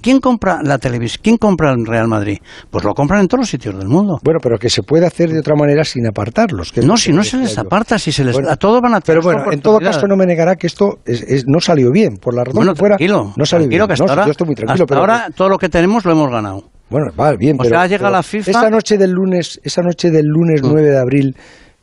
¿Quién 0.01 0.19
compra 0.19 0.59
la 0.63 0.77
televisión? 0.77 1.21
¿Quién 1.23 1.37
compra 1.37 1.71
el 1.71 1.85
Real 1.85 2.07
Madrid? 2.07 2.37
Pues 2.69 2.83
lo 2.83 2.93
compran 2.93 3.21
en 3.21 3.27
todos 3.27 3.41
los 3.41 3.49
sitios 3.49 3.77
del 3.77 3.87
mundo. 3.87 4.19
Bueno, 4.23 4.39
pero 4.41 4.57
que 4.57 4.69
se 4.69 4.83
puede 4.83 5.05
hacer 5.05 5.29
de 5.29 5.39
otra 5.39 5.55
manera 5.55 5.83
sin 5.83 6.05
apartarlos. 6.07 6.71
que 6.71 6.81
No, 6.81 6.97
si 6.97 7.11
no 7.13 7.23
se 7.23 7.37
les 7.37 7.57
aparta, 7.57 7.97
si 7.99 8.11
se 8.11 8.23
les 8.23 8.33
Bueno, 8.33 8.49
a 8.49 8.55
todos 8.55 8.81
van 8.81 8.95
a 8.95 9.01
Pero 9.01 9.21
bueno, 9.21 9.43
en 9.51 9.61
todo 9.61 9.79
caso 9.79 10.07
no 10.07 10.15
me 10.15 10.25
negará 10.25 10.55
que 10.55 10.67
esto 10.67 10.99
es- 11.05 11.21
es- 11.23 11.43
no 11.47 11.59
salió 11.59 11.91
bien. 11.91 12.17
Por 12.17 12.33
la 12.35 12.43
razón 12.43 12.55
Bueno, 12.57 12.73
que 12.73 12.79
fuera, 12.79 12.97
tranquilo, 12.97 13.33
no 13.35 13.45
salió 13.45 13.63
tranquilo, 13.67 13.85
bien. 13.85 13.87
que 13.87 13.93
hasta 13.93 14.03
No, 14.03 14.07
sí, 14.07 14.11
ahora, 14.11 14.25
yo 14.25 14.31
estoy 14.31 14.47
muy 14.47 14.55
tranquilo. 14.55 14.73
hasta 14.83 14.85
pero, 14.85 14.99
ahora 15.01 15.27
todo 15.35 15.49
lo 15.49 15.57
que 15.57 15.69
tenemos 15.69 16.05
lo 16.05 16.11
hemos 16.11 16.29
ganado. 16.31 16.63
Bueno, 16.89 17.07
va 17.19 17.33
bien, 17.35 17.55
O 17.55 17.63
pero, 17.63 17.69
sea, 17.75 17.87
llega 17.87 17.99
pero 17.99 18.11
la 18.11 18.21
FIFA- 18.23 18.51
Esa 18.51 18.69
noche 18.69 18.97
del 18.97 19.11
lunes, 19.11 19.59
esa 19.63 19.81
noche 19.81 20.11
del 20.11 20.25
lunes 20.27 20.61
9 20.63 20.89
de 20.91 20.97
abril, 20.99 21.35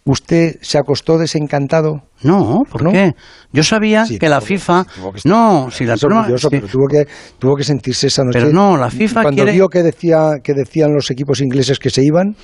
¿usted 0.05 0.57
se 0.63 0.79
acostó 0.79 1.19
desencantado? 1.19 2.03
No, 2.23 2.59
¿por 2.71 2.83
¿No? 2.83 2.93
qué? 2.93 3.13
Yo 3.53 3.63
sabía 3.63 4.05
Sí, 4.07 4.19
que 4.19 4.29
la 4.29 4.41
FIFA... 4.41 4.85
que 4.85 5.29
No, 5.29 5.71
si 5.71 5.85
la 5.85 5.97
sí. 5.97 6.49
pero 6.51 6.67
tuvo 6.67 6.87
que, 6.89 7.07
tuvo 7.39 7.57
que 7.57 7.65
sentirse 7.65 8.09
esa 8.09 8.25
noche. 8.25 8.41
Pero 8.41 8.53
no, 8.53 8.77
la 8.77 8.91
FIFA 8.91 9.23
Cuando 9.23 9.43
quiere- 9.43 9.53
vio 9.57 9.69
que, 9.69 9.83
decía, 9.83 10.33
que 10.43 10.53
decían 10.55 10.93
los 10.95 11.11
equipos 11.11 11.41
ingleses 11.41 11.79
que 11.79 11.91
se 11.91 12.03
iban, 12.05 12.37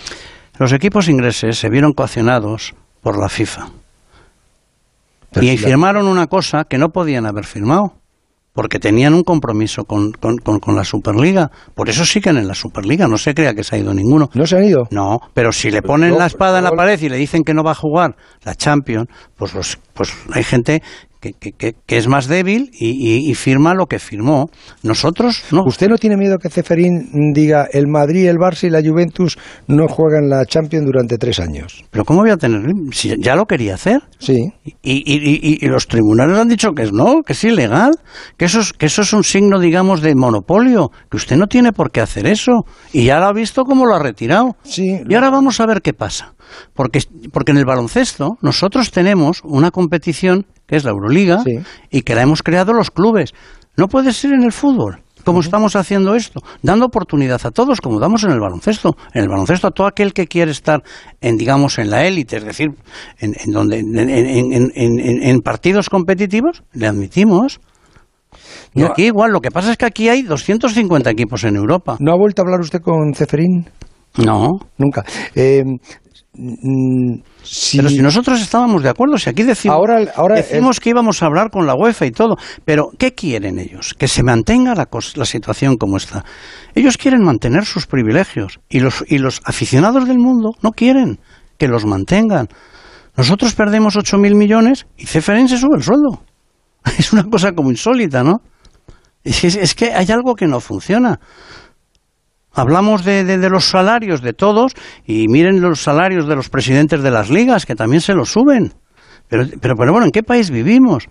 Los 0.58 0.72
equipos 0.72 1.08
ingleses 1.08 1.58
se 1.58 1.68
vieron 1.68 1.92
coaccionados 1.92 2.74
por 3.02 3.18
la 3.20 3.28
FIFA. 3.28 3.68
Pero 5.32 5.44
y 5.46 5.50
si 5.56 5.62
la- 5.62 5.68
firmaron 5.68 6.06
una 6.06 6.26
cosa 6.28 6.64
que 6.64 6.78
no 6.78 6.88
podían 6.88 7.26
haber 7.26 7.44
firmado, 7.44 7.94
porque 8.56 8.80
tenían 8.80 9.14
un 9.14 9.22
compromiso 9.22 9.84
con, 9.84 10.10
con- 10.10 10.38
con- 10.38 10.58
con 10.58 10.74
la 10.74 10.82
Superliga. 10.82 11.50
Por 11.74 11.88
eso 11.88 12.04
siguen 12.04 12.38
en 12.38 12.48
la 12.48 12.54
Superliga, 12.54 13.06
no 13.06 13.18
se 13.18 13.34
crea 13.34 13.54
que 13.54 13.62
se 13.62 13.76
ha 13.76 13.78
ido 13.78 13.94
ninguno. 13.94 14.28
¿no 14.34 14.46
se 14.46 14.56
han 14.56 14.64
ido? 14.64 14.88
No, 14.90 15.20
pero 15.34 15.52
si 15.52 15.70
le 15.70 15.82
ponen 15.82 16.10
no, 16.10 16.18
la 16.18 16.26
espada 16.26 16.58
en 16.58 16.64
la 16.64 16.70
pared 16.72 17.00
y 17.00 17.08
le 17.08 17.16
dicen 17.18 17.44
que 17.44 17.54
no 17.54 17.62
va 17.62 17.72
a 17.72 17.74
jugar 17.76 18.16
la 18.44 18.54
Champions, 18.54 19.06
pues, 19.36 19.54
los, 19.54 19.78
pues 19.97 20.12
hay 20.32 20.44
gente 20.44 20.82
que, 21.18 21.32
que- 21.32 21.52
que- 21.52 21.74
que 21.86 21.97
es 21.97 22.06
más 22.09 22.28
débil 22.28 22.70
y, 22.78 22.90
y- 22.90 23.31
y 23.31 23.35
firma 23.35 23.74
lo 23.74 23.86
que 23.86 23.98
firmó. 23.98 24.51
Nosotros 24.82 25.43
no. 25.51 25.62
¿Usted 25.64 25.89
no 25.89 25.97
tiene 25.97 26.16
miedo 26.16 26.36
que 26.39 26.51
Ceferín 26.51 27.32
diga 27.32 27.66
el 27.73 27.89
Madrid, 27.89 28.28
el 28.28 28.36
Barça 28.36 28.64
y 28.64 28.70
la 28.70 28.81
Juventus 28.86 29.36
no 29.66 29.89
juegan 29.89 30.28
la 30.28 30.44
Champions 30.44 30.85
durante 30.85 31.16
tres 31.16 31.40
años? 31.40 31.82
Pero 31.90 32.05
¿cómo 32.05 32.20
voy 32.20 32.31
a 32.31 32.36
tener? 32.36 32.62
Si 32.93 33.14
ya 33.18 33.35
lo 33.35 33.47
quería 33.47 33.74
hacer. 33.74 34.02
Sí. 34.18 34.52
Y, 34.64 34.73
y- 34.82 35.02
y- 35.02 35.59
y 35.64 35.68
los 35.68 35.89
tribunales 35.89 36.39
han 36.39 36.48
dicho 36.48 36.73
que 36.73 36.82
es 36.82 36.93
no, 36.93 37.23
que 37.27 37.32
es 37.32 37.43
ilegal, 37.44 37.93
que 38.36 38.44
eso 38.44 38.60
es, 38.60 38.73
que 38.74 38.86
eso 38.86 39.02
es 39.02 39.12
un 39.12 39.24
signo, 39.24 39.59
digamos, 39.59 40.02
de 40.02 40.14
monopolio, 40.14 40.90
que 41.10 41.16
usted 41.16 41.36
no 41.36 41.47
tiene 41.47 41.73
por 41.73 41.90
qué 41.90 42.02
hacer 42.02 42.27
eso. 42.27 42.64
Y 42.93 43.06
ya 43.06 43.18
lo 43.18 43.27
ha 43.27 43.32
visto 43.32 43.64
cómo 43.64 43.86
lo 43.86 43.94
ha 43.94 43.98
retirado. 44.02 44.55
Sí. 44.62 45.01
Y 45.09 45.14
ahora 45.14 45.31
vamos 45.31 45.60
a 45.60 45.66
ver 45.66 45.81
qué 45.81 45.94
pasa. 45.94 46.35
Porque, 46.74 47.01
porque 47.32 47.51
en 47.51 47.59
el 47.59 47.64
baloncesto 47.64 48.36
nosotros 48.40 48.93
tenemos 48.93 49.40
una 49.43 49.73
competición 49.90 50.46
que 50.66 50.76
es 50.76 50.84
la 50.84 50.90
Euroliga 50.90 51.44
y 51.90 52.02
que 52.02 52.14
la 52.14 52.22
hemos 52.22 52.42
creado 52.42 52.72
los 52.72 52.90
clubes. 52.90 53.32
No 53.76 53.86
puede 53.88 54.12
ser 54.12 54.32
en 54.32 54.42
el 54.42 54.52
fútbol. 54.52 55.00
Como 55.24 55.40
estamos 55.40 55.74
haciendo 55.74 56.14
esto, 56.14 56.40
dando 56.62 56.86
oportunidad 56.86 57.40
a 57.44 57.50
todos, 57.50 57.80
como 57.80 57.98
damos 58.00 58.22
en 58.24 58.30
el 58.30 58.38
baloncesto. 58.40 58.96
En 59.12 59.22
el 59.22 59.28
baloncesto 59.28 59.66
a 59.68 59.70
todo 59.72 59.86
aquel 59.88 60.12
que 60.12 60.26
quiere 60.26 60.50
estar 60.52 60.82
en, 61.20 61.36
digamos, 61.36 61.78
en 61.78 61.90
la 61.90 62.04
élite, 62.06 62.36
es 62.36 62.44
decir, 62.44 62.68
en, 63.18 63.34
en 63.44 63.52
donde, 63.52 63.78
en, 63.78 63.96
en- 63.98 64.08
en- 64.08 64.72
en- 64.74 64.98
en- 65.00 65.22
en 65.22 65.40
partidos 65.40 65.88
competitivos, 65.88 66.62
le 66.72 66.86
admitimos. 66.86 67.60
Y 68.74 68.80
No. 68.80 68.86
aquí 68.88 69.06
igual, 69.06 69.32
lo 69.32 69.40
que 69.40 69.50
pasa 69.50 69.70
es 69.72 69.76
que 69.76 69.86
aquí 69.86 70.08
hay 70.08 70.22
250 70.22 71.10
equipos 71.10 71.42
en 71.44 71.56
Europa. 71.56 71.96
¿No 72.00 72.12
ha 72.12 72.16
vuelto 72.16 72.42
a 72.42 72.44
hablar 72.44 72.60
usted 72.60 72.80
con 72.80 73.12
Ceferín? 73.14 73.66
No. 74.18 74.60
Nunca. 74.78 75.04
Eh, 75.34 75.62
mm, 76.38 77.20
Pero 77.76 77.88
si 77.88 77.98
nosotros 77.98 78.40
estábamos 78.40 78.82
de 78.82 78.88
acuerdo, 78.88 79.18
si 79.18 79.30
aquí 79.30 79.42
decimos, 79.42 79.76
Ahora- 79.76 80.12
ahora 80.16 80.36
decimos 80.36 80.80
que 80.80 80.90
íbamos 80.90 81.22
a 81.22 81.26
hablar 81.26 81.50
con 81.50 81.66
la 81.66 81.74
UEFA 81.74 82.06
y 82.06 82.10
todo, 82.10 82.36
pero 82.64 82.90
¿qué 82.98 83.14
quieren 83.14 83.58
ellos? 83.58 83.94
Que 83.94 84.08
se 84.08 84.22
mantenga 84.22 84.74
la, 84.74 84.88
la 85.14 85.24
situación 85.24 85.76
como 85.76 85.96
está. 85.96 86.24
Ellos 86.74 86.96
quieren 86.98 87.22
mantener 87.22 87.64
sus 87.64 87.86
privilegios 87.86 88.60
y 88.68 88.80
los, 88.80 89.04
y 89.08 89.18
los 89.18 89.40
aficionados 89.44 90.06
del 90.06 90.18
mundo 90.18 90.50
no 90.62 90.70
quieren 90.72 91.18
que 91.58 91.68
los 91.68 91.84
mantengan. 91.86 92.48
Nosotros 93.16 93.54
perdemos 93.54 93.96
8.000 93.96 94.34
millones 94.34 94.86
y 94.96 95.06
Ceferín 95.06 95.48
se 95.48 95.56
sube 95.58 95.76
el 95.76 95.82
sueldo. 95.82 96.22
Es 96.98 97.12
una 97.12 97.24
cosa 97.24 97.52
como 97.52 97.70
insólita, 97.70 98.22
¿no? 98.22 98.42
Es 99.24 99.74
que 99.74 99.92
hay 99.92 100.06
algo 100.12 100.34
que 100.36 100.46
no 100.46 100.60
funciona. 100.60 101.18
Hablamos 102.56 103.04
de, 103.04 103.22
de- 103.24 103.50
los 103.50 103.66
salarios 103.66 104.22
de 104.22 104.32
todos 104.32 104.72
y 105.04 105.28
miren 105.28 105.60
los 105.60 105.82
salarios 105.82 106.26
de 106.26 106.34
los 106.34 106.48
presidentes 106.48 107.02
de 107.02 107.10
las 107.10 107.28
ligas, 107.28 107.66
que 107.66 107.74
también 107.74 108.00
se 108.00 108.14
los 108.14 108.30
suben. 108.32 108.72
Pero, 109.28 109.44
pero, 109.60 109.74
pero 109.76 109.92
bueno, 109.92 110.06
¿en 110.06 110.10
qué 110.10 110.22
país 110.22 110.50
vivimos? 110.50 111.04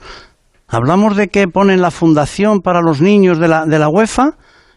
Hablamos 0.67 1.15
de 1.15 1.27
que 1.27 1.47
ponen 1.47 1.81
la 1.81 1.91
fundación 1.91 2.61
para 2.61 2.81
los 2.81 2.99
niños 2.99 3.38
de 3.38 3.47
la, 3.47 3.65
de 3.67 3.77
la 3.77 3.89
UEFA 3.89 4.31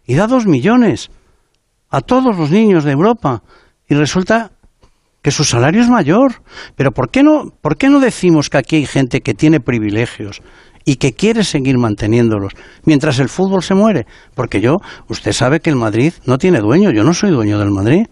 y 0.07 0.15
da 0.15 0.27
dos 0.27 0.47
millones 0.47 1.09
a 1.89 2.03
todos 2.03 2.37
los 2.37 2.51
niños 2.51 2.85
de 2.85 2.93
Europa. 2.93 3.43
Y 3.89 3.95
resulta 3.95 4.51
que 5.23 5.31
su 5.31 5.45
salario 5.45 5.81
es 5.81 5.89
mayor. 5.89 6.43
Pero 6.77 6.93
¿por 6.93 7.11
qué 7.11 7.23
no, 7.23 7.45
por 7.63 7.79
qué 7.79 7.89
no 7.89 8.01
decimos 8.01 8.51
que 8.51 8.59
aquí 8.59 8.77
hay 8.77 8.87
gente 8.87 9.23
que 9.23 9.33
tiene 9.33 9.61
privilegios 9.61 10.43
y 10.89 10.97
que 10.97 11.13
quiere 11.13 11.45
seguir 11.45 11.77
manteniéndolos 11.77 12.55
mientras 12.87 13.19
el 13.19 13.29
fútbol 13.29 13.63
se 13.63 13.75
muere? 13.75 14.07
Porque 14.35 14.63
yo, 14.63 14.79
usted 15.11 15.33
sabe 15.33 15.61
que 15.61 15.69
el 15.69 15.77
Madrid 15.77 16.15
no 16.25 16.39
tiene 16.39 16.61
dueño, 16.61 16.91
yo 16.93 17.05
no 17.05 17.13
soy 17.13 17.31
dueño 17.31 17.59
del 17.59 17.71
Madrid. 17.71 18.07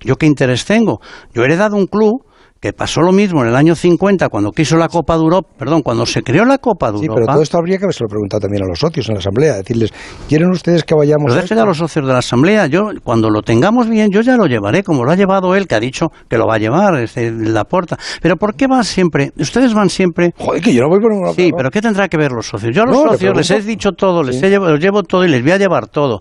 ¿Yo 0.00 0.16
qué 0.16 0.24
interés 0.24 0.64
tengo? 0.64 1.02
Yo 1.34 1.42
he 1.42 1.44
heredado 1.44 1.76
un 1.76 1.86
club 1.86 2.24
que 2.62 2.72
pasó 2.72 3.00
lo 3.00 3.10
mismo 3.10 3.42
en 3.42 3.48
el 3.48 3.56
año 3.56 3.74
50 3.74 4.28
cuando 4.28 4.52
quiso 4.52 4.76
la 4.76 4.86
Copa 4.88 5.16
de 5.16 5.22
Europa, 5.24 5.48
perdón, 5.58 5.82
cuando 5.82 6.06
se 6.06 6.22
creó 6.22 6.44
la 6.44 6.58
Copa 6.58 6.92
de 6.92 6.98
Sí, 6.98 7.04
Europa. 7.06 7.20
pero 7.22 7.32
todo 7.34 7.42
esto 7.42 7.58
habría 7.58 7.76
que 7.76 7.84
haberse 7.86 8.04
lo 8.04 8.08
preguntado 8.08 8.40
también 8.42 8.62
a 8.62 8.68
los 8.68 8.78
socios 8.78 9.08
en 9.08 9.14
la 9.16 9.18
asamblea, 9.18 9.54
decirles, 9.56 9.90
¿quieren 10.28 10.48
ustedes 10.50 10.84
que 10.84 10.94
vayamos 10.94 11.24
Pero 11.32 11.40
a 11.40 11.42
esto? 11.42 11.60
a 11.60 11.66
los 11.66 11.76
socios 11.78 12.06
de 12.06 12.12
la 12.12 12.20
Asamblea. 12.20 12.68
Yo, 12.68 12.90
cuando 13.02 13.30
lo 13.30 13.42
tengamos 13.42 13.88
bien, 13.88 14.10
yo 14.12 14.20
ya 14.20 14.36
lo 14.36 14.46
llevaré, 14.46 14.84
como 14.84 15.04
lo 15.04 15.10
ha 15.10 15.16
llevado 15.16 15.56
él, 15.56 15.66
que 15.66 15.74
ha 15.74 15.80
dicho 15.80 16.12
que 16.30 16.38
lo 16.38 16.46
va 16.46 16.54
a 16.54 16.58
llevar, 16.58 16.94
este, 17.00 17.32
la 17.32 17.64
puerta. 17.64 17.98
Pero 18.22 18.36
¿por 18.36 18.54
qué 18.54 18.68
van 18.68 18.84
siempre? 18.84 19.32
Ustedes 19.36 19.74
van 19.74 19.90
siempre. 19.90 20.32
Joder, 20.38 20.62
que 20.62 20.72
yo 20.72 20.82
no 20.82 20.88
voy 20.88 21.00
por 21.00 21.10
ninguna 21.10 21.32
Sí, 21.32 21.50
pero 21.56 21.68
¿qué 21.68 21.80
tendrá 21.82 22.06
que 22.08 22.16
ver 22.16 22.30
los 22.30 22.46
socios? 22.46 22.72
Yo 22.76 22.82
a 22.82 22.86
los 22.86 22.96
No, 22.96 23.10
socios 23.10 23.36
les 23.36 23.50
he 23.50 23.60
dicho 23.62 23.90
todo, 23.90 24.22
les 24.22 24.38
Sí. 24.38 24.46
he 24.46 24.50
llevado, 24.50 24.70
los 24.70 24.80
llevo 24.80 25.02
todo 25.02 25.24
y 25.24 25.28
les 25.28 25.42
voy 25.42 25.50
a 25.50 25.56
llevar 25.58 25.88
todo. 25.88 26.20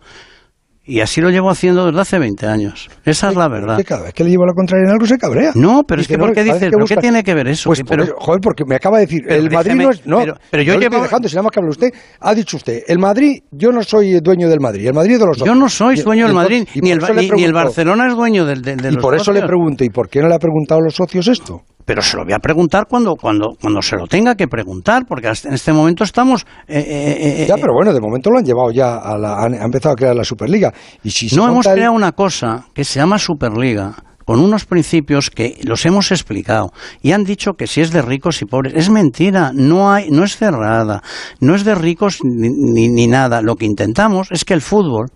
Y 0.91 0.99
así 0.99 1.21
lo 1.21 1.29
llevo 1.29 1.49
haciendo 1.49 1.85
desde 1.85 2.01
hace 2.01 2.19
20 2.19 2.45
años. 2.47 2.89
Esa 3.05 3.29
es 3.29 3.35
la 3.37 3.47
verdad. 3.47 3.77
Que 3.77 3.85
cada 3.85 4.03
vez 4.03 4.13
que 4.13 4.25
le 4.25 4.29
llevo 4.31 4.45
la 4.45 4.51
contraria 4.53 4.83
en 4.87 4.91
algo 4.91 5.05
se 5.05 5.17
cabrea. 5.17 5.51
No, 5.55 5.83
pero 5.87 6.01
es 6.01 6.07
que 6.07 6.17
¿por 6.17 6.29
qué 6.29 6.35
cada 6.35 6.43
dices? 6.43 6.59
vez 6.61 6.69
que 6.69 6.75
¿Pero 6.75 6.85
qué 6.85 6.93
buscas- 6.95 7.01
tiene 7.01 7.23
que 7.23 7.33
ver 7.33 7.47
eso? 7.47 7.69
Pues, 7.69 7.77
Sí, 7.79 7.85
pero- 7.87 8.05
joder, 8.17 8.41
porque 8.41 8.63
me 8.67 8.75
acaba 8.75 8.97
de 8.97 9.05
decir, 9.05 9.21
el 9.29 9.49
Madrid 9.49 9.73
no 9.75 9.89
es... 9.91 10.05
No, 10.05 10.19
pero- 10.19 10.35
pero 10.49 10.63
yo 10.63 10.73
no 10.73 10.79
llevo- 10.81 11.01
dejando, 11.01 11.29
si 11.29 11.35
nada 11.35 11.43
más 11.43 11.51
que 11.51 11.59
habla 11.61 11.69
usted, 11.69 11.89
ha 12.19 12.35
dicho 12.35 12.57
usted, 12.57 12.83
el 12.87 12.99
Madrid, 12.99 13.39
yo 13.51 13.71
no 13.71 13.81
soy 13.83 14.19
dueño 14.19 14.49
del 14.49 14.59
Madrid, 14.59 14.85
el 14.87 14.93
Madrid 14.93 15.17
de 15.17 15.25
los 15.25 15.37
Yo 15.37 15.43
otros. 15.43 15.57
no 15.57 15.69
soy 15.69 15.97
Y- 15.99 16.01
dueño 16.01 16.25
y 16.25 16.27
del 16.27 16.35
Madrid, 16.35 16.67
y 16.73 16.81
ni 16.81 16.91
el, 16.91 16.99
ni, 17.35 17.43
el 17.45 17.53
Barcelona 17.53 18.07
es 18.07 18.15
dueño 18.15 18.45
del, 18.45 18.61
del- 18.61 18.77
de 18.77 18.89
Y 18.89 18.91
los 18.91 19.01
por 19.01 19.15
eso 19.15 19.31
le 19.31 19.43
pregunto, 19.43 19.85
¿y 19.85 19.89
por 19.89 20.09
qué 20.09 20.19
no 20.21 20.27
le 20.27 20.35
ha 20.35 20.39
preguntado 20.39 20.81
a 20.81 20.83
los 20.83 20.93
socios 20.95 21.25
esto? 21.29 21.61
Pero 21.91 22.01
se 22.01 22.15
lo 22.15 22.23
voy 22.23 22.31
a 22.31 22.39
preguntar 22.39 22.85
cuando, 22.87 23.15
cuando, 23.17 23.49
cuando 23.59 23.81
se 23.81 23.97
lo 23.97 24.07
tenga 24.07 24.35
que 24.35 24.47
preguntar, 24.47 25.03
porque 25.05 25.27
hasta 25.27 25.49
en 25.49 25.55
este 25.55 25.73
momento 25.73 26.05
estamos... 26.05 26.45
eh, 26.65 26.79
eh, 26.79 27.41
eh, 27.43 27.45
Ya, 27.49 27.55
pero 27.55 27.73
bueno, 27.73 27.91
de 27.93 27.99
momento 27.99 28.29
lo 28.29 28.37
han 28.39 28.45
llevado 28.45 28.71
ya, 28.71 28.95
a 28.95 29.17
la, 29.17 29.43
han, 29.43 29.55
empezado 29.55 29.91
a 29.91 29.95
crear 29.97 30.15
la 30.15 30.23
Superliga. 30.23 30.71
Y 31.03 31.11
si 31.11 31.27
se 31.27 31.35
no 31.35 31.49
hemos 31.49 31.65
el- 31.65 31.73
creado 31.73 31.91
una 31.91 32.13
cosa 32.13 32.63
que 32.73 32.85
se 32.85 32.97
llama 33.01 33.19
Superliga 33.19 33.93
con 34.23 34.39
unos 34.39 34.63
principios 34.63 35.29
que 35.29 35.59
los 35.65 35.85
hemos 35.85 36.11
explicado. 36.13 36.71
Y 37.01 37.11
han 37.11 37.25
dicho 37.25 37.55
que 37.57 37.67
si 37.67 37.81
es 37.81 37.91
de 37.91 38.01
ricos 38.01 38.41
y 38.41 38.45
pobres. 38.45 38.71
Es 38.73 38.89
mentira 38.89 39.51
no 39.53 39.91
hay 39.91 40.09
no 40.11 40.23
es 40.23 40.37
cerrada 40.37 41.01
no 41.41 41.55
es 41.55 41.65
de 41.65 41.75
ricos 41.75 42.19
ni, 42.23 42.47
ni- 42.47 42.87
ni 42.87 43.07
nada. 43.07 43.41
Lo 43.41 43.55
que 43.57 43.65
intentamos 43.65 44.29
es 44.31 44.45
que 44.45 44.53
el 44.53 44.61
fútbol 44.61 45.07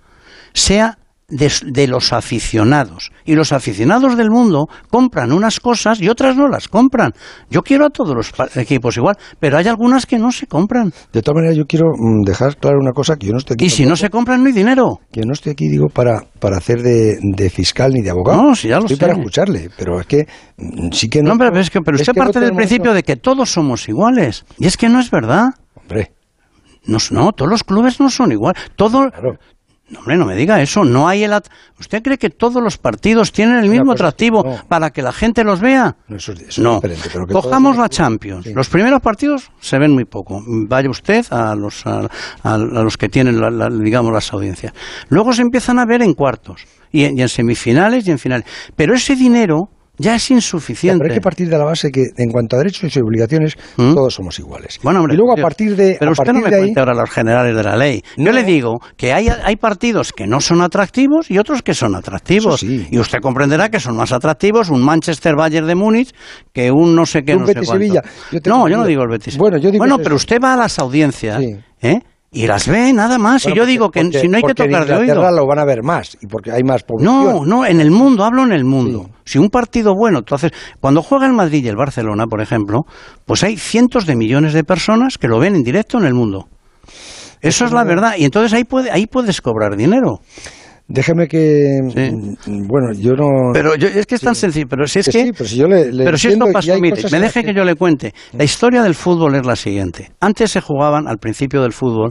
sea 0.52 0.97
de, 1.27 1.52
de 1.65 1.88
los 1.88 2.14
aficionados 2.14 3.11
y 3.26 3.34
los 3.35 3.52
aficionados 3.52 4.15
del 4.15 4.30
mundo 4.30 4.68
compran 4.89 5.31
unas 5.31 5.60
cosas 5.60 5.99
y 6.02 6.07
otras 6.07 6.35
no 6.35 6.47
las 6.47 6.68
compran 6.68 7.14
yo 7.49 7.64
quiero 7.64 7.85
a 7.85 7.89
todos 7.89 8.15
los 8.15 8.31
equipos 8.57 8.95
igual 8.97 9.15
pero 9.39 9.57
hay 9.57 9.68
algunas 9.68 10.06
que 10.06 10.19
no 10.19 10.31
se 10.31 10.45
compran 10.47 10.91
De 11.11 11.22
todas 11.22 11.35
maneras, 11.38 11.57
yo 11.57 11.65
quiero 11.65 11.88
mm, 11.97 12.23
dejar 12.23 12.57
claro 12.57 12.77
una 12.80 12.91
cosa, 12.91 13.15
que 13.15 13.27
yo 13.27 13.31
no 13.31 13.39
estoy 13.39 13.56
aquí... 13.56 13.65
y 13.65 13.69
si 13.69 13.85
no 13.85 13.95
se 13.95 14.10
compran 14.10 14.41
no 14.41 14.47
hay 14.47 14.53
dinero 14.53 14.99
Que 15.11 15.22
no 15.22 15.34
estoy 15.34 15.53
aquí, 15.53 15.68
digo, 15.68 15.88
para, 15.88 16.22
para 16.39 16.57
hacer 16.57 16.81
de, 16.81 17.18
de 17.22 17.49
fiscal 17.49 17.91
ni 17.91 18.02
de 18.02 18.10
abogado. 18.11 18.43
No, 18.43 18.56
sí, 18.56 18.68
ya 18.68 18.76
lo 18.77 18.85
Estoy 18.85 18.97
sé. 18.97 19.02
para 19.02 19.14
escucharle, 19.14 19.69
pero 19.77 19.99
es 19.99 20.06
que 20.06 20.27
mm, 20.57 20.91
sí 20.91 21.10
que 21.10 21.22
no... 21.23 21.31
No, 21.31 21.38
pero 21.38 21.60
es 21.60 21.69
que, 21.69 21.81
pero 21.81 21.95
es 21.95 22.02
usted 22.02 22.14
no 22.15 22.23
parte 22.23 22.39
del 22.39 22.53
principio 22.53 22.93
de 22.93 23.03
que 23.03 23.15
todos 23.15 23.49
somos 23.52 23.88
iguales. 23.89 24.45
Y 24.60 24.68
es 24.68 24.77
que 24.77 24.89
no 24.89 24.99
es 24.99 25.10
verdad. 25.10 25.49
Hombre. 25.76 26.11
No, 26.88 26.97
no, 27.11 27.31
todos 27.31 27.49
los 27.49 27.64
clubes 27.64 27.99
no 27.99 28.10
son 28.10 28.31
iguales. 28.31 28.61
Todo... 28.76 29.10
No, 29.88 29.99
hombre, 29.99 30.18
no 30.18 30.26
me 30.26 30.36
diga 30.36 30.60
eso. 30.64 30.84
No 30.84 31.07
hay 31.07 31.24
el 31.24 31.34
at- 31.34 31.45
¿Usted 31.80 32.02
cree 32.02 32.18
que 32.18 32.32
todos 32.32 32.62
los 32.64 32.78
partidos 32.80 33.32
tienen 33.32 33.57
el 33.57 33.70
mismo 33.70 33.91
atractivo 33.91 34.60
para 34.68 34.90
que 34.90 35.03
la 35.03 35.14
gente 35.14 35.44
los 35.44 35.60
vea? 35.60 35.95
No, 36.07 36.16
eso, 36.18 36.32
es- 36.32 36.41
eso 36.41 36.62
No. 36.64 36.76
es 36.78 36.82
diferente, 36.82 37.10
pero 37.14 37.28
que 37.28 37.34
Cojamos 37.34 37.78
la 37.78 37.88
Champions. 37.88 38.48
Los 38.48 38.68
primeros 38.70 38.99
partidos 39.02 39.52
se 39.60 39.78
ven 39.78 39.91
muy 39.91 40.06
poco. 40.06 40.41
Vaya 40.48 40.90
usted 40.90 41.24
a 41.30 41.53
los, 41.53 41.86
a, 41.86 42.10
a- 42.41 42.53
a 42.56 42.57
los 42.57 42.98
que 42.98 43.10
tienen, 43.10 43.40
la- 43.40 43.52
la- 43.52 43.70
digamos, 43.70 44.12
las 44.12 44.34
audiencias. 44.34 44.74
Luego 45.10 45.34
se 45.34 45.44
empiezan 45.44 45.78
a 45.78 45.86
ver 45.86 46.02
en 46.02 46.16
cuartos 46.16 46.62
y 46.91 47.03
en, 47.03 47.20
y 47.20 47.22
en 47.22 47.30
semifinales 47.30 48.07
y 48.07 48.12
en 48.12 48.18
finales. 48.18 48.48
Pero 48.76 48.95
ese 48.95 49.16
dinero 49.16 49.70
ya 49.98 50.16
es 50.16 50.28
Ya, 50.30 50.36
insuficiente. 50.36 51.00
pero 51.00 51.14
hay 51.14 51.18
que 51.18 51.22
partir 51.22 51.50
de 51.50 51.58
la 51.58 51.64
base 51.66 51.92
que 51.92 52.04
en 52.18 52.30
cuanto 52.32 52.56
a 52.56 52.60
derechos 52.60 52.96
y 52.96 53.00
obligaciones 53.00 53.54
todos 53.76 54.14
somos 54.14 54.38
iguales. 54.40 54.80
Bueno, 54.84 55.00
hombre, 55.00 55.14
y 55.16 55.18
luego 55.18 55.34
a 55.34 55.42
partir 55.42 55.76
de 55.76 55.98
Pero 56.00 56.10
a 56.10 56.14
usted 56.14 56.34
no 56.34 56.40
me 56.42 56.48
ahí, 56.54 56.62
cuente 56.64 56.80
ahora 56.80 56.94
los 56.94 57.10
generales 57.10 57.56
de 57.56 57.64
la 57.64 57.76
ley. 57.76 58.02
Yo 58.18 58.32
le 58.32 58.44
digo 58.44 58.80
que 58.98 59.14
hay, 59.14 59.28
hay 59.30 59.56
partidos 59.56 60.12
que 60.14 60.28
no 60.28 60.42
son 60.42 60.62
atractivos 60.62 61.30
y 61.32 61.38
otros 61.38 61.62
que 61.62 61.74
son 61.74 61.96
atractivos. 61.96 62.64
Y 62.64 62.98
usted 63.00 63.20
comprenderá 63.22 63.70
que 63.70 63.80
son 63.80 63.96
más 63.96 64.12
atractivos 64.12 64.70
un 64.70 64.84
Manchester 64.84 65.36
Bayern 65.36 65.68
de 65.68 65.76
Múnich 65.76 66.14
que 66.54 66.72
un 66.72 66.96
no 66.96 67.06
sé 67.06 67.24
qué, 67.24 67.34
Un 67.36 67.42
no 67.42 67.48
Betis. 67.48 67.70
Sevilla. 67.70 68.02
Yo 68.32 68.40
no, 68.46 68.68
yo 68.68 68.78
no 68.78 68.86
digo 68.86 69.04
el 69.04 69.10
Betis. 69.10 69.38
Bueno, 69.38 69.58
yo 69.58 69.72
digo 69.72 69.82
Bueno, 69.82 69.98
pero 70.00 70.16
usted 70.16 70.38
va 70.44 70.54
a 70.54 70.58
las 70.58 70.80
audiencias, 70.80 71.42
¿eh? 71.82 72.00
Y 72.38 72.48
las 72.48 72.68
ve 72.68 72.91
nada 72.91 73.18
más. 73.18 73.44
Bueno, 73.44 73.53
y 73.53 73.57
yo 73.57 73.62
porque- 73.62 73.72
digo 73.72 73.90
que 73.91 74.02
porque- 74.02 74.20
si 74.20 74.28
no 74.28 74.36
hay 74.36 74.44
que 74.44 74.53
tocar 74.53 74.86
de 74.86 74.94
oído. 74.94 75.32
lo 75.32 75.48
van 75.48 75.60
a 75.60 75.64
ver 75.64 75.84
más 75.84 76.18
y 76.22 76.28
porque 76.28 76.52
hay 76.52 76.64
más 76.64 76.84
población. 76.84 77.24
No, 77.24 77.45
no, 77.45 77.66
en 77.66 77.80
el 77.80 77.91
mundo, 77.91 78.26
hablo 78.26 78.44
en 78.44 78.52
el 78.52 78.66
mundo. 78.66 79.10
Si 79.24 79.38
un 79.38 79.49
partido 79.49 79.94
bueno, 79.95 80.20
entonces, 80.20 80.52
cuando 80.82 81.02
juega 81.02 81.28
el 81.28 81.34
Madrid 81.34 81.64
y 81.64 81.70
el 81.70 81.78
Barcelona, 81.78 82.26
por 82.28 82.41
ejemplo, 82.41 82.82
pues 83.26 83.41
hay 83.44 83.56
cientos 83.56 84.06
de 84.06 84.18
millones 84.18 84.52
de 84.52 84.66
personas 84.66 85.18
que 85.18 85.30
lo 85.30 85.40
ven 85.40 85.56
en 85.56 85.64
directo 85.64 85.98
en 85.98 86.03
el 86.03 86.14
mundo. 86.14 86.48
Eso 87.40 87.64
es 87.66 87.72
la 87.72 87.86
verdad. 87.86 88.16
Y 88.18 88.26
entonces 88.26 88.52
ahí, 88.52 88.66
puede, 88.66 88.91
ahí 88.91 89.07
puedes 89.07 89.40
cobrar 89.40 89.78
dinero. 89.78 90.20
Déjeme 90.88 91.28
que 91.28 91.80
bueno, 92.45 92.94
yo 92.94 93.14
no 93.14 93.52
Pero 93.53 93.76
yo- 93.76 93.88
es 93.88 94.06
que 94.06 94.16
es 94.16 94.22
tan 94.22 94.36
sencillo. 94.36 94.68
Pero 94.70 94.86
si 94.88 94.99
es 94.99 95.06
Que 95.07 95.12
que. 95.12 95.24
sí, 95.26 95.32
pero 95.36 95.49
si 95.49 95.56
yo 95.57 95.68
le- 95.68 95.91
le 95.91 96.06
pero 96.06 96.18
si 96.18 96.28
esto 96.28 96.45
pasó, 96.53 96.80
mire, 96.80 97.02
me 97.12 97.20
deje 97.20 97.41
que 97.41 97.48
que- 97.48 97.53
yo 97.56 97.66
le 97.66 97.76
cuente. 97.76 98.14
La 98.34 98.44
historia 98.44 98.84
del 98.84 98.94
fútbol 98.94 99.36
es 99.36 99.45
la 99.45 99.56
siguiente. 99.56 100.12
Antes 100.20 100.52
se 100.52 100.62
jugaban, 100.62 101.07
al 101.07 101.18
principio 101.18 101.64
del 101.64 101.74
fútbol, 101.74 102.10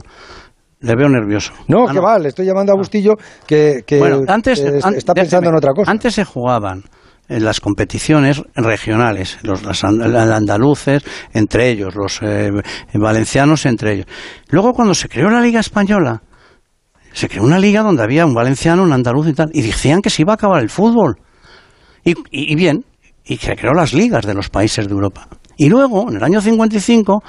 le 0.81 0.93
veo 0.95 1.07
nervioso. 1.07 1.53
No, 1.69 1.87
Ah, 1.87 1.93
que 1.93 1.99
va, 1.99 2.19
le 2.19 2.27
estoy 2.27 2.45
llamando 2.45 2.73
a 2.73 2.75
Bustillo 2.75 3.13
que, 3.47 3.83
que- 3.87 3.97
Bueno, 3.97 4.21
antes, 4.27 4.59
que 4.59 4.67
an- 4.83 4.95
está 4.95 5.13
pensando 5.13 5.43
déjeme, 5.43 5.49
en 5.49 5.55
otra 5.55 5.71
cosa. 5.73 5.89
Antes 5.89 6.13
se 6.15 6.25
jugaban 6.25 6.83
en 7.27 7.43
las 7.45 7.59
competiciones 7.61 8.43
regionales, 8.55 9.39
los 9.41 9.83
andaluces 9.83 11.01
entre 11.33 11.69
ellos, 11.69 11.95
los 11.95 12.19
eh, 12.21 12.51
valencianos 12.93 13.65
entre 13.65 13.93
ellos. 13.93 14.05
Luego 14.49 14.73
cuando 14.73 14.93
se 14.93 15.07
creó 15.09 15.29
la 15.29 15.41
Liga 15.41 15.59
Española, 15.59 16.21
se 17.15 17.27
creó 17.29 17.43
una 17.43 17.59
liga 17.59 17.81
donde 17.81 18.03
había 18.03 18.25
un 18.25 18.33
valenciano, 18.33 18.83
un 18.83 18.93
andaluz 18.93 19.27
y 19.27 19.33
tal, 19.33 19.49
y 19.53 19.61
decían 19.61 20.01
que 20.01 20.09
se 20.09 20.21
iba 20.21 20.33
a 20.33 20.35
acabar 20.35 20.61
el 20.61 20.69
fútbol. 20.69 21.17
Y, 22.03 22.11
y- 22.31 22.51
y 22.51 22.55
bien, 22.55 22.85
y 23.25 23.37
se 23.37 23.55
creó 23.55 23.73
las 23.73 23.93
ligas 23.93 24.25
de 24.25 24.33
los 24.35 24.49
países 24.49 24.87
de 24.87 24.93
Europa. 24.93 25.27
Y 25.57 25.69
luego, 25.69 26.09
en 26.09 26.17
el 26.17 26.23
año 26.23 26.41
55, 26.41 27.23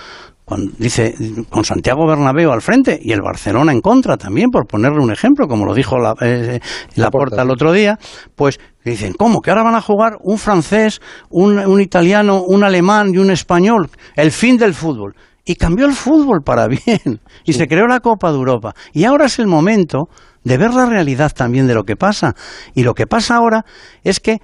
cuando, 0.45 0.73
dice, 0.79 1.15
con 1.51 1.65
Santiago 1.65 2.07
Bernabéu 2.07 2.53
al 2.53 2.61
frente 2.63 2.99
y 3.03 3.13
el 3.13 3.21
Barcelona 3.23 3.73
en 3.73 3.81
contra 3.81 4.17
también, 4.17 4.51
por 4.51 4.67
ponerle 4.67 5.01
un 5.03 5.11
ejemplo, 5.13 5.49
como 5.49 5.65
lo 5.65 5.75
dijo 5.75 5.97
la, 5.99 6.15
eh, 6.21 6.61
la 6.97 7.11
Porta 7.11 7.43
el 7.43 7.51
otro 7.51 7.73
día, 7.73 7.99
pues 8.35 8.59
dicen, 8.85 9.15
¿cómo? 9.15 9.41
Que 9.41 9.51
ahora 9.51 9.65
van 9.65 9.75
a 9.75 9.81
jugar 9.81 10.19
un 10.23 10.39
francés, 10.39 11.01
un, 11.31 11.59
un 11.59 11.81
italiano, 11.81 12.43
un 12.43 12.63
alemán 12.63 13.11
y 13.15 13.19
un 13.19 13.31
español. 13.31 13.89
El 14.15 14.31
fin 14.31 14.57
del 14.57 14.75
fútbol. 14.75 15.15
Y 15.47 15.55
cambió 15.55 15.87
el 15.87 15.95
fútbol 15.95 16.43
para 16.43 16.67
bien. 16.69 17.21
Y 17.45 17.55
se 17.55 17.67
creó 17.67 17.87
la 17.87 18.01
Copa 18.01 18.31
de 18.31 18.37
Europa. 18.37 18.75
Y 18.93 19.05
ahora 19.05 19.25
es 19.25 19.39
el 19.39 19.47
momento 19.47 20.11
de 20.45 20.59
ver 20.59 20.75
la 20.75 20.85
realidad 20.85 21.33
también 21.35 21.67
de 21.67 21.75
lo 21.75 21.85
que 21.85 21.97
pasa. 21.97 22.35
Y 22.75 22.83
lo 22.83 22.95
que 22.95 23.07
pasa 23.07 23.37
ahora 23.37 23.65
es 24.05 24.21
que 24.21 24.43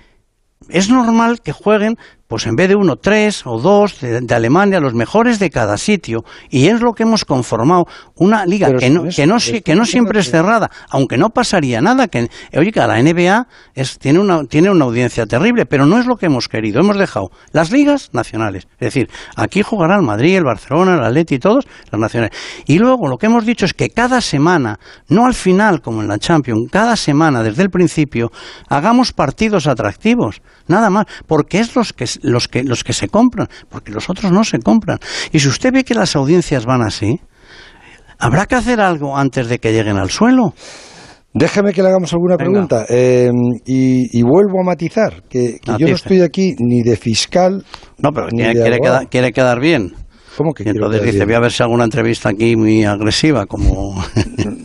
es 0.69 0.89
normal 0.89 1.41
que 1.43 1.53
jueguen, 1.53 1.99
pues 2.33 2.47
en 2.47 2.57
vez 2.57 2.67
de 2.71 2.77
uno, 2.77 2.97
tres 2.97 3.43
o 3.45 3.61
dos 3.61 4.01
de, 4.01 4.23
de 4.23 4.35
Alemania, 4.35 4.81
los 4.81 4.95
mejores 4.95 5.39
de 5.39 5.51
cada 5.51 5.77
sitio. 5.77 6.25
Y 6.49 6.69
es 6.69 6.81
lo 6.81 6.95
que 6.95 7.03
hemos 7.03 7.27
conformado, 7.27 7.85
una 8.17 8.47
liga 8.47 8.69
Pero 8.69 8.79
que 8.79 8.89
no, 8.89 9.03
no 9.03 9.09
es- 9.11 9.17
que, 9.17 9.27
no, 9.27 9.37
es 9.37 9.43
si- 9.45 9.53
que 9.53 9.61
que 9.63 9.75
no 9.75 9.81
no 9.81 9.85
siempre 9.85 10.21
es 10.21 10.31
cerrada, 10.31 10.71
aunque 10.89 11.19
no 11.19 11.29
pasaría 11.29 11.83
nada. 11.83 12.09
Que, 12.09 12.31
oye, 12.57 12.73
que 12.73 12.81
la 12.81 12.99
NBA 13.03 13.47
es, 13.75 13.99
tiene, 13.99 14.19
una, 14.19 14.45
tiene 14.45 14.71
una 14.71 14.87
audiencia 14.87 15.27
terrible, 15.27 15.67
pero 15.67 15.85
no 15.85 15.99
es 15.99 16.07
lo 16.07 16.17
que 16.17 16.25
hemos 16.25 16.49
querido. 16.49 16.81
Hemos 16.81 16.97
dejado 16.97 17.31
las 17.53 17.71
ligas 17.71 18.09
nacionales. 18.15 18.67
Es 18.81 18.95
decir, 18.95 19.11
aquí 19.37 19.61
jugará 19.61 19.97
el 19.97 20.03
Madrid, 20.03 20.39
el 20.39 20.45
Barcelona, 20.45 20.95
el 20.95 21.05
Atleti 21.05 21.35
y 21.35 21.39
todos, 21.39 21.67
las 21.91 22.01
nacionales. 22.01 22.35
Y 22.65 22.79
luego 22.79 23.09
lo 23.09 23.19
que 23.19 23.27
hemos 23.27 23.45
dicho 23.45 23.67
es 23.67 23.75
que 23.75 23.91
cada 23.91 24.23
semana, 24.23 24.79
no 25.09 25.27
al 25.27 25.35
final 25.35 25.83
como 25.83 26.01
en 26.01 26.09
la 26.09 26.17
Champions, 26.19 26.71
cada 26.73 26.97
semana 26.97 27.43
desde 27.43 27.63
el 27.63 27.69
principio, 27.69 28.33
hagamos 28.71 29.13
partidos 29.13 29.67
atractivos. 29.67 30.41
Nada 30.67 30.89
más, 30.89 31.05
porque 31.27 31.59
es 31.59 31.75
los 31.77 31.93
que, 31.93 32.07
los 32.23 32.49
que, 32.49 32.63
los 32.65 32.85
que 32.85 32.93
se 32.93 33.09
compran, 33.09 33.49
porque 33.69 33.93
los 33.93 34.09
otros 34.09 34.33
no 34.33 34.45
se 34.45 34.59
compran. 34.59 34.99
Y 35.33 35.41
si 35.41 35.49
usted 35.49 35.73
ve 35.73 35.85
que 35.85 35.95
las 35.95 36.17
audiencias 36.17 36.65
van 36.65 36.83
así, 36.83 37.21
habrá 38.19 38.47
que 38.47 38.55
hacer 38.55 38.81
algo 38.81 39.17
antes 39.17 39.49
de 39.49 39.59
que 39.59 39.73
lleguen 39.73 39.97
al 39.99 40.11
suelo. 40.11 40.55
Déjeme 41.35 41.73
que 41.73 41.83
le 41.83 41.89
hagamos 41.89 42.13
alguna 42.13 42.37
pregunta 42.37 42.85
eh, 42.91 43.31
y, 43.65 44.19
y 44.19 44.23
vuelvo 44.23 44.61
a 44.61 44.67
matizar 44.67 45.23
que, 45.31 45.59
que 45.63 45.73
yo 45.79 45.89
no 45.89 45.95
estoy 45.95 46.21
aquí 46.21 46.55
ni 46.59 46.83
de 46.83 46.95
fiscal 46.97 47.65
No, 47.97 48.11
pero 48.13 48.27
ni 48.31 48.43
quiere, 48.43 48.55
de 48.55 48.61
quiere 48.61 48.79
quedar, 48.81 49.09
quiere 49.09 49.33
quedar 49.33 49.59
bien. 49.59 49.95
¿Cómo 50.37 50.53
que 50.53 50.63
Y 50.63 50.65
quiero 50.65 50.87
entonces 50.87 51.03
dice, 51.03 51.17
bien? 51.17 51.29
voy 51.29 51.35
a 51.37 51.41
ver 51.41 51.53
si 51.53 51.63
alguna 51.63 51.85
entrevista 51.85 52.29
aquí 52.29 52.55
muy 52.55 52.85
agresiva, 52.85 53.47
como... 53.47 53.95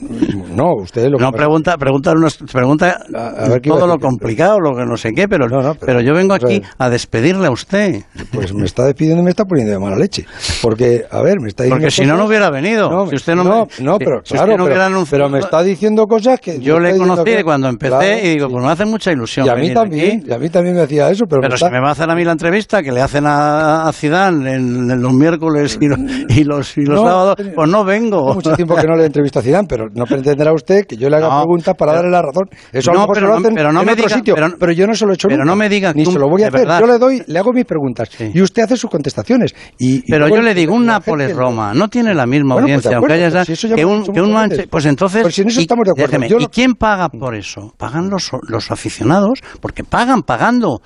No, 0.57 0.73
usted 0.73 1.09
lo 1.09 1.19
No, 1.19 1.31
pregunta, 1.31 1.77
pregunta, 1.77 2.11
unos- 2.13 2.37
pregunta 2.51 2.99
a 3.15 3.59
todo 3.61 3.85
lo 3.87 3.99
complicado, 3.99 4.59
lo 4.59 4.75
que 4.75 4.85
no 4.85 4.97
sé 4.97 5.13
qué, 5.13 5.27
pero, 5.27 5.47
pero, 5.79 6.01
yo 6.01 6.13
vengo 6.13 6.33
aquí 6.33 6.61
a 6.79 6.89
despedirle 6.89 7.47
a 7.47 7.51
usted. 7.51 8.01
Pues 8.33 8.53
me 8.53 8.65
está 8.65 8.83
despidiendo 8.85 9.21
y 9.21 9.25
me 9.25 9.29
está 9.29 9.45
poniendo 9.45 9.71
de 9.73 9.79
mala 9.79 9.95
leche. 9.95 10.25
Porque, 10.61 11.05
a 11.11 11.21
ver, 11.21 11.39
me 11.39 11.49
está 11.49 11.63
diciendo. 11.63 11.81
Porque 11.83 11.91
si 11.91 12.01
no, 12.01 12.07
cosas- 12.07 12.17
no 12.19 12.25
hubiera 12.27 12.49
venido. 12.49 13.07
si 13.09 13.15
usted 13.15 13.35
no, 13.35 13.43
no, 13.43 13.67
me, 13.79 13.85
no, 13.85 13.97
pero 13.99 14.17
si 14.23 14.33
usted 14.33 14.45
claro, 14.45 14.57
no 14.57 14.65
pero, 14.65 14.81
anunciado- 14.81 15.07
pero 15.11 15.29
me 15.29 15.39
está 15.39 15.61
diciendo 15.63 16.07
cosas 16.07 16.39
que. 16.39 16.59
Yo 16.59 16.79
le 16.79 16.97
conocí 16.97 17.23
que- 17.23 17.43
cuando 17.43 17.67
empecé 17.69 17.89
Claro, 17.95 18.05
y 18.23 18.29
digo, 18.29 18.49
pues 18.49 18.63
me 18.63 18.71
hace 18.71 18.85
mucha 18.85 19.11
ilusión. 19.11 19.45
y 19.45 19.49
a 19.49 19.53
mí 19.55 19.61
venir 19.61 19.73
también, 19.75 20.17
aquí. 20.21 20.29
y 20.29 20.33
a 20.33 20.37
mí 20.39 20.49
también 20.49 20.75
me 20.75 20.81
hacía 20.81 21.09
eso, 21.11 21.25
pero, 21.27 21.41
Pero 21.41 21.51
me 21.53 21.57
si 21.57 21.65
está- 21.65 21.69
me 21.75 21.79
va 21.81 21.89
a 21.89 21.91
hacer 21.91 22.09
a 22.09 22.15
mí 22.15 22.23
la 22.25 22.31
entrevista 22.31 22.81
que 22.81 22.91
le 22.91 23.01
hacen 23.01 23.25
a, 23.27 23.87
a 23.87 23.93
Zidane 23.93 24.55
en, 24.55 24.89
en 24.91 25.01
los 25.01 25.13
miércoles 25.13 25.77
y, 25.79 25.87
los- 25.87 25.99
y 26.29 26.43
los, 26.43 26.77
y 26.77 26.81
los 26.85 26.95
No, 27.01 27.07
sábados, 27.07 27.35
pues 27.55 27.69
no 27.69 27.83
vengo. 27.85 28.27
Hace 28.29 28.35
mucho 28.35 28.53
tiempo 28.53 28.75
que 28.75 28.87
no 28.87 28.95
le 28.95 29.05
entrevisto 29.05 29.39
a 29.39 29.41
Zidane, 29.43 29.67
pero 29.67 29.87
no 29.93 30.05
pretenderá 30.05 30.46
entenderá 30.47 30.53
usted 30.53 30.85
que 30.87 30.97
yo 30.97 31.09
le 31.09 31.17
haga 31.17 31.29
preguntas 31.41 31.75
para 31.77 31.93
darle 31.93 32.11
la 32.11 32.21
razón. 32.21 32.45
Eso 32.71 32.91
a 32.91 32.93
lo 32.93 32.99
No, 32.99 33.03
mejor 33.05 33.15
se 33.15 33.19
pero 33.21 33.27
lo 33.27 33.33
no- 33.33 33.39
hacen 33.39 33.55
pero 33.55 33.71
no 33.73 33.79
en 33.81 33.85
me 33.85 33.91
otro 33.93 34.05
diga- 34.05 34.15
sitio. 34.15 34.35
pero- 34.35 34.47
Pero, 34.59 34.71
yo 34.71 34.87
no 34.87 34.95
se 34.95 35.05
lo 35.05 35.11
he 35.11 35.13
hecho 35.15 35.27
pero 35.27 35.39
nunca. 35.43 35.51
no 35.51 35.55
me 35.55 35.69
diga 35.69 35.93
Ni 35.93 36.05
que 36.05 36.11
se 36.11 36.19
lo 36.19 36.29
voy 36.29 36.43
a 36.43 36.47
hacer. 36.47 36.59
verdad. 36.61 36.79
Yo 36.79 36.87
le 36.87 36.97
doy, 36.97 37.23
le 37.27 37.39
hago 37.39 37.53
mis 37.53 37.65
preguntas. 37.65 38.09
Y 38.33 38.41
usted 38.41 38.63
hace 38.63 38.77
sus 38.77 38.89
contestaciones. 38.89 39.53
Y, 39.77 39.97
y 39.97 40.01
Pero 40.07 40.19
luego 40.27 40.35
yo 40.37 40.41
le 40.41 40.53
digo, 40.53 40.73
un 40.73 40.85
la 40.85 40.93
Nápoles 40.93 41.27
gente- 41.27 41.41
Roma 41.41 41.73
no 41.73 41.87
tiene 41.89 42.13
la 42.13 42.25
misma 42.25 42.55
Bueno, 42.55 42.67
pues 42.67 42.85
audiencia, 42.85 42.97
aunque 42.97 43.13
acuerdo, 43.13 43.25
haya 43.37 43.45
pues 43.45 43.59
si 43.59 43.67
que 43.69 43.81
lo 43.81 43.89
un, 43.89 44.03
que 44.13 44.21
un 44.21 44.33
Manche- 44.33 44.67
pues 44.67 44.85
entonces 44.85 45.21
Pues 45.23 45.35
si 45.35 45.41
en 45.41 45.47
eso 45.49 45.59
y- 45.59 45.63
estamos 45.63 45.85
de 45.85 45.91
acuerdo. 45.91 46.07
déjeme, 46.11 46.29
Yo 46.29 46.37
¿y 46.37 46.43
lo- 46.43 46.49
quién 46.49 46.73
paga 46.75 47.09
por 47.09 47.35
eso? 47.35 47.73
Pagan 47.77 48.09
los 48.09 48.31
los 48.47 48.71
aficionados, 48.71 49.39
porque 49.61 49.83
pagan 49.83 50.21
pagando. 50.23 50.81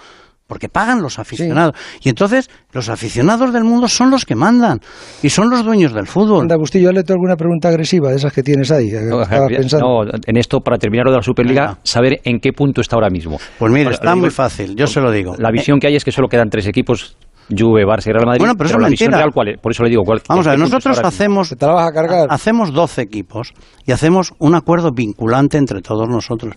Porque 0.52 0.68
pagan 0.68 1.02
los 1.02 1.18
aficionados. 1.18 1.74
Y 2.04 2.10
entonces, 2.10 2.50
los 2.74 2.90
aficionados 2.90 3.54
del 3.54 3.64
mundo 3.64 3.88
son 3.88 4.12
los 4.12 4.26
que 4.26 4.36
mandan. 4.36 4.82
Y 5.24 5.30
son 5.30 5.50
los 5.50 5.64
dueños 5.64 5.94
del 5.94 6.08
fútbol. 6.08 6.42
Anda, 6.42 6.56
Agustín, 6.56 6.82
yo 6.82 6.92
le 6.92 7.04
tengo 7.04 7.20
alguna 7.20 7.38
pregunta 7.38 7.70
agresiva 7.70 8.10
de 8.10 8.18
esas 8.18 8.34
que 8.34 8.44
tienes 8.44 8.70
ahí. 8.70 8.90
que 8.90 9.00
No, 9.00 9.22
estaba 9.22 9.48
pensando. 9.48 10.04
no, 10.04 10.12
en 10.28 10.36
esto, 10.36 10.60
para 10.60 10.78
terminar 10.78 11.06
lo 11.06 11.12
de 11.12 11.18
la 11.20 11.24
Superliga, 11.24 11.78
saber 11.84 12.20
en 12.26 12.42
qué 12.42 12.52
punto 12.52 12.82
está 12.82 12.98
ahora 12.98 13.10
mismo. 13.10 13.38
Pues 13.58 13.72
mire, 13.72 13.86
Ahora, 13.86 13.96
está 13.96 14.14
muy 14.18 14.30
fácil, 14.30 14.76
yo 14.76 14.88
se 14.88 15.00
lo 15.00 15.10
digo. 15.10 15.36
La 15.38 15.52
visión 15.52 15.80
que 15.80 15.88
hay 15.88 15.96
es 15.96 16.04
que 16.04 16.12
solo 16.12 16.28
quedan 16.28 16.50
tres 16.50 16.68
equipos, 16.68 17.16
Juve, 17.50 17.84
Barça 17.86 18.08
y 18.08 18.12
Real 18.14 18.26
Madrid. 18.26 18.40
Bueno, 18.40 18.56
pero 18.56 18.68
eso 18.70 18.78
es 18.78 18.82
la 18.82 18.88
mentira. 18.88 19.18
real, 19.18 19.32
¿cuál 19.34 19.48
es? 19.50 19.60
Por 19.60 19.72
eso 19.72 19.84
le 19.84 19.90
digo, 19.90 20.04
¿cuál, 20.06 20.22
Vamos 20.30 20.48
a 20.48 20.52
ver, 20.52 20.58
qué 20.60 20.64
punto 20.64 20.76
nosotros 20.78 20.98
está 20.98 21.08
ahora 21.08 21.30
mismo? 21.30 21.42
hacemos, 21.42 22.32
hacemos 22.32 22.74
12 22.74 23.02
equipos 23.02 23.54
y 23.86 23.92
hacemos 23.92 24.34
un 24.40 24.56
acuerdo 24.56 24.92
vinculante 24.92 25.58
entre 25.58 25.82
todos 25.82 26.08
nosotros. 26.08 26.54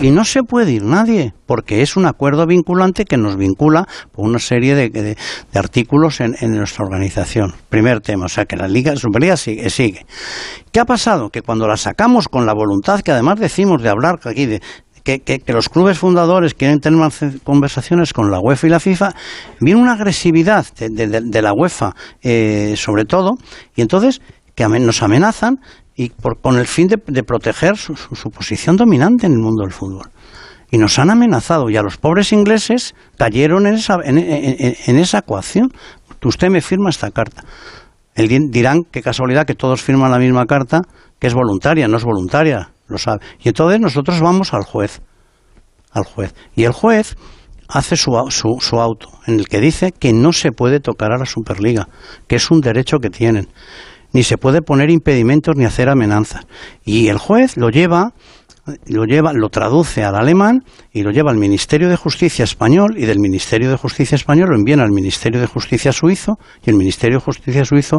Y 0.00 0.10
no 0.10 0.24
se 0.24 0.42
puede 0.44 0.72
ir 0.72 0.84
nadie, 0.84 1.34
porque 1.46 1.82
es 1.82 1.96
un 1.96 2.06
acuerdo 2.06 2.46
vinculante 2.46 3.04
que 3.04 3.16
nos 3.16 3.36
vincula 3.36 3.86
por 4.12 4.26
una 4.26 4.38
serie 4.38 4.74
de, 4.74 4.90
de- 4.90 5.02
de 5.02 5.58
artículos 5.58 6.20
en, 6.20 6.36
en 6.40 6.52
nuestra 6.56 6.84
organización. 6.84 7.54
Primer 7.68 8.00
tema, 8.00 8.26
o 8.26 8.28
sea 8.28 8.44
que 8.44 8.56
la 8.56 8.68
Liga, 8.68 8.94
Superliga 8.96 9.36
sigue, 9.36 9.68
sigue. 9.70 10.06
¿Qué 10.72 10.80
ha 10.80 10.84
pasado? 10.84 11.30
Que 11.30 11.42
cuando 11.42 11.66
la 11.66 11.76
sacamos 11.76 12.28
con 12.28 12.46
la 12.46 12.52
voluntad 12.54 13.00
que 13.00 13.10
además 13.12 13.40
decimos 13.40 13.82
de 13.82 13.88
hablar 13.88 14.20
aquí 14.24 14.46
de 14.46 14.60
que, 15.16 15.42
los 15.46 15.68
clubes 15.68 15.98
fundadores 15.98 16.52
quieren 16.54 16.80
tener 16.80 16.98
más 16.98 17.18
conversaciones 17.44 18.12
con 18.12 18.30
la 18.30 18.40
UEFA 18.40 18.66
y 18.66 18.70
la 18.70 18.80
FIFA, 18.80 19.14
viene 19.60 19.80
una 19.80 19.92
agresividad 19.94 20.66
de, 20.76 21.42
la 21.42 21.52
UEFA, 21.54 21.94
eh, 22.22 22.74
sobre 22.76 23.04
todo, 23.06 23.36
y 23.74 23.80
entonces 23.80 24.20
que 24.54 24.68
nos 24.68 25.02
amenazan 25.02 25.60
y 25.96 26.10
por- 26.10 26.40
con 26.40 26.58
el 26.58 26.66
fin 26.66 26.88
de, 26.88 27.22
proteger 27.22 27.76
su, 27.76 27.94
posición 28.30 28.76
dominante 28.76 29.26
en 29.26 29.32
el 29.32 29.38
mundo 29.38 29.62
del 29.62 29.72
fútbol. 29.72 30.10
Y 30.70 30.76
nos 30.76 30.98
han 30.98 31.10
amenazado, 31.10 31.70
y 31.70 31.76
a 31.76 31.82
los 31.82 31.96
pobres 31.96 32.32
ingleses 32.32 32.94
cayeron 33.16 33.66
en 33.66 33.74
esa, 33.74 33.96
en, 34.04 34.98
esa 34.98 35.18
ecuación. 35.18 35.72
Usted 36.22 36.50
me 36.50 36.60
firma 36.60 36.90
esta 36.90 37.10
carta. 37.10 37.42
El 38.14 38.28
di- 38.28 38.48
dirán, 38.50 38.82
qué 38.90 39.00
casualidad 39.00 39.46
que 39.46 39.54
todos 39.54 39.80
firman 39.82 40.10
la 40.10 40.18
misma 40.18 40.44
carta, 40.44 40.82
que 41.18 41.26
es 41.26 41.34
voluntaria, 41.34 41.88
no 41.88 41.96
es 41.96 42.04
voluntaria, 42.04 42.70
lo 42.88 42.98
sabe. 42.98 43.20
Y 43.42 43.48
entonces 43.48 43.80
nosotros 43.80 44.20
vamos 44.20 44.52
al 44.54 44.64
juez, 44.64 45.00
al 45.92 46.04
juez. 46.04 46.34
Y 46.54 46.64
el 46.64 46.72
juez 46.72 47.16
hace 47.68 47.96
su, 47.96 48.12
su, 48.30 48.58
su 48.60 48.80
auto, 48.80 49.08
en 49.26 49.38
el 49.38 49.48
que 49.48 49.60
dice 49.60 49.92
que 49.92 50.12
no 50.12 50.32
se 50.32 50.52
puede 50.52 50.80
tocar 50.80 51.12
a 51.12 51.18
la 51.18 51.26
Superliga, 51.26 51.88
que 52.26 52.36
es 52.36 52.50
un 52.50 52.60
derecho 52.60 52.98
que 52.98 53.10
tienen. 53.10 53.48
Ni 54.12 54.22
se 54.22 54.38
puede 54.38 54.62
poner 54.62 54.90
impedimentos 54.90 55.54
ni 55.56 55.66
hacer 55.66 55.88
amenazas. 55.90 56.46
Y 56.82 57.08
el 57.08 57.18
juez 57.18 57.56
lo 57.58 57.68
lleva 57.68 58.14
lo 58.86 59.04
lleva, 59.04 59.32
lo 59.32 59.48
traduce 59.48 60.04
al 60.04 60.14
alemán 60.14 60.60
y 60.92 61.02
lo 61.02 61.10
lleva 61.10 61.30
al 61.30 61.36
Ministerio 61.38 61.88
de 61.88 61.96
Justicia 61.96 62.44
español 62.44 62.94
y 62.96 63.06
del 63.06 63.18
Ministerio 63.18 63.70
de 63.70 63.76
Justicia 63.76 64.14
español 64.16 64.48
lo 64.50 64.56
envían 64.56 64.80
al 64.80 64.90
Ministerio 64.90 65.40
de 65.40 65.46
Justicia 65.46 65.92
suizo 65.92 66.38
y 66.64 66.70
el 66.70 66.76
Ministerio 66.76 67.18
de 67.18 67.24
Justicia 67.24 67.64
suizo 67.64 67.98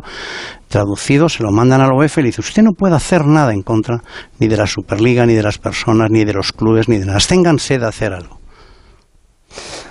traducido 0.67 1.29
se 1.29 1.43
lo 1.43 1.51
mandan 1.51 1.81
a 1.81 1.87
la 1.87 1.93
UEFA 1.93 2.21
y 2.21 2.23
le 2.23 2.29
dice 2.29 2.41
usted 2.41 2.61
no 2.63 2.71
puede 2.73 2.95
hacer 2.95 3.25
nada 3.25 3.53
en 3.53 3.61
contra 3.63 4.01
ni 4.39 4.47
de 4.47 4.57
la 4.57 4.67
Superliga 4.67 5.25
ni 5.25 5.33
de 5.35 5.43
las 5.43 5.57
personas 5.57 6.09
ni 6.11 6.23
de 6.25 6.33
los 6.33 6.51
clubes 6.51 6.87
ni 6.89 6.97
de 6.97 7.05
nada, 7.05 7.19
ténganse 7.19 7.79
de 7.79 7.85
hacer 7.87 8.13
algo. 8.13 8.39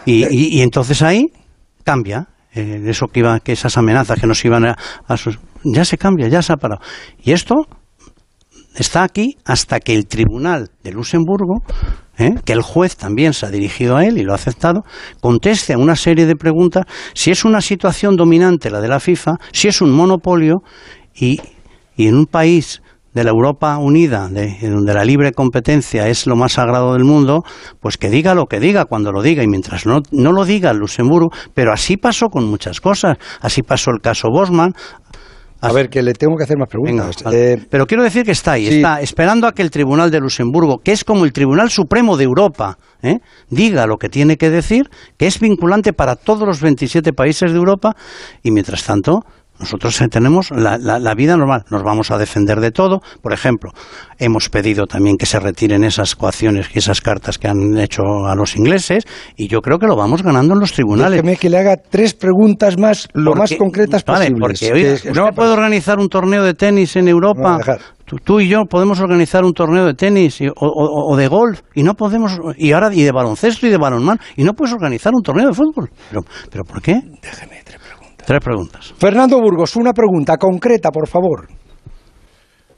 Y, 0.07 0.25
y- 0.27 0.59
y 0.59 0.61
entonces 0.63 1.03
ahí 1.03 1.27
cambia 1.85 2.29
eh, 2.55 2.83
eso 2.87 3.07
que 3.07 3.21
iba, 3.21 3.41
que 3.41 3.53
esas 3.53 3.77
amenazas 3.77 4.19
que 4.21 4.27
nos 4.27 4.45
iban 4.45 4.65
a, 4.67 4.77
a 5.07 5.17
sus- 5.17 5.39
ya 5.65 5.85
se 5.85 5.99
cambia, 5.99 6.29
ya 6.29 6.41
se 6.43 6.53
ha 6.53 6.57
parado. 6.57 6.81
Y 7.23 7.33
esto 7.33 7.67
está 8.83 9.03
aquí 9.03 9.37
hasta 9.45 9.81
que 9.81 9.95
el 9.95 10.07
Tribunal 10.07 10.71
de 10.83 10.93
Luxemburgo, 10.93 11.63
¿eh? 12.19 12.35
que 12.45 12.53
el 12.53 12.63
juez 12.63 12.97
también 12.97 13.33
se 13.33 13.47
ha 13.47 13.51
dirigido 13.51 13.97
a 13.97 14.05
él 14.05 14.19
y 14.19 14.23
lo 14.23 14.33
ha 14.33 14.37
aceptado, 14.37 14.83
conteste 15.21 15.73
a 15.73 15.79
una 15.79 15.97
serie 15.97 16.27
de 16.27 16.37
preguntas 16.37 16.85
si 17.15 17.31
es 17.31 17.45
una 17.45 17.61
situación 17.61 18.17
dominante 18.17 18.71
la 18.71 18.81
de 18.81 18.89
la 18.89 19.01
FIFA, 19.01 19.37
si 19.53 19.69
es 19.69 19.81
un 19.81 19.93
monopolio 19.93 20.63
y, 21.15 21.41
y 21.97 22.07
en 22.07 22.17
un 22.17 22.27
país 22.27 22.81
de 23.15 23.25
la 23.25 23.31
Europa 23.31 23.79
unida, 23.79 24.29
de, 24.29 24.59
donde 24.63 24.95
la 24.95 25.05
libre 25.05 25.33
competencia 25.33 26.07
es 26.09 26.27
lo 26.27 26.37
más 26.37 26.53
sagrado 26.53 26.93
del 26.93 27.05
mundo, 27.05 27.43
pues 27.81 27.97
que 27.97 28.11
diga 28.11 28.35
lo 28.35 28.47
que 28.47 28.61
diga 28.61 28.85
cuando 28.85 29.11
lo 29.11 29.23
diga 29.23 29.43
y 29.43 29.49
mientras 29.49 29.87
no, 29.87 30.03
no 30.13 30.33
lo 30.33 30.45
diga 30.45 30.73
Luxemburgo, 30.73 31.31
pero 31.55 31.73
así 31.73 31.97
pasó 31.97 32.29
con 32.29 32.45
muchas 32.49 32.81
cosas, 32.81 33.17
así 33.41 33.63
pasó 33.63 33.91
el 33.91 34.01
caso 34.01 34.29
Bosman, 34.31 34.73
A 35.61 35.73
ver, 35.73 35.89
que 35.89 36.03
le 36.03 36.13
tengo 36.13 36.37
que 36.37 36.45
hacer 36.45 36.57
más 36.57 36.69
preguntas. 36.69 37.23
Venga, 37.25 37.67
pero 37.69 37.87
quiero 37.87 38.05
decir 38.05 38.25
que 38.25 38.31
está 38.31 38.53
ahí, 38.53 38.69
está 38.69 39.01
esperando 39.01 39.47
a 39.47 39.53
que 39.53 39.63
el 39.63 39.71
Tribunal 39.71 40.11
de 40.11 40.21
Luxemburgo, 40.21 40.79
que 40.79 40.93
es 40.93 41.05
como 41.05 41.25
el 41.25 41.33
Tribunal 41.33 41.71
Supremo 41.71 42.17
de 42.17 42.25
Europa, 42.25 42.79
¿eh? 43.03 43.19
diga 43.51 43.87
lo 43.87 43.97
que 43.97 44.09
tiene 44.09 44.37
que 44.37 44.51
decir, 44.51 44.89
que 45.17 45.27
es 45.27 45.41
vinculante 45.41 45.93
para 45.93 46.15
todos 46.15 46.47
los 46.47 46.61
27 46.61 47.13
países 47.13 47.51
de 47.51 47.59
Europa, 47.59 47.97
y 48.43 48.53
mientras 48.53 48.85
tanto, 48.85 49.25
nosotros 49.61 50.01
eh, 50.01 50.09
tenemos 50.09 50.51
la, 50.51 50.79
la- 50.79 50.99
la 50.99 51.15
vida 51.15 51.37
normal, 51.37 51.65
nos 51.71 51.83
vamos 51.83 52.11
a 52.11 52.19
defender 52.19 52.61
de 52.61 52.71
todo. 52.71 53.01
Por 53.23 53.33
ejemplo, 53.33 53.73
hemos 54.19 54.49
pedido 54.49 54.87
también 54.87 55.17
que 55.17 55.27
se 55.27 55.39
retiren 55.41 55.85
esas 55.85 56.15
coacciones 56.15 56.69
y 56.75 56.79
esas 56.79 57.01
cartas 57.01 57.39
que 57.39 57.49
han 57.49 57.77
hecho 57.79 58.03
a 58.27 58.35
los 58.35 58.57
ingleses, 58.57 59.05
y 59.37 59.49
yo 59.49 59.61
creo 59.61 59.79
que 59.79 59.87
lo 59.87 59.97
vamos 59.97 60.23
ganando 60.23 60.55
en 60.55 60.61
los 60.61 60.73
tribunales. 60.73 61.13
Déjeme 61.23 61.37
que 61.37 61.51
le 61.51 61.59
haga 61.59 61.77
tres 61.77 62.15
preguntas 62.15 62.79
más, 62.79 63.09
lo 63.15 63.31
Porque- 63.33 63.39
más 63.41 63.55
concretas 63.55 64.05
vale, 64.05 64.31
posibles. 64.31 65.01
porque 65.03 65.13
Que- 65.13 65.21
usted 65.21 65.35
puede 65.35 65.51
organizar 65.53 65.99
un 65.99 66.09
torneo 66.09 66.43
de 66.45 66.55
tenis 66.55 66.97
en 66.97 67.09
Europa. 67.09 67.59
Tú, 68.05 68.17
tú 68.25 68.41
y 68.41 68.49
yo 68.49 68.65
podemos 68.65 69.01
organizar 69.01 69.45
un 69.45 69.53
torneo 69.53 69.85
de 69.85 69.93
tenis 69.93 70.41
y- 70.41 70.49
o, 70.49 70.53
o- 70.57 71.13
o 71.13 71.17
de 71.17 71.29
golf 71.29 71.61
y 71.75 71.83
no 71.83 71.93
podemos 71.95 72.39
y 72.57 72.73
ahora 72.73 72.89
y 72.95 73.03
de 73.03 73.13
baloncesto 73.13 73.67
y 73.67 73.71
de 73.71 73.77
balonmano 73.77 74.19
y 74.37 74.45
no 74.45 74.55
puedes 74.55 74.73
organizar 74.73 75.13
un 75.15 75.23
torneo 75.23 75.49
de 75.49 75.53
fútbol. 75.55 75.91
Pero, 76.09 76.23
pero 76.51 76.65
¿por 76.65 76.81
qué? 76.81 76.95
Déjeme 77.23 77.59
tres 78.29 78.45
preguntas. 78.45 78.93
Fernando 78.99 79.41
Burgos, 79.41 79.75
una 79.77 79.95
pregunta 79.95 80.37
concreta, 80.37 80.91
por 80.91 81.09
favor. 81.09 81.49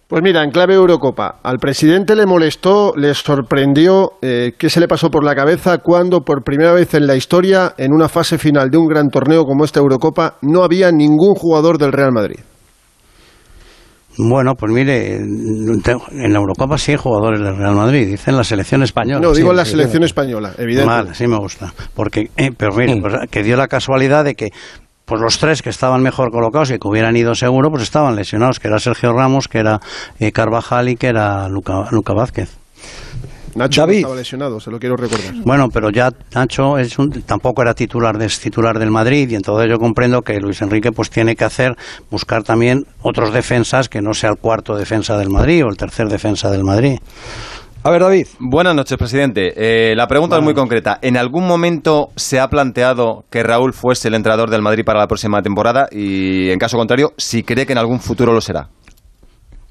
Pues 0.07 0.23
mira, 0.23 0.45
en 0.45 0.51
clave 0.53 0.75
Eurocopa, 0.75 1.41
al 1.43 1.59
presidente 1.59 2.15
le 2.15 2.25
molestó, 2.25 2.93
le 2.97 3.13
sorprendió 3.15 4.13
eh, 4.23 4.53
qué 4.57 4.71
se 4.71 4.79
le 4.79 4.87
pasó 4.87 5.11
por 5.11 5.25
la 5.25 5.35
cabeza 5.35 5.79
cuando 5.79 6.21
por 6.21 6.45
primera 6.45 6.73
vez 6.73 6.95
en 6.95 7.07
la 7.07 7.17
historia, 7.17 7.75
en 7.79 7.93
una 7.93 8.09
fase 8.09 8.39
final 8.39 8.71
de 8.71 8.79
un 8.79 8.87
gran 8.87 9.09
torneo 9.09 9.43
como 9.45 9.65
esta 9.65 9.81
Eurocopa, 9.81 10.37
no 10.43 10.63
había 10.63 10.93
ningún 10.93 11.35
jugador 11.35 11.79
del 11.79 11.93
Real 11.93 12.13
Madrid. 12.13 12.39
Bueno, 14.19 14.55
pues 14.55 14.73
mire, 14.73 15.17
en 15.17 16.33
la 16.33 16.39
Eurocopa 16.39 16.77
sí 16.77 16.91
hay 16.93 16.99
jugadores 16.99 17.41
del 17.41 17.57
Real 17.57 17.75
Madrid, 17.75 18.09
dicen 18.09 18.37
la 18.37 18.45
selección 18.45 18.83
española. 18.83 19.21
No, 19.21 19.33
digo 19.33 19.49
Sí, 19.49 19.51
en 19.51 19.57
la 19.57 19.65
sí, 19.65 19.71
selección 19.71 20.03
sí. 20.03 20.07
española, 20.07 20.53
evidente. 20.59 20.89
Vale, 20.91 21.15
sí 21.15 21.27
me 21.27 21.39
gusta. 21.39 21.73
Porque, 21.95 22.29
eh, 22.37 22.51
pero 22.57 22.75
mire, 22.75 23.01
pues, 23.01 23.15
que 23.31 23.43
dio 23.43 23.57
la 23.57 23.69
casualidad 23.69 24.25
de 24.25 24.35
que 24.35 24.51
pues 25.11 25.21
los 25.21 25.39
tres 25.39 25.61
que 25.61 25.71
estaban 25.71 26.03
mejor 26.03 26.31
colocados 26.31 26.71
y 26.71 26.79
que 26.79 26.87
hubieran 26.89 27.17
ido 27.17 27.35
seguro, 27.35 27.69
pues 27.69 27.83
estaban 27.83 28.15
lesionados, 28.15 28.61
que 28.61 28.69
era 28.69 28.79
Sergio 28.79 29.13
Ramos, 29.13 29.49
que 29.49 29.59
era 29.59 29.81
eh, 30.21 30.31
Carvajal 30.31 30.89
y 30.89 30.95
que 30.97 31.09
era 31.09 31.49
Luca, 31.49 31.89
Luca 31.91 32.13
Vázquez. 32.13 32.57
Nacho 33.57 33.85
no 33.85 33.93
estaba 33.93 34.15
lesionado, 34.15 34.61
se 34.61 34.71
lo 34.71 34.79
quiero 34.79 34.97
recordar. 34.97 35.35
Bueno, 35.45 35.69
pero 35.71 35.91
ya 35.91 36.11
Nacho 36.33 36.79
es 36.79 36.97
un- 37.01 37.11
tampoco 37.23 37.63
era 37.63 37.75
titular 37.75 38.17
de, 38.17 38.27
es 38.27 38.39
titular 38.39 38.79
del 38.79 38.93
Madrid 38.93 39.29
y 39.29 39.35
entonces 39.35 39.69
yo 39.69 39.77
comprendo 39.79 40.23
que 40.23 40.39
Luis 40.39 40.63
Enrique 40.63 40.93
pues 40.93 41.11
tiene 41.11 41.35
que 41.35 41.43
hacer 41.45 41.75
buscar 42.13 42.45
también 42.45 42.85
otros 43.03 43.33
defensas 43.33 43.89
que 43.89 44.01
no 44.03 44.15
sea 44.15 44.31
el 44.31 44.37
cuarto 44.37 44.77
defensa 44.77 45.19
del 45.19 45.31
Madrid 45.31 45.65
o 45.65 45.69
el 45.69 45.77
tercer 45.77 46.09
defensa 46.09 46.49
del 46.49 46.63
Madrid. 46.63 46.99
A 47.83 47.89
ver, 47.89 48.03
David. 48.03 48.27
Buenas 48.39 48.75
noches, 48.75 48.99
presidente. 48.99 49.55
Eh, 49.57 49.97
la 49.97 50.07
pregunta 50.07 50.37
es 50.37 50.43
muy 50.43 50.53
concreta. 50.53 50.99
¿En 51.01 51.17
algún 51.17 51.47
momento 51.47 52.11
se 52.15 52.39
ha 52.39 52.49
planteado 52.49 53.25
que 53.31 53.43
Raúl 53.43 53.73
fuese 53.73 54.09
el 54.09 54.15
entrenador 54.15 54.51
del 54.51 54.61
Madrid 54.61 54.85
para 54.85 54.99
la 54.99 55.07
próxima 55.07 55.41
temporada? 55.41 55.89
Y, 55.91 56.51
en 56.51 56.59
caso 56.59 56.77
contrario, 56.77 57.15
si 57.17 57.43
cree 57.43 57.65
que 57.65 57.73
en 57.73 57.79
algún 57.79 57.99
futuro 57.99 58.35
lo 58.35 58.43
será. 58.43 58.69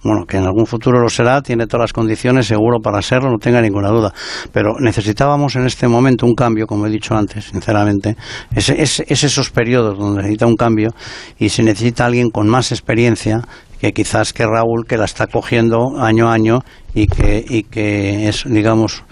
Bueno, 0.01 0.26
que 0.26 0.38
en 0.38 0.45
algún 0.45 0.65
futuro 0.65 1.01
lo 1.01 1.09
será, 1.09 1.41
tiene 1.41 1.67
todas 1.67 1.84
las 1.85 1.93
condiciones 1.93 2.47
seguro 2.47 2.80
para 2.80 3.01
serlo, 3.01 3.30
no 3.31 3.38
tenga 3.38 3.61
ninguna 3.61 3.89
duda. 3.89 4.13
Pero 4.53 4.76
necesitábamos 4.80 5.57
en 5.57 5.65
este 5.65 5.89
momento 5.89 6.26
un 6.26 6.35
cambio, 6.35 6.67
como 6.67 6.88
he 6.88 6.89
dicho 6.89 7.15
antes, 7.15 7.45
sinceramente. 7.45 8.15
Es, 8.55 8.69
es, 8.69 9.01
es 9.05 9.23
esos 9.23 9.49
periodos 9.49 9.97
donde 9.97 10.21
necesita 10.21 10.45
un 10.45 10.55
cambio 10.55 10.91
y 11.38 11.49
se 11.49 11.63
necesita 11.63 12.05
alguien 12.05 12.30
con 12.30 12.47
más 12.47 12.71
experiencia 12.71 13.41
que 13.80 13.93
quizás 13.93 14.34
que 14.34 14.45
Raúl, 14.45 14.85
que 14.85 14.97
la 14.97 15.05
está 15.05 15.27
cogiendo 15.27 15.97
año 15.99 16.30
a 16.30 16.34
año 16.34 16.59
y 16.93 17.07
que, 17.07 17.43
y 17.47 17.63
que 17.63 18.27
es, 18.27 18.43
digamos, 18.45 19.03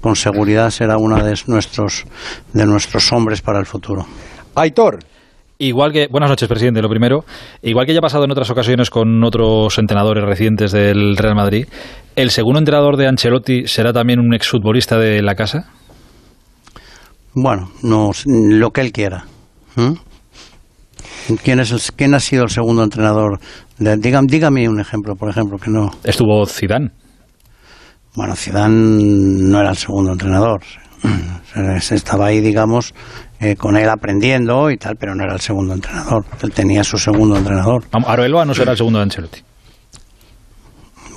con 0.00 0.16
seguridad 0.16 0.70
será 0.70 0.96
uno 0.96 1.22
de 1.22 1.34
nuestros, 1.46 2.04
de 2.52 2.66
nuestros 2.66 3.12
hombres 3.12 3.42
para 3.42 3.58
el 3.58 3.66
futuro. 3.66 4.06
Aitor. 4.54 4.98
Igual 5.58 5.92
que, 5.92 6.08
buenas 6.10 6.30
noches, 6.30 6.48
presidente, 6.48 6.82
lo 6.82 6.88
primero. 6.88 7.24
Igual 7.62 7.86
que 7.86 7.92
ya 7.92 8.00
ha 8.00 8.02
pasado 8.02 8.24
en 8.24 8.30
otras 8.32 8.50
ocasiones 8.50 8.90
con 8.90 9.22
otros 9.22 9.78
entrenadores 9.78 10.24
recientes 10.24 10.72
del 10.72 11.16
Real 11.16 11.36
Madrid, 11.36 11.66
¿el 12.16 12.30
segundo 12.30 12.58
entrenador 12.58 12.96
de 12.96 13.06
Ancelotti 13.06 13.66
será 13.66 13.92
también 13.92 14.18
un 14.18 14.34
exfutbolista 14.34 14.98
de 14.98 15.22
la 15.22 15.34
casa? 15.36 15.70
Bueno, 17.34 17.70
no, 17.82 18.10
lo 18.26 18.70
que 18.70 18.80
él 18.80 18.92
quiera. 18.92 19.24
¿Mm? 19.76 19.92
¿Quién, 21.42 21.60
es 21.60 21.70
el- 21.70 21.80
¿Quién 21.96 22.14
ha 22.14 22.20
sido 22.20 22.44
el 22.44 22.50
segundo 22.50 22.82
entrenador? 22.82 23.38
De, 23.78 23.96
dígame, 23.96 24.26
dígame 24.28 24.68
un 24.68 24.80
ejemplo, 24.80 25.14
por 25.14 25.30
ejemplo, 25.30 25.58
que 25.58 25.70
no. 25.70 25.90
Estuvo 26.04 26.44
Zidane. 26.46 26.90
Bueno, 28.14 28.34
Zidane 28.36 28.74
no 29.50 29.60
era 29.60 29.70
el 29.70 29.76
segundo 29.76 30.12
entrenador. 30.12 30.60
Estaba 31.90 32.26
ahí, 32.26 32.40
digamos, 32.40 32.92
eh, 33.44 33.56
con 33.56 33.76
él 33.76 33.88
aprendiendo 33.88 34.70
y 34.70 34.76
tal, 34.76 34.96
pero 34.96 35.14
no 35.14 35.24
era 35.24 35.34
el 35.34 35.40
segundo 35.40 35.74
entrenador. 35.74 36.24
Él 36.42 36.52
tenía 36.52 36.82
su 36.84 36.98
segundo 36.98 37.36
entrenador. 37.36 37.84
Arbeloa 37.92 38.44
no 38.44 38.54
será 38.54 38.72
el 38.72 38.78
segundo 38.78 38.98
de 38.98 39.04
Ancelotti. 39.04 39.40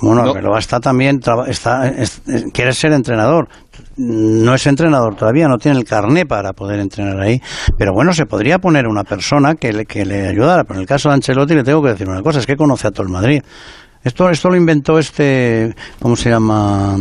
Bueno, 0.00 0.22
Arbeloa 0.30 0.60
está 0.60 0.78
también, 0.78 1.20
está, 1.48 1.88
es- 1.88 2.22
es- 2.28 2.44
quiere 2.52 2.72
ser 2.72 2.92
entrenador. 2.92 3.48
No 3.96 4.54
es 4.54 4.64
entrenador 4.68 5.16
todavía, 5.16 5.48
no 5.48 5.58
tiene 5.58 5.76
el 5.78 5.84
carné 5.84 6.24
para 6.24 6.52
poder 6.52 6.78
entrenar 6.78 7.20
ahí. 7.20 7.40
Pero 7.76 7.92
bueno, 7.92 8.12
se 8.12 8.24
podría 8.26 8.58
poner 8.60 8.86
una 8.86 9.02
persona 9.02 9.56
que 9.56 9.72
le, 9.72 9.86
que 9.86 10.04
le 10.04 10.28
ayudara. 10.28 10.62
Pero 10.62 10.74
en 10.76 10.82
el 10.82 10.86
caso 10.86 11.08
de 11.08 11.16
Ancelotti 11.16 11.54
le 11.54 11.64
tengo 11.64 11.82
que 11.82 11.90
decir 11.90 12.08
una 12.08 12.22
cosa, 12.22 12.38
es 12.38 12.46
que 12.46 12.56
conoce 12.56 12.86
a 12.86 12.90
todo 12.92 13.02
el 13.04 13.08
Madrid. 13.12 13.42
Esto, 14.04 14.30
esto 14.30 14.48
lo 14.50 14.56
inventó 14.56 15.00
este, 15.00 15.74
¿cómo 16.00 16.14
se 16.14 16.30
llama? 16.30 16.96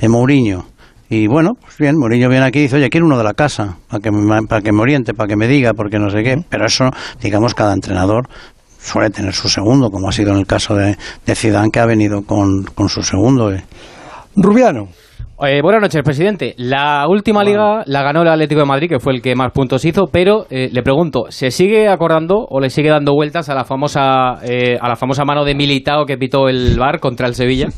Eh, 0.00 0.08
Mourinho. 0.08 0.64
Y 1.12 1.26
bueno, 1.26 1.54
pues 1.60 1.76
bien, 1.76 1.96
Mourinho 1.98 2.28
viene 2.28 2.44
aquí 2.46 2.60
y 2.60 2.62
dice, 2.62 2.76
oye, 2.76 2.88
quiero 2.88 3.04
uno 3.06 3.18
de 3.18 3.24
la 3.24 3.34
casa, 3.34 3.76
para 3.88 4.00
que, 4.00 4.12
me, 4.12 4.42
para 4.46 4.62
que 4.62 4.70
me 4.70 4.80
oriente, 4.80 5.12
para 5.12 5.26
que 5.26 5.34
me 5.36 5.48
diga, 5.48 5.74
porque 5.74 5.98
no 5.98 6.08
sé 6.08 6.22
qué. 6.22 6.36
Pero 6.48 6.66
eso, 6.66 6.84
digamos, 7.20 7.52
cada 7.54 7.72
entrenador 7.74 8.28
suele 8.78 9.10
tener 9.10 9.34
su 9.34 9.48
segundo, 9.48 9.90
como 9.90 10.08
ha 10.08 10.12
sido 10.12 10.30
en 10.32 10.38
el 10.38 10.46
caso 10.46 10.76
de, 10.76 10.96
de 11.26 11.34
Zidane, 11.34 11.70
que 11.72 11.80
ha 11.80 11.86
venido 11.86 12.22
con, 12.22 12.62
con 12.76 12.88
su 12.88 13.02
segundo. 13.02 13.52
eh. 13.52 13.64
Rubiano. 14.36 14.86
Eh, 15.42 15.60
buenas 15.62 15.80
noches, 15.82 16.02
presidente. 16.04 16.54
La 16.58 17.06
última 17.08 17.42
liga 17.42 17.82
la 17.86 18.02
ganó 18.02 18.22
el 18.22 18.28
Atlético 18.28 18.60
de 18.60 18.66
Madrid, 18.66 18.88
que 18.90 19.00
fue 19.00 19.14
el 19.14 19.22
que 19.22 19.34
más 19.34 19.50
puntos 19.52 19.84
hizo, 19.84 20.06
pero 20.12 20.46
eh, 20.50 20.68
le 20.70 20.82
pregunto, 20.82 21.24
¿se 21.30 21.50
sigue 21.50 21.88
acordando 21.88 22.46
o 22.48 22.60
le 22.60 22.70
sigue 22.70 22.90
dando 22.90 23.14
vueltas 23.14 23.48
a 23.48 23.54
la 23.54 23.64
famosa 23.64 24.36
eh, 24.44 24.76
a 24.80 24.88
la 24.88 24.96
famosa 24.96 25.24
mano 25.24 25.44
de 25.44 25.54
Militao 25.54 26.04
que 26.04 26.18
pitó 26.18 26.48
el 26.48 26.78
VAR 26.78 27.00
contra 27.00 27.26
el 27.26 27.34
Sevilla? 27.34 27.68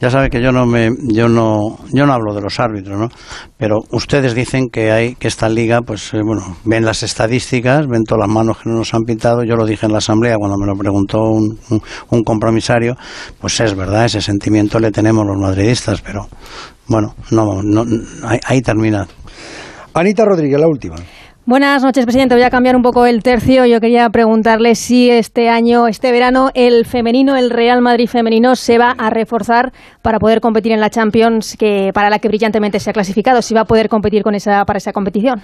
Ya 0.00 0.10
sabe 0.10 0.28
que 0.28 0.42
yo 0.42 0.52
no 0.52 0.66
me, 0.66 0.90
yo 1.08 1.28
no, 1.28 1.78
yo 1.92 2.06
no 2.06 2.12
hablo 2.12 2.34
de 2.34 2.42
los 2.42 2.60
árbitros, 2.60 2.98
¿no? 2.98 3.08
Pero 3.56 3.80
ustedes 3.90 4.34
dicen 4.34 4.68
que 4.70 4.92
hay, 4.92 5.14
que 5.14 5.28
esta 5.28 5.48
liga, 5.48 5.80
pues, 5.80 6.12
eh, 6.12 6.20
bueno, 6.24 6.58
ven 6.64 6.84
las 6.84 7.02
estadísticas, 7.02 7.86
ven 7.86 8.04
todas 8.04 8.26
las 8.26 8.34
manos 8.34 8.58
que 8.58 8.68
no 8.68 8.76
nos 8.76 8.92
han 8.92 9.04
pintado. 9.04 9.42
Yo 9.44 9.56
lo 9.56 9.64
dije 9.64 9.86
en 9.86 9.92
la 9.92 9.98
asamblea 9.98 10.36
cuando 10.36 10.58
me 10.58 10.66
lo 10.66 10.76
preguntó 10.76 11.22
un, 11.22 11.58
un, 11.70 11.82
un 12.10 12.22
compromisario. 12.22 12.94
Pues 13.40 13.58
es 13.60 13.74
verdad, 13.74 14.04
ese 14.04 14.20
sentimiento 14.20 14.78
le 14.78 14.90
tenemos 14.90 15.26
los 15.26 15.38
madridistas, 15.38 16.02
pero 16.02 16.28
bueno, 16.88 17.14
no, 17.30 17.62
no, 17.62 17.84
ahí, 18.24 18.38
ahí 18.44 18.60
termina. 18.60 19.06
Anita 19.94 20.24
Rodríguez, 20.26 20.60
la 20.60 20.68
última. 20.68 20.96
Buenas 21.48 21.80
noches, 21.80 22.04
presidente. 22.04 22.34
Voy 22.34 22.42
a 22.42 22.50
cambiar 22.50 22.74
un 22.74 22.82
poco 22.82 23.06
el 23.06 23.22
tercio. 23.22 23.66
Yo 23.66 23.80
quería 23.80 24.10
preguntarle 24.10 24.74
si 24.74 25.12
este 25.12 25.48
año, 25.48 25.86
este 25.86 26.10
verano, 26.10 26.50
el 26.54 26.84
femenino, 26.84 27.36
el 27.36 27.50
Real 27.50 27.80
Madrid 27.82 28.08
femenino, 28.08 28.56
se 28.56 28.78
va 28.78 28.96
a 28.98 29.10
reforzar 29.10 29.72
para 30.02 30.18
poder 30.18 30.40
competir 30.40 30.72
en 30.72 30.80
la 30.80 30.90
Champions, 30.90 31.56
que 31.56 31.92
para 31.94 32.10
la 32.10 32.18
que 32.18 32.26
brillantemente 32.26 32.80
se 32.80 32.90
ha 32.90 32.92
clasificado. 32.92 33.42
Si 33.42 33.54
va 33.54 33.60
a 33.60 33.64
poder 33.64 33.88
competir 33.88 34.24
con 34.24 34.34
esa 34.34 34.64
para 34.64 34.78
esa 34.78 34.92
competición. 34.92 35.40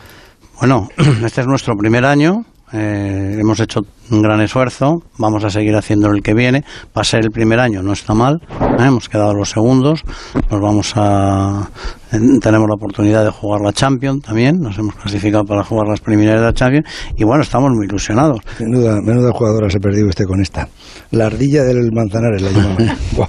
Bueno, 0.59 0.89
este 1.24 1.43
es 1.43 1.47
nuestro 1.47 1.77
primer 1.77 2.05
año. 2.05 2.47
Eh, 2.73 3.36
hemos 3.40 3.61
hecho 3.61 3.81
un 4.11 4.23
gran 4.23 4.40
esfuerzo. 4.40 5.03
Vamos 5.19 5.44
a 5.44 5.51
seguir 5.51 5.74
haciendo 5.77 6.09
el 6.11 6.23
que 6.23 6.35
viene. 6.35 6.65
Va 6.97 7.03
a 7.03 7.05
ser 7.05 7.20
el 7.24 7.31
primer 7.31 7.61
año, 7.61 7.82
no 7.82 7.93
está 7.93 8.15
mal. 8.15 8.40
¿eh? 8.51 8.85
Hemos 8.86 9.09
quedado 9.09 9.35
los 9.35 9.51
segundos. 9.51 10.03
Nos 10.51 10.61
vamos 10.61 10.93
a. 10.97 11.69
eh, 12.12 12.19
Tenemos 12.40 12.69
la 12.69 12.74
oportunidad 12.74 13.24
de 13.24 13.31
jugar 13.31 13.61
la 13.62 13.73
Champions 13.73 14.23
también. 14.23 14.61
Nos 14.61 14.78
hemos 14.78 14.94
clasificado 14.97 15.44
para 15.44 15.65
jugar 15.65 15.89
las 15.89 16.01
preliminares 16.01 16.40
de 16.40 16.47
la 16.47 16.53
Champions. 16.53 16.86
Y 17.16 17.24
bueno, 17.24 17.43
estamos 17.43 17.70
muy 17.73 17.86
ilusionados. 17.86 18.40
Menuda, 18.61 19.01
menuda 19.03 19.32
jugadora 19.32 19.70
se 19.70 19.78
ha 19.78 19.81
perdido 19.81 20.09
usted 20.09 20.24
con 20.27 20.40
esta. 20.40 20.69
La 21.11 21.27
ardilla 21.27 21.62
del 21.62 21.90
Manzanares 21.93 22.43
la 22.43 22.51
llamaban. 22.51 22.97
Buah. 23.16 23.28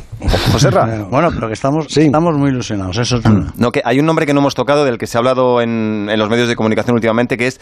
Bueno, 1.10 1.30
pero 1.34 1.48
que 1.48 1.54
estamos, 1.54 1.98
estamos 1.98 2.38
muy 2.38 2.50
ilusionados. 2.50 2.98
Eso 2.98 3.18
es. 3.18 3.24
No, 3.58 3.72
que 3.72 3.82
hay 3.84 4.00
un 4.00 4.06
nombre 4.06 4.26
que 4.26 4.34
no 4.34 4.40
hemos 4.40 4.56
tocado, 4.56 4.86
del 4.86 4.98
que 4.98 5.08
se 5.08 5.18
ha 5.18 5.20
hablado 5.20 5.62
en, 5.62 6.08
en 6.10 6.18
los 6.20 6.30
medios 6.30 6.48
de 6.48 6.56
comunicación 6.56 6.96
últimamente, 6.96 7.36
que 7.38 7.48
es 7.48 7.60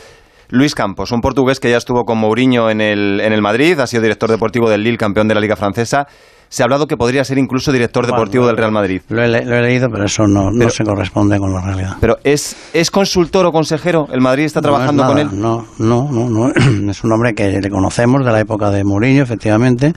Luis 0.51 0.75
Campos, 0.75 1.11
un 1.11 1.21
portugués 1.21 1.59
que 1.59 1.69
ya 1.71 1.77
estuvo 1.77 2.03
con 2.03 2.17
Mourinho 2.19 2.69
en 2.69 2.81
el, 2.81 3.19
en 3.21 3.33
el 3.33 3.41
Madrid, 3.41 3.79
ha 3.79 3.87
sido 3.87 4.03
director 4.03 4.29
deportivo 4.29 4.69
del 4.69 4.83
Lille, 4.83 4.97
campeón 4.97 5.27
de 5.27 5.33
la 5.35 5.41
Liga 5.41 5.55
Francesa. 5.55 6.05
Se 6.49 6.61
ha 6.61 6.65
hablado 6.65 6.85
que 6.85 6.97
podría 6.97 7.23
ser 7.23 7.37
incluso 7.37 7.71
director 7.71 8.05
deportivo 8.05 8.45
del 8.45 8.57
Real 8.57 8.73
Madrid. 8.73 9.01
Lo 9.07 9.23
he, 9.23 9.29
le- 9.29 9.45
lo 9.45 9.55
he 9.55 9.61
leído, 9.61 9.87
pero 9.89 10.03
eso 10.03 10.27
no, 10.27 10.51
no 10.51 10.69
se 10.69 10.83
corresponde 10.83 11.37
con 11.39 11.53
la 11.53 11.61
realidad. 11.61 11.95
Pero 12.01 12.17
¿es, 12.25 12.57
¿es 12.73 12.91
consultor 12.91 13.45
o 13.45 13.53
consejero? 13.53 14.05
¿El 14.11 14.19
Madrid 14.19 14.43
está 14.43 14.61
trabajando 14.61 15.05
No 15.05 15.09
es 15.17 15.25
con 15.29 15.33
él? 15.33 15.41
No, 15.41 15.65
no, 15.79 16.09
no, 16.11 16.29
no. 16.29 16.51
Es 16.91 17.05
un 17.05 17.13
hombre 17.13 17.33
que 17.33 17.49
le 17.61 17.69
conocemos 17.69 18.25
de 18.25 18.31
la 18.33 18.41
época 18.41 18.69
de 18.69 18.83
Mourinho, 18.83 19.23
efectivamente, 19.23 19.93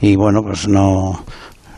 y 0.00 0.16
bueno, 0.16 0.40
pues 0.42 0.66
no. 0.66 1.22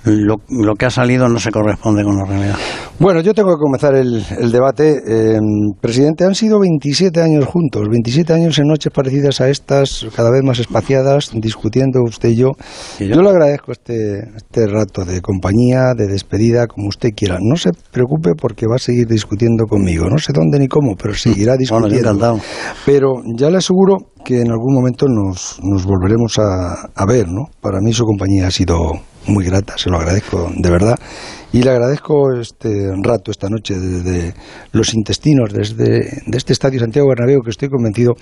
Lo, 0.04 0.36
lo 0.48 0.74
que 0.74 0.86
ha 0.86 0.90
salido 0.90 1.28
no 1.28 1.38
se 1.38 1.50
corresponde 1.50 2.02
con 2.04 2.16
la 2.16 2.24
realidad. 2.24 2.56
Bueno, 2.98 3.20
yo 3.20 3.34
tengo 3.34 3.50
que 3.50 3.60
comenzar 3.60 3.94
el, 3.94 4.24
el 4.38 4.50
debate. 4.52 5.00
Eh, 5.06 5.38
presidente, 5.80 6.24
han 6.24 6.34
sido 6.34 6.58
27 6.60 7.20
años 7.22 7.44
juntos, 7.46 7.86
27 7.90 8.32
años 8.32 8.58
en 8.58 8.66
noches 8.68 8.92
parecidas 8.92 9.40
a 9.40 9.48
estas, 9.48 10.06
cada 10.14 10.30
vez 10.30 10.42
más 10.42 10.58
espaciadas, 10.58 11.30
discutiendo 11.34 12.00
usted 12.02 12.30
y 12.30 12.36
yo. 12.36 12.52
Yo 12.98 13.22
le 13.22 13.28
agradezco 13.30 13.72
este, 13.72 14.20
este 14.36 14.66
rato 14.66 15.04
de 15.04 15.20
compañía, 15.20 15.94
de 15.96 16.06
despedida, 16.06 16.66
como 16.66 16.88
usted 16.88 17.10
quiera. 17.14 17.38
No 17.40 17.56
se 17.56 17.70
preocupe 17.90 18.30
porque 18.40 18.66
va 18.66 18.76
a 18.76 18.78
seguir 18.78 19.06
discutiendo 19.06 19.64
conmigo. 19.66 20.08
No 20.08 20.18
sé 20.18 20.32
dónde 20.32 20.58
ni 20.58 20.68
cómo, 20.68 20.94
pero 20.96 21.14
seguirá 21.14 21.56
Bueno, 21.70 21.88
yo 21.88 21.96
discutiendo. 21.96 22.10
encantado. 22.10 22.40
Pero 22.86 23.22
ya 23.36 23.50
le 23.50 23.58
aseguro 23.58 23.96
que 24.24 24.40
en 24.40 24.50
algún 24.50 24.74
momento 24.74 25.06
nos, 25.08 25.58
nos 25.62 25.84
volveremos 25.84 26.38
a, 26.38 26.90
a 26.94 27.06
ver, 27.06 27.26
¿no? 27.28 27.44
Para 27.60 27.80
mí 27.80 27.92
su 27.92 28.04
compañía 28.04 28.46
ha 28.46 28.50
sido 28.50 28.76
muy 29.30 29.44
grata, 29.44 29.76
se 29.76 29.90
lo 29.90 29.96
agradezco 29.96 30.50
de 30.54 30.70
verdad. 30.70 30.98
Y 31.52 31.62
le 31.62 31.70
agradezco 31.70 32.32
este 32.40 32.92
rato 33.02 33.30
esta 33.30 33.48
noche 33.48 33.74
desde 33.78 34.34
los 34.72 34.94
intestinos, 34.94 35.52
desde 35.52 36.22
de 36.26 36.38
este 36.38 36.52
estadio 36.52 36.80
Santiago 36.80 37.08
Bernabéu, 37.08 37.40
que 37.42 37.50
estoy 37.50 37.68
convencido 37.68 38.14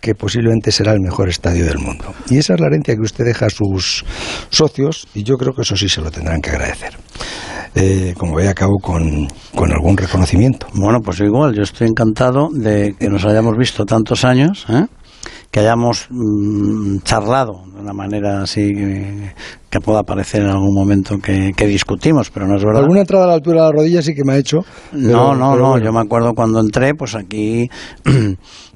que 0.00 0.14
posiblemente 0.14 0.70
será 0.70 0.92
el 0.92 1.00
mejor 1.00 1.28
estadio 1.28 1.64
del 1.64 1.78
mundo. 1.78 2.14
Y 2.30 2.38
esa 2.38 2.54
es 2.54 2.60
la 2.60 2.66
herencia 2.66 2.94
que 2.94 3.02
usted 3.02 3.24
deja 3.24 3.46
a 3.46 3.50
sus 3.50 4.04
socios, 4.48 5.08
y 5.14 5.24
yo 5.24 5.36
creo 5.36 5.52
que 5.54 5.62
eso 5.62 5.76
sí 5.76 5.88
se 5.88 6.00
lo 6.00 6.10
tendrán 6.10 6.40
que 6.40 6.50
agradecer. 6.50 6.96
Eh, 7.74 8.14
como 8.16 8.36
ve, 8.36 8.48
acabo 8.48 8.78
con, 8.78 9.28
con 9.54 9.72
algún 9.72 9.96
reconocimiento. 9.96 10.68
Bueno, 10.74 11.00
pues 11.00 11.20
igual, 11.20 11.54
yo 11.54 11.62
estoy 11.62 11.88
encantado 11.88 12.48
de 12.52 12.94
que 12.98 13.08
nos 13.08 13.24
hayamos 13.24 13.56
visto 13.58 13.84
tantos 13.84 14.24
años, 14.24 14.66
¿eh? 14.68 14.86
Que 15.50 15.60
hayamos 15.60 16.06
mm, 16.10 16.98
charlado 17.04 17.62
de 17.74 17.80
una 17.80 17.92
manera 17.94 18.42
así 18.42 18.72
que, 18.74 19.32
que 19.70 19.80
pueda 19.80 20.02
parecer 20.02 20.42
en 20.42 20.48
algún 20.50 20.74
momento 20.74 21.18
que, 21.18 21.52
que 21.56 21.66
discutimos, 21.66 22.30
pero 22.30 22.46
no 22.46 22.56
es 22.56 22.64
verdad. 22.64 22.82
Alguna 22.82 23.00
entrada 23.00 23.24
a 23.24 23.28
la 23.28 23.34
altura 23.34 23.62
de 23.62 23.66
la 23.68 23.72
rodilla 23.72 24.02
sí 24.02 24.14
que 24.14 24.24
me 24.24 24.34
ha 24.34 24.36
hecho. 24.38 24.58
pero- 24.90 25.02
No, 25.08 25.34
no, 25.34 25.52
pero 25.52 25.62
no. 25.64 25.70
bueno. 25.70 25.84
Yo 25.86 25.92
me 25.92 26.00
acuerdo 26.00 26.34
cuando 26.34 26.60
entré, 26.60 26.94
pues 26.94 27.14
aquí 27.14 27.68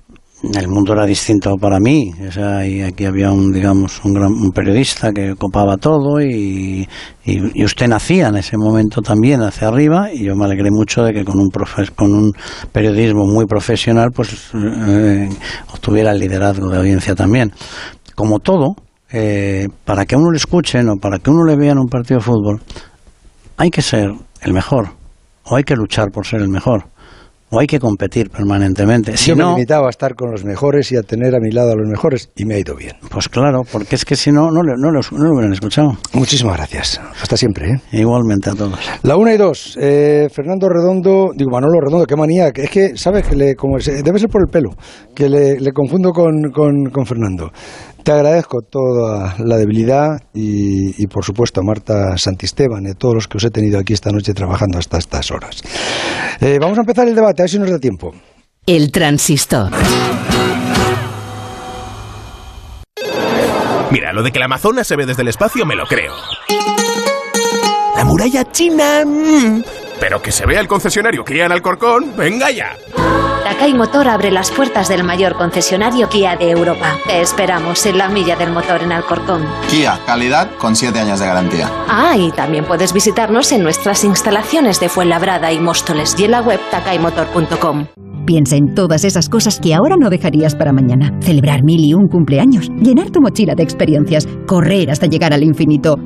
el 0.43 0.69
mundo 0.69 0.93
era 0.93 1.07
distinto 1.07 1.57
para 1.57 1.79
mí. 1.79 2.13
O 2.29 2.33
sea, 2.33 2.59
aquí 2.59 3.05
había 3.05 3.31
un, 3.31 3.53
digamos, 3.53 4.01
un, 4.05 4.13
gran, 4.13 4.33
un 4.33 4.51
periodista 4.51 5.13
que 5.13 5.35
copaba 5.37 5.77
todo 5.77 6.21
y, 6.21 6.89
y, 7.25 7.65
usted 7.65 7.87
nacía 7.89 8.29
en 8.29 8.37
ese 8.37 8.57
momento 8.57 9.01
también 9.03 9.41
hacia 9.43 9.69
arriba 9.69 10.13
y 10.13 10.25
yo 10.25 10.35
me 10.35 10.45
alegré 10.45 10.71
mucho 10.71 11.03
de 11.05 11.13
que 11.13 11.25
con 11.25 11.39
un, 11.39 11.49
profe- 11.49 11.91
con 11.95 12.13
un 12.13 12.33
periodismo 12.73 13.25
muy 13.27 13.47
profesional 13.47 14.11
pues 14.15 14.51
eh, 14.55 15.29
obtuviera 15.73 16.11
el 16.13 16.19
liderazgo 16.19 16.69
de 16.69 16.79
audiencia 16.79 17.15
también. 17.15 17.53
Como 18.15 18.41
todo, 18.41 18.75
eh, 19.13 19.69
para 19.85 20.05
que 20.05 20.17
uno 20.17 20.31
le 20.31 20.39
escuchen 20.39 20.89
o 20.89 20.97
para 20.97 21.19
que 21.19 21.31
uno 21.31 21.45
le 21.45 21.57
vea 21.57 21.73
en 21.73 21.79
un 21.79 21.89
partido 21.89 22.19
de 22.19 22.25
fútbol, 22.25 22.61
hay 23.57 23.71
que 23.71 23.83
ser 23.83 24.11
el 24.41 24.53
mejor 24.53 24.89
o 25.45 25.57
hay 25.57 25.63
que 25.63 25.75
luchar 25.77 26.11
por 26.13 26.27
ser 26.27 26.41
el 26.41 26.49
mejor 26.49 26.85
o 27.53 27.61
hay 27.61 27.67
que 27.69 27.79
competir 27.79 28.31
permanentemente. 28.31 29.17
Si 29.17 29.29
Yo 29.31 29.37
me 29.37 29.43
no, 29.45 29.51
limitaba 29.55 29.87
a 29.87 29.91
estar 29.91 30.15
con 30.15 30.31
los 30.33 30.45
mejores 30.45 30.91
y 30.91 30.97
a 30.97 31.03
tener 31.03 31.35
a 31.37 31.39
mi 31.39 31.51
lado 31.53 31.73
a 31.73 31.77
los 31.77 31.87
mejores 31.87 32.31
y 32.35 32.45
me 32.47 32.55
ha 32.55 32.59
ido 32.59 32.75
bien. 32.75 32.97
pues 33.11 33.29
claro, 33.29 33.63
porque 33.71 33.95
es 33.95 34.05
que 34.05 34.17
si 34.17 34.33
no, 34.33 34.51
no, 34.51 34.63
no, 34.63 34.91
los- 34.91 35.13
no 35.13 35.25
lo 35.25 35.33
hubieran 35.35 35.53
escuchado. 35.53 35.97
Muchísimas 36.15 36.57
gracias. 36.57 37.01
Hasta 37.21 37.37
siempre. 37.37 37.71
¿eh? 37.73 37.81
Igualmente 37.93 38.51
a 38.51 38.55
todos. 38.55 38.79
La 39.03 39.17
una 39.17 39.35
y 39.35 39.37
dos. 39.37 39.77
eh, 39.81 40.29
Fernando 40.33 40.69
Redondo, 40.69 41.31
digo 41.37 41.51
Manolo 41.51 41.79
Redondo, 41.81 42.07
qué 42.07 42.17
manía. 42.17 42.51
que 42.53 42.63
Es 42.63 42.71
que, 42.71 42.97
¿sabes? 42.97 43.27
que 43.27 43.37
le, 43.37 43.55
como 43.55 43.79
se- 43.79 44.03
Debe 44.03 44.19
ser 44.19 44.31
por 44.31 44.41
el 44.43 44.51
pelo, 44.51 44.71
que 45.15 45.29
le, 45.29 45.61
le 45.61 45.73
confundo 45.73 46.11
con, 46.13 46.51
con- 46.53 46.91
con 46.91 47.05
Fernando. 47.07 47.51
Te 48.03 48.11
agradezco 48.11 48.63
toda 48.63 49.37
la 49.39 49.57
debilidad 49.57 50.21
y, 50.35 51.01
y, 51.01 51.07
por 51.07 51.25
supuesto, 51.25 51.61
a 51.61 51.65
Marta 51.65 52.17
Santisteban 52.19 52.85
y 52.85 52.91
a 52.91 52.95
todos 52.95 53.15
los 53.15 53.29
que 53.29 53.37
os 53.37 53.45
he 53.45 53.51
tenido 53.51 53.79
aquí 53.79 53.93
esta 53.93 54.11
noche 54.11 54.35
trabajando 54.35 54.79
hasta 54.79 54.99
estas 54.99 55.31
horas. 55.31 55.63
Eh, 56.41 56.59
vamos 56.61 56.79
a 56.79 56.81
empezar 56.81 57.07
el 57.07 57.15
debate, 57.15 57.43
a 57.43 57.45
ver 57.45 57.51
si 57.51 57.59
nos 57.61 57.71
da 57.71 57.79
tiempo. 57.79 58.13
El 58.67 58.91
transistor. 58.91 59.71
Mira, 63.93 64.13
lo 64.13 64.23
de 64.23 64.33
que 64.33 64.39
la 64.39 64.47
Amazonas 64.47 64.87
se 64.87 64.97
ve 64.97 65.07
desde 65.07 65.23
el 65.23 65.29
espacio 65.29 65.65
me 65.65 65.77
lo 65.77 65.85
creo. 65.87 66.15
La 67.97 68.05
muralla 68.05 68.51
china... 68.51 69.05
mm, 69.05 69.63
Pero 70.01 70.21
que 70.21 70.33
se 70.33 70.47
vea 70.47 70.61
el 70.61 70.69
concesionario 70.69 71.25
Kia 71.25 71.47
en 71.47 71.53
Alcorcón, 71.53 72.17
venga 72.17 72.51
ya. 72.51 72.77
Takai 73.45 73.75
Motor 73.75 74.09
abre 74.09 74.31
las 74.31 74.51
puertas 74.51 74.89
del 74.89 75.05
mayor 75.05 75.37
concesionario 75.37 76.09
Kia 76.09 76.37
de 76.37 76.51
Europa. 76.51 76.97
Te 77.07 77.21
esperamos 77.21 77.85
en 77.87 77.99
la 77.99 78.09
milla 78.09 78.37
del 78.37 78.53
motor 78.53 78.83
en 78.83 78.93
Alcorcón. 78.93 79.45
Kia, 79.69 79.99
calidad 80.07 80.51
con 80.59 80.75
7 80.75 80.99
años 80.99 81.21
de 81.21 81.27
garantía. 81.27 81.71
Ah, 81.89 82.17
y 82.17 82.31
también 82.33 82.65
puedes 82.65 82.93
visitarnos 82.93 83.53
en 83.53 83.63
nuestras 83.63 84.05
instalaciones 84.05 84.81
de 84.81 84.89
Fuenlabrada 84.89 85.53
y 85.53 85.59
Móstoles 85.59 86.15
y 86.19 86.25
en 86.25 86.31
la 86.33 86.41
web 86.41 86.61
takaimotor.com. 86.71 87.87
Piensa 88.25 88.57
en 88.57 88.75
todas 88.75 89.05
esas 89.05 89.29
cosas 89.29 89.59
que 89.59 89.75
ahora 89.75 89.97
no 89.99 90.09
dejarías 90.09 90.55
para 90.55 90.73
mañana. 90.73 91.11
Celebrar 91.21 91.65
mil 91.65 91.85
y 91.85 91.93
un 91.93 92.07
cumpleaños, 92.07 92.69
llenar 92.81 93.11
tu 93.11 93.21
mochila 93.21 93.55
de 93.57 93.65
experiencias, 93.65 94.29
correr 94.47 94.91
hasta 94.91 95.07
llegar 95.07 95.33
al 95.33 95.43
infinito 95.43 95.97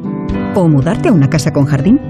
o 0.54 0.68
mudarte 0.68 1.10
a 1.10 1.12
una 1.12 1.28
casa 1.28 1.52
con 1.52 1.66
jardín. 1.66 2.00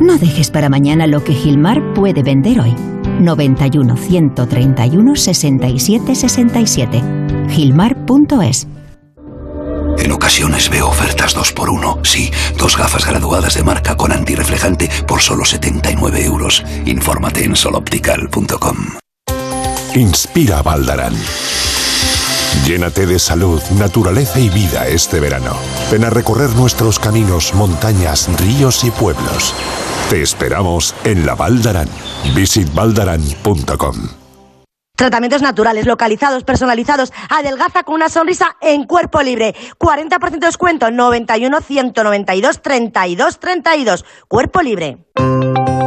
No 0.00 0.16
dejes 0.16 0.50
para 0.50 0.70
mañana 0.70 1.06
lo 1.06 1.22
que 1.22 1.34
Gilmar 1.34 1.92
puede 1.92 2.22
vender 2.22 2.58
hoy. 2.60 2.74
91 3.20 3.96
131 3.96 5.16
67 5.16 6.14
67. 6.14 7.02
Gilmar.es 7.50 8.66
En 9.98 10.12
ocasiones 10.12 10.70
veo 10.70 10.88
ofertas 10.88 11.36
2x1. 11.36 12.00
Sí, 12.02 12.30
dos 12.56 12.78
gafas 12.78 13.06
graduadas 13.06 13.54
de 13.54 13.62
marca 13.62 13.94
con 13.96 14.10
antirreflejante 14.12 14.88
por 15.06 15.20
solo 15.20 15.44
79 15.44 16.24
euros. 16.24 16.64
Infórmate 16.86 17.44
en 17.44 17.54
soloptical.com. 17.54 18.76
Inspira 19.94 20.62
Valdarán. 20.62 21.14
Llénate 22.66 23.06
de 23.06 23.18
salud, 23.18 23.60
naturaleza 23.78 24.38
y 24.38 24.48
vida 24.48 24.86
este 24.86 25.20
verano. 25.20 25.56
Ven 25.90 26.04
a 26.04 26.10
recorrer 26.10 26.50
nuestros 26.50 26.98
caminos, 26.98 27.54
montañas, 27.54 28.28
ríos 28.40 28.84
y 28.84 28.90
pueblos. 28.90 29.54
Te 30.08 30.22
esperamos 30.22 30.94
en 31.04 31.26
la 31.26 31.34
Valdarán. 31.34 31.88
Visitvaldarán.com. 32.34 34.20
Tratamientos 35.00 35.40
naturales, 35.40 35.86
localizados, 35.86 36.44
personalizados. 36.44 37.10
Adelgaza 37.30 37.84
con 37.84 37.94
una 37.94 38.10
sonrisa 38.10 38.56
en 38.60 38.84
cuerpo 38.84 39.22
libre. 39.22 39.54
40% 39.78 40.30
de 40.30 40.46
descuento. 40.46 40.90
91 40.90 41.58
192 41.62 42.60
32 42.60 43.40
32. 43.40 44.04
Cuerpo 44.28 44.60
libre. 44.60 44.98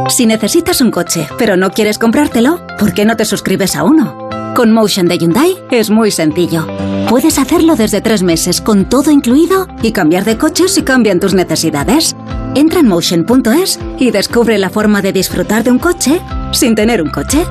Si 0.08 0.26
necesitas 0.26 0.80
un 0.80 0.90
coche, 0.90 1.28
pero 1.38 1.56
no 1.56 1.70
quieres 1.70 1.98
comprártelo, 1.98 2.66
¿por 2.76 2.92
qué 2.92 3.04
no 3.04 3.16
te 3.16 3.24
suscribes 3.24 3.76
a 3.76 3.84
uno? 3.84 4.33
Con 4.54 4.70
Motion 4.70 5.08
de 5.08 5.18
Hyundai 5.18 5.56
es 5.72 5.90
muy 5.90 6.12
sencillo. 6.12 6.66
Puedes 7.08 7.40
hacerlo 7.40 7.74
desde 7.74 8.00
tres 8.00 8.22
meses 8.22 8.60
con 8.60 8.88
todo 8.88 9.10
incluido 9.10 9.66
y 9.82 9.90
cambiar 9.90 10.24
de 10.24 10.38
coche 10.38 10.68
si 10.68 10.82
cambian 10.82 11.18
tus 11.18 11.34
necesidades. 11.34 12.14
Entra 12.54 12.78
en 12.78 12.86
motion.es 12.86 13.80
y 13.98 14.12
descubre 14.12 14.56
la 14.58 14.70
forma 14.70 15.02
de 15.02 15.12
disfrutar 15.12 15.64
de 15.64 15.72
un 15.72 15.80
coche 15.80 16.20
sin 16.52 16.76
tener 16.76 17.02
un 17.02 17.10
coche. 17.10 17.44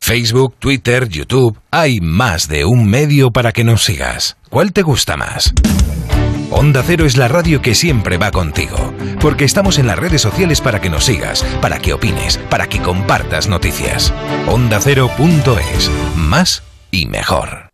Facebook, 0.00 0.54
Twitter, 0.58 1.06
YouTube, 1.06 1.58
hay 1.70 2.00
más 2.00 2.48
de 2.48 2.64
un 2.64 2.86
medio 2.88 3.30
para 3.30 3.52
que 3.52 3.64
nos 3.64 3.84
sigas. 3.84 4.38
¿Cuál 4.48 4.72
te 4.72 4.80
gusta 4.80 5.18
más? 5.18 5.52
Onda 6.56 6.84
Cero 6.86 7.04
es 7.04 7.16
la 7.16 7.26
radio 7.26 7.60
que 7.60 7.74
siempre 7.74 8.16
va 8.16 8.30
contigo, 8.30 8.94
porque 9.20 9.44
estamos 9.44 9.80
en 9.80 9.88
las 9.88 9.98
redes 9.98 10.22
sociales 10.22 10.60
para 10.60 10.80
que 10.80 10.88
nos 10.88 11.04
sigas, 11.04 11.42
para 11.60 11.80
que 11.80 11.92
opines, 11.92 12.38
para 12.48 12.68
que 12.68 12.80
compartas 12.80 13.48
noticias. 13.48 14.14
OndaCero.es, 14.46 15.90
más 16.16 16.62
y 16.92 17.06
mejor. 17.06 17.70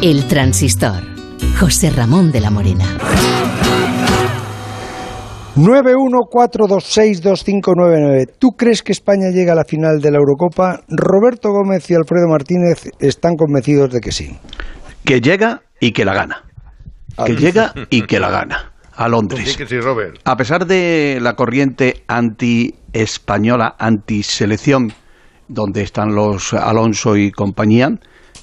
El 0.00 0.28
transistor. 0.28 1.02
José 1.58 1.90
Ramón 1.90 2.30
de 2.30 2.42
la 2.42 2.52
Morena. 2.52 2.86
914262599. 5.56 8.28
¿Tú 8.38 8.50
crees 8.56 8.84
que 8.84 8.92
España 8.92 9.30
llega 9.32 9.54
a 9.54 9.56
la 9.56 9.64
final 9.64 10.00
de 10.00 10.12
la 10.12 10.18
Eurocopa? 10.18 10.82
Roberto 10.88 11.50
Gómez 11.50 11.90
y 11.90 11.94
Alfredo 11.94 12.28
Martínez 12.28 12.88
están 13.00 13.34
convencidos 13.34 13.92
de 13.92 13.98
que 13.98 14.12
sí. 14.12 14.38
Que 15.04 15.20
llega 15.20 15.62
y 15.80 15.90
que 15.90 16.04
la 16.04 16.14
gana. 16.14 16.44
Que 17.24 17.36
llega 17.36 17.72
y 17.90 18.02
que 18.02 18.20
la 18.20 18.30
gana. 18.30 18.72
A 18.94 19.08
Londres. 19.08 19.50
Sí 19.52 19.56
que 19.56 19.66
sí, 19.66 19.80
Robert. 19.80 20.18
A 20.24 20.36
pesar 20.36 20.66
de 20.66 21.18
la 21.22 21.34
corriente 21.34 22.04
anti-española, 22.06 23.76
anti-selección, 23.78 24.92
donde 25.48 25.82
están 25.82 26.14
los 26.14 26.52
Alonso 26.52 27.16
y 27.16 27.30
compañía, 27.30 27.88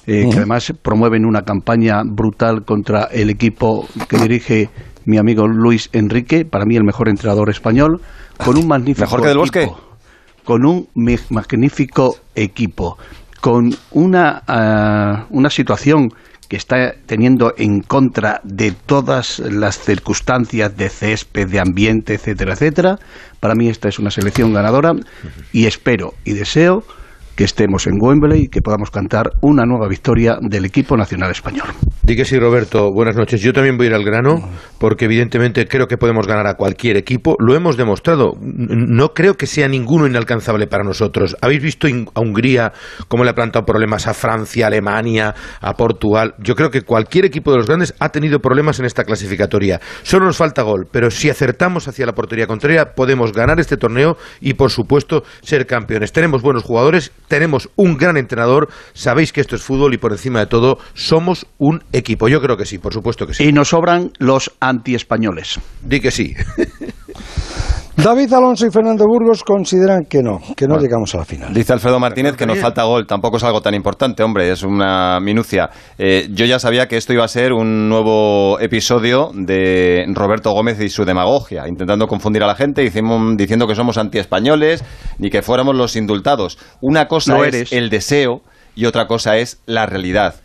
eh, 0.06 0.26
que 0.30 0.36
además 0.38 0.72
promueven 0.82 1.24
una 1.26 1.42
campaña 1.42 2.02
brutal 2.04 2.64
contra 2.64 3.04
el 3.04 3.30
equipo 3.30 3.86
que 4.08 4.16
dirige 4.16 4.70
mi 5.04 5.16
amigo 5.16 5.46
Luis 5.46 5.90
Enrique, 5.92 6.44
para 6.44 6.64
mí 6.64 6.76
el 6.76 6.84
mejor 6.84 7.08
entrenador 7.08 7.50
español, 7.50 8.00
con 8.36 8.56
un 8.56 8.66
magnífico 8.66 9.06
¿Mejor 9.06 9.20
que 9.22 9.28
Del 9.28 9.38
Bosque? 9.38 9.62
equipo, 9.62 9.80
con 10.44 10.66
un 10.66 10.88
magnífico 11.30 12.16
equipo, 12.34 12.98
con 13.40 13.70
una, 13.92 14.42
ah, 14.46 15.26
una 15.30 15.50
situación 15.50 16.08
que 16.48 16.56
está 16.56 16.94
teniendo 17.06 17.52
en 17.58 17.80
contra 17.80 18.40
de 18.42 18.72
todas 18.72 19.38
las 19.38 19.78
circunstancias 19.78 20.76
de 20.76 20.88
césped, 20.88 21.48
de 21.48 21.60
ambiente, 21.60 22.14
etcétera, 22.14 22.54
etcétera. 22.54 22.98
Para 23.38 23.54
mí 23.54 23.68
esta 23.68 23.88
es 23.88 23.98
una 23.98 24.10
selección 24.10 24.54
ganadora 24.54 24.94
y 25.52 25.66
espero 25.66 26.14
y 26.24 26.32
deseo 26.32 26.84
que 27.38 27.44
estemos 27.44 27.86
en 27.86 27.98
Wembley 28.00 28.42
y 28.42 28.48
que 28.48 28.62
podamos 28.62 28.90
cantar 28.90 29.30
una 29.42 29.64
nueva 29.64 29.86
victoria 29.86 30.38
del 30.42 30.64
equipo 30.64 30.96
nacional 30.96 31.30
español. 31.30 31.68
Di 32.02 32.16
sí, 32.24 32.36
Roberto. 32.36 32.90
Buenas 32.90 33.14
noches. 33.14 33.40
Yo 33.40 33.52
también 33.52 33.76
voy 33.76 33.86
a 33.86 33.90
ir 33.90 33.94
al 33.94 34.02
grano, 34.02 34.40
porque 34.80 35.04
evidentemente 35.04 35.68
creo 35.68 35.86
que 35.86 35.96
podemos 35.96 36.26
ganar 36.26 36.48
a 36.48 36.54
cualquier 36.54 36.96
equipo. 36.96 37.36
Lo 37.38 37.54
hemos 37.54 37.76
demostrado. 37.76 38.32
No 38.40 39.10
creo 39.10 39.34
que 39.34 39.46
sea 39.46 39.68
ninguno 39.68 40.08
inalcanzable 40.08 40.66
para 40.66 40.82
nosotros. 40.82 41.36
Habéis 41.40 41.62
visto 41.62 41.86
a 41.86 42.20
Hungría 42.20 42.72
cómo 43.06 43.22
le 43.22 43.30
ha 43.30 43.34
plantado 43.34 43.64
problemas 43.64 44.08
a 44.08 44.14
Francia, 44.14 44.66
Alemania, 44.66 45.32
a 45.60 45.74
Portugal. 45.74 46.34
Yo 46.38 46.56
creo 46.56 46.70
que 46.70 46.82
cualquier 46.82 47.26
equipo 47.26 47.52
de 47.52 47.58
los 47.58 47.68
grandes 47.68 47.94
ha 48.00 48.08
tenido 48.08 48.40
problemas 48.40 48.80
en 48.80 48.86
esta 48.86 49.04
clasificatoria. 49.04 49.80
Solo 50.02 50.26
nos 50.26 50.38
falta 50.38 50.62
gol, 50.62 50.88
pero 50.90 51.08
si 51.12 51.30
acertamos 51.30 51.86
hacia 51.86 52.04
la 52.04 52.14
portería 52.14 52.48
contraria, 52.48 52.94
podemos 52.96 53.32
ganar 53.32 53.60
este 53.60 53.76
torneo 53.76 54.16
y, 54.40 54.54
por 54.54 54.70
supuesto, 54.70 55.22
ser 55.42 55.66
campeones. 55.66 56.10
Tenemos 56.10 56.42
buenos 56.42 56.64
jugadores, 56.64 57.12
tenemos 57.28 57.70
un 57.76 57.96
gran 57.96 58.16
entrenador, 58.16 58.68
sabéis 58.94 59.32
que 59.32 59.40
esto 59.40 59.56
es 59.56 59.62
fútbol 59.62 59.94
y 59.94 59.98
por 59.98 60.12
encima 60.12 60.40
de 60.40 60.46
todo 60.46 60.78
somos 60.94 61.46
un 61.58 61.84
equipo. 61.92 62.28
Yo 62.28 62.40
creo 62.40 62.56
que 62.56 62.64
sí, 62.64 62.78
por 62.78 62.92
supuesto 62.92 63.26
que 63.26 63.34
sí. 63.34 63.44
Y 63.44 63.52
nos 63.52 63.68
sobran 63.68 64.12
los 64.18 64.50
antiespañoles. 64.60 65.60
Di 65.82 66.00
que 66.00 66.10
sí. 66.10 66.34
David 68.02 68.32
Alonso 68.32 68.64
y 68.64 68.70
Fernando 68.70 69.04
Burgos 69.08 69.42
consideran 69.42 70.04
que 70.08 70.22
no, 70.22 70.40
que 70.56 70.68
no 70.68 70.78
llegamos 70.78 71.12
a 71.16 71.18
la 71.18 71.24
final. 71.24 71.52
Dice 71.52 71.72
Alfredo 71.72 71.98
Martínez 71.98 72.36
que 72.36 72.46
nos 72.46 72.60
falta 72.60 72.84
gol. 72.84 73.08
Tampoco 73.08 73.38
es 73.38 73.42
algo 73.42 73.60
tan 73.60 73.74
importante, 73.74 74.22
hombre, 74.22 74.52
es 74.52 74.62
una 74.62 75.18
minucia. 75.18 75.68
Eh, 75.98 76.28
yo 76.30 76.46
ya 76.46 76.60
sabía 76.60 76.86
que 76.86 76.96
esto 76.96 77.12
iba 77.12 77.24
a 77.24 77.28
ser 77.28 77.52
un 77.52 77.88
nuevo 77.88 78.60
episodio 78.60 79.32
de 79.34 80.04
Roberto 80.14 80.52
Gómez 80.52 80.80
y 80.80 80.90
su 80.90 81.04
demagogia, 81.04 81.66
intentando 81.66 82.06
confundir 82.06 82.44
a 82.44 82.46
la 82.46 82.54
gente, 82.54 82.82
diciendo, 82.82 83.18
diciendo 83.36 83.66
que 83.66 83.74
somos 83.74 83.98
antiespañoles 83.98 84.84
ni 85.18 85.28
que 85.28 85.42
fuéramos 85.42 85.74
los 85.74 85.96
indultados. 85.96 86.56
Una 86.80 87.08
cosa 87.08 87.36
es 87.38 87.48
eres. 87.48 87.72
el 87.72 87.90
deseo 87.90 88.42
y 88.76 88.86
otra 88.86 89.08
cosa 89.08 89.38
es 89.38 89.60
la 89.66 89.86
realidad. 89.86 90.36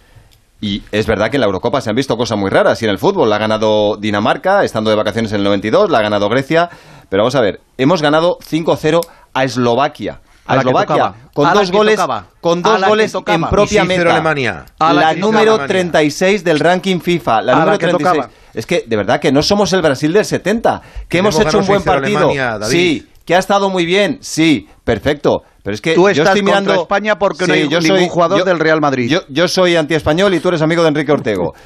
Y 0.64 0.82
es 0.94 1.06
verdad 1.06 1.30
que 1.30 1.36
en 1.36 1.42
la 1.42 1.48
Eurocopa 1.48 1.82
se 1.82 1.90
han 1.90 1.96
visto 1.98 2.16
cosas 2.16 2.38
muy 2.38 2.50
raras. 2.50 2.82
Y 2.82 2.86
en 2.86 2.92
el 2.92 2.98
fútbol 2.98 3.30
la 3.30 3.36
ha 3.36 3.40
ganado 3.40 3.98
Dinamarca, 3.98 4.64
estando 4.64 4.90
de 4.90 4.96
vacaciones 4.96 5.34
en 5.34 5.40
el 5.40 5.44
92, 5.44 5.90
la 5.90 5.98
ha 5.98 6.02
ganado 6.02 6.30
Grecia. 6.30 6.70
Pero 7.10 7.24
vamos 7.24 7.36
a 7.36 7.42
ver, 7.42 7.60
hemos 7.78 8.02
ganado 8.02 8.38
5-0 8.40 9.02
a 9.34 9.44
Eslovaquia. 9.44 10.22
A 10.46 10.58
Eslovaquia, 10.58 11.14
con 11.34 11.48
A 11.48 11.54
dos 11.54 11.70
goles, 11.70 12.00
con 12.40 12.62
dos 12.62 12.86
goles 12.86 13.14
en 13.14 13.42
propia 13.44 13.84
Y 13.84 13.86
6-0 13.86 13.88
meta. 13.88 14.12
Alemania. 14.12 14.66
A 14.80 14.94
la 14.94 15.14
número 15.14 15.56
Alemania. 15.56 15.68
36 15.68 16.44
del 16.46 16.60
ranking 16.60 17.00
FIFA. 17.02 17.42
La 17.42 17.56
número 17.56 17.78
que 17.78 17.88
36. 17.88 18.14
tocaba. 18.14 18.30
Es 18.54 18.66
que, 18.66 18.86
de 18.88 18.96
verdad, 18.96 19.20
que 19.20 19.34
no 19.34 19.42
somos 19.42 19.74
el 19.74 19.82
Brasil 19.82 20.14
del 20.14 20.24
70. 20.24 20.82
Que 21.10 21.18
hemos 21.18 21.38
hecho 21.40 21.60
un 21.60 21.66
buen 21.66 21.82
6-0 21.82 21.82
a 21.82 21.86
partido. 21.86 22.30
Alemania, 22.30 22.60
sí, 22.64 23.10
que 23.26 23.36
ha 23.36 23.40
estado 23.40 23.70
muy 23.70 23.86
bien. 23.86 24.18
Sí, 24.22 24.68
perfecto. 24.84 25.42
Pero 25.64 25.76
es 25.76 25.82
que 25.82 25.94
Tú 25.96 26.04
yo 26.04 26.10
estás 26.10 26.28
estoy 26.36 26.42
contra 26.42 26.60
mirando 26.62 26.82
España 26.82 27.18
porque 27.18 27.48
no 27.48 27.54
hay 27.54 27.70
yo 27.70 27.80
ningún 27.80 28.00
soy- 28.00 28.10
jugador 28.10 28.40
yo- 28.40 28.46
del 28.46 28.60
Real 28.60 28.82
Madrid. 28.82 29.10
Yo, 29.10 29.22
yo 29.30 29.48
soy 29.48 29.76
antiespañol 29.78 30.34
y 30.34 30.40
tú 30.42 30.50
eres 30.50 30.62
amigo 30.62 30.82
de 30.82 30.90
Enrique 30.90 31.12
Ortego. 31.12 31.54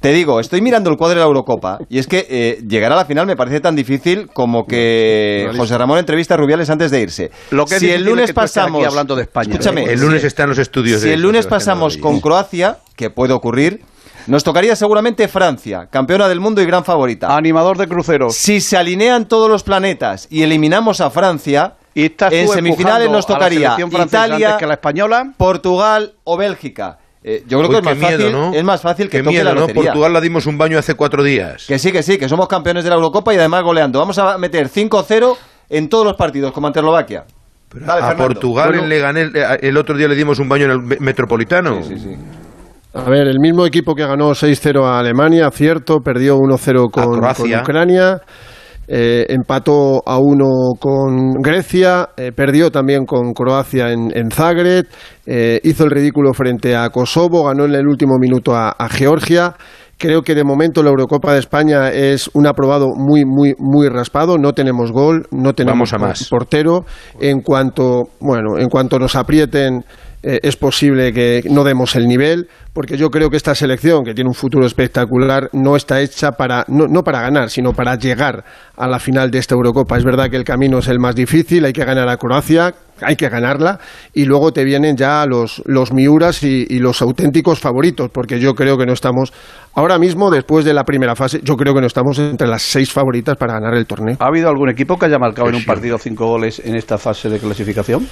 Te 0.00 0.12
digo, 0.12 0.38
estoy 0.38 0.62
mirando 0.62 0.90
el 0.90 0.96
cuadro 0.96 1.16
de 1.16 1.20
la 1.22 1.26
Eurocopa 1.26 1.78
y 1.90 1.98
es 1.98 2.06
que 2.06 2.24
eh, 2.30 2.62
llegar 2.68 2.92
a 2.92 2.94
la 2.96 3.04
final 3.04 3.26
me 3.26 3.34
parece 3.34 3.58
tan 3.58 3.74
difícil 3.74 4.28
como 4.32 4.64
que 4.64 5.50
José 5.56 5.76
Ramón 5.76 5.98
entrevista 5.98 6.34
a 6.34 6.36
Rubiales 6.36 6.70
antes 6.70 6.92
de 6.92 7.00
irse. 7.00 7.30
Lo 7.50 7.64
que 7.64 7.74
es 7.74 7.80
si 7.80 7.86
el 7.86 8.04
difícil 8.04 8.06
es 8.06 8.06
lunes 8.08 8.24
que 8.26 8.30
estés 8.30 8.56
aquí 8.56 8.64
pasamos, 8.70 8.86
hablando 8.86 9.16
de 9.16 9.22
España. 9.22 9.50
escúchame, 9.54 9.82
El 9.86 9.98
si- 9.98 10.04
lunes 10.04 10.22
está 10.22 10.44
en 10.44 10.50
los 10.50 10.58
estudios. 10.58 11.00
si 11.00 11.08
de 11.08 11.14
el 11.14 11.20
lunes 11.22 11.48
pasamos 11.48 11.96
con 11.96 12.20
Croacia, 12.20 12.78
que 12.94 13.10
puede 13.10 13.32
ocurrir, 13.32 13.80
nos 14.28 14.44
tocaría 14.44 14.76
seguramente 14.76 15.26
Francia, 15.28 15.88
campeona 15.90 16.28
del 16.28 16.40
mundo 16.40 16.60
y 16.62 16.66
gran 16.66 16.84
favorita. 16.84 17.34
Animador 17.36 17.76
de 17.78 17.88
cruceros. 17.88 18.34
Si 18.36 18.60
se 18.60 18.76
alinean 18.76 19.26
todos 19.26 19.50
los 19.50 19.62
planetas 19.62 20.28
y 20.30 20.42
eliminamos 20.42 21.00
a 21.00 21.10
Francia, 21.10 21.74
estás 21.94 22.32
en 22.32 22.48
semifinales 22.48 23.10
nos 23.10 23.26
tocaría 23.26 23.76
Italia, 23.78 24.56
que 24.58 24.66
la 24.66 24.74
española. 24.74 25.32
Portugal 25.36 26.12
o 26.24 26.36
Bélgica. 26.36 26.98
Eh, 27.24 27.42
yo 27.48 27.58
creo 27.58 27.68
Uy, 27.68 27.74
que 27.74 27.78
es 27.78 27.84
más, 27.84 27.96
miedo, 27.96 28.10
fácil, 28.18 28.32
¿no? 28.32 28.54
es 28.54 28.64
más 28.64 28.80
fácil 28.80 29.06
que 29.10 29.18
Qué 29.18 29.22
toque 29.24 29.30
miedo, 29.36 29.44
la 29.52 29.60
¿no? 29.60 29.66
Portugal 29.66 30.12
la 30.12 30.20
dimos 30.20 30.46
un 30.46 30.56
baño 30.56 30.78
hace 30.78 30.94
cuatro 30.94 31.22
días. 31.24 31.64
Que 31.66 31.78
sí, 31.78 31.90
que 31.90 32.02
sí, 32.02 32.16
que 32.16 32.28
somos 32.28 32.46
campeones 32.46 32.84
de 32.84 32.90
la 32.90 32.96
Eurocopa 32.96 33.34
y 33.34 33.38
además 33.38 33.64
goleando. 33.64 33.98
Vamos 33.98 34.18
a 34.18 34.38
meter 34.38 34.68
5-0 34.70 35.36
en 35.70 35.88
todos 35.88 36.04
los 36.06 36.16
partidos, 36.16 36.52
como 36.52 36.68
ante 36.68 36.78
Eslovaquia. 36.78 37.24
Dale, 37.74 37.90
a 38.02 38.08
Fernando. 38.08 38.22
Portugal 38.24 38.68
Bueno, 38.68 38.82
en 38.84 38.88
Leganés 38.88 39.30
eh, 39.34 39.58
el 39.62 39.76
otro 39.76 39.96
día 39.96 40.06
le 40.08 40.14
dimos 40.14 40.38
un 40.38 40.48
baño 40.48 40.66
en 40.66 40.70
el 40.70 40.78
me- 40.80 40.96
Metropolitano. 41.00 41.80
A 42.94 43.08
ver, 43.08 43.28
el 43.28 43.38
mismo 43.38 43.66
equipo 43.66 43.94
que 43.94 44.04
ganó 44.06 44.30
6-0 44.30 44.82
a 44.84 44.98
Alemania, 44.98 45.50
cierto, 45.50 45.98
perdió 46.00 46.36
1-0 46.38 46.90
con, 46.90 47.04
con 47.20 47.60
Ucrania, 47.60 48.20
eh, 48.88 49.26
empató 49.28 50.02
a 50.06 50.18
1 50.18 50.44
con 50.80 51.32
Grecia, 51.42 52.08
eh, 52.16 52.32
perdió 52.34 52.70
también 52.70 53.04
con 53.04 53.34
Croacia 53.34 53.92
en, 53.92 54.10
en 54.16 54.30
Zagreb, 54.30 54.86
eh, 55.26 55.60
hizo 55.62 55.84
el 55.84 55.90
ridículo 55.90 56.32
frente 56.32 56.74
a 56.74 56.88
Kosovo, 56.88 57.44
ganó 57.44 57.66
en 57.66 57.74
el 57.74 57.86
último 57.86 58.16
minuto 58.18 58.56
a, 58.56 58.70
a 58.70 58.88
Georgia. 58.88 59.54
Creo 59.98 60.22
que 60.22 60.34
de 60.34 60.44
momento 60.44 60.82
la 60.82 60.90
Eurocopa 60.90 61.32
de 61.34 61.40
España 61.40 61.90
es 61.90 62.30
un 62.32 62.46
aprobado 62.46 62.86
muy, 62.96 63.24
muy, 63.26 63.54
muy 63.58 63.88
raspado. 63.88 64.38
No 64.38 64.52
tenemos 64.52 64.92
gol, 64.92 65.26
no 65.32 65.52
tenemos 65.54 65.90
Vamos 65.90 65.92
a 65.92 65.98
por- 65.98 66.08
más. 66.08 66.28
portero. 66.30 66.84
En 67.20 67.40
cuanto, 67.42 68.04
bueno, 68.20 68.58
en 68.58 68.68
cuanto 68.68 69.00
nos 69.00 69.16
aprieten, 69.16 69.84
eh, 70.22 70.38
es 70.42 70.56
posible 70.56 71.12
que 71.12 71.42
no 71.50 71.64
demos 71.64 71.96
el 71.96 72.06
nivel, 72.06 72.46
porque 72.78 72.96
yo 72.96 73.10
creo 73.10 73.28
que 73.28 73.36
esta 73.36 73.56
selección, 73.56 74.04
que 74.04 74.14
tiene 74.14 74.28
un 74.30 74.34
futuro 74.36 74.64
espectacular, 74.64 75.50
no 75.52 75.74
está 75.74 76.00
hecha 76.00 76.30
para, 76.30 76.64
no, 76.68 76.86
no 76.86 77.02
para 77.02 77.20
ganar, 77.22 77.50
sino 77.50 77.72
para 77.72 77.96
llegar 77.96 78.44
a 78.76 78.86
la 78.86 79.00
final 79.00 79.32
de 79.32 79.38
esta 79.40 79.56
Eurocopa. 79.56 79.96
Es 79.98 80.04
verdad 80.04 80.30
que 80.30 80.36
el 80.36 80.44
camino 80.44 80.78
es 80.78 80.86
el 80.86 81.00
más 81.00 81.16
difícil, 81.16 81.64
hay 81.64 81.72
que 81.72 81.84
ganar 81.84 82.08
a 82.08 82.16
Croacia, 82.16 82.72
hay 83.02 83.16
que 83.16 83.28
ganarla, 83.28 83.80
y 84.14 84.26
luego 84.26 84.52
te 84.52 84.62
vienen 84.62 84.96
ya 84.96 85.26
los, 85.26 85.60
los 85.66 85.92
Miuras 85.92 86.44
y, 86.44 86.66
y 86.68 86.78
los 86.78 87.02
auténticos 87.02 87.58
favoritos, 87.58 88.10
porque 88.12 88.38
yo 88.38 88.54
creo 88.54 88.76
que 88.78 88.86
no 88.86 88.92
estamos, 88.92 89.32
ahora 89.74 89.98
mismo, 89.98 90.30
después 90.30 90.64
de 90.64 90.72
la 90.72 90.84
primera 90.84 91.16
fase, 91.16 91.40
yo 91.42 91.56
creo 91.56 91.74
que 91.74 91.80
no 91.80 91.86
estamos 91.88 92.16
entre 92.20 92.46
las 92.46 92.62
seis 92.62 92.92
favoritas 92.92 93.36
para 93.36 93.54
ganar 93.54 93.74
el 93.74 93.86
torneo. 93.86 94.16
¿Ha 94.20 94.26
habido 94.26 94.48
algún 94.48 94.68
equipo 94.70 94.96
que 94.96 95.06
haya 95.06 95.18
marcado 95.18 95.48
en 95.48 95.56
un 95.56 95.64
partido 95.64 95.98
cinco 95.98 96.26
goles 96.26 96.60
en 96.64 96.76
esta 96.76 96.96
fase 96.96 97.28
de 97.28 97.38
clasificación? 97.40 98.06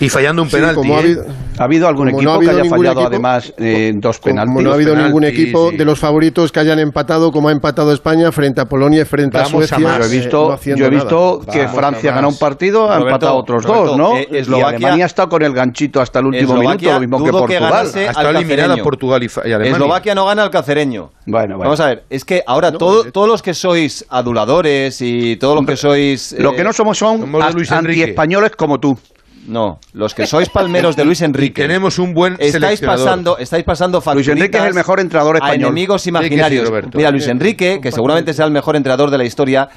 Y 0.00 0.08
fallando 0.08 0.40
un 0.42 0.48
Sí, 0.48 0.56
penalti. 0.56 0.76
como 0.76 0.94
ha 0.94 1.00
¿eh? 1.00 1.02
habido- 1.02 1.24
¿Ha 1.58 1.64
habido 1.64 1.86
algún 1.88 2.08
equipo 2.08 2.22
no 2.22 2.32
ha 2.34 2.40
que 2.40 2.48
haya 2.48 2.64
fallado 2.64 3.00
equipo- 3.02 3.06
además 3.06 3.52
eh, 3.58 3.92
dos 3.96 4.09
penaltis? 4.18 4.54
Como 4.54 4.62
no 4.62 4.70
ha 4.72 4.74
habido 4.74 4.96
ningún 4.96 5.24
equipo 5.24 5.70
sí. 5.70 5.76
de 5.76 5.84
los 5.84 5.98
favoritos 5.98 6.50
que 6.52 6.60
hayan 6.60 6.78
empatado 6.78 7.30
como 7.30 7.48
ha 7.48 7.52
empatado 7.52 7.92
España 7.92 8.32
frente 8.32 8.60
a 8.60 8.64
Polonia 8.64 9.02
y 9.02 9.04
frente 9.04 9.38
Vamos 9.38 9.52
a 9.52 9.56
a 9.56 9.58
Suecia. 9.68 9.78
más. 9.78 9.98
Yo 9.98 10.04
he 10.04 10.06
eh, 10.16 10.20
visto, 10.20 10.48
no 10.48 10.52
haciendo 10.52 10.80
yo 10.80 10.86
he 10.86 10.90
visto 10.90 11.40
que 11.52 11.58
Vamos 11.60 11.74
Francia 11.76 12.12
más. 12.12 12.24
un 12.32 12.38
partido, 12.38 12.84
ha 12.90 12.96
Roberto, 12.98 13.06
empatado 13.08 13.36
otros 13.38 13.64
Roberto, 13.64 13.86
dos, 13.86 13.96
¿no? 13.98 14.16
eh, 14.16 14.28
y 14.30 14.36
Eslovaquia- 14.36 14.66
Alemania 14.68 15.04
ha 15.04 15.06
estado 15.06 15.28
con 15.28 15.42
el 15.42 15.52
ganchito 15.52 16.00
hasta 16.00 16.18
el 16.18 16.26
último 16.26 16.54
Eslovaquia, 16.54 16.88
minuto, 16.88 16.94
lo 16.94 17.00
mismo 17.00 17.18
que 17.18 17.24
que 17.24 17.38
Portugal. 17.58 17.72
ganase 17.72 18.08
Ha 18.08 18.10
estado 18.10 18.30
eliminada. 18.30 18.76
Portugal 18.82 19.22
y, 19.22 19.26
y 19.26 19.52
Alemania. 19.52 19.72
Eslovaquia 19.72 20.14
no 20.14 20.26
gana 20.26 20.42
al 20.42 20.50
cacereño. 20.50 21.10
Bueno, 21.26 21.56
bueno. 21.56 21.58
Vamos 21.58 21.80
a 21.80 21.86
ver, 21.86 22.04
es 22.10 22.24
que 22.24 22.42
ahora 22.46 22.72
todo- 22.72 23.04
todos 23.12 23.28
los 23.28 23.42
que 23.42 23.54
sois 23.54 24.04
aduladores 24.08 25.00
y 25.02 25.36
todos 25.36 25.56
los 25.56 25.66
que 25.66 25.76
sois... 25.76 26.34
Lo 26.38 26.52
eh, 26.52 26.56
que 26.56 26.64
no 26.64 26.72
somos 26.72 26.98
son 26.98 27.30
anti-españoles 27.70 28.52
como 28.56 28.78
tú. 28.78 28.98
No, 29.50 29.78
los 29.92 30.14
que 30.14 30.26
sois 30.26 30.48
palmeros 30.48 30.94
de 30.96 31.04
Luis 31.04 31.20
Enrique. 31.22 31.62
Tenemos 31.62 31.98
un 31.98 32.14
buen 32.14 32.36
estáis 32.38 32.80
pasando, 32.80 33.36
estáis 33.38 33.64
pasando 33.64 34.00
Luis 34.14 34.28
Enrique 34.28 34.58
es 34.58 34.64
el 34.64 34.74
mejor 34.74 35.00
entrenador 35.00 35.36
a 35.36 35.38
español. 35.38 35.70
enemigos 35.70 36.02
Sí 36.02 36.10
que 36.12 36.18
sí, 36.18 36.24
imaginarios. 36.26 36.68
Roberto. 36.68 36.96
Mira, 36.96 37.10
Luis 37.10 37.26
Enrique, 37.26 37.80
que 37.82 37.90
seguramente 37.90 38.32
sea 38.32 38.46
el 38.46 38.52
mejor 38.52 38.76
entrenador 38.76 39.10
de 39.10 39.18
la 39.18 39.24
historia, 39.24 39.68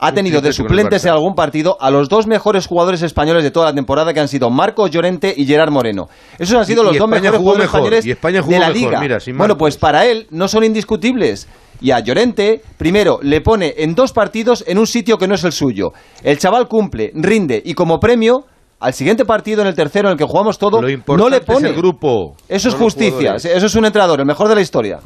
ha 0.00 0.12
tenido 0.12 0.40
de 0.40 0.52
suplentes 0.52 1.04
en 1.04 1.10
algún 1.10 1.34
partido 1.34 1.76
a 1.80 1.90
los 1.90 2.08
dos 2.08 2.28
mejores 2.28 2.68
jugadores 2.68 3.02
españoles 3.02 3.42
de 3.42 3.50
toda 3.50 3.66
la 3.66 3.74
temporada, 3.74 4.14
que 4.14 4.20
han 4.20 4.28
sido 4.28 4.48
Marcos 4.50 4.92
Llorente 4.92 5.34
y 5.36 5.44
Gerard 5.44 5.72
Moreno. 5.72 6.08
Esos 6.38 6.56
han 6.56 6.64
sido 6.66 6.82
Y- 6.82 6.86
los 6.86 6.94
y 6.94 6.98
dos 6.98 7.08
España 7.08 7.22
mejores 7.22 7.40
jugadores 7.40 7.64
mejor, 7.64 7.80
españoles 7.80 8.06
y 8.06 8.10
España 8.12 8.40
jugó 8.40 8.52
de 8.54 8.60
la 8.60 8.68
mejor, 8.68 8.80
liga. 8.80 9.00
mira, 9.00 9.18
bueno, 9.36 9.56
pues 9.58 9.76
para 9.76 10.06
él 10.06 10.28
no 10.30 10.46
son 10.46 10.62
indiscutibles. 10.62 11.48
Y 11.80 11.90
a 11.92 12.00
Llorente, 12.00 12.60
primero, 12.76 13.18
le 13.22 13.40
pone 13.40 13.74
en 13.78 13.94
dos 13.96 14.12
partidos 14.12 14.64
en 14.68 14.78
un 14.78 14.86
sitio 14.86 15.16
que 15.18 15.26
no 15.28 15.34
es 15.34 15.42
el 15.44 15.52
suyo. 15.52 15.92
El 16.22 16.38
chaval 16.38 16.68
cumple, 16.68 17.10
rinde 17.14 17.60
y 17.64 17.74
como 17.74 17.98
premio, 18.00 18.44
al 18.80 18.92
siguiente 18.92 19.24
partido, 19.24 19.62
en 19.62 19.68
el 19.68 19.74
tercero, 19.74 20.08
en 20.08 20.12
el 20.12 20.18
que 20.18 20.24
jugamos 20.24 20.58
todo, 20.58 20.80
Lo 20.82 20.88
importante 20.90 21.30
no 21.30 21.36
le 21.38 21.44
pone. 21.44 21.68
es 21.68 21.74
el 21.74 21.80
grupo. 21.80 22.36
Eso 22.48 22.68
es 22.68 22.74
no 22.74 22.80
los 22.80 22.92
justicia, 22.94 23.34
eso 23.36 23.66
es 23.66 23.74
un 23.74 23.84
entrenador, 23.84 24.20
el 24.20 24.26
mejor 24.26 24.48
de 24.48 24.54
la 24.54 24.60
historia. 24.60 24.98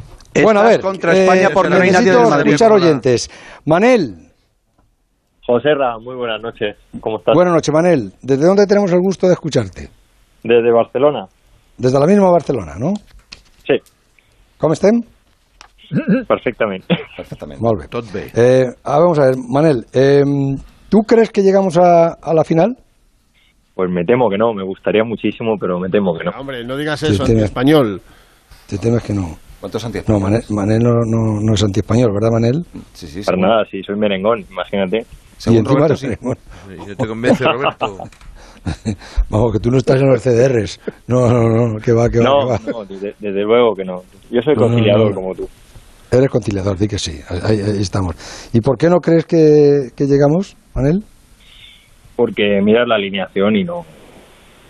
Bueno, 0.42 0.60
a 0.60 0.64
Estás 0.64 0.70
ver, 0.70 0.80
contra 0.80 1.14
eh, 1.14 1.22
España 1.22 1.48
hay 1.48 1.70
nadie 1.70 1.90
necesito 1.92 2.30
Madrid. 2.30 2.52
escuchar 2.52 2.72
oyentes. 2.72 3.30
Manel, 3.66 4.14
José 5.46 5.74
Ra, 5.74 5.98
muy 5.98 6.14
buenas 6.16 6.40
noches. 6.40 6.76
¿Cómo 7.00 7.18
estás? 7.18 7.34
buenas 7.34 7.52
noches, 7.54 7.74
Manel. 7.74 8.12
¿Desde 8.22 8.46
dónde 8.46 8.66
tenemos 8.66 8.90
el 8.92 9.00
gusto 9.00 9.26
de 9.26 9.32
escucharte? 9.34 9.88
Desde 10.42 10.72
Barcelona. 10.72 11.26
Desde 11.76 11.98
la 11.98 12.06
misma 12.06 12.30
Barcelona, 12.30 12.74
¿no? 12.78 12.92
Sí, 13.66 13.74
¿Cómo 14.58 14.72
estén? 14.74 15.04
perfectamente. 16.26 16.86
Perfectamente. 17.16 17.62
Molt 17.62 17.80
bé. 17.82 17.88
Tot 17.88 18.10
bé. 18.12 18.30
Eh, 18.34 18.66
ah, 18.84 18.98
vamos 18.98 19.18
a 19.18 19.26
ver, 19.26 19.34
Manel, 19.36 19.84
eh, 19.92 20.22
¿tú 20.88 20.98
crees 21.06 21.30
que 21.30 21.42
llegamos 21.42 21.76
a, 21.76 22.14
a 22.14 22.32
la 22.34 22.44
final? 22.44 22.76
Pues 23.74 23.90
me 23.90 24.04
temo 24.04 24.28
que 24.28 24.36
no, 24.36 24.52
me 24.52 24.64
gustaría 24.64 25.02
muchísimo, 25.04 25.56
pero 25.58 25.78
me 25.80 25.88
temo 25.88 26.12
que 26.16 26.24
no. 26.24 26.30
Hombre, 26.38 26.64
no 26.64 26.76
digas 26.76 27.00
Sí, 27.00 27.06
eso, 27.06 27.24
tiene- 27.24 27.44
español. 27.44 28.00
Te 28.66 28.78
temes 28.78 29.02
que 29.02 29.12
no. 29.14 29.36
¿Cuántos 29.60 29.82
No, 29.82 29.86
antiespañoles? 29.86 30.50
Manel, 30.50 30.78
Manel 30.80 30.82
no, 30.82 30.92
no, 31.06 31.40
no 31.40 31.54
es 31.54 31.62
antiespañol, 31.62 32.12
¿verdad, 32.12 32.30
Manel? 32.32 32.64
Sí, 32.92 33.06
sí, 33.06 33.22
Para 33.22 33.36
según- 33.36 33.48
nada, 33.48 33.64
si 33.70 33.82
soy 33.82 33.96
merengón, 33.96 34.44
imagínate. 34.50 35.06
según 35.38 35.56
y 35.56 35.60
encima 35.60 35.78
Roberto, 35.78 35.96
sí. 35.96 36.08
Yo 36.88 36.96
te 36.96 37.06
convence, 37.06 37.44
Roberto. 37.44 37.96
Vamos, 39.30 39.52
que 39.52 39.58
tú 39.58 39.70
no 39.70 39.78
estás 39.78 40.00
en 40.00 40.08
los 40.08 40.22
CDRs. 40.22 40.80
No, 41.08 41.28
no, 41.28 41.48
no, 41.68 41.80
que 41.80 41.92
va, 41.92 42.08
que 42.08 42.18
va, 42.18 42.24
No, 42.24 42.38
que 42.40 42.46
va. 42.64 42.72
no, 42.72 42.84
desde, 42.84 43.14
desde 43.18 43.42
luego 43.42 43.74
que 43.74 43.84
no. 43.84 44.02
Yo 44.30 44.40
soy 44.42 44.54
No, 44.54 44.62
no, 44.62 44.68
conciliador 44.68 45.08
no. 45.10 45.14
como 45.14 45.34
tú. 45.34 45.48
Eres 46.10 46.28
conciliador, 46.28 46.76
di 46.76 46.86
que 46.88 46.98
sí. 46.98 47.20
Ahí, 47.28 47.60
ahí 47.60 47.80
estamos. 47.80 48.14
¿Y 48.52 48.60
por 48.60 48.76
qué 48.76 48.88
no 48.88 48.98
crees 48.98 49.24
que, 49.24 49.88
que 49.96 50.04
llegamos, 50.06 50.56
Manel? 50.74 51.02
Porque 52.16 52.60
miras 52.62 52.86
la 52.86 52.96
alineación 52.96 53.56
y 53.56 53.64
no, 53.64 53.84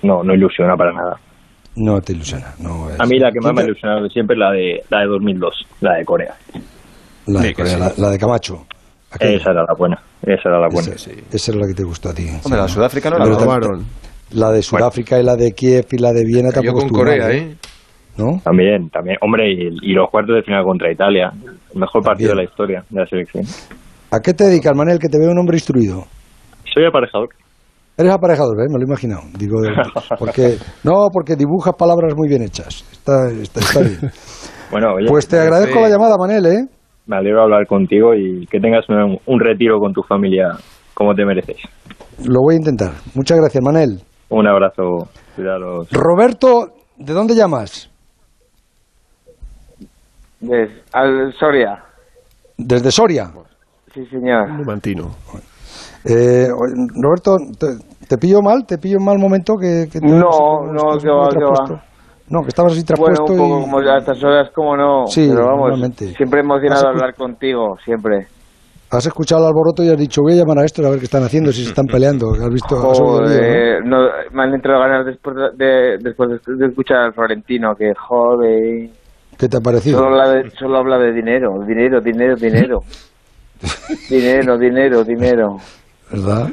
no, 0.02 0.22
no 0.22 0.34
ilusiona 0.34 0.76
para 0.76 0.92
nada. 0.92 1.16
No 1.76 2.00
te 2.00 2.12
ilusiona. 2.12 2.54
No 2.58 2.90
es- 2.90 3.00
A 3.00 3.04
mí 3.06 3.18
la 3.18 3.30
que 3.32 3.40
más 3.40 3.52
me 3.54 3.62
ha 3.62 3.64
ilusionado 3.64 4.08
siempre 4.08 4.34
es 4.34 4.38
la 4.40 4.50
de, 4.52 4.80
la 4.90 5.00
de 5.00 5.06
2002, 5.06 5.66
la 5.80 5.94
de 5.94 6.04
Corea. 6.04 6.34
La 7.26 7.40
de, 7.40 7.48
Sí, 7.48 7.54
Corea, 7.54 7.72
sí. 7.74 7.80
la, 7.80 7.92
la 7.96 8.10
de 8.10 8.18
Camacho. 8.18 8.66
Aquella. 9.10 9.36
Esa 9.36 9.50
era 9.50 9.64
la 9.68 9.74
buena, 9.76 10.00
esa 10.22 10.48
era 10.48 10.58
la 10.58 10.68
buena. 10.68 10.94
Esa, 10.94 11.10
esa 11.30 11.52
era 11.52 11.60
la 11.60 11.66
que 11.68 11.74
te 11.74 11.84
gustó 11.84 12.08
a 12.10 12.14
ti. 12.14 12.24
Hombre, 12.28 12.40
sí, 12.42 12.50
la 12.50 12.68
Sudáfrica 12.68 13.10
no 13.10 13.18
La 13.18 13.24
robaron. 13.26 13.86
La 14.32 14.50
de 14.50 14.62
Sudáfrica 14.62 15.18
y 15.20 15.22
la 15.22 15.36
de 15.36 15.52
Kiev 15.52 15.86
y 15.92 15.98
la 15.98 16.12
de 16.12 16.24
Viena 16.24 16.50
Cayó 16.50 16.72
tampoco 16.72 16.78
con 16.78 16.86
estuvo 16.86 16.98
Corea, 17.00 17.24
mal, 17.26 17.32
¿eh? 17.36 17.56
¿No? 18.16 18.40
También, 18.44 18.88
también. 18.90 19.16
Hombre, 19.20 19.50
y, 19.52 19.68
y 19.82 19.92
los 19.92 20.08
cuartos 20.10 20.36
de 20.36 20.42
final 20.42 20.64
contra 20.64 20.90
Italia. 20.92 21.30
El 21.74 21.80
mejor 21.80 22.02
partido 22.02 22.30
de 22.30 22.36
la 22.36 22.44
historia 22.44 22.84
de 22.88 23.00
la 23.00 23.06
selección. 23.06 23.44
¿A 24.10 24.20
qué 24.20 24.32
te 24.34 24.44
dedicas, 24.44 24.74
Manel? 24.76 24.98
Que 24.98 25.08
te 25.08 25.18
veo 25.18 25.30
un 25.30 25.38
hombre 25.38 25.56
instruido. 25.56 26.06
Soy 26.72 26.84
aparejador. 26.86 27.28
Eres 27.96 28.12
aparejador, 28.12 28.56
¿ves? 28.56 28.68
Me 28.70 28.78
lo 28.78 28.84
he 28.84 28.86
imaginado. 28.88 29.22
Digo, 29.38 29.60
de- 29.60 29.70
porque, 30.18 30.56
no, 30.84 31.08
porque 31.12 31.36
dibujas 31.36 31.74
palabras 31.78 32.14
muy 32.16 32.28
bien 32.28 32.42
hechas. 32.42 32.84
Está, 32.92 33.28
está, 33.30 33.60
está 33.60 33.80
bien. 33.80 33.98
Bueno, 34.70 34.94
oye, 34.94 35.06
Pues 35.06 35.28
te 35.28 35.38
agradezco 35.38 35.78
la 35.80 35.90
llamada, 35.90 36.16
Manel, 36.18 36.46
¿eh? 36.46 36.64
me 37.06 37.16
alegro 37.16 37.40
de 37.40 37.44
hablar 37.44 37.66
contigo 37.66 38.14
y 38.14 38.46
que 38.46 38.58
tengas 38.58 38.88
un, 38.88 39.18
un 39.26 39.38
retiro 39.38 39.78
con 39.78 39.92
tu 39.92 40.02
familia 40.02 40.48
como 40.94 41.14
te 41.14 41.26
mereces. 41.26 41.58
Lo 42.24 42.40
voy 42.40 42.54
a 42.54 42.56
intentar. 42.58 42.92
Muchas 43.14 43.36
gracias, 43.36 43.62
Manel. 43.62 44.00
Un 44.30 44.46
abrazo, 44.46 45.10
cuidaros. 45.36 45.88
Roberto, 45.90 46.68
¿de 46.96 47.12
dónde 47.12 47.34
llamas? 47.34 47.90
Des, 50.40 50.70
al 50.92 51.34
Soria. 51.38 51.82
Desde 52.56 52.90
Soria. 52.90 53.30
Sí, 53.92 54.06
señor. 54.06 54.48
Numantino. 54.52 55.10
Eh, 56.04 56.48
Roberto, 57.00 57.36
¿te, 57.58 57.66
te 58.08 58.18
pillo 58.18 58.40
mal? 58.42 58.66
¿Te 58.66 58.78
pillo 58.78 58.98
en 58.98 59.04
mal 59.04 59.18
momento? 59.18 59.54
Que, 59.56 59.88
que 59.90 60.00
te- 60.00 60.06
No, 60.06 60.66
no, 60.72 60.98
que 60.98 61.08
va, 61.08 61.28
que 61.30 61.44
va. 61.44 61.82
No, 62.28 62.42
que 62.42 62.48
estabas 62.48 62.72
así 62.72 62.82
Bueno, 62.96 63.14
traspuesto 63.14 63.32
un 63.34 63.38
poco 63.38 63.58
y... 63.58 63.62
como 63.62 63.78
a 63.78 63.98
estas 63.98 64.24
horas, 64.24 64.50
como 64.54 64.76
no. 64.76 65.06
Sí, 65.06 65.26
pero 65.28 65.44
vamos, 65.46 65.60
normalmente. 65.68 66.14
siempre 66.14 66.40
emocionado 66.40 66.88
hablar 66.88 67.14
contigo, 67.14 67.76
siempre. 67.84 68.26
Has 68.90 69.06
escuchado 69.06 69.42
el 69.42 69.48
alboroto 69.48 69.82
y 69.82 69.88
has 69.88 69.96
dicho, 69.96 70.20
voy 70.22 70.34
a 70.34 70.36
llamar 70.36 70.58
a 70.58 70.64
estos 70.64 70.84
a 70.84 70.90
ver 70.90 70.98
qué 70.98 71.06
están 71.06 71.22
haciendo, 71.22 71.50
si 71.50 71.62
se 71.62 71.70
están 71.70 71.86
peleando. 71.86 72.32
Has 72.32 72.50
visto. 72.50 72.76
Joder, 72.76 73.82
no, 73.84 74.06
me 74.32 74.42
han 74.42 74.54
entrado 74.54 74.80
ganas 74.80 75.06
después 75.06 75.34
de, 75.56 75.98
después 75.98 76.30
de, 76.30 76.54
de 76.56 76.66
escuchar 76.66 76.98
al 76.98 77.12
Florentino, 77.14 77.74
que 77.74 77.92
joder. 77.94 78.90
¿Qué 79.38 79.48
te 79.48 79.56
ha 79.56 79.60
parecido? 79.60 79.98
Solo 79.98 80.10
habla 80.10 80.32
de, 80.34 80.50
solo 80.50 80.76
habla 80.78 80.98
de 80.98 81.12
dinero, 81.12 81.64
dinero, 81.66 82.00
dinero, 82.00 82.36
dinero. 82.36 82.80
dinero, 84.10 84.58
dinero, 84.58 85.04
dinero. 85.04 85.56
¿Verdad? 86.12 86.48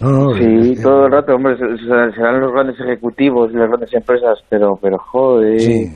No, 0.00 0.10
no, 0.10 0.34
Sí, 0.34 0.82
todo 0.82 1.06
el 1.06 1.12
rato, 1.12 1.34
hombre, 1.34 1.56
se- 1.56 1.76
se- 1.78 2.12
serán 2.16 2.40
los 2.40 2.52
grandes 2.52 2.78
ejecutivos 2.80 3.50
y 3.52 3.56
las 3.56 3.68
grandes 3.68 3.92
empresas, 3.94 4.38
pero, 4.48 4.76
pero 4.82 4.98
joder. 4.98 5.60
Sí. 5.60 5.86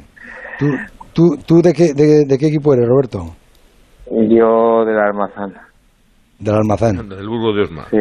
¿Tú, 0.58 0.66
tú, 1.12 1.36
tú 1.46 1.62
de, 1.62 1.72
qué, 1.72 1.92
de, 1.94 2.24
de 2.26 2.38
qué 2.38 2.46
equipo 2.46 2.72
eres, 2.72 2.86
Roberto? 2.88 3.18
Yo 4.10 4.84
del 4.84 4.98
almazán. 4.98 5.54
Del 6.38 6.54
almacén. 6.54 7.08
Del 7.08 7.28
Burgo 7.28 7.52
de 7.54 7.62
Osma. 7.62 7.84
Sí. 7.90 7.96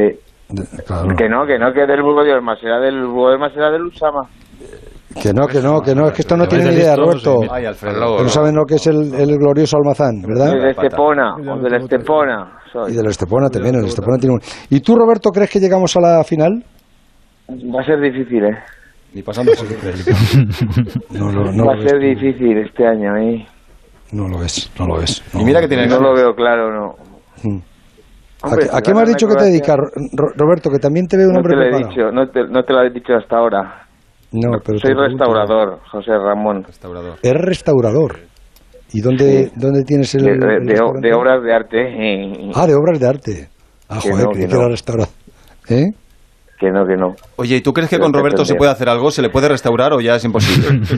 De- 0.49 0.83
claro. 0.85 1.07
Que 1.17 1.27
no, 1.29 1.45
que 1.45 1.57
no, 1.59 1.73
que 1.73 1.85
del 1.85 2.01
Burgo 2.01 2.23
de 2.23 2.33
Olma, 2.33 2.55
será 2.55 2.79
del 2.79 3.01
Burgo 3.05 3.29
de 3.29 3.35
Olma, 3.35 3.49
será 3.51 3.69
del 3.71 3.83
Usama. 3.83 4.21
Que 5.15 5.33
no, 5.33 5.47
que 5.47 5.59
no, 5.59 5.81
que 5.81 5.95
no, 5.95 6.07
es 6.07 6.13
que 6.13 6.21
esto 6.21 6.37
no 6.37 6.47
tiene 6.47 6.71
idea, 6.71 6.95
Roberto. 6.95 7.37
Ay, 7.51 7.65
Alfredo. 7.65 8.17
Que 8.17 8.23
no 8.23 8.29
saben 8.29 8.55
lo 8.55 8.63
que 8.65 8.75
es 8.75 8.85
el, 8.87 9.13
el 9.15 9.37
glorioso 9.37 9.77
almazán, 9.77 10.21
¿verdad? 10.21 10.53
De 10.53 10.69
Estepona, 10.69 11.35
o 11.35 11.57
de 11.59 11.69
la 11.69 11.77
Estepona. 11.77 12.51
Y 12.87 12.93
del 12.93 13.07
Estepona 13.07 13.49
también, 13.49 13.75
el 13.75 13.85
Estepona 13.85 14.17
tiene 14.19 14.35
un... 14.35 14.39
¿Y 14.69 14.79
tú, 14.81 14.95
Roberto, 14.95 15.31
crees 15.31 15.49
que 15.49 15.59
llegamos 15.59 15.95
a 15.97 16.01
la 16.01 16.23
final? 16.23 16.63
Va 17.49 17.81
a 17.81 17.85
ser 17.85 17.99
difícil, 17.99 18.45
¿eh? 18.45 18.57
Ni 19.15 19.23
pasando 19.23 19.51
por 19.53 19.65
No, 21.19 21.31
lo- 21.31 21.51
no 21.51 21.65
Va 21.65 21.73
a 21.73 21.81
ser 21.81 21.99
difícil 21.99 22.59
este 22.59 22.85
año, 22.85 23.17
¿eh? 23.17 23.45
No 24.11 24.27
lo 24.27 24.43
es, 24.43 24.71
no 24.79 24.85
lo 24.85 25.01
es. 25.01 25.23
Y 25.33 25.43
mira 25.43 25.59
que 25.59 25.67
tiene 25.67 25.87
No 25.87 25.99
lo 25.99 26.13
veo 26.13 26.35
claro, 26.35 26.71
no. 26.71 26.93
Mm. 27.43 27.57
¿A, 28.43 28.47
Hombre, 28.47 28.65
qué- 28.65 28.69
si 28.69 28.77
a 28.77 28.81
qué 28.81 28.93
me 28.93 29.01
has 29.01 29.09
dicho 29.09 29.27
que 29.27 29.35
te 29.35 29.45
dedicas, 29.45 29.75
Ro- 29.77 30.31
Roberto? 30.37 30.69
Que 30.69 30.77
también 30.77 31.07
te 31.07 31.17
veo 31.17 31.27
un 31.27 31.33
No 31.33 31.39
hombre 31.39 31.53
te 31.53 31.57
lo 31.57 31.63
he 31.63 31.69
preparado. 31.71 31.89
dicho, 31.89 32.11
no 32.11 32.27
te, 32.29 32.43
no 32.47 32.63
te 32.63 32.73
lo 32.73 32.83
he 32.83 32.89
dicho 32.91 33.13
hasta 33.15 33.35
ahora. 33.37 33.87
No, 34.31 34.59
pero 34.63 34.77
Soy 34.79 34.93
restaurador, 34.93 35.79
José 35.91 36.11
Ramón. 36.11 36.63
Eres 37.23 37.41
restaurador. 37.41 38.17
¿Y 38.93 39.01
dónde, 39.01 39.51
dónde 39.55 39.83
tienes 39.83 40.13
el, 40.15 40.23
De, 40.23 40.31
de- 40.37 40.55
el 40.57 41.01
de 41.01 41.13
obras 41.13 41.43
de 41.43 41.53
arte. 41.53 42.51
Ah, 42.55 42.67
de 42.67 42.73
obras 42.75 42.99
de 42.99 43.07
arte. 43.07 43.49
Ah, 43.87 43.99
Que 44.01 44.09
joder, 44.11 44.25
no, 44.25 44.31
creí 44.31 44.43
que 44.43 44.49
que 44.49 44.55
era 44.55 44.63
no. 44.63 44.69
restaurador. 44.69 45.13
¿Eh? 45.69 45.85
Que 46.59 46.69
no, 46.71 46.85
que 46.85 46.95
no. 46.95 47.15
Oye, 47.37 47.55
¿y 47.57 47.61
tú 47.61 47.71
crees 47.73 47.89
que 47.89 47.95
Pero 47.97 48.05
con 48.05 48.13
Roberto 48.13 48.45
se 48.45 48.55
puede 48.55 48.71
hacer 48.71 48.89
algo? 48.89 49.11
¿Se 49.11 49.21
le 49.21 49.29
puede 49.29 49.47
restaurar 49.49 49.93
o 49.93 50.01
ya 50.01 50.15
es 50.15 50.25
imposible? 50.25 50.81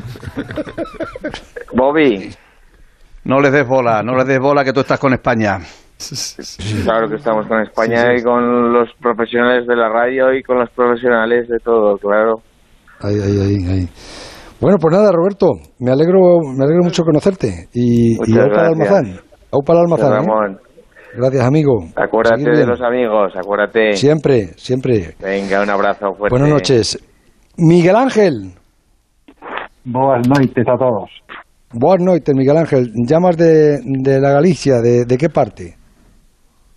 Bobby, 1.74 2.30
No 3.24 3.40
les 3.40 3.52
des 3.52 3.68
bola, 3.68 4.02
no 4.04 4.16
les 4.16 4.26
des 4.26 4.40
bola 4.40 4.64
que 4.64 4.74
tú 4.74 4.80
estás 4.82 5.00
con 5.00 5.14
España. 5.14 5.60
claro 6.84 7.08
que 7.08 7.16
estamos 7.16 7.46
con 7.48 7.62
España 7.62 8.14
y 8.18 8.24
con 8.24 8.74
los 8.74 8.90
profesionales 9.00 9.68
de 9.68 9.76
la 9.76 9.88
radio 9.90 10.34
y 10.34 10.42
con 10.44 10.58
los 10.60 10.70
profesionales 10.72 11.48
de 11.48 11.60
todo, 11.60 11.98
claro. 11.98 12.38
Ahí, 13.04 13.16
ahí, 13.16 13.40
ahí, 13.40 13.66
ahí. 13.80 13.88
Bueno, 14.60 14.78
pues 14.80 14.96
nada, 14.96 15.12
Roberto, 15.12 15.48
me 15.80 15.92
alegro, 15.92 16.20
me 16.56 16.64
alegro 16.64 16.84
mucho 16.84 17.04
conocerte. 17.04 17.68
Y, 17.74 18.14
y 18.14 18.18
Muchas 18.18 18.38
au 18.46 18.50
para 18.52 18.68
el 18.70 18.76
gracias. 18.76 18.92
almazán. 19.00 19.20
Au 19.52 19.62
para 19.66 19.80
el 19.82 19.88
José 19.88 20.04
almazán. 20.06 20.54
¿eh? 20.54 20.58
Gracias, 21.18 21.44
amigo. 21.46 21.74
acuérdate 21.96 22.52
de 22.52 22.66
los 22.66 22.82
amigos, 22.82 23.34
acuérdate. 23.36 23.94
Siempre, 23.94 24.54
siempre. 24.56 25.16
Venga, 25.20 25.62
un 25.62 25.70
abrazo 25.70 26.14
fuerte. 26.14 26.30
Buenas 26.30 26.50
noches. 26.50 26.98
Miguel 27.58 27.96
Ángel. 27.96 28.54
Boas 29.84 30.28
noites 30.28 30.66
a 30.68 30.78
todos. 30.78 31.10
Buenas 31.74 32.06
noches, 32.06 32.36
Miguel 32.36 32.58
Ángel. 32.58 32.92
Llamas 33.08 33.36
de, 33.38 33.80
de 33.84 34.20
la 34.22 34.32
Galicia, 34.32 34.76
¿de, 34.82 35.06
de 35.06 35.18
qué 35.18 35.30
parte? 35.30 35.76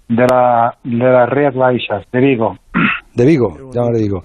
De, 0.09 0.27
la, 0.27 0.75
de 0.83 0.97
las 1.13 1.29
Rías 1.31 1.55
Baixas, 1.55 2.05
de 2.13 2.21
Vigo. 2.21 2.57
De 3.15 3.25
Vigo, 3.27 3.49
llamas 3.73 3.93
de 3.95 4.03
Vigo. 4.03 4.21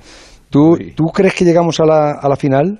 ¿Tú, 0.50 0.78
¿Tú 0.96 1.08
crees 1.08 1.36
que 1.36 1.46
llegamos 1.46 1.80
a 1.80 1.86
la, 1.86 2.12
a 2.14 2.28
la 2.30 2.36
final? 2.36 2.80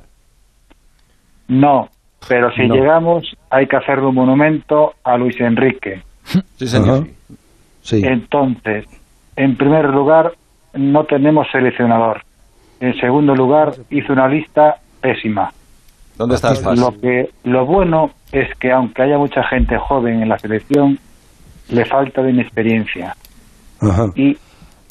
No, 1.48 1.90
pero 2.28 2.52
si 2.54 2.68
No. 2.68 2.76
llegamos 2.76 3.36
hay 3.50 3.68
que 3.68 3.76
hacerle 3.78 4.06
un 4.08 4.16
monumento 4.16 4.94
a 5.04 5.18
Luis 5.18 5.40
Enrique. 5.40 6.02
Sí, 6.58 6.68
señor. 6.68 7.08
Sí. 7.82 8.02
Entonces, 8.06 8.86
en 9.36 9.56
primer 9.58 9.86
lugar, 9.90 10.34
no 10.74 11.06
tenemos 11.06 11.48
seleccionador. 11.52 12.22
En 12.80 12.94
segundo 13.00 13.36
lugar, 13.36 13.74
hizo 13.90 14.14
una 14.14 14.28
lista 14.28 14.76
pésima. 15.02 15.52
¿Dónde 16.18 16.36
estás, 16.36 16.62
Fas? 16.62 16.78
Lo 16.78 16.92
que 17.00 17.30
lo 17.44 17.66
bueno 17.66 18.12
es 18.32 18.54
que 18.58 18.72
aunque 18.72 19.02
haya 19.04 19.18
mucha 19.18 19.44
gente 19.44 19.78
joven 19.78 20.22
en 20.22 20.30
la 20.30 20.38
selección, 20.38 21.00
le 21.70 21.86
falta 21.86 22.22
de 22.22 22.32
inexperiencia. 22.32 23.16
Y 24.16 24.38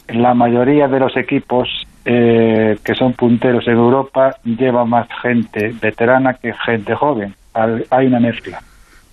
la 0.09 0.33
mayoría 0.35 0.89
de 0.89 0.99
los 1.01 1.17
equipos 1.17 1.69
eh, 2.11 2.79
que 2.83 2.95
son 2.95 3.13
punteros 3.13 3.69
en 3.69 3.75
Europa 3.75 4.31
lleva 4.43 4.87
más 4.87 5.07
gente 5.21 5.75
veterana 5.79 6.33
que 6.41 6.55
gente 6.65 6.95
joven. 6.95 7.35
Hay 7.53 8.07
una 8.07 8.19
mezcla. 8.19 8.61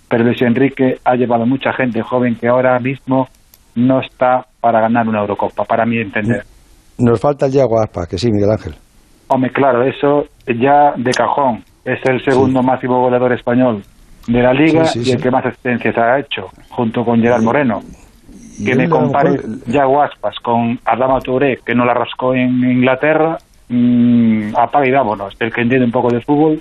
Pero 0.08 0.24
Luis 0.24 0.42
Enrique 0.42 1.00
ha 1.04 1.16
llevado 1.16 1.46
mucha 1.46 1.74
gente 1.74 2.02
joven 2.02 2.36
que 2.36 2.48
ahora 2.48 2.80
mismo 2.80 3.28
no 3.76 4.00
está 4.00 4.46
para 4.62 4.80
ganar 4.80 5.10
una 5.10 5.20
Eurocopa, 5.20 5.66
para 5.66 5.86
mi 5.86 5.98
entender. 5.98 6.44
Nos 6.98 7.20
falta 7.20 7.48
el 7.48 7.52
Yago 7.52 7.82
Aspa, 7.82 8.06
que 8.10 8.18
sí, 8.18 8.32
Miguel 8.32 8.52
Ángel. 8.52 8.76
Hombre, 9.28 9.52
claro, 9.52 9.84
eso 9.84 10.30
ya 10.48 10.94
de 10.96 11.12
cajón. 11.12 11.66
Es 11.84 12.00
el 12.06 12.24
segundo 12.24 12.64
máximo 12.64 13.02
goleador 13.02 13.34
español 13.34 13.84
de 14.28 14.42
la 14.42 14.54
liga 14.54 14.86
Sí, 14.86 15.04
sí, 15.04 15.10
y 15.10 15.14
el 15.16 15.22
que 15.22 15.32
más 15.32 15.46
asistencias 15.46 15.98
ha 15.98 16.18
hecho, 16.20 16.48
junto 16.70 17.04
con 17.04 17.20
Gerard 17.20 17.44
Moreno. 17.44 17.82
Que 18.64 18.76
me 18.76 18.88
compare 18.90 19.32
mejor- 19.32 19.50
ya 19.68 19.84
Aspas 20.06 20.36
con 20.44 20.80
Adama 20.86 21.20
Touré, 21.20 21.58
que 21.66 21.74
no 21.76 21.84
la 21.86 21.94
rascó 21.94 22.34
en 22.34 22.50
Inglaterra, 22.64 23.38
mm, 23.70 24.56
apaga 24.56 24.88
y 24.88 24.92
vámonos. 24.92 25.34
El 25.40 25.52
que 25.52 25.62
entiende 25.62 25.86
un 25.86 25.92
poco 25.92 26.14
de 26.14 26.22
fútbol, 26.22 26.60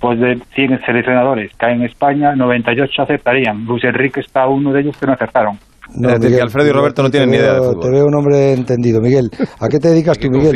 pues 0.00 0.18
de 0.18 0.36
100 0.54 0.80
seleccionadores 0.86 1.52
que 1.58 1.66
hay 1.66 1.74
en 1.74 1.82
España, 1.84 2.34
98 2.34 3.02
aceptarían. 3.02 3.64
Luis 3.66 3.84
Enrique 3.84 4.20
está 4.20 4.48
uno 4.48 4.72
de 4.72 4.80
ellos 4.80 4.96
que 4.98 5.06
no 5.06 5.12
acertaron. 5.12 5.58
No, 5.96 6.08
Es 6.08 6.20
decir, 6.20 6.36
que 6.36 6.42
Alfredo 6.42 6.68
y 6.68 6.72
Roberto 6.72 7.02
no 7.02 7.10
tienen 7.10 7.30
ni 7.30 7.36
idea 7.36 7.54
de 7.54 7.60
veo- 7.60 7.70
fútbol. 7.72 7.82
Te 7.82 7.90
veo 7.90 8.04
un 8.06 8.14
hombre 8.14 8.52
entendido. 8.52 9.00
Miguel, 9.00 9.28
¿a 9.60 9.68
qué 9.68 9.78
te 9.78 9.88
dedicas 9.88 10.18
tú, 10.18 10.28
Miguel? 10.30 10.52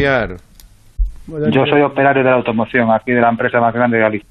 Yo 1.50 1.62
soy 1.70 1.82
operario 1.82 2.22
de 2.22 2.30
la 2.30 2.36
automoción, 2.36 2.90
aquí 2.92 3.12
de 3.12 3.20
la 3.20 3.30
empresa 3.30 3.58
más 3.60 3.72
grande 3.74 3.96
de 3.96 4.02
Galicia. 4.02 4.28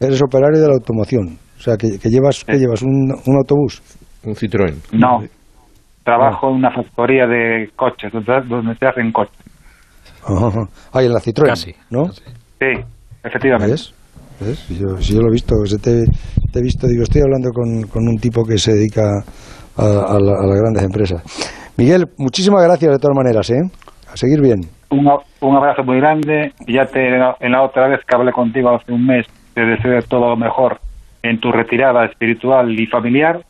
Eres 0.00 0.22
operario 0.22 0.60
de 0.60 0.66
la 0.68 0.74
automoción. 0.74 1.38
O 1.56 1.60
sea, 1.60 1.76
que, 1.76 1.98
que 1.98 2.08
llevas, 2.08 2.44
¿qué 2.44 2.56
llevas? 2.56 2.82
¿Un, 2.82 3.12
un 3.26 3.36
autobús? 3.36 3.82
Un 4.24 4.34
Citroën. 4.34 4.74
No. 4.92 5.20
Trabajo 6.08 6.48
en 6.48 6.54
una 6.54 6.70
factoría 6.70 7.26
de 7.26 7.68
coches, 7.76 8.10
donde, 8.10 8.40
donde 8.48 8.74
se 8.76 8.86
hacen 8.86 9.12
coches. 9.12 9.36
Ah, 10.26 11.02
y 11.02 11.06
en 11.06 11.12
la 11.12 11.20
Citroën, 11.20 11.46
Casi. 11.46 11.74
¿no? 11.90 12.06
Sí, 12.58 12.80
efectivamente. 13.22 13.74
¿Ves? 14.40 14.68
Yo, 14.70 14.96
si 15.02 15.14
yo 15.14 15.20
lo 15.20 15.28
he 15.28 15.32
visto, 15.32 15.54
si 15.66 15.76
te, 15.78 16.04
te 16.50 16.58
he 16.58 16.62
visto, 16.62 16.86
digo, 16.86 17.02
estoy 17.02 17.20
hablando 17.20 17.50
con, 17.50 17.82
con 17.88 18.08
un 18.08 18.16
tipo 18.18 18.42
que 18.42 18.56
se 18.56 18.72
dedica 18.72 19.02
a, 19.76 19.82
a 19.82 20.18
la- 20.18 20.38
a 20.40 20.46
las 20.46 20.58
grandes 20.60 20.82
empresas. 20.82 21.22
Miguel, 21.76 22.06
muchísimas 22.16 22.62
gracias 22.64 22.90
de 22.92 22.98
todas 22.98 23.14
maneras, 23.16 23.50
¿eh? 23.50 23.60
A 24.10 24.16
seguir 24.16 24.40
bien. 24.40 24.60
Un, 24.90 25.06
un 25.40 25.56
abrazo 25.56 25.82
muy 25.84 25.98
grande. 25.98 26.52
Ya 26.66 26.86
te, 26.86 27.06
en 27.06 27.52
la 27.52 27.62
otra 27.62 27.88
vez 27.88 28.00
que 28.06 28.16
hablé 28.16 28.32
contigo 28.32 28.70
hace 28.70 28.92
un 28.92 29.04
mes, 29.06 29.26
te 29.54 29.60
deseo 29.60 30.00
todo 30.08 30.30
lo 30.30 30.36
mejor 30.38 30.78
en 31.22 31.38
tu 31.38 31.52
retirada 31.52 32.06
espiritual 32.06 32.70
y 32.80 32.86
familiar. 32.86 33.42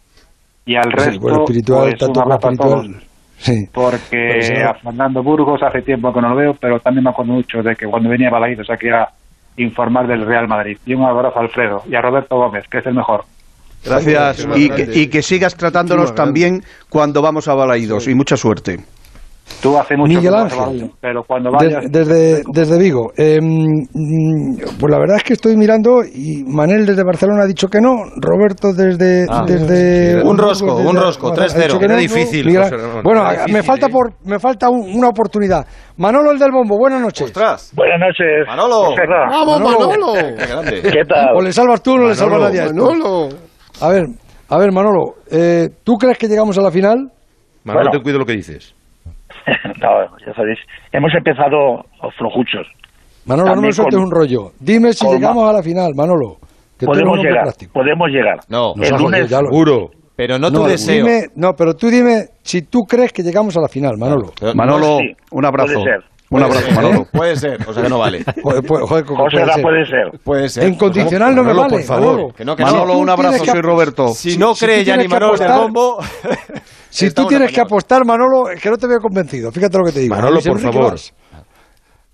Y 0.68 0.76
al 0.76 0.84
Sí, 0.84 0.90
resto, 0.96 1.20
bueno, 1.20 1.38
espiritual, 1.44 1.80
pues, 1.88 1.98
tanto 1.98 2.20
como 2.20 2.34
abrazo 2.34 2.48
a 2.48 2.56
todos. 2.56 2.80
espiritual. 2.84 3.08
Sí. 3.38 3.68
Porque 3.72 4.26
Pues, 4.34 4.50
a 4.64 4.74
Fernando 4.74 5.22
Burgos 5.22 5.62
hace 5.62 5.80
tiempo 5.82 6.12
que 6.12 6.20
no 6.20 6.28
lo 6.30 6.36
veo, 6.36 6.54
pero 6.60 6.78
también 6.80 7.04
me 7.04 7.10
acuerdo 7.10 7.32
mucho 7.32 7.62
de 7.62 7.74
que 7.74 7.86
cuando 7.86 8.10
venía 8.10 8.28
a 8.28 8.32
Balaídos 8.32 8.68
aquí 8.68 8.88
a 8.88 9.08
informar 9.56 10.06
del 10.06 10.26
Real 10.26 10.46
Madrid. 10.46 10.76
Y 10.84 10.94
un 10.94 11.04
abrazo 11.04 11.38
a 11.38 11.42
Alfredo 11.42 11.82
y 11.90 11.94
a 11.94 12.02
Roberto 12.02 12.36
Gómez, 12.36 12.64
que 12.70 12.78
es 12.78 12.86
el 12.86 12.94
mejor. 12.94 13.24
Gracias. 13.84 14.46
Y 14.56 14.68
que, 14.68 14.88
y 14.92 15.06
que 15.06 15.22
sigas 15.22 15.54
tratándonos 15.56 16.14
también 16.14 16.62
cuando 16.90 17.22
vamos 17.22 17.48
a 17.48 17.54
Balaídos. 17.54 18.08
Y 18.08 18.14
mucha 18.14 18.36
suerte. 18.36 18.80
Tú 19.62 19.76
hace 19.76 19.96
mucho 19.96 20.08
Miguel 20.20 20.22
que 20.24 20.30
no 20.30 20.36
vas 20.44 20.52
a 20.52 20.54
Ángel. 20.56 20.66
Balaídos, 20.68 20.90
pero 21.00 21.22
cuando 21.26 21.50
vayas... 21.50 21.84
desde, 21.90 22.42
desde 22.52 22.78
Vigo. 22.78 23.10
Eh, 23.16 23.38
pues 24.78 24.90
la 24.90 24.98
verdad 24.98 25.16
es 25.16 25.24
que 25.24 25.32
estoy 25.32 25.56
mirando 25.56 26.02
y 26.04 26.44
Manel 26.46 26.86
desde 26.86 27.02
Barcelona 27.02 27.42
ha 27.42 27.46
dicho 27.46 27.66
que 27.68 27.80
no, 27.80 27.96
Roberto 28.16 28.72
desde... 28.72 29.26
Ah, 29.28 29.44
desde 29.46 30.22
un 30.22 30.38
rosco, 30.38 30.76
desde- 30.76 30.88
un 30.90 30.96
rosco, 30.96 31.28
ha 31.28 31.44
dicho 31.44 31.58
3-0. 31.58 31.78
que 31.78 31.84
Era 31.86 31.94
no, 31.94 32.00
difícil, 32.00 32.46
Miguel- 32.46 32.62
José 32.62 32.76
Ramón, 32.76 33.02
bueno, 33.02 33.30
era 33.30 33.46
me 33.48 33.62
falta, 33.62 33.86
¿eh? 33.86 33.90
por, 33.90 34.12
me 34.24 34.38
falta 34.38 34.68
un- 34.70 34.94
una 34.96 35.08
oportunidad. 35.08 35.66
Manolo 35.96 36.30
el 36.30 36.38
del 36.38 36.52
bombo, 36.52 36.76
buenas 36.78 37.00
noches. 37.00 37.26
¡Ostras! 37.26 37.72
Buenas 37.74 37.98
noches. 37.98 38.46
Manolo. 38.46 38.94
¡Vamos, 39.28 39.60
Manolo! 39.60 40.12
¡Qué 40.14 40.46
grande! 40.46 40.82
¿Qué 40.82 41.04
tal? 41.08 41.34
O 41.36 41.42
le 41.42 41.52
salvas 41.52 41.82
tú 41.82 41.94
o 41.94 41.98
no 41.98 42.08
le 42.08 42.14
salva 42.14 42.38
Manolo, 42.38 42.54
nadie. 42.54 42.72
Manolo. 42.72 43.28
A 43.80 43.88
ver, 43.88 44.04
a 44.50 44.58
ver, 44.58 44.72
Manolo, 44.72 45.14
eh, 45.30 45.68
¿tú 45.82 45.94
crees 45.94 46.16
que 46.16 46.28
llegamos 46.28 46.56
a 46.58 46.62
la 46.62 46.70
final? 46.70 47.10
Manolo, 47.64 47.84
Bueno. 47.86 47.90
ten 47.90 48.02
cuidado 48.02 48.20
lo 48.20 48.26
que 48.26 48.32
dices. 48.34 48.74
no, 49.80 50.18
ya 50.26 50.34
sabéis. 50.34 50.58
Hemos 50.92 51.12
empezado 51.14 51.84
flojuchos. 52.16 52.66
Manolo, 53.26 53.48
no 53.48 53.52
También 53.54 53.68
me 53.68 53.72
sueltes 53.72 53.96
con- 53.96 54.04
un 54.06 54.10
rollo. 54.10 54.52
Dime 54.58 54.92
si 54.92 55.06
llegamos 55.06 55.48
a 55.48 55.52
la 55.52 55.62
final, 55.62 55.92
Manolo. 55.94 56.36
Que 56.78 56.86
Podemos 56.86 57.18
llegar. 57.18 57.42
práctico. 57.42 57.72
Podemos 57.72 58.08
llegar. 58.08 58.38
No, 58.48 58.72
el 58.80 58.90
lunes. 58.96 59.28
ya 59.28 59.42
lo- 59.42 59.48
Seguro. 59.48 59.90
pero 60.16 60.38
no 60.38 60.50
tu 60.50 60.64
deseo. 60.64 61.04
Dime, 61.04 61.26
no, 61.34 61.54
pero 61.54 61.74
tú 61.74 61.88
dime 61.88 62.26
si 62.42 62.62
tú 62.62 62.84
crees 62.84 63.12
que 63.12 63.22
llegamos 63.22 63.56
a 63.56 63.60
la 63.60 63.68
final, 63.68 63.96
Manolo. 63.98 64.32
Manolo, 64.54 64.98
sí, 64.98 65.14
un 65.32 65.44
abrazo. 65.44 65.74
puede 65.74 65.84
ser. 65.84 66.04
Un 66.30 66.40
puede 66.40 66.44
abrazo, 66.44 66.66
ser, 66.66 66.74
Manolo. 66.74 67.00
¿eh? 67.00 67.06
Puede 67.10 67.36
ser, 67.36 67.68
o 67.68 67.72
sea 67.72 67.82
que 67.82 67.88
no 67.88 67.98
vale. 67.98 68.24
Joder, 68.42 68.62
pues, 68.62 68.82
joder, 68.88 69.04
¿cómo 69.06 69.24
José 69.24 69.36
puede 69.38 69.52
ser? 69.54 69.62
puede 69.62 69.86
ser. 69.86 70.20
Puede 70.22 70.48
ser. 70.50 70.64
En 70.64 70.74
condicional 70.74 71.34
no 71.34 71.42
me 71.42 71.48
Manolo, 71.54 71.62
vale, 71.62 71.74
por 71.76 71.82
favor. 71.84 72.06
Manolo. 72.16 72.34
Que 72.34 72.44
no, 72.44 72.56
que 72.56 72.62
no. 72.64 72.70
Manolo, 72.72 72.92
tú 72.92 72.98
un 72.98 73.08
abrazo. 73.10 73.44
Soy 73.46 73.60
Roberto. 73.62 74.08
Si 74.08 74.32
si- 74.32 74.38
no 74.38 74.54
si 74.54 74.64
cree 74.66 74.84
ya 74.84 74.96
ni 74.96 75.08
Manolo 75.08 75.36
del 75.38 75.52
bombo... 75.52 75.98
Si 76.90 77.10
tú 77.14 77.26
tienes 77.26 77.50
que 77.52 77.60
apostar, 77.60 78.04
Manolo, 78.04 78.50
es 78.50 78.60
que 78.60 78.68
no 78.70 78.76
te 78.76 78.86
veo 78.86 78.98
convencido. 79.00 79.50
Fíjate 79.52 79.78
lo 79.78 79.84
que 79.84 79.92
te 79.92 80.00
digo. 80.00 80.14
Manolo, 80.14 80.40
por 80.40 80.58
favor. 80.60 80.96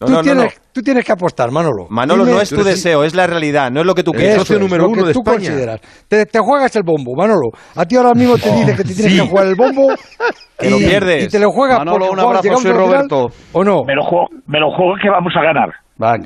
No, 0.04 0.06
tú, 0.06 0.12
no, 0.12 0.16
no, 0.18 0.22
tienes, 0.22 0.44
no. 0.56 0.62
tú 0.72 0.82
tienes 0.82 1.04
que 1.04 1.12
apostar, 1.12 1.50
Manolo. 1.50 1.86
Manolo, 1.90 2.24
Dime 2.24 2.36
no 2.36 2.42
es 2.42 2.48
tu 2.50 2.56
si- 2.62 2.64
deseo, 2.64 3.04
es 3.04 3.14
la 3.14 3.26
realidad, 3.26 3.70
no 3.70 3.80
es 3.80 3.86
lo 3.86 3.94
que 3.94 4.02
tú 4.02 4.12
El 4.12 4.18
quieres. 4.18 4.36
socio 4.36 4.58
número 4.58 4.84
lo 4.84 4.88
uno 4.90 5.02
que 5.02 5.08
de 5.08 5.12
tú 5.14 5.20
España. 5.20 5.36
consideras. 5.38 5.80
Te, 6.08 6.26
te 6.26 6.38
juegas 6.38 6.74
el 6.76 6.82
bombo, 6.84 7.14
Manolo. 7.16 7.48
A 7.74 7.84
ti 7.84 7.96
ahora 7.96 8.14
mismo 8.14 8.36
te 8.38 8.50
dice 8.50 8.76
que 8.76 8.84
te 8.84 8.94
tienes 8.94 9.12
sí. 9.12 9.20
que 9.20 9.26
jugar 9.28 9.46
el 9.46 9.54
bombo 9.54 9.88
Que 10.58 10.70
lo 10.70 10.78
pierdes. 10.78 11.24
y 11.24 11.28
te 11.28 11.38
lo 11.38 11.50
juegas 11.50 11.78
Manolo, 11.78 12.10
un 12.12 12.20
abrazo, 12.20 12.42
soy 12.54 12.56
final, 12.62 12.76
Roberto. 12.76 13.26
¿O 13.52 13.64
no? 13.64 13.82
Me 13.84 13.94
lo 13.94 14.02
juego, 14.04 14.26
me 14.46 14.60
lo 14.60 14.70
juego 14.70 14.94
que 15.02 15.10
vamos 15.10 15.32
a 15.36 15.42
ganar. 15.42 15.70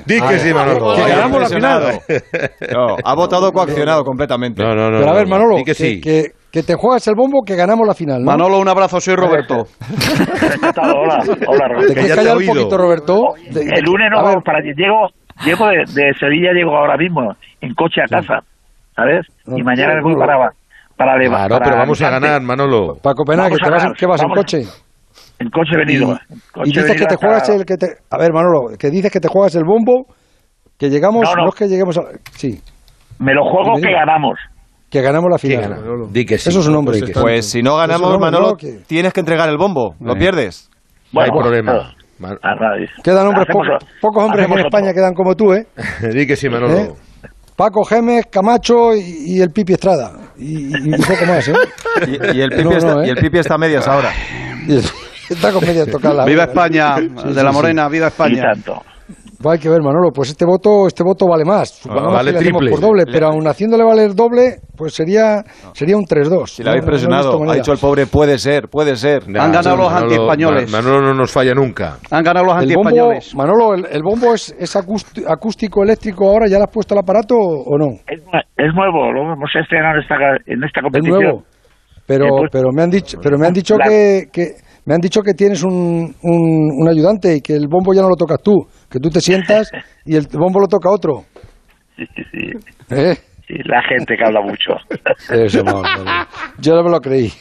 Di 0.05 0.19
que 0.19 0.39
sí, 0.39 0.53
Manolo. 0.53 0.95
Que 0.95 1.01
ganamos 1.09 1.41
la 1.41 1.47
final. 1.49 1.99
No, 2.73 2.95
ha 3.03 3.15
votado 3.15 3.51
coaccionado 3.51 4.03
completamente. 4.03 4.61
No, 4.63 4.73
no, 4.75 4.89
no. 4.89 4.99
Pero 4.99 5.09
a 5.11 5.13
ver, 5.13 5.27
no, 5.27 5.35
Manolo, 5.35 5.63
que 5.65 5.73
sí. 5.73 5.99
que, 6.01 6.31
que 6.51 6.63
te 6.63 6.73
juegas 6.75 7.07
el 7.07 7.15
bombo 7.15 7.43
que 7.45 7.55
ganamos 7.55 7.85
la 7.87 7.93
final, 7.93 8.19
¿no? 8.19 8.25
Manolo, 8.31 8.59
un 8.59 8.67
abrazo, 8.67 8.99
soy 8.99 9.15
Roberto. 9.15 9.65
Hola, 10.81 11.19
hola, 11.47 11.67
¿Te 11.67 11.73
Roberto. 11.73 11.93
quieres 11.93 12.15
callar 12.15 12.37
un 12.37 12.45
poquito, 12.45 12.77
Roberto? 12.77 13.21
El 13.45 13.83
lunes 13.83 14.09
a 14.11 14.21
no, 14.21 14.27
ver, 14.27 14.37
para 14.43 14.59
llego, 14.61 15.07
llego 15.45 15.67
de, 15.67 15.77
de 15.93 16.13
Sevilla, 16.19 16.51
llego 16.53 16.75
ahora 16.75 16.97
mismo 16.97 17.33
en 17.61 17.73
coche 17.75 18.01
a 18.01 18.07
casa, 18.07 18.39
¿sabes? 18.95 19.25
Y 19.47 19.61
mañana 19.63 19.95
me 19.95 20.01
voy 20.01 20.15
para 20.15 20.51
para 20.97 21.15
Leva- 21.17 21.37
Claro, 21.37 21.55
para 21.55 21.65
pero 21.65 21.77
vamos 21.77 22.01
a 22.01 22.09
ganar, 22.09 22.41
Manolo. 22.41 22.95
para 23.01 23.15
Copenhague, 23.15 23.55
Vamos 23.61 23.79
¿te 23.79 23.87
vas, 23.87 23.97
¿qué 23.97 24.05
vas 24.05 24.21
en 24.21 24.27
vamos. 24.29 24.37
coche? 24.43 24.61
En 25.39 25.49
coche 25.49 25.77
venido. 25.77 26.07
Y, 26.07 26.33
en 26.33 26.39
coche 26.51 26.63
y 26.65 26.69
dices 26.71 26.83
venido 26.83 26.93
que 26.99 27.05
te 27.05 27.13
hasta- 27.13 27.25
juegas 27.27 27.49
el 27.49 27.65
que 27.65 27.77
te... 27.77 27.87
A 28.11 28.17
ver, 28.17 28.33
Manolo, 28.33 28.75
que 28.77 28.89
dices 28.89 29.09
que 29.11 29.19
te 29.21 29.29
juegas 29.29 29.55
el 29.55 29.63
bombo, 29.63 30.07
que 30.77 30.89
llegamos... 30.89 31.23
No, 31.23 31.35
No, 31.35 31.43
no. 31.43 31.49
es 31.49 31.55
que 31.55 31.67
lleguemos 31.69 31.97
a... 31.97 32.01
Sí, 32.31 32.59
Me 33.19 33.33
lo 33.33 33.43
juego 33.45 33.79
que 33.81 33.89
ganamos. 33.93 34.37
Que 34.89 35.01
ganamos 35.01 35.29
la 35.31 35.37
final. 35.37 36.09
Di 36.11 36.25
que 36.25 36.37
sí. 36.37 36.49
Eso 36.49 36.59
es 36.61 36.67
un 36.67 36.75
hombre. 36.75 36.99
Pues 37.13 37.49
si 37.49 37.61
no 37.61 37.77
ganamos, 37.77 38.19
Manolo, 38.19 38.57
tienes 38.87 39.13
que 39.13 39.19
entregar 39.19 39.49
el 39.49 39.57
bombo. 39.57 39.95
¿Lo 39.99 40.15
pierdes? 40.15 40.69
No 41.11 41.21
hay 41.21 41.29
problema. 41.29 41.93
Quedan 43.03 43.27
hombres, 43.27 43.47
hacemos- 43.47 43.67
pocos, 43.67 43.89
pocos 44.01 44.23
hombres 44.25 44.45
en 44.49 44.59
España 44.59 44.89
otro. 44.89 44.93
quedan 44.95 45.13
como 45.13 45.35
tú, 45.35 45.53
¿eh? 45.53 45.65
Di 46.13 46.27
que 46.27 46.35
sí, 46.35 46.49
Manolo. 46.49 46.77
¿Eh? 46.77 46.91
Paco 47.55 47.83
Gemes, 47.83 48.25
Camacho 48.29 48.93
y, 48.93 49.35
y 49.37 49.41
el 49.41 49.49
Pipi 49.51 49.73
Estrada. 49.73 50.11
Y, 50.37 50.67
y- 50.67 50.95
y 50.95 50.97
poco 50.97 51.25
más, 51.25 51.47
¿eh? 51.47 51.53
Y, 52.07 52.37
y 52.37 52.41
el 52.41 52.49
pipi 52.49 52.63
No, 52.63 52.69
no, 52.71 52.77
está, 52.77 53.03
¿eh? 53.03 53.07
y 53.07 53.09
el 53.09 53.15
pipi 53.17 53.37
está 53.39 53.55
a 53.55 53.57
medias 53.57 53.87
ahora. 53.87 54.11
Y 54.67 55.33
está 55.33 55.51
con 55.51 55.63
media 55.65 55.85
tocada. 55.85 56.25
Viva 56.25 56.43
España, 56.45 56.95
de 56.99 57.43
la 57.43 57.51
Morena, 57.51 57.87
viva 57.87 58.05
Y 58.05 58.09
España. 58.09 58.41
tanto. 58.53 58.81
Pues 59.41 59.53
hay 59.53 59.59
que 59.59 59.69
ver, 59.69 59.81
Manolo, 59.81 60.09
pues 60.13 60.29
este 60.31 60.43
voto, 60.45 60.85
este 60.87 61.01
voto 61.01 61.25
vale 61.25 61.45
más. 61.45 61.69
Supongamos 61.69 62.13
vale 62.13 62.33
que 62.33 62.39
triple. 62.39 62.71
por 62.71 62.81
doble, 62.81 63.03
pero 63.09 63.27
aún 63.27 63.47
haciéndole 63.47 63.85
valer 63.85 64.13
doble, 64.13 64.57
pues 64.75 64.93
sería, 64.93 65.41
sería 65.71 65.95
un 65.95 66.03
3-2. 66.03 66.47
Si 66.47 66.61
le 66.63 66.71
habéis 66.71 66.83
No, 66.83 66.87
no 66.87 66.91
presionado, 66.91 67.49
ha 67.49 67.55
dicho 67.55 67.71
el 67.71 67.77
pobre, 67.77 68.05
puede 68.05 68.37
ser, 68.37 68.67
puede 68.67 68.97
ser. 68.97 69.29
Nah, 69.29 69.45
Han 69.45 69.53
ganado 69.53 69.77
los 69.77 69.93
antiespañoles. 69.93 70.69
Ma- 70.69 70.81
Manolo 70.81 71.01
no 71.01 71.13
nos 71.13 71.31
falla 71.31 71.53
nunca. 71.53 71.97
Han 72.11 72.21
ganado 72.23 72.47
los 72.47 72.55
antiespañoles. 72.57 73.33
Manolo, 73.33 73.75
el, 73.75 73.85
el 73.89 74.03
bombo 74.03 74.33
es, 74.33 74.53
es 74.59 74.75
acústi- 74.75 75.23
acústico 75.25 75.83
eléctrico 75.83 76.27
ahora, 76.29 76.47
¿ya 76.49 76.57
le 76.57 76.63
has 76.65 76.71
puesto 76.71 76.93
el 76.93 76.99
aparato 76.99 77.35
o 77.37 77.77
no? 77.77 77.91
Es, 78.07 78.19
es 78.57 78.73
nuevo, 78.75 79.09
lo 79.13 79.21
hemos 79.33 79.49
estrenado 79.55 79.95
en 79.95 80.01
esta, 80.01 80.15
en 80.47 80.63
esta 80.65 80.79
Es 80.79 80.83
competición. 80.83 81.21
nuevo. 81.23 81.43
Pero, 82.05 82.25
Eh, 82.25 82.29
pues- 82.39 82.49
pero 82.51 82.71
me 82.73 82.81
han 82.83 82.89
dicho, 82.89 83.17
pero 83.23 83.37
me 83.37 83.47
han 83.47 83.53
dicho 83.53 83.75
que, 83.77 84.23
que 84.33 84.47
me 84.85 84.95
han 84.95 85.01
dicho 85.01 85.21
que 85.21 85.33
tienes 85.33 85.63
un, 85.63 86.15
un, 86.21 86.71
un 86.81 86.89
ayudante 86.89 87.35
y 87.35 87.41
que 87.41 87.53
el 87.53 87.67
bombo 87.67 87.93
ya 87.93 88.01
no 88.01 88.09
lo 88.09 88.15
tocas 88.15 88.41
tú, 88.43 88.65
que 88.89 88.99
tú 88.99 89.09
te 89.09 89.21
sientas 89.21 89.71
y 90.05 90.15
el 90.15 90.27
bombo 90.31 90.59
lo 90.59 90.67
toca 90.67 90.89
otro. 90.89 91.23
Sí, 91.95 92.05
sí, 92.15 92.23
sí. 92.31 92.95
¿Eh? 92.95 93.15
Sí, 93.47 93.55
la 93.65 93.81
gente 93.83 94.15
que 94.15 94.23
habla 94.23 94.41
mucho. 94.41 94.73
Eso, 95.31 95.63
no, 95.63 95.81
no, 95.81 96.03
no. 96.03 96.27
Yo 96.59 96.75
no 96.75 96.83
me 96.83 96.91
lo 96.91 96.99
creí. 96.99 97.31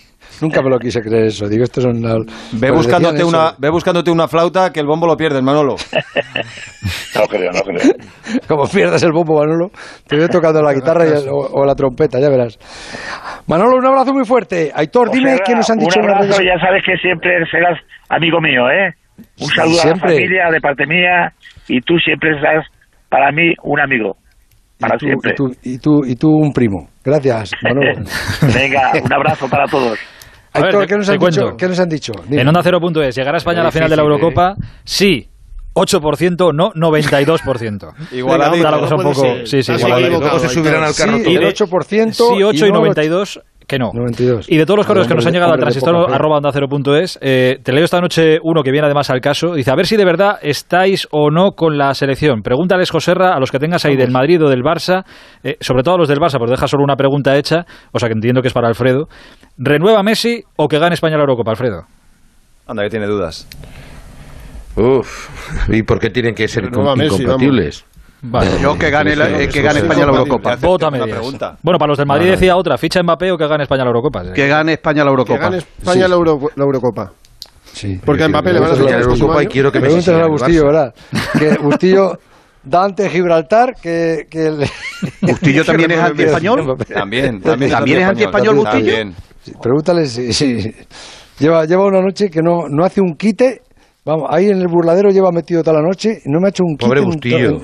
Nunca 0.40 0.62
me 0.62 0.70
lo 0.70 0.78
quise 0.78 1.00
creer 1.00 1.26
eso. 1.26 1.48
Digo, 1.48 1.64
esto 1.64 1.80
son 1.80 1.96
una- 1.98 2.14
Ve 2.52 2.68
pues 2.68 2.72
buscándote, 2.72 3.24
una, 3.24 3.52
ve 3.58 3.70
buscándote 3.70 4.10
una 4.10 4.28
flauta 4.28 4.72
que 4.72 4.80
el 4.80 4.86
bombo 4.86 5.06
lo 5.06 5.16
pierdes, 5.16 5.42
Manolo. 5.42 5.76
No 7.14 7.26
creo, 7.26 7.50
no 7.50 7.60
creo. 7.62 7.92
Como 8.46 8.64
pierdas 8.68 9.02
el 9.02 9.12
bombo, 9.12 9.38
Manolo, 9.40 9.70
te 10.06 10.16
voy 10.16 10.28
tocando 10.28 10.62
la 10.62 10.72
guitarra 10.72 11.04
y 11.06 11.08
el- 11.08 11.28
o, 11.28 11.48
o 11.52 11.64
la 11.64 11.74
trompeta, 11.74 12.20
ya 12.20 12.28
verás. 12.28 12.58
Manolo, 13.48 13.76
un 13.76 13.86
abrazo 13.86 14.12
muy 14.12 14.24
fuerte. 14.24 14.70
Aitor, 14.74 15.10
dime 15.10 15.32
José 15.32 15.42
qué 15.46 15.54
nos 15.54 15.70
han 15.70 15.78
dicho 15.78 16.00
Un 16.00 16.10
abrazo, 16.10 16.42
ya 16.42 16.58
sabes 16.60 16.82
que 16.86 16.96
siempre 16.98 17.30
serás 17.50 17.78
amigo 18.08 18.40
mío, 18.40 18.68
¿eh? 18.70 18.92
Un 19.40 19.48
saludo 19.48 19.82
a 19.82 19.86
la 19.86 19.96
familia 19.96 20.48
de 20.52 20.60
parte 20.60 20.86
mía 20.86 21.32
y 21.66 21.80
tú 21.80 21.98
siempre 21.98 22.34
serás 22.38 22.64
para 23.08 23.32
mí 23.32 23.52
un 23.64 23.80
amigo. 23.80 24.16
Para 24.78 24.94
y 24.94 24.98
tú, 24.98 25.06
siempre. 25.06 25.32
y 25.32 25.34
tú, 25.34 25.44
y 25.64 25.78
tú, 25.78 25.90
y 26.06 26.14
tú 26.14 26.28
un 26.30 26.52
primo. 26.52 26.88
Gracias, 27.04 27.50
Manolo. 27.62 27.94
Venga, 28.54 28.92
un 29.04 29.12
abrazo 29.12 29.48
para 29.48 29.66
todos. 29.66 29.98
A 30.52 30.58
ver, 30.60 30.66
Aitor, 30.66 30.86
¿qué 30.86 30.96
nos, 30.96 31.06
te 31.06 31.12
han 31.12 31.18
dicho? 31.18 31.40
cuento. 31.40 31.56
¿qué 31.56 31.68
nos 31.68 31.78
han 31.80 31.88
dicho? 31.88 32.12
Dime. 32.28 32.42
En 32.42 32.48
Onda 32.48 32.62
Cero.es, 32.62 33.14
¿llegará 33.14 33.38
España 33.38 33.60
a 33.60 33.64
la 33.64 33.70
final 33.70 33.90
de 33.90 33.96
la 33.96 34.02
Difícil, 34.02 34.22
Eurocopa? 34.24 34.56
Sí. 34.84 35.28
8%, 35.74 36.54
no 36.54 36.72
92%. 36.72 37.92
Igualadito. 38.12 38.56
Está 38.56 38.70
la 38.70 38.78
cosa 38.80 38.94
un 38.96 39.02
poco... 39.02 39.20
ser. 39.20 39.46
Sí, 39.46 39.62
sí, 39.62 39.72
sí. 39.74 39.78
Igualadito. 39.78 40.06
equivocado, 40.08 40.32
Luego 40.32 40.38
se 40.40 40.46
Aitor. 40.46 40.64
subirán 40.64 40.82
al 40.84 40.94
carro 40.94 41.16
Sí, 41.18 41.24
todos. 41.24 41.36
el 41.36 41.54
8%. 41.54 42.12
Sí, 42.12 42.42
8 42.42 42.56
y 42.56 42.60
no 42.60 42.66
el 42.66 42.72
92 42.82 43.40
que 43.68 43.78
no. 43.78 43.90
92. 43.92 44.50
Y 44.50 44.56
de 44.56 44.64
todos 44.64 44.78
los 44.78 44.86
correos 44.86 45.06
que 45.06 45.14
nos 45.14 45.26
han 45.26 45.32
llegado 45.34 45.52
al 45.52 45.60
transistor 45.60 46.12
arroba 46.12 46.38
onda 46.38 46.50
cero 46.52 46.66
punto 46.68 46.96
es, 46.96 47.18
eh, 47.20 47.58
te 47.62 47.72
leo 47.72 47.84
esta 47.84 48.00
noche 48.00 48.38
uno 48.42 48.62
que 48.62 48.70
viene 48.72 48.86
además 48.86 49.10
al 49.10 49.20
caso. 49.20 49.52
Dice, 49.54 49.70
a 49.70 49.74
ver 49.76 49.86
si 49.86 49.96
de 49.96 50.04
verdad 50.06 50.38
estáis 50.42 51.06
o 51.10 51.30
no 51.30 51.52
con 51.52 51.76
la 51.76 51.92
selección. 51.94 52.40
Pregúntales, 52.42 52.90
Joserra, 52.90 53.34
a 53.34 53.38
los 53.38 53.52
que 53.52 53.58
tengas 53.58 53.84
ahí 53.84 53.94
del 53.94 54.10
Madrid 54.10 54.42
o 54.42 54.48
del 54.48 54.62
Barça, 54.62 55.04
eh, 55.44 55.56
sobre 55.60 55.82
todo 55.82 55.96
a 55.96 55.98
los 55.98 56.08
del 56.08 56.18
Barça, 56.18 56.38
porque 56.38 56.52
deja 56.52 56.66
solo 56.66 56.82
una 56.82 56.96
pregunta 56.96 57.36
hecha, 57.36 57.66
o 57.92 57.98
sea 57.98 58.08
que 58.08 58.14
entiendo 58.14 58.40
que 58.40 58.48
es 58.48 58.54
para 58.54 58.68
Alfredo. 58.68 59.06
¿Renueva 59.58 60.02
Messi 60.02 60.42
o 60.56 60.66
que 60.66 60.78
gane 60.78 60.94
España 60.94 61.16
la 61.16 61.22
Eurocopa, 61.24 61.50
Alfredo? 61.50 61.82
Anda, 62.66 62.82
que 62.84 62.90
tiene 62.90 63.06
dudas. 63.06 63.46
Uf, 64.76 65.28
¿y 65.68 65.82
por 65.82 65.98
qué 65.98 66.08
tienen 66.10 66.34
que 66.34 66.46
ser 66.48 66.64
Renueva 66.64 66.92
com- 66.92 66.98
Messi, 66.98 67.22
incompatibles? 67.22 67.84
Vale. 68.22 68.50
Yo 68.60 68.76
que 68.76 68.90
gane, 68.90 69.14
la- 69.14 69.28
eh, 69.42 69.48
que 69.48 69.62
gane 69.62 69.78
España 69.80 70.04
la 70.06 70.12
Eurocopa. 70.18 70.56
Vota 70.56 70.90
pregunta. 70.90 71.56
Bueno, 71.62 71.78
para 71.78 71.90
los 71.90 71.98
del 71.98 72.06
Madrid 72.06 72.30
decía 72.30 72.56
otra, 72.56 72.76
ficha 72.76 73.00
Mbappé 73.02 73.30
o 73.32 73.36
que 73.36 73.46
gane 73.46 73.62
España 73.62 73.84
la 73.84 73.90
Eurocopa. 73.90 74.32
Que 74.32 74.48
gane 74.48 74.72
España 74.72 75.04
la 75.04 75.10
Que 75.10 75.10
Eurocopa. 75.10 75.38
gane 75.38 75.56
España 75.58 76.08
la, 76.08 76.14
Euro- 76.16 76.50
la 76.56 76.64
Eurocopa. 76.64 77.12
Sí. 77.72 78.00
Porque 78.04 78.24
a 78.24 78.28
Mbappé 78.28 78.52
le 78.52 78.60
van 78.60 78.70
a 78.72 78.74
fichar 78.74 78.90
la 78.90 78.98
Eurocopa 79.00 79.42
y 79.42 79.46
quiero 79.46 79.70
que 79.70 79.90
siga 80.00 80.24
a 80.24 80.28
Bustillo. 80.28 80.64
¿verdad? 80.66 80.94
Que 81.38 81.56
Bustillo 81.62 82.18
da 82.64 82.84
ante 82.84 83.08
Gibraltar 83.08 83.74
que... 83.80 84.26
que 84.28 84.46
el- 84.46 84.64
¿Bustillo 85.22 85.64
también 85.66 85.92
es 85.92 86.00
antiespañol? 86.00 86.76
También, 86.92 87.40
también, 87.40 87.70
¿También 87.70 88.00
es 88.00 88.04
antiespañol, 88.08 88.56
Bustillo? 88.56 88.94
Pregúntale 89.62 90.06
si, 90.06 90.32
si- 90.32 90.74
lleva, 91.38 91.64
lleva 91.66 91.86
una 91.86 92.00
noche 92.02 92.28
que 92.30 92.42
no, 92.42 92.68
no 92.68 92.84
hace 92.84 93.00
un 93.00 93.14
quite. 93.14 93.62
Vamos, 94.08 94.26
ahí 94.30 94.46
en 94.48 94.56
el 94.58 94.68
burladero 94.68 95.10
lleva 95.10 95.30
metido 95.30 95.62
toda 95.62 95.82
la 95.82 95.86
noche 95.86 96.22
y 96.24 96.30
no 96.30 96.40
me 96.40 96.46
ha 96.46 96.48
hecho 96.48 96.64
un 96.64 96.76
quite. 96.78 96.86
Pobre 96.86 97.00
Bustillo. 97.02 97.60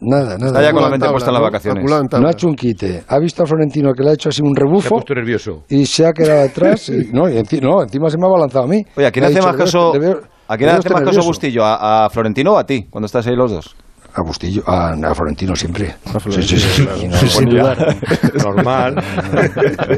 nada, 0.00 0.36
nada. 0.36 0.46
Está 0.48 0.62
ya 0.62 0.72
con 0.72 0.82
la 0.82 0.90
mente 0.90 1.08
puesta 1.08 1.30
en 1.30 1.34
las 1.34 1.42
vacaciones. 1.42 1.84
No 2.20 2.28
ha 2.28 2.30
hecho 2.32 2.48
un 2.48 2.54
quite. 2.54 3.02
Ha 3.08 3.18
visto 3.18 3.42
a 3.42 3.46
Florentino 3.46 3.92
que 3.94 4.02
le 4.02 4.10
ha 4.10 4.12
hecho 4.12 4.28
así 4.28 4.42
un 4.42 4.54
Se 4.54 4.60
ha 4.60 4.66
rebufo 4.66 4.90
puesto 4.96 5.14
nervioso. 5.14 5.62
y 5.70 5.86
se 5.86 6.06
ha 6.06 6.12
quedado 6.12 6.42
atrás. 6.50 6.90
y- 6.90 7.08
no, 7.14 7.30
y 7.30 7.36
enci- 7.38 7.62
no, 7.62 7.82
encima 7.82 8.10
se 8.10 8.18
me 8.18 8.26
ha 8.26 8.28
balanzado 8.30 8.66
a 8.66 8.68
mí. 8.68 8.84
Oye, 8.94 9.06
¿a 9.06 9.10
quién 9.10 9.24
hace 9.24 9.36
dicho, 9.36 9.46
más 9.46 9.52
"Le 9.54 9.58
veo- 9.58 9.64
caso, 9.64 9.92
veo- 9.98 10.20
¿a 10.48 10.56
quién 10.58 10.68
hace 10.68 10.76
más 10.90 11.00
caso 11.00 11.04
nervioso". 11.04 11.26
Bustillo? 11.28 11.64
¿A, 11.64 12.04
a 12.04 12.10
Florentino 12.10 12.52
o 12.52 12.58
a 12.58 12.64
ti? 12.66 12.86
Cuando 12.90 13.06
estáis 13.06 13.26
ahí 13.28 13.34
los 13.34 13.50
dos. 13.50 13.74
A 14.18 14.22
Bustillo, 14.22 14.62
a, 14.66 14.92
a 14.92 15.14
Florentino 15.14 15.54
siempre. 15.54 15.94
Sí, 16.30 16.42
sí, 16.42 16.42
sí, 16.42 16.58
sí, 16.58 16.88
y 17.02 17.08
no, 17.08 17.16
Sin 17.18 17.50
dudar. 17.50 17.76
Normal. 18.42 18.94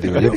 digo 0.02 0.18
yo. 0.18 0.32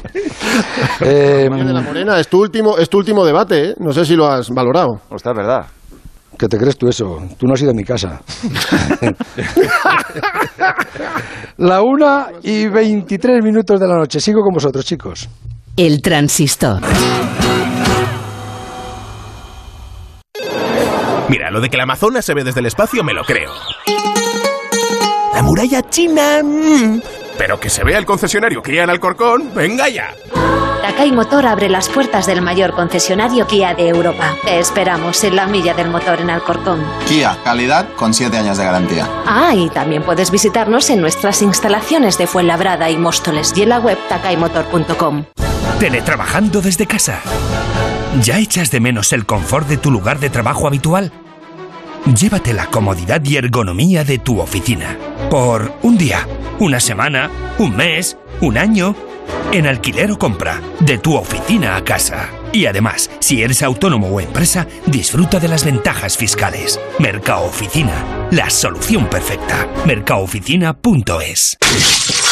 Eh, 1.01 1.49
de 1.49 1.73
la 1.73 1.81
Morena, 1.81 2.19
es 2.19 2.27
tu 2.27 2.41
último, 2.41 2.77
es 2.77 2.87
tu 2.87 2.99
último 2.99 3.25
debate, 3.25 3.69
¿eh? 3.69 3.75
No 3.79 3.91
sé 3.91 4.05
si 4.05 4.15
lo 4.15 4.27
has 4.27 4.49
valorado. 4.51 5.01
Ostras, 5.09 5.33
es 5.33 5.37
verdad. 5.37 5.65
¿Qué 6.37 6.47
te 6.47 6.57
crees 6.57 6.77
tú 6.77 6.87
eso? 6.87 7.17
Tú 7.37 7.47
no 7.47 7.53
has 7.53 7.61
ido 7.61 7.71
a 7.71 7.73
mi 7.73 7.83
casa. 7.83 8.21
la 11.57 11.81
una 11.81 12.27
y 12.43 12.67
23 12.67 13.43
minutos 13.43 13.79
de 13.79 13.87
la 13.87 13.97
noche. 13.97 14.19
Sigo 14.19 14.41
con 14.41 14.53
vosotros, 14.53 14.85
chicos. 14.85 15.27
El 15.75 16.01
transistor. 16.01 16.81
Mira, 21.31 21.49
lo 21.49 21.61
de 21.61 21.69
que 21.69 21.77
la 21.77 21.83
Amazonas 21.83 22.25
se 22.25 22.33
ve 22.33 22.43
desde 22.43 22.59
el 22.59 22.65
espacio 22.65 23.05
me 23.05 23.13
lo 23.13 23.23
creo. 23.23 23.53
La 25.33 25.41
muralla 25.41 25.81
china... 25.89 26.41
mm, 26.43 26.99
pero 27.37 27.57
que 27.57 27.69
se 27.69 27.85
vea 27.85 27.97
el 27.97 28.05
concesionario 28.05 28.61
Kia 28.61 28.83
en 28.83 28.89
Alcorcón, 28.89 29.49
venga 29.55 29.87
ya. 29.87 30.13
Takai 30.81 31.13
Motor 31.13 31.45
abre 31.45 31.69
las 31.69 31.87
puertas 31.87 32.25
del 32.25 32.41
mayor 32.41 32.73
concesionario 32.73 33.47
Kia 33.47 33.73
de 33.73 33.87
Europa. 33.87 34.35
Te 34.43 34.59
esperamos 34.59 35.23
en 35.23 35.37
la 35.37 35.47
milla 35.47 35.73
del 35.73 35.89
motor 35.89 36.19
en 36.19 36.31
Alcorcón. 36.31 36.83
Kia, 37.07 37.37
calidad 37.45 37.87
con 37.95 38.13
7 38.13 38.37
años 38.37 38.57
de 38.57 38.65
garantía. 38.65 39.07
Ah, 39.25 39.53
y 39.55 39.69
también 39.69 40.03
puedes 40.03 40.31
visitarnos 40.31 40.89
en 40.89 40.99
nuestras 40.99 41.41
instalaciones 41.41 42.17
de 42.17 42.27
Fuenlabrada 42.27 42.89
y 42.89 42.97
Móstoles 42.97 43.53
y 43.55 43.61
en 43.63 43.69
la 43.69 43.79
web 43.79 43.97
takaimotor.com. 44.09 45.23
Teletrabajando 45.79 46.61
desde 46.61 46.87
casa. 46.87 47.21
¿Ya 48.19 48.39
echas 48.39 48.69
de 48.71 48.81
menos 48.81 49.13
el 49.13 49.25
confort 49.25 49.69
de 49.69 49.77
tu 49.77 49.89
lugar 49.89 50.19
de 50.19 50.29
trabajo 50.29 50.67
habitual? 50.67 51.13
Llévate 52.05 52.53
la 52.53 52.65
comodidad 52.65 53.23
y 53.23 53.35
ergonomía 53.37 54.03
de 54.03 54.17
tu 54.17 54.39
oficina. 54.39 54.97
Por 55.29 55.71
un 55.83 55.99
día, 55.99 56.27
una 56.59 56.79
semana, 56.79 57.29
un 57.59 57.75
mes, 57.75 58.17
un 58.41 58.57
año. 58.57 58.95
En 59.51 59.67
alquiler 59.67 60.11
o 60.11 60.17
compra, 60.17 60.59
de 60.79 60.97
tu 60.97 61.15
oficina 61.15 61.75
a 61.75 61.83
casa. 61.83 62.40
Y 62.51 62.65
además, 62.65 63.09
si 63.19 63.43
eres 63.43 63.63
autónomo 63.63 64.07
o 64.07 64.19
empresa, 64.19 64.67
disfruta 64.85 65.39
de 65.39 65.47
las 65.47 65.65
ventajas 65.65 66.17
fiscales. 66.17 66.79
Mercado 66.99 67.45
Oficina, 67.45 68.27
la 68.31 68.49
solución 68.49 69.09
perfecta. 69.09 69.67
Mercaoficina.es. 69.85 71.57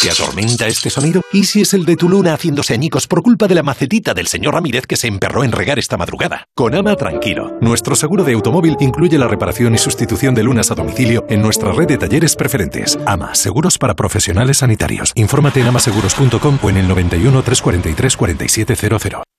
¿Te 0.01 0.09
atormenta 0.09 0.65
este 0.67 0.89
sonido? 0.89 1.21
¿Y 1.33 1.43
si 1.43 1.61
es 1.61 1.73
el 1.73 1.83
de 1.83 1.97
tu 1.97 2.07
luna 2.07 2.33
haciéndose 2.33 2.73
añicos 2.73 3.05
por 3.05 3.21
culpa 3.21 3.47
de 3.47 3.55
la 3.55 3.63
macetita 3.63 4.13
del 4.13 4.27
señor 4.27 4.53
Ramírez 4.53 4.87
que 4.87 4.95
se 4.95 5.07
emperró 5.07 5.43
en 5.43 5.51
regar 5.51 5.77
esta 5.77 5.97
madrugada? 5.97 6.45
Con 6.55 6.73
Ama 6.73 6.95
tranquilo. 6.95 7.57
Nuestro 7.59 7.95
seguro 7.95 8.23
de 8.23 8.33
automóvil 8.33 8.77
incluye 8.79 9.17
la 9.17 9.27
reparación 9.27 9.75
y 9.75 9.77
sustitución 9.77 10.35
de 10.35 10.43
lunas 10.43 10.71
a 10.71 10.75
domicilio 10.75 11.25
en 11.29 11.41
nuestra 11.41 11.73
red 11.73 11.87
de 11.87 11.97
talleres 11.97 12.35
preferentes. 12.35 12.97
Ama, 13.05 13.35
seguros 13.35 13.77
para 13.77 13.95
profesionales 13.95 14.59
sanitarios. 14.59 15.11
Infórmate 15.15 15.59
en 15.59 15.67
amaseguros.com 15.67 16.59
o 16.61 16.69
en 16.69 16.77
el 16.77 16.87
91 16.87 17.43
343 17.43 18.15
4700. 18.15 19.38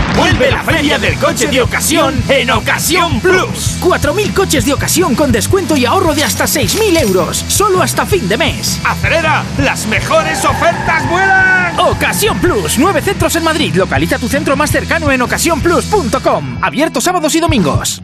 Vuelve 0.15 0.51
la 0.51 0.63
feria 0.63 0.99
del 0.99 1.17
coche 1.17 1.47
de 1.47 1.61
ocasión 1.61 2.13
en 2.27 2.51
Ocasión 2.51 3.19
Plus. 3.19 3.79
4.000 3.81 4.33
coches 4.33 4.65
de 4.65 4.73
ocasión 4.73 5.15
con 5.15 5.31
descuento 5.31 5.75
y 5.75 5.85
ahorro 5.85 6.13
de 6.13 6.23
hasta 6.23 6.45
6.000 6.45 7.01
euros. 7.01 7.43
Solo 7.47 7.81
hasta 7.81 8.05
fin 8.05 8.27
de 8.27 8.37
mes. 8.37 8.79
¡Acelera! 8.83 9.43
¡Las 9.59 9.85
mejores 9.87 10.43
ofertas 10.45 11.09
vuelan! 11.09 11.79
Ocasión 11.79 12.39
Plus. 12.39 12.77
Nueve 12.77 13.01
centros 13.01 13.35
en 13.35 13.43
Madrid. 13.43 13.73
Localiza 13.75 14.19
tu 14.19 14.27
centro 14.27 14.55
más 14.55 14.71
cercano 14.71 15.11
en 15.11 15.21
ocasiónplus.com. 15.21 16.57
Abierto 16.61 17.01
sábados 17.01 17.33
y 17.35 17.39
domingos. 17.39 18.01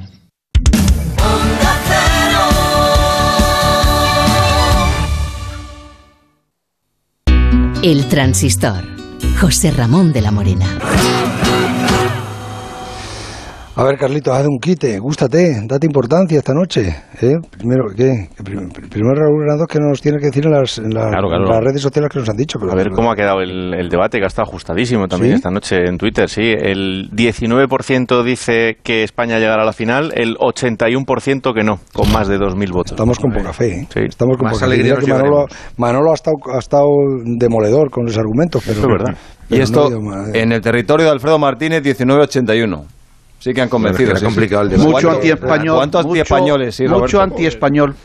El 7.83 8.07
transistor. 8.07 8.83
José 9.39 9.71
Ramón 9.71 10.11
de 10.11 10.21
la 10.21 10.31
Morena. 10.31 10.65
A 13.79 13.83
ver, 13.83 13.95
Carlito, 13.95 14.33
haz 14.33 14.43
un 14.47 14.57
quite, 14.59 14.97
gústate, 14.97 15.61
date 15.67 15.85
importancia 15.85 16.39
esta 16.39 16.51
noche. 16.51 16.95
¿eh? 17.21 17.35
Primero, 17.51 17.83
¿qué? 17.95 18.27
Primero 18.43 19.13
Raúl 19.13 19.43
Granados 19.45 19.67
que 19.67 19.77
nos 19.79 20.01
tiene 20.01 20.17
que 20.17 20.25
decir 20.25 20.47
en 20.47 20.51
las, 20.53 20.79
en 20.79 20.89
la- 20.95 21.09
Claro, 21.09 21.27
claro. 21.27 21.43
en 21.45 21.49
las 21.51 21.63
redes 21.63 21.81
sociales 21.83 22.09
que 22.11 22.17
nos 22.17 22.27
han 22.27 22.37
dicho. 22.37 22.57
pero- 22.59 22.71
A 22.71 22.75
ver 22.75 22.89
cómo 22.89 23.11
ha 23.11 23.15
quedado 23.15 23.39
el, 23.41 23.75
el 23.75 23.87
debate, 23.89 24.17
que 24.17 24.23
ha 24.23 24.27
estado 24.27 24.47
ajustadísimo 24.49 25.07
también 25.07 25.33
¿Sí? 25.33 25.35
esta 25.35 25.51
noche 25.51 25.75
en 25.85 25.99
Twitter, 25.99 26.27
sí. 26.27 26.41
El 26.57 27.11
19% 27.11 28.23
dice 28.23 28.77
que 28.81 29.03
España 29.03 29.37
llegará 29.37 29.61
a 29.61 29.65
la 29.65 29.73
final, 29.73 30.11
el 30.15 30.37
81% 30.37 31.53
que 31.53 31.63
no, 31.63 31.79
con 31.93 32.11
más 32.11 32.27
de 32.27 32.39
2.000 32.39 32.71
votos. 32.71 32.93
Estamos 32.93 33.19
con 33.19 33.31
poca 33.31 33.53
fe, 33.53 33.81
¿eh? 33.81 33.87
Sí. 33.93 33.99
Estamos 34.09 34.37
con 34.37 34.45
Más 34.45 34.53
poca 34.59 34.71
fe. 34.71 35.07
Manolo. 35.07 35.45
Manolo 35.77 36.11
ha, 36.11 36.15
estado, 36.15 36.35
ha 36.51 36.57
estado 36.57 36.87
demoledor 37.25 37.91
con 37.91 38.05
los 38.05 38.17
argumentos, 38.17 38.63
pero 38.65 38.79
Eso 38.79 38.87
es 38.87 38.91
verdad. 38.91 39.17
Y 39.49 39.51
pero 39.51 39.63
esto 39.63 39.87
¿eh? 40.33 40.41
en 40.41 40.51
el 40.51 40.61
territorio 40.61 41.05
de 41.05 41.11
Alfredo 41.11 41.37
Martínez, 41.37 41.83
1981. 41.83 42.96
Sí 43.39 43.53
que 43.53 43.61
han 43.61 43.69
convencido. 43.69 44.09
Era 44.11 44.19
sí, 44.19 44.25
sí. 44.25 44.25
complicado 44.25 44.63
el 44.63 44.69
debate. 44.69 44.87
Mucho 44.87 45.07
¿Cuánto- 45.07 45.17
antiespañol. 45.17 45.75
¿Cuántos 45.75 46.01
mucho- 46.05 46.09
antiespañoles? 46.09 46.75
Sí, 46.75 46.87
Mucho 46.87 47.21
antiespañol. 47.21 47.95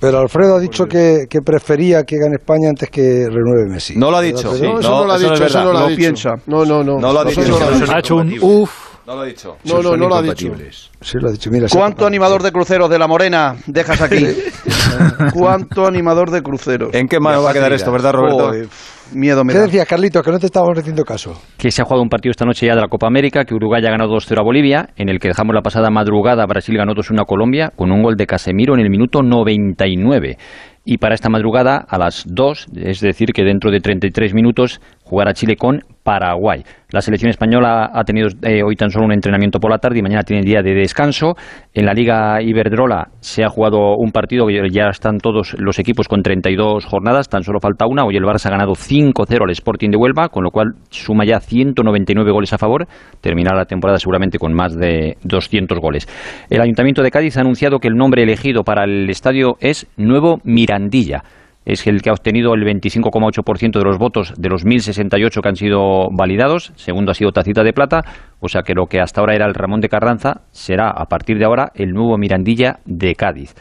Pero 0.00 0.18
Alfredo 0.20 0.54
ha 0.56 0.60
dicho 0.60 0.84
que, 0.86 1.26
que 1.28 1.40
prefería 1.40 2.04
que 2.04 2.18
gane 2.18 2.36
España 2.36 2.68
antes 2.68 2.88
que 2.88 3.26
renueve 3.28 3.66
Messi. 3.68 3.96
No 3.96 4.12
lo 4.12 4.18
ha 4.18 4.20
¿Verdad, 4.20 4.36
dicho. 4.36 4.48
No, 4.50 4.78
eso 4.78 4.90
no, 4.90 5.04
lo 5.06 5.12
ha 5.12 5.18
dicho, 5.18 5.32
es 5.34 5.40
eso 5.40 5.64
no 5.64 5.72
lo 5.72 5.78
ha 5.78 5.80
No 5.82 5.88
dicho. 5.88 5.98
piensa. 5.98 6.30
No, 6.46 6.64
no, 6.64 6.84
no. 6.84 6.98
No 7.00 7.12
lo 7.12 7.20
ha 7.20 7.28
Eso 7.28 7.40
dicho. 7.40 7.52
no 7.52 7.58
lo 7.58 7.66
ha 7.66 7.78
dicho. 7.80 7.92
Ha 7.92 7.98
hecho 7.98 8.16
un 8.16 8.38
Uf. 8.40 8.70
No 9.08 9.14
lo 9.16 9.20
ha 9.22 9.24
dicho. 9.24 9.56
No, 9.64 9.82
no, 9.82 9.96
no 9.96 10.08
lo 10.08 10.14
ha 10.16 10.22
dicho. 10.22 10.52
Sí, 11.00 11.18
lo 11.18 11.28
ha 11.28 11.32
dicho. 11.32 11.50
Mira, 11.50 11.66
sí. 11.68 11.76
¿Cuánto 11.76 12.06
animador 12.06 12.42
de 12.44 12.52
cruceros 12.52 12.88
de 12.90 12.98
la 12.98 13.08
Morena 13.08 13.56
dejas 13.66 14.00
aquí? 14.02 14.24
¿Cuánto 15.34 15.86
animador 15.86 16.30
de 16.30 16.42
cruceros? 16.42 16.94
¿En 16.94 17.08
qué 17.08 17.18
mano 17.18 17.42
va 17.42 17.50
a 17.50 17.52
quedar 17.52 17.72
esto, 17.72 17.90
verdad, 17.90 18.12
Roberto? 18.12 18.52
Miedo 19.14 19.44
me 19.44 19.52
¿Qué 19.52 19.58
da. 19.58 19.64
decías, 19.66 19.86
Carlitos? 19.88 20.22
Que 20.22 20.30
no 20.30 20.38
te 20.38 20.46
estábamos 20.46 20.78
haciendo 20.78 21.04
caso. 21.04 21.40
que 21.56 21.70
se 21.70 21.82
ha 21.82 21.84
jugado 21.84 22.02
un 22.02 22.08
partido 22.08 22.30
esta 22.30 22.44
noche 22.44 22.66
ya 22.66 22.74
de 22.74 22.80
la 22.80 22.88
Copa 22.88 23.06
América, 23.06 23.44
que 23.44 23.54
Uruguay 23.54 23.82
ha 23.86 23.90
ganado 23.90 24.10
2-0 24.14 24.38
a 24.38 24.42
Bolivia, 24.42 24.88
en 24.96 25.08
el 25.08 25.18
que 25.18 25.28
dejamos 25.28 25.54
la 25.54 25.62
pasada 25.62 25.90
madrugada 25.90 26.44
Brasil 26.46 26.76
ganó 26.76 26.92
2-1 26.94 27.22
a 27.22 27.24
Colombia 27.24 27.72
con 27.74 27.90
un 27.90 28.02
gol 28.02 28.16
de 28.16 28.26
Casemiro 28.26 28.74
en 28.74 28.80
el 28.80 28.90
minuto 28.90 29.22
99. 29.22 30.36
Y 30.84 30.98
para 30.98 31.14
esta 31.14 31.28
madrugada 31.28 31.84
a 31.88 31.98
las 31.98 32.24
2, 32.26 32.68
es 32.76 33.00
decir, 33.00 33.32
que 33.32 33.44
dentro 33.44 33.70
de 33.70 33.80
33 33.80 34.34
minutos 34.34 34.80
jugará 35.04 35.32
Chile 35.32 35.56
con 35.56 35.80
Paraguay. 36.02 36.62
La 36.90 37.02
selección 37.02 37.28
española 37.28 37.90
ha 37.92 38.04
tenido 38.04 38.28
eh, 38.42 38.62
hoy 38.62 38.74
tan 38.74 38.88
solo 38.88 39.04
un 39.04 39.12
entrenamiento 39.12 39.60
por 39.60 39.70
la 39.70 39.76
tarde 39.76 39.98
y 39.98 40.02
mañana 40.02 40.22
tiene 40.22 40.42
día 40.42 40.62
de 40.62 40.72
descanso. 40.72 41.34
En 41.74 41.84
la 41.84 41.92
Liga 41.92 42.40
Iberdrola 42.40 43.08
se 43.20 43.44
ha 43.44 43.50
jugado 43.50 43.94
un 43.98 44.10
partido 44.10 44.48
ya 44.48 44.88
están 44.88 45.18
todos 45.18 45.54
los 45.58 45.78
equipos 45.78 46.08
con 46.08 46.22
32 46.22 46.86
jornadas, 46.86 47.28
tan 47.28 47.42
solo 47.42 47.60
falta 47.60 47.86
una. 47.86 48.06
Hoy 48.06 48.16
el 48.16 48.24
Barça 48.24 48.46
ha 48.46 48.50
ganado 48.50 48.72
5-0 48.72 49.42
al 49.42 49.50
Sporting 49.50 49.90
de 49.90 49.98
Huelva, 49.98 50.30
con 50.30 50.44
lo 50.44 50.50
cual 50.50 50.76
suma 50.88 51.26
ya 51.26 51.40
199 51.40 52.30
goles 52.32 52.54
a 52.54 52.58
favor. 52.58 52.86
Terminará 53.20 53.58
la 53.58 53.66
temporada 53.66 53.98
seguramente 53.98 54.38
con 54.38 54.54
más 54.54 54.74
de 54.74 55.18
200 55.24 55.78
goles. 55.78 56.08
El 56.48 56.62
Ayuntamiento 56.62 57.02
de 57.02 57.10
Cádiz 57.10 57.36
ha 57.36 57.42
anunciado 57.42 57.80
que 57.80 57.88
el 57.88 57.94
nombre 57.94 58.22
elegido 58.22 58.62
para 58.64 58.84
el 58.84 59.10
estadio 59.10 59.56
es 59.60 59.86
Nuevo 59.98 60.40
Mirandilla 60.68 61.22
es 61.64 61.86
el 61.86 62.00
que 62.00 62.10
ha 62.10 62.12
obtenido 62.12 62.54
el 62.54 62.62
25,8% 62.62 63.78
de 63.78 63.84
los 63.84 63.98
votos 63.98 64.32
de 64.38 64.48
los 64.48 64.64
1.068 64.64 65.42
que 65.42 65.48
han 65.48 65.56
sido 65.56 66.08
validados. 66.10 66.72
Segundo 66.76 67.10
ha 67.10 67.14
sido 67.14 67.30
Tacita 67.30 67.62
de 67.62 67.74
Plata, 67.74 68.02
o 68.40 68.48
sea 68.48 68.62
que 68.62 68.74
lo 68.74 68.86
que 68.86 69.00
hasta 69.00 69.20
ahora 69.20 69.34
era 69.34 69.46
el 69.46 69.54
Ramón 69.54 69.80
de 69.80 69.88
Carranza 69.88 70.42
será 70.50 70.90
a 70.90 71.04
partir 71.06 71.38
de 71.38 71.44
ahora 71.44 71.70
el 71.74 71.90
nuevo 71.90 72.16
Mirandilla 72.16 72.78
de 72.86 73.14
Cádiz. 73.14 73.54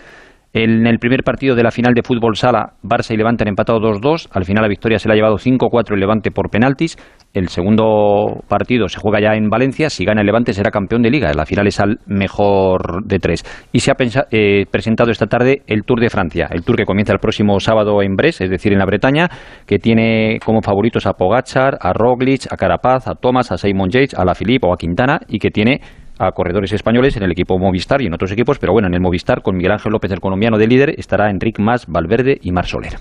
En 0.54 0.88
el 0.88 0.98
primer 0.98 1.24
partido 1.24 1.56
de 1.56 1.64
la 1.64 1.72
final 1.72 1.94
de 1.94 2.04
fútbol 2.04 2.36
sala, 2.36 2.74
Barça 2.82 3.14
y 3.14 3.18
Levante 3.18 3.44
han 3.44 3.50
empatado 3.50 3.80
2-2. 3.80 4.30
Al 4.32 4.46
final 4.46 4.64
la 4.64 4.70
victoria 4.70 4.98
se 4.98 5.08
la 5.08 5.14
ha 5.14 5.18
llevado 5.18 5.38
5-4 5.38 5.94
el 5.94 6.00
Levante 6.00 6.32
por 6.32 6.50
penaltis. 6.50 6.98
El 7.34 7.50
segundo 7.50 8.44
partido 8.48 8.88
se 8.88 9.00
juega 9.00 9.20
ya 9.20 9.38
en 9.38 9.50
Valencia. 9.50 9.90
Si 9.90 10.06
gana 10.06 10.22
el 10.22 10.26
Levante 10.26 10.54
será 10.54 10.72
campeón 10.72 11.02
de 11.02 11.12
liga. 11.12 11.32
La 11.36 11.46
final 11.46 11.68
es 11.68 11.80
al 11.80 12.00
mejor 12.08 13.06
de 13.06 13.20
tres. 13.20 13.44
Y 13.74 13.82
se 13.82 13.92
ha 13.92 13.96
eh, 14.32 14.66
presentado 14.72 15.12
esta 15.12 15.28
tarde 15.28 15.62
el 15.68 15.84
Tour 15.84 16.00
de 16.00 16.10
Francia. 16.10 16.48
El 16.50 16.64
Tour 16.64 16.78
que 16.78 16.86
comienza 16.86 17.14
el 17.14 17.20
próximo 17.20 17.60
sábado 17.60 18.02
en 18.02 18.16
Brest, 18.16 18.42
es 18.42 18.50
decir, 18.50 18.72
en 18.72 18.80
la 18.80 18.86
Bretaña, 18.86 19.30
que 19.66 19.80
tiene 19.80 20.40
como 20.44 20.62
favoritos 20.62 21.06
a 21.06 21.14
Pogachar, 21.14 21.78
a 21.82 21.94
Roglic, 21.94 22.52
a 22.52 22.56
Carapaz, 22.56 23.08
a 23.08 23.16
Thomas, 23.16 23.52
a 23.52 23.58
Simon 23.58 23.90
Yates, 23.90 24.16
a 24.16 24.26
La 24.26 24.34
Philippe 24.34 24.66
o 24.66 24.74
a 24.74 24.78
Quintana 24.78 25.20
y 25.28 25.40
que 25.40 25.52
tiene 25.52 25.82
a 26.20 26.32
corredores 26.32 26.72
españoles 26.74 27.16
en 27.18 27.24
el 27.24 27.32
equipo 27.32 27.58
Movistar 27.60 28.02
y 28.02 28.08
en 28.08 28.14
otros 28.14 28.32
equipos, 28.32 28.58
pero 28.60 28.74
bueno, 28.74 28.88
en 28.88 28.94
el 28.94 29.02
Movistar 29.02 29.42
con 29.42 29.56
Miguel 29.56 29.74
Ángel 29.74 29.92
López, 29.92 30.12
el 30.12 30.20
colombiano 30.20 30.58
de 30.58 30.68
líder, 30.68 30.90
estará 30.98 31.30
Enric 31.30 31.60
Mas, 31.60 31.86
Valverde 31.88 32.38
y 32.42 32.52
Mar 32.52 32.66
Soler. 32.66 32.94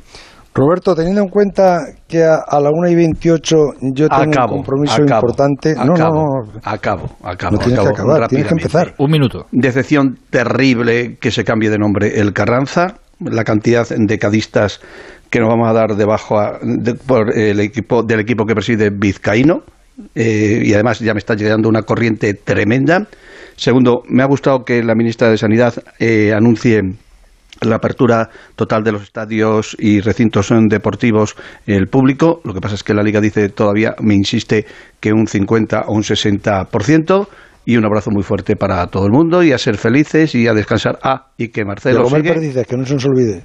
Roberto, 0.54 0.94
teniendo 0.94 1.20
en 1.20 1.28
cuenta 1.28 1.80
que 2.08 2.24
a, 2.24 2.36
a 2.48 2.58
la 2.60 2.70
1 2.70 2.88
y 2.88 2.94
28 2.94 3.56
yo 3.92 4.08
tengo 4.08 4.22
Acabo, 4.22 4.52
un 4.54 4.62
compromiso 4.62 4.94
acabo, 5.02 5.26
importante. 5.26 5.74
No, 5.74 5.84
no, 5.84 5.94
no. 5.94 6.24
Acabo, 6.64 7.10
acabo. 7.22 7.52
No 7.52 7.58
tienes 7.58 7.80
que 7.80 7.88
acabo 7.88 8.10
acabar, 8.12 8.28
tienes 8.28 8.46
que 8.48 8.54
empezar. 8.54 8.94
Un 8.96 9.10
minuto. 9.10 9.44
Decepción 9.52 10.16
terrible 10.30 11.18
que 11.20 11.30
se 11.30 11.44
cambie 11.44 11.68
de 11.68 11.76
nombre 11.76 12.20
el 12.20 12.32
Carranza, 12.32 12.94
la 13.20 13.44
cantidad 13.44 13.86
de 13.88 14.18
cadistas 14.18 14.80
que 15.28 15.40
nos 15.40 15.48
vamos 15.50 15.68
a 15.68 15.74
dar 15.74 15.94
debajo 15.96 16.38
a- 16.38 16.58
de- 16.62 16.94
por 16.94 17.36
el 17.36 17.60
equipo 17.60 18.02
del 18.02 18.20
equipo 18.20 18.46
que 18.46 18.54
preside 18.54 18.88
Vizcaíno 18.90 19.60
eh, 20.14 20.62
y 20.64 20.72
además 20.74 21.00
ya 21.00 21.14
me 21.14 21.18
está 21.18 21.34
llegando 21.34 21.68
una 21.68 21.82
corriente 21.82 22.34
tremenda. 22.34 23.06
Segundo, 23.56 24.02
me 24.08 24.22
ha 24.22 24.26
gustado 24.26 24.64
que 24.64 24.82
la 24.82 24.94
ministra 24.94 25.30
de 25.30 25.38
Sanidad 25.38 25.74
eh, 25.98 26.32
anuncie 26.34 26.82
la 27.62 27.76
apertura 27.76 28.28
total 28.54 28.82
de 28.82 28.92
los 28.92 29.02
estadios 29.02 29.74
y 29.78 30.00
recintos 30.00 30.52
deportivos 30.68 31.36
el 31.66 31.86
público. 31.86 32.40
Lo 32.44 32.52
que 32.52 32.60
pasa 32.60 32.74
es 32.74 32.82
que 32.82 32.92
la 32.92 33.02
Liga 33.02 33.20
dice 33.20 33.48
todavía, 33.48 33.94
me 34.00 34.14
insiste, 34.14 34.66
que 35.00 35.12
un 35.12 35.26
50 35.26 35.84
o 35.86 35.94
un 35.94 36.02
60%. 36.02 37.28
Y 37.68 37.76
un 37.76 37.84
abrazo 37.84 38.12
muy 38.12 38.22
fuerte 38.22 38.54
para 38.54 38.86
todo 38.86 39.06
el 39.06 39.12
mundo 39.12 39.42
y 39.42 39.50
a 39.50 39.58
ser 39.58 39.76
felices 39.76 40.36
y 40.36 40.46
a 40.46 40.54
descansar. 40.54 41.00
Ah, 41.02 41.32
y 41.36 41.48
que 41.48 41.64
Marcelo 41.64 42.04
comer 42.04 42.20
sigue, 42.20 42.34
perdices, 42.34 42.64
que 42.64 42.76
no 42.76 42.86
se 42.86 42.94
nos 42.94 43.04
olvide. 43.06 43.42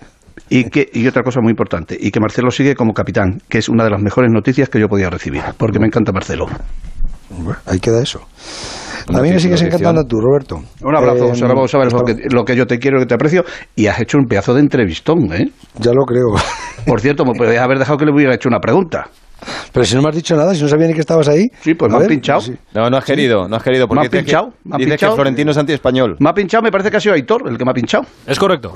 Y, 0.49 0.65
que, 0.69 0.89
y 0.93 1.07
otra 1.07 1.23
cosa 1.23 1.39
muy 1.41 1.51
importante, 1.51 1.97
y 1.99 2.11
que 2.11 2.19
Marcelo 2.19 2.51
sigue 2.51 2.75
como 2.75 2.93
capitán, 2.93 3.39
que 3.49 3.57
es 3.57 3.69
una 3.69 3.83
de 3.83 3.89
las 3.89 4.01
mejores 4.01 4.31
noticias 4.31 4.69
que 4.69 4.79
yo 4.79 4.87
podía 4.87 5.09
recibir, 5.09 5.41
porque 5.57 5.79
me 5.79 5.87
encanta 5.87 6.11
Marcelo. 6.11 6.45
Bueno, 7.29 7.59
ahí 7.65 7.79
queda 7.79 8.01
eso. 8.01 8.21
A 9.07 9.21
mí 9.21 9.31
me 9.31 9.39
sigues 9.39 9.61
encantando 9.61 10.03
tú, 10.05 10.19
Roberto. 10.19 10.61
Un 10.83 10.95
abrazo, 10.95 11.25
Eh, 11.25 11.29
José 11.29 11.47
Ramón, 11.47 11.67
sabes 11.67 11.91
lo 11.91 12.03
que, 12.03 12.15
lo 12.29 12.43
que 12.45 12.55
yo 12.55 12.67
te 12.67 12.77
quiero, 12.77 12.99
que 12.99 13.05
te 13.05 13.15
aprecio, 13.15 13.43
y 13.75 13.87
has 13.87 13.99
hecho 13.99 14.17
un 14.17 14.25
pedazo 14.25 14.53
de 14.53 14.61
entrevistón, 14.61 15.33
¿eh? 15.33 15.49
Ya 15.79 15.91
lo 15.91 16.05
creo. 16.05 16.35
Por 16.85 17.01
cierto, 17.01 17.25
me 17.25 17.33
podrías 17.33 17.63
haber 17.63 17.79
dejado 17.79 17.97
que 17.97 18.05
le 18.05 18.11
hubiera 18.11 18.35
hecho 18.35 18.49
una 18.49 18.59
pregunta. 18.59 19.09
Pero 19.72 19.85
si 19.85 19.95
no 19.95 20.01
me 20.01 20.09
has 20.09 20.15
dicho 20.15 20.35
nada, 20.35 20.53
si 20.53 20.61
no 20.61 20.68
sabía 20.68 20.88
ni 20.88 20.93
que 20.93 20.99
estabas 21.01 21.27
ahí. 21.27 21.49
Sí, 21.61 21.73
pues 21.73 21.91
me 21.91 21.97
han 21.99 22.07
pinchado. 22.07 22.41
No, 22.73 22.89
no 22.89 22.97
has 22.97 23.05
querido, 23.05 23.47
no 23.47 23.55
has 23.55 23.63
querido. 23.63 23.88
Porque 23.88 24.01
¿Me 24.01 24.07
ha 24.07 24.09
dice 24.09 24.23
pinchado? 24.23 24.49
Que, 24.51 24.55
¿Me 24.69 24.76
ha 24.76 24.77
dice 24.77 24.89
pinchado? 24.91 25.11
que 25.11 25.15
Florentino 25.15 25.51
es 25.51 25.57
anti-español. 25.57 26.15
Me 26.19 26.30
ha 26.30 26.34
pinchado, 26.34 26.63
me 26.63 26.72
parece 26.72 26.91
que 26.91 26.97
ha 26.97 26.99
sido 26.99 27.15
Aitor 27.15 27.47
el 27.47 27.57
que 27.57 27.65
me 27.65 27.72
ha 27.72 27.73
pinchado. 27.73 28.05
Es 28.26 28.38
correcto. 28.39 28.73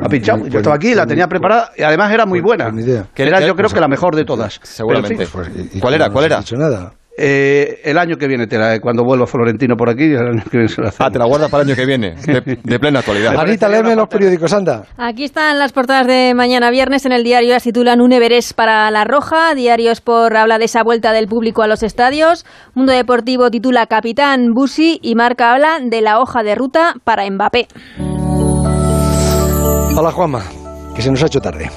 me 0.00 0.06
ha 0.06 0.08
pinchado. 0.08 0.46
yo 0.46 0.58
estaba 0.58 0.76
aquí, 0.76 0.94
la 0.94 1.06
tenía 1.06 1.26
preparada 1.28 1.70
y 1.76 1.82
además 1.82 2.12
era 2.12 2.26
muy 2.26 2.40
buena. 2.40 2.72
¿Qué- 3.14 3.22
Era 3.24 3.40
yo 3.46 3.54
creo 3.54 3.68
que 3.68 3.80
la 3.80 3.88
mejor 3.88 4.14
de 4.16 4.24
todas. 4.24 4.60
Seguramente. 4.62 5.26
Pero, 5.30 5.44
en 5.44 5.68
fin. 5.68 5.80
¿Cuál 5.80 5.94
era? 5.94 6.10
¿Cuál 6.10 6.24
era? 6.26 6.40
nada. 6.56 6.92
Eh, 7.20 7.80
el 7.82 7.98
año 7.98 8.16
que 8.16 8.28
viene, 8.28 8.46
te 8.46 8.56
la- 8.56 8.78
cuando 8.78 9.02
vuelva 9.02 9.26
Florentino 9.26 9.76
por 9.76 9.90
aquí, 9.90 10.04
el 10.04 10.18
año 10.28 10.42
que 10.48 10.56
viene 10.58 10.68
se 10.68 10.80
la 10.80 10.92
Ah, 11.00 11.10
te 11.10 11.18
la 11.18 11.24
guardas 11.24 11.50
para 11.50 11.64
el 11.64 11.68
año 11.68 11.76
que 11.76 11.84
viene, 11.84 12.14
de, 12.14 12.58
de 12.62 12.78
plena 12.78 13.00
actualidad. 13.00 13.36
Anita, 13.36 13.68
léeme 13.68 13.96
los 13.96 14.06
periódicos, 14.08 14.52
anda. 14.52 14.84
Aquí 14.96 15.24
están 15.24 15.58
las 15.58 15.72
portadas 15.72 16.06
de 16.06 16.32
mañana 16.36 16.70
viernes 16.70 17.04
en 17.06 17.12
el 17.12 17.24
diario. 17.24 17.54
Las 17.54 17.64
titulan 17.64 18.00
Un 18.00 18.12
Everest 18.12 18.52
para 18.52 18.88
La 18.92 19.02
Roja. 19.04 19.54
Diario 19.56 19.90
Sport 19.90 20.36
habla 20.36 20.58
de 20.58 20.66
esa 20.66 20.84
vuelta 20.84 21.12
del 21.12 21.26
público 21.26 21.62
a 21.62 21.66
los 21.66 21.82
estadios. 21.82 22.46
Mundo 22.74 22.92
Deportivo 22.92 23.50
titula 23.50 23.86
Capitán 23.86 24.54
Busi 24.54 25.00
y 25.02 25.16
Marca 25.16 25.52
habla 25.52 25.80
de 25.82 26.00
la 26.00 26.20
hoja 26.20 26.44
de 26.44 26.54
ruta 26.54 26.94
para 27.02 27.28
Mbappé. 27.28 27.66
Hola, 29.96 30.12
Juanma, 30.12 30.42
que 30.94 31.02
se 31.02 31.10
nos 31.10 31.20
ha 31.22 31.26
hecho 31.26 31.40
tarde. 31.40 31.68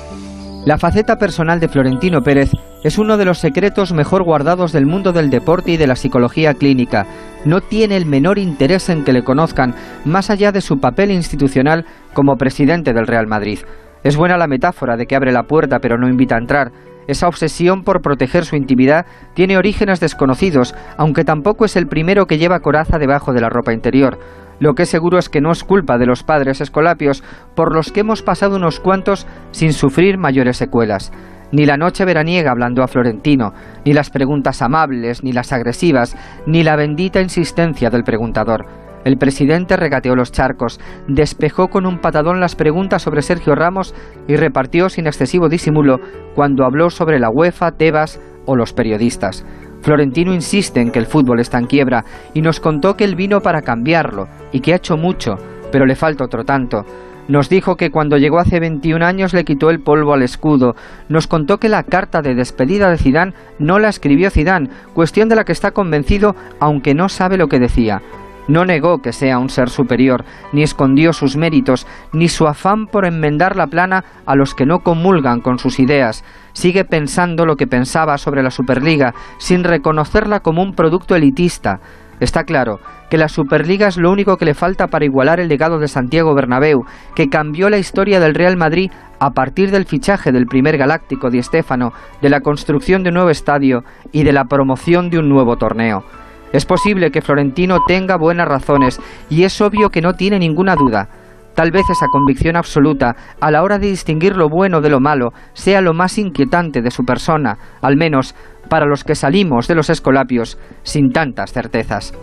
La 0.64 0.78
faceta 0.78 1.16
personal 1.16 1.60
de 1.60 1.68
Florentino 1.68 2.22
Pérez 2.22 2.52
es 2.84 3.00
uno 3.00 3.18
de 3.18 3.26
los 3.26 3.40
secretos 3.40 3.94
mejor 3.94 4.24
guardados 4.24 4.72
del 4.72 4.86
mundo 4.86 5.12
del 5.12 5.32
deporte 5.32 5.72
y 5.72 5.78
de 5.78 5.88
la 5.88 5.96
psicología 5.96 6.54
clínica. 6.54 7.08
No 7.46 7.62
tiene 7.62 7.98
el 7.98 8.06
menor 8.06 8.38
interés 8.38 8.88
en 8.90 9.04
que 9.04 9.12
le 9.12 9.24
conozcan, 9.24 9.74
más 10.06 10.30
allá 10.30 10.52
de 10.52 10.62
su 10.62 10.80
papel 10.80 11.10
institucional 11.10 11.86
como 12.14 12.36
presidente 12.36 12.94
del 12.94 13.08
Real 13.08 13.26
Madrid. 13.26 13.58
Es 14.04 14.18
buena 14.18 14.38
la 14.38 14.46
metáfora 14.46 14.98
de 14.98 15.08
que 15.08 15.16
abre 15.16 15.32
la 15.32 15.44
puerta 15.44 15.80
pero 15.80 15.98
no 15.98 16.08
invita 16.08 16.36
a 16.36 16.40
entrar. 16.42 16.72
Esa 17.08 17.28
obsesión 17.28 17.84
por 17.84 18.04
proteger 18.04 18.46
su 18.46 18.56
intimidad 18.56 19.08
tiene 19.34 19.58
orígenes 19.58 20.00
desconocidos, 20.00 20.76
aunque 20.96 21.24
tampoco 21.24 21.66
es 21.66 21.76
el 21.76 21.88
primero 21.88 22.28
que 22.28 22.38
lleva 22.38 22.60
coraza 22.60 23.00
debajo 23.00 23.34
de 23.34 23.42
la 23.42 23.50
ropa 23.50 23.74
interior. 23.74 24.20
Lo 24.62 24.76
que 24.76 24.84
es 24.84 24.90
seguro 24.90 25.18
es 25.18 25.28
que 25.28 25.42
no 25.42 25.52
es 25.52 25.64
culpa 25.64 25.98
de 25.98 26.06
los 26.06 26.22
padres 26.22 26.62
escolapios, 26.62 27.24
por 27.56 27.74
los 27.74 27.92
que 27.92 28.02
hemos 28.02 28.22
pasado 28.22 28.58
unos 28.58 28.80
cuantos 28.80 29.26
sin 29.50 29.74
sufrir 29.74 30.20
mayores 30.20 30.56
secuelas. 30.56 31.12
Ni 31.52 31.66
la 31.66 31.78
noche 31.78 32.06
veraniega 32.06 32.52
hablando 32.52 32.84
a 32.84 32.88
Florentino, 32.88 33.54
ni 33.84 33.94
las 33.94 34.12
preguntas 34.12 34.62
amables, 34.62 35.24
ni 35.24 35.32
las 35.32 35.52
agresivas, 35.52 36.16
ni 36.46 36.62
la 36.62 36.76
bendita 36.76 37.22
insistencia 37.22 37.90
del 37.90 38.04
preguntador. 38.04 38.68
El 39.04 39.18
presidente 39.18 39.78
regateó 39.78 40.16
los 40.16 40.32
charcos, 40.32 40.80
despejó 41.08 41.70
con 41.70 41.88
un 41.88 41.98
patadón 41.98 42.40
las 42.40 42.56
preguntas 42.56 43.02
sobre 43.02 43.24
Sergio 43.24 43.56
Ramos 43.56 43.96
y 44.28 44.36
repartió 44.36 44.90
sin 44.90 45.08
excesivo 45.08 45.50
disimulo 45.50 46.00
cuando 46.36 46.66
habló 46.66 46.92
sobre 46.92 47.18
la 47.18 47.32
UEFA, 47.32 47.72
Tebas 47.72 48.22
o 48.46 48.56
los 48.56 48.74
periodistas. 48.74 49.44
Florentino 49.82 50.34
insiste 50.34 50.80
en 50.80 50.92
que 50.92 51.00
el 51.00 51.06
fútbol 51.06 51.40
está 51.40 51.58
en 51.58 51.66
quiebra 51.66 52.06
y 52.34 52.42
nos 52.42 52.60
contó 52.60 52.96
que 52.96 53.04
él 53.04 53.16
vino 53.16 53.42
para 53.42 53.62
cambiarlo 53.62 54.28
y 54.52 54.60
que 54.60 54.74
ha 54.74 54.78
hecho 54.78 54.98
mucho, 54.98 55.38
pero 55.72 55.86
le 55.86 55.96
falta 55.96 56.24
otro 56.24 56.44
tanto. 56.44 56.86
Nos 57.28 57.50
dijo 57.50 57.78
que 57.78 57.92
cuando 57.92 58.18
llegó 58.18 58.40
hace 58.40 58.60
21 58.60 59.06
años 59.06 59.34
le 59.34 59.46
quitó 59.46 59.70
el 59.70 59.80
polvo 59.80 60.14
al 60.14 60.24
escudo. 60.24 60.76
Nos 61.08 61.28
contó 61.28 61.60
que 61.60 61.70
la 61.70 61.84
carta 61.84 62.22
de 62.22 62.36
despedida 62.36 62.90
de 62.90 62.98
Zidane 62.98 63.34
no 63.58 63.80
la 63.80 63.90
escribió 63.90 64.30
Zidane, 64.30 64.70
cuestión 64.94 65.30
de 65.30 65.36
la 65.36 65.46
que 65.46 65.52
está 65.52 65.72
convencido 65.72 66.36
aunque 66.60 66.94
no 66.94 67.10
sabe 67.10 67.38
lo 67.38 67.48
que 67.48 67.60
decía. 67.60 68.02
No 68.48 68.66
negó 68.66 69.00
que 69.00 69.14
sea 69.14 69.40
un 69.40 69.50
ser 69.50 69.70
superior, 69.70 70.26
ni 70.52 70.64
escondió 70.64 71.14
sus 71.14 71.38
méritos, 71.38 71.88
ni 72.12 72.28
su 72.28 72.48
afán 72.48 72.88
por 72.88 73.06
enmendar 73.06 73.56
la 73.56 73.68
plana 73.68 74.04
a 74.26 74.36
los 74.36 74.56
que 74.56 74.66
no 74.66 74.80
comulgan 74.80 75.42
con 75.42 75.60
sus 75.60 75.80
ideas. 75.80 76.24
Sigue 76.54 76.84
pensando 76.84 77.46
lo 77.46 77.56
que 77.56 77.68
pensaba 77.68 78.18
sobre 78.18 78.44
la 78.44 78.52
Superliga, 78.52 79.14
sin 79.38 79.64
reconocerla 79.64 80.40
como 80.40 80.62
un 80.62 80.74
producto 80.74 81.16
elitista. 81.16 81.80
Está 82.20 82.44
claro 82.44 82.80
que 83.10 83.18
la 83.18 83.28
Superliga 83.28 83.88
es 83.88 83.98
lo 83.98 84.12
único 84.12 84.38
que 84.38 84.46
le 84.46 84.54
falta 84.54 84.88
para 84.88 85.06
igualar 85.06 85.40
el 85.40 85.48
legado 85.48 85.80
de 85.80 85.88
Santiago 85.88 86.36
Bernabéu, 86.36 86.86
que 87.16 87.30
cambió 87.30 87.70
la 87.70 87.80
historia 87.80 88.20
del 88.20 88.36
Real 88.36 88.58
Madrid 88.58 88.92
a 89.20 89.32
partir 89.32 89.72
del 89.72 89.86
fichaje 89.86 90.32
del 90.32 90.46
primer 90.46 90.78
galáctico 90.78 91.30
Di 91.30 91.42
Stéfano, 91.42 91.94
de 92.22 92.30
la 92.30 92.42
construcción 92.42 93.02
de 93.04 93.10
un 93.10 93.16
nuevo 93.16 93.32
estadio 93.32 93.84
y 94.12 94.24
de 94.24 94.34
la 94.34 94.46
promoción 94.46 95.10
de 95.10 95.18
un 95.18 95.30
nuevo 95.30 95.58
torneo. 95.58 96.04
Es 96.54 96.66
posible 96.66 97.12
que 97.12 97.22
Florentino 97.22 97.80
tenga 97.88 98.18
buenas 98.18 98.48
razones 98.48 99.00
y 99.30 99.44
es 99.44 99.60
obvio 99.62 99.90
que 99.90 100.02
no 100.02 100.14
tiene 100.14 100.40
ninguna 100.40 100.76
duda. 100.76 101.08
Tal 101.56 101.72
vez 101.72 101.84
esa 101.90 102.08
convicción 102.08 102.56
absoluta, 102.56 103.16
a 103.40 103.52
la 103.52 103.62
hora 103.62 103.78
de 103.78 103.88
distinguir 103.88 104.38
lo 104.38 104.50
bueno 104.50 104.80
de 104.82 104.90
lo 104.90 105.00
malo, 105.00 105.34
sea 105.54 105.82
lo 105.82 105.94
más 105.94 106.18
inquietante 106.18 106.82
de 106.82 106.92
su 106.92 107.04
persona, 107.04 107.58
al 107.82 107.98
menos 107.98 108.36
para 108.70 108.86
los 108.86 109.04
que 109.04 109.16
salimos 109.16 109.68
de 109.68 109.76
los 109.76 109.90
escolapios 109.90 110.58
sin 110.84 111.12
tantas 111.12 111.52
certezas. 111.52 112.14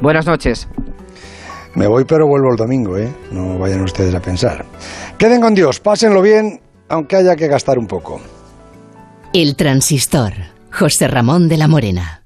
Buenas 0.00 0.26
noches. 0.26 0.68
Me 1.74 1.86
voy, 1.86 2.04
pero 2.04 2.26
vuelvo 2.26 2.50
el 2.50 2.56
domingo, 2.56 2.98
¿eh? 2.98 3.12
No 3.30 3.58
vayan 3.58 3.82
ustedes 3.82 4.14
a 4.14 4.20
pensar. 4.20 4.64
Queden 5.18 5.40
con 5.40 5.54
Dios, 5.54 5.80
pásenlo 5.80 6.20
bien, 6.20 6.60
aunque 6.88 7.16
haya 7.16 7.34
que 7.34 7.48
gastar 7.48 7.78
un 7.78 7.86
poco. 7.86 8.20
El 9.32 9.56
transistor. 9.56 10.34
José 10.70 11.08
Ramón 11.08 11.48
de 11.48 11.56
la 11.56 11.68
Morena. 11.68 12.21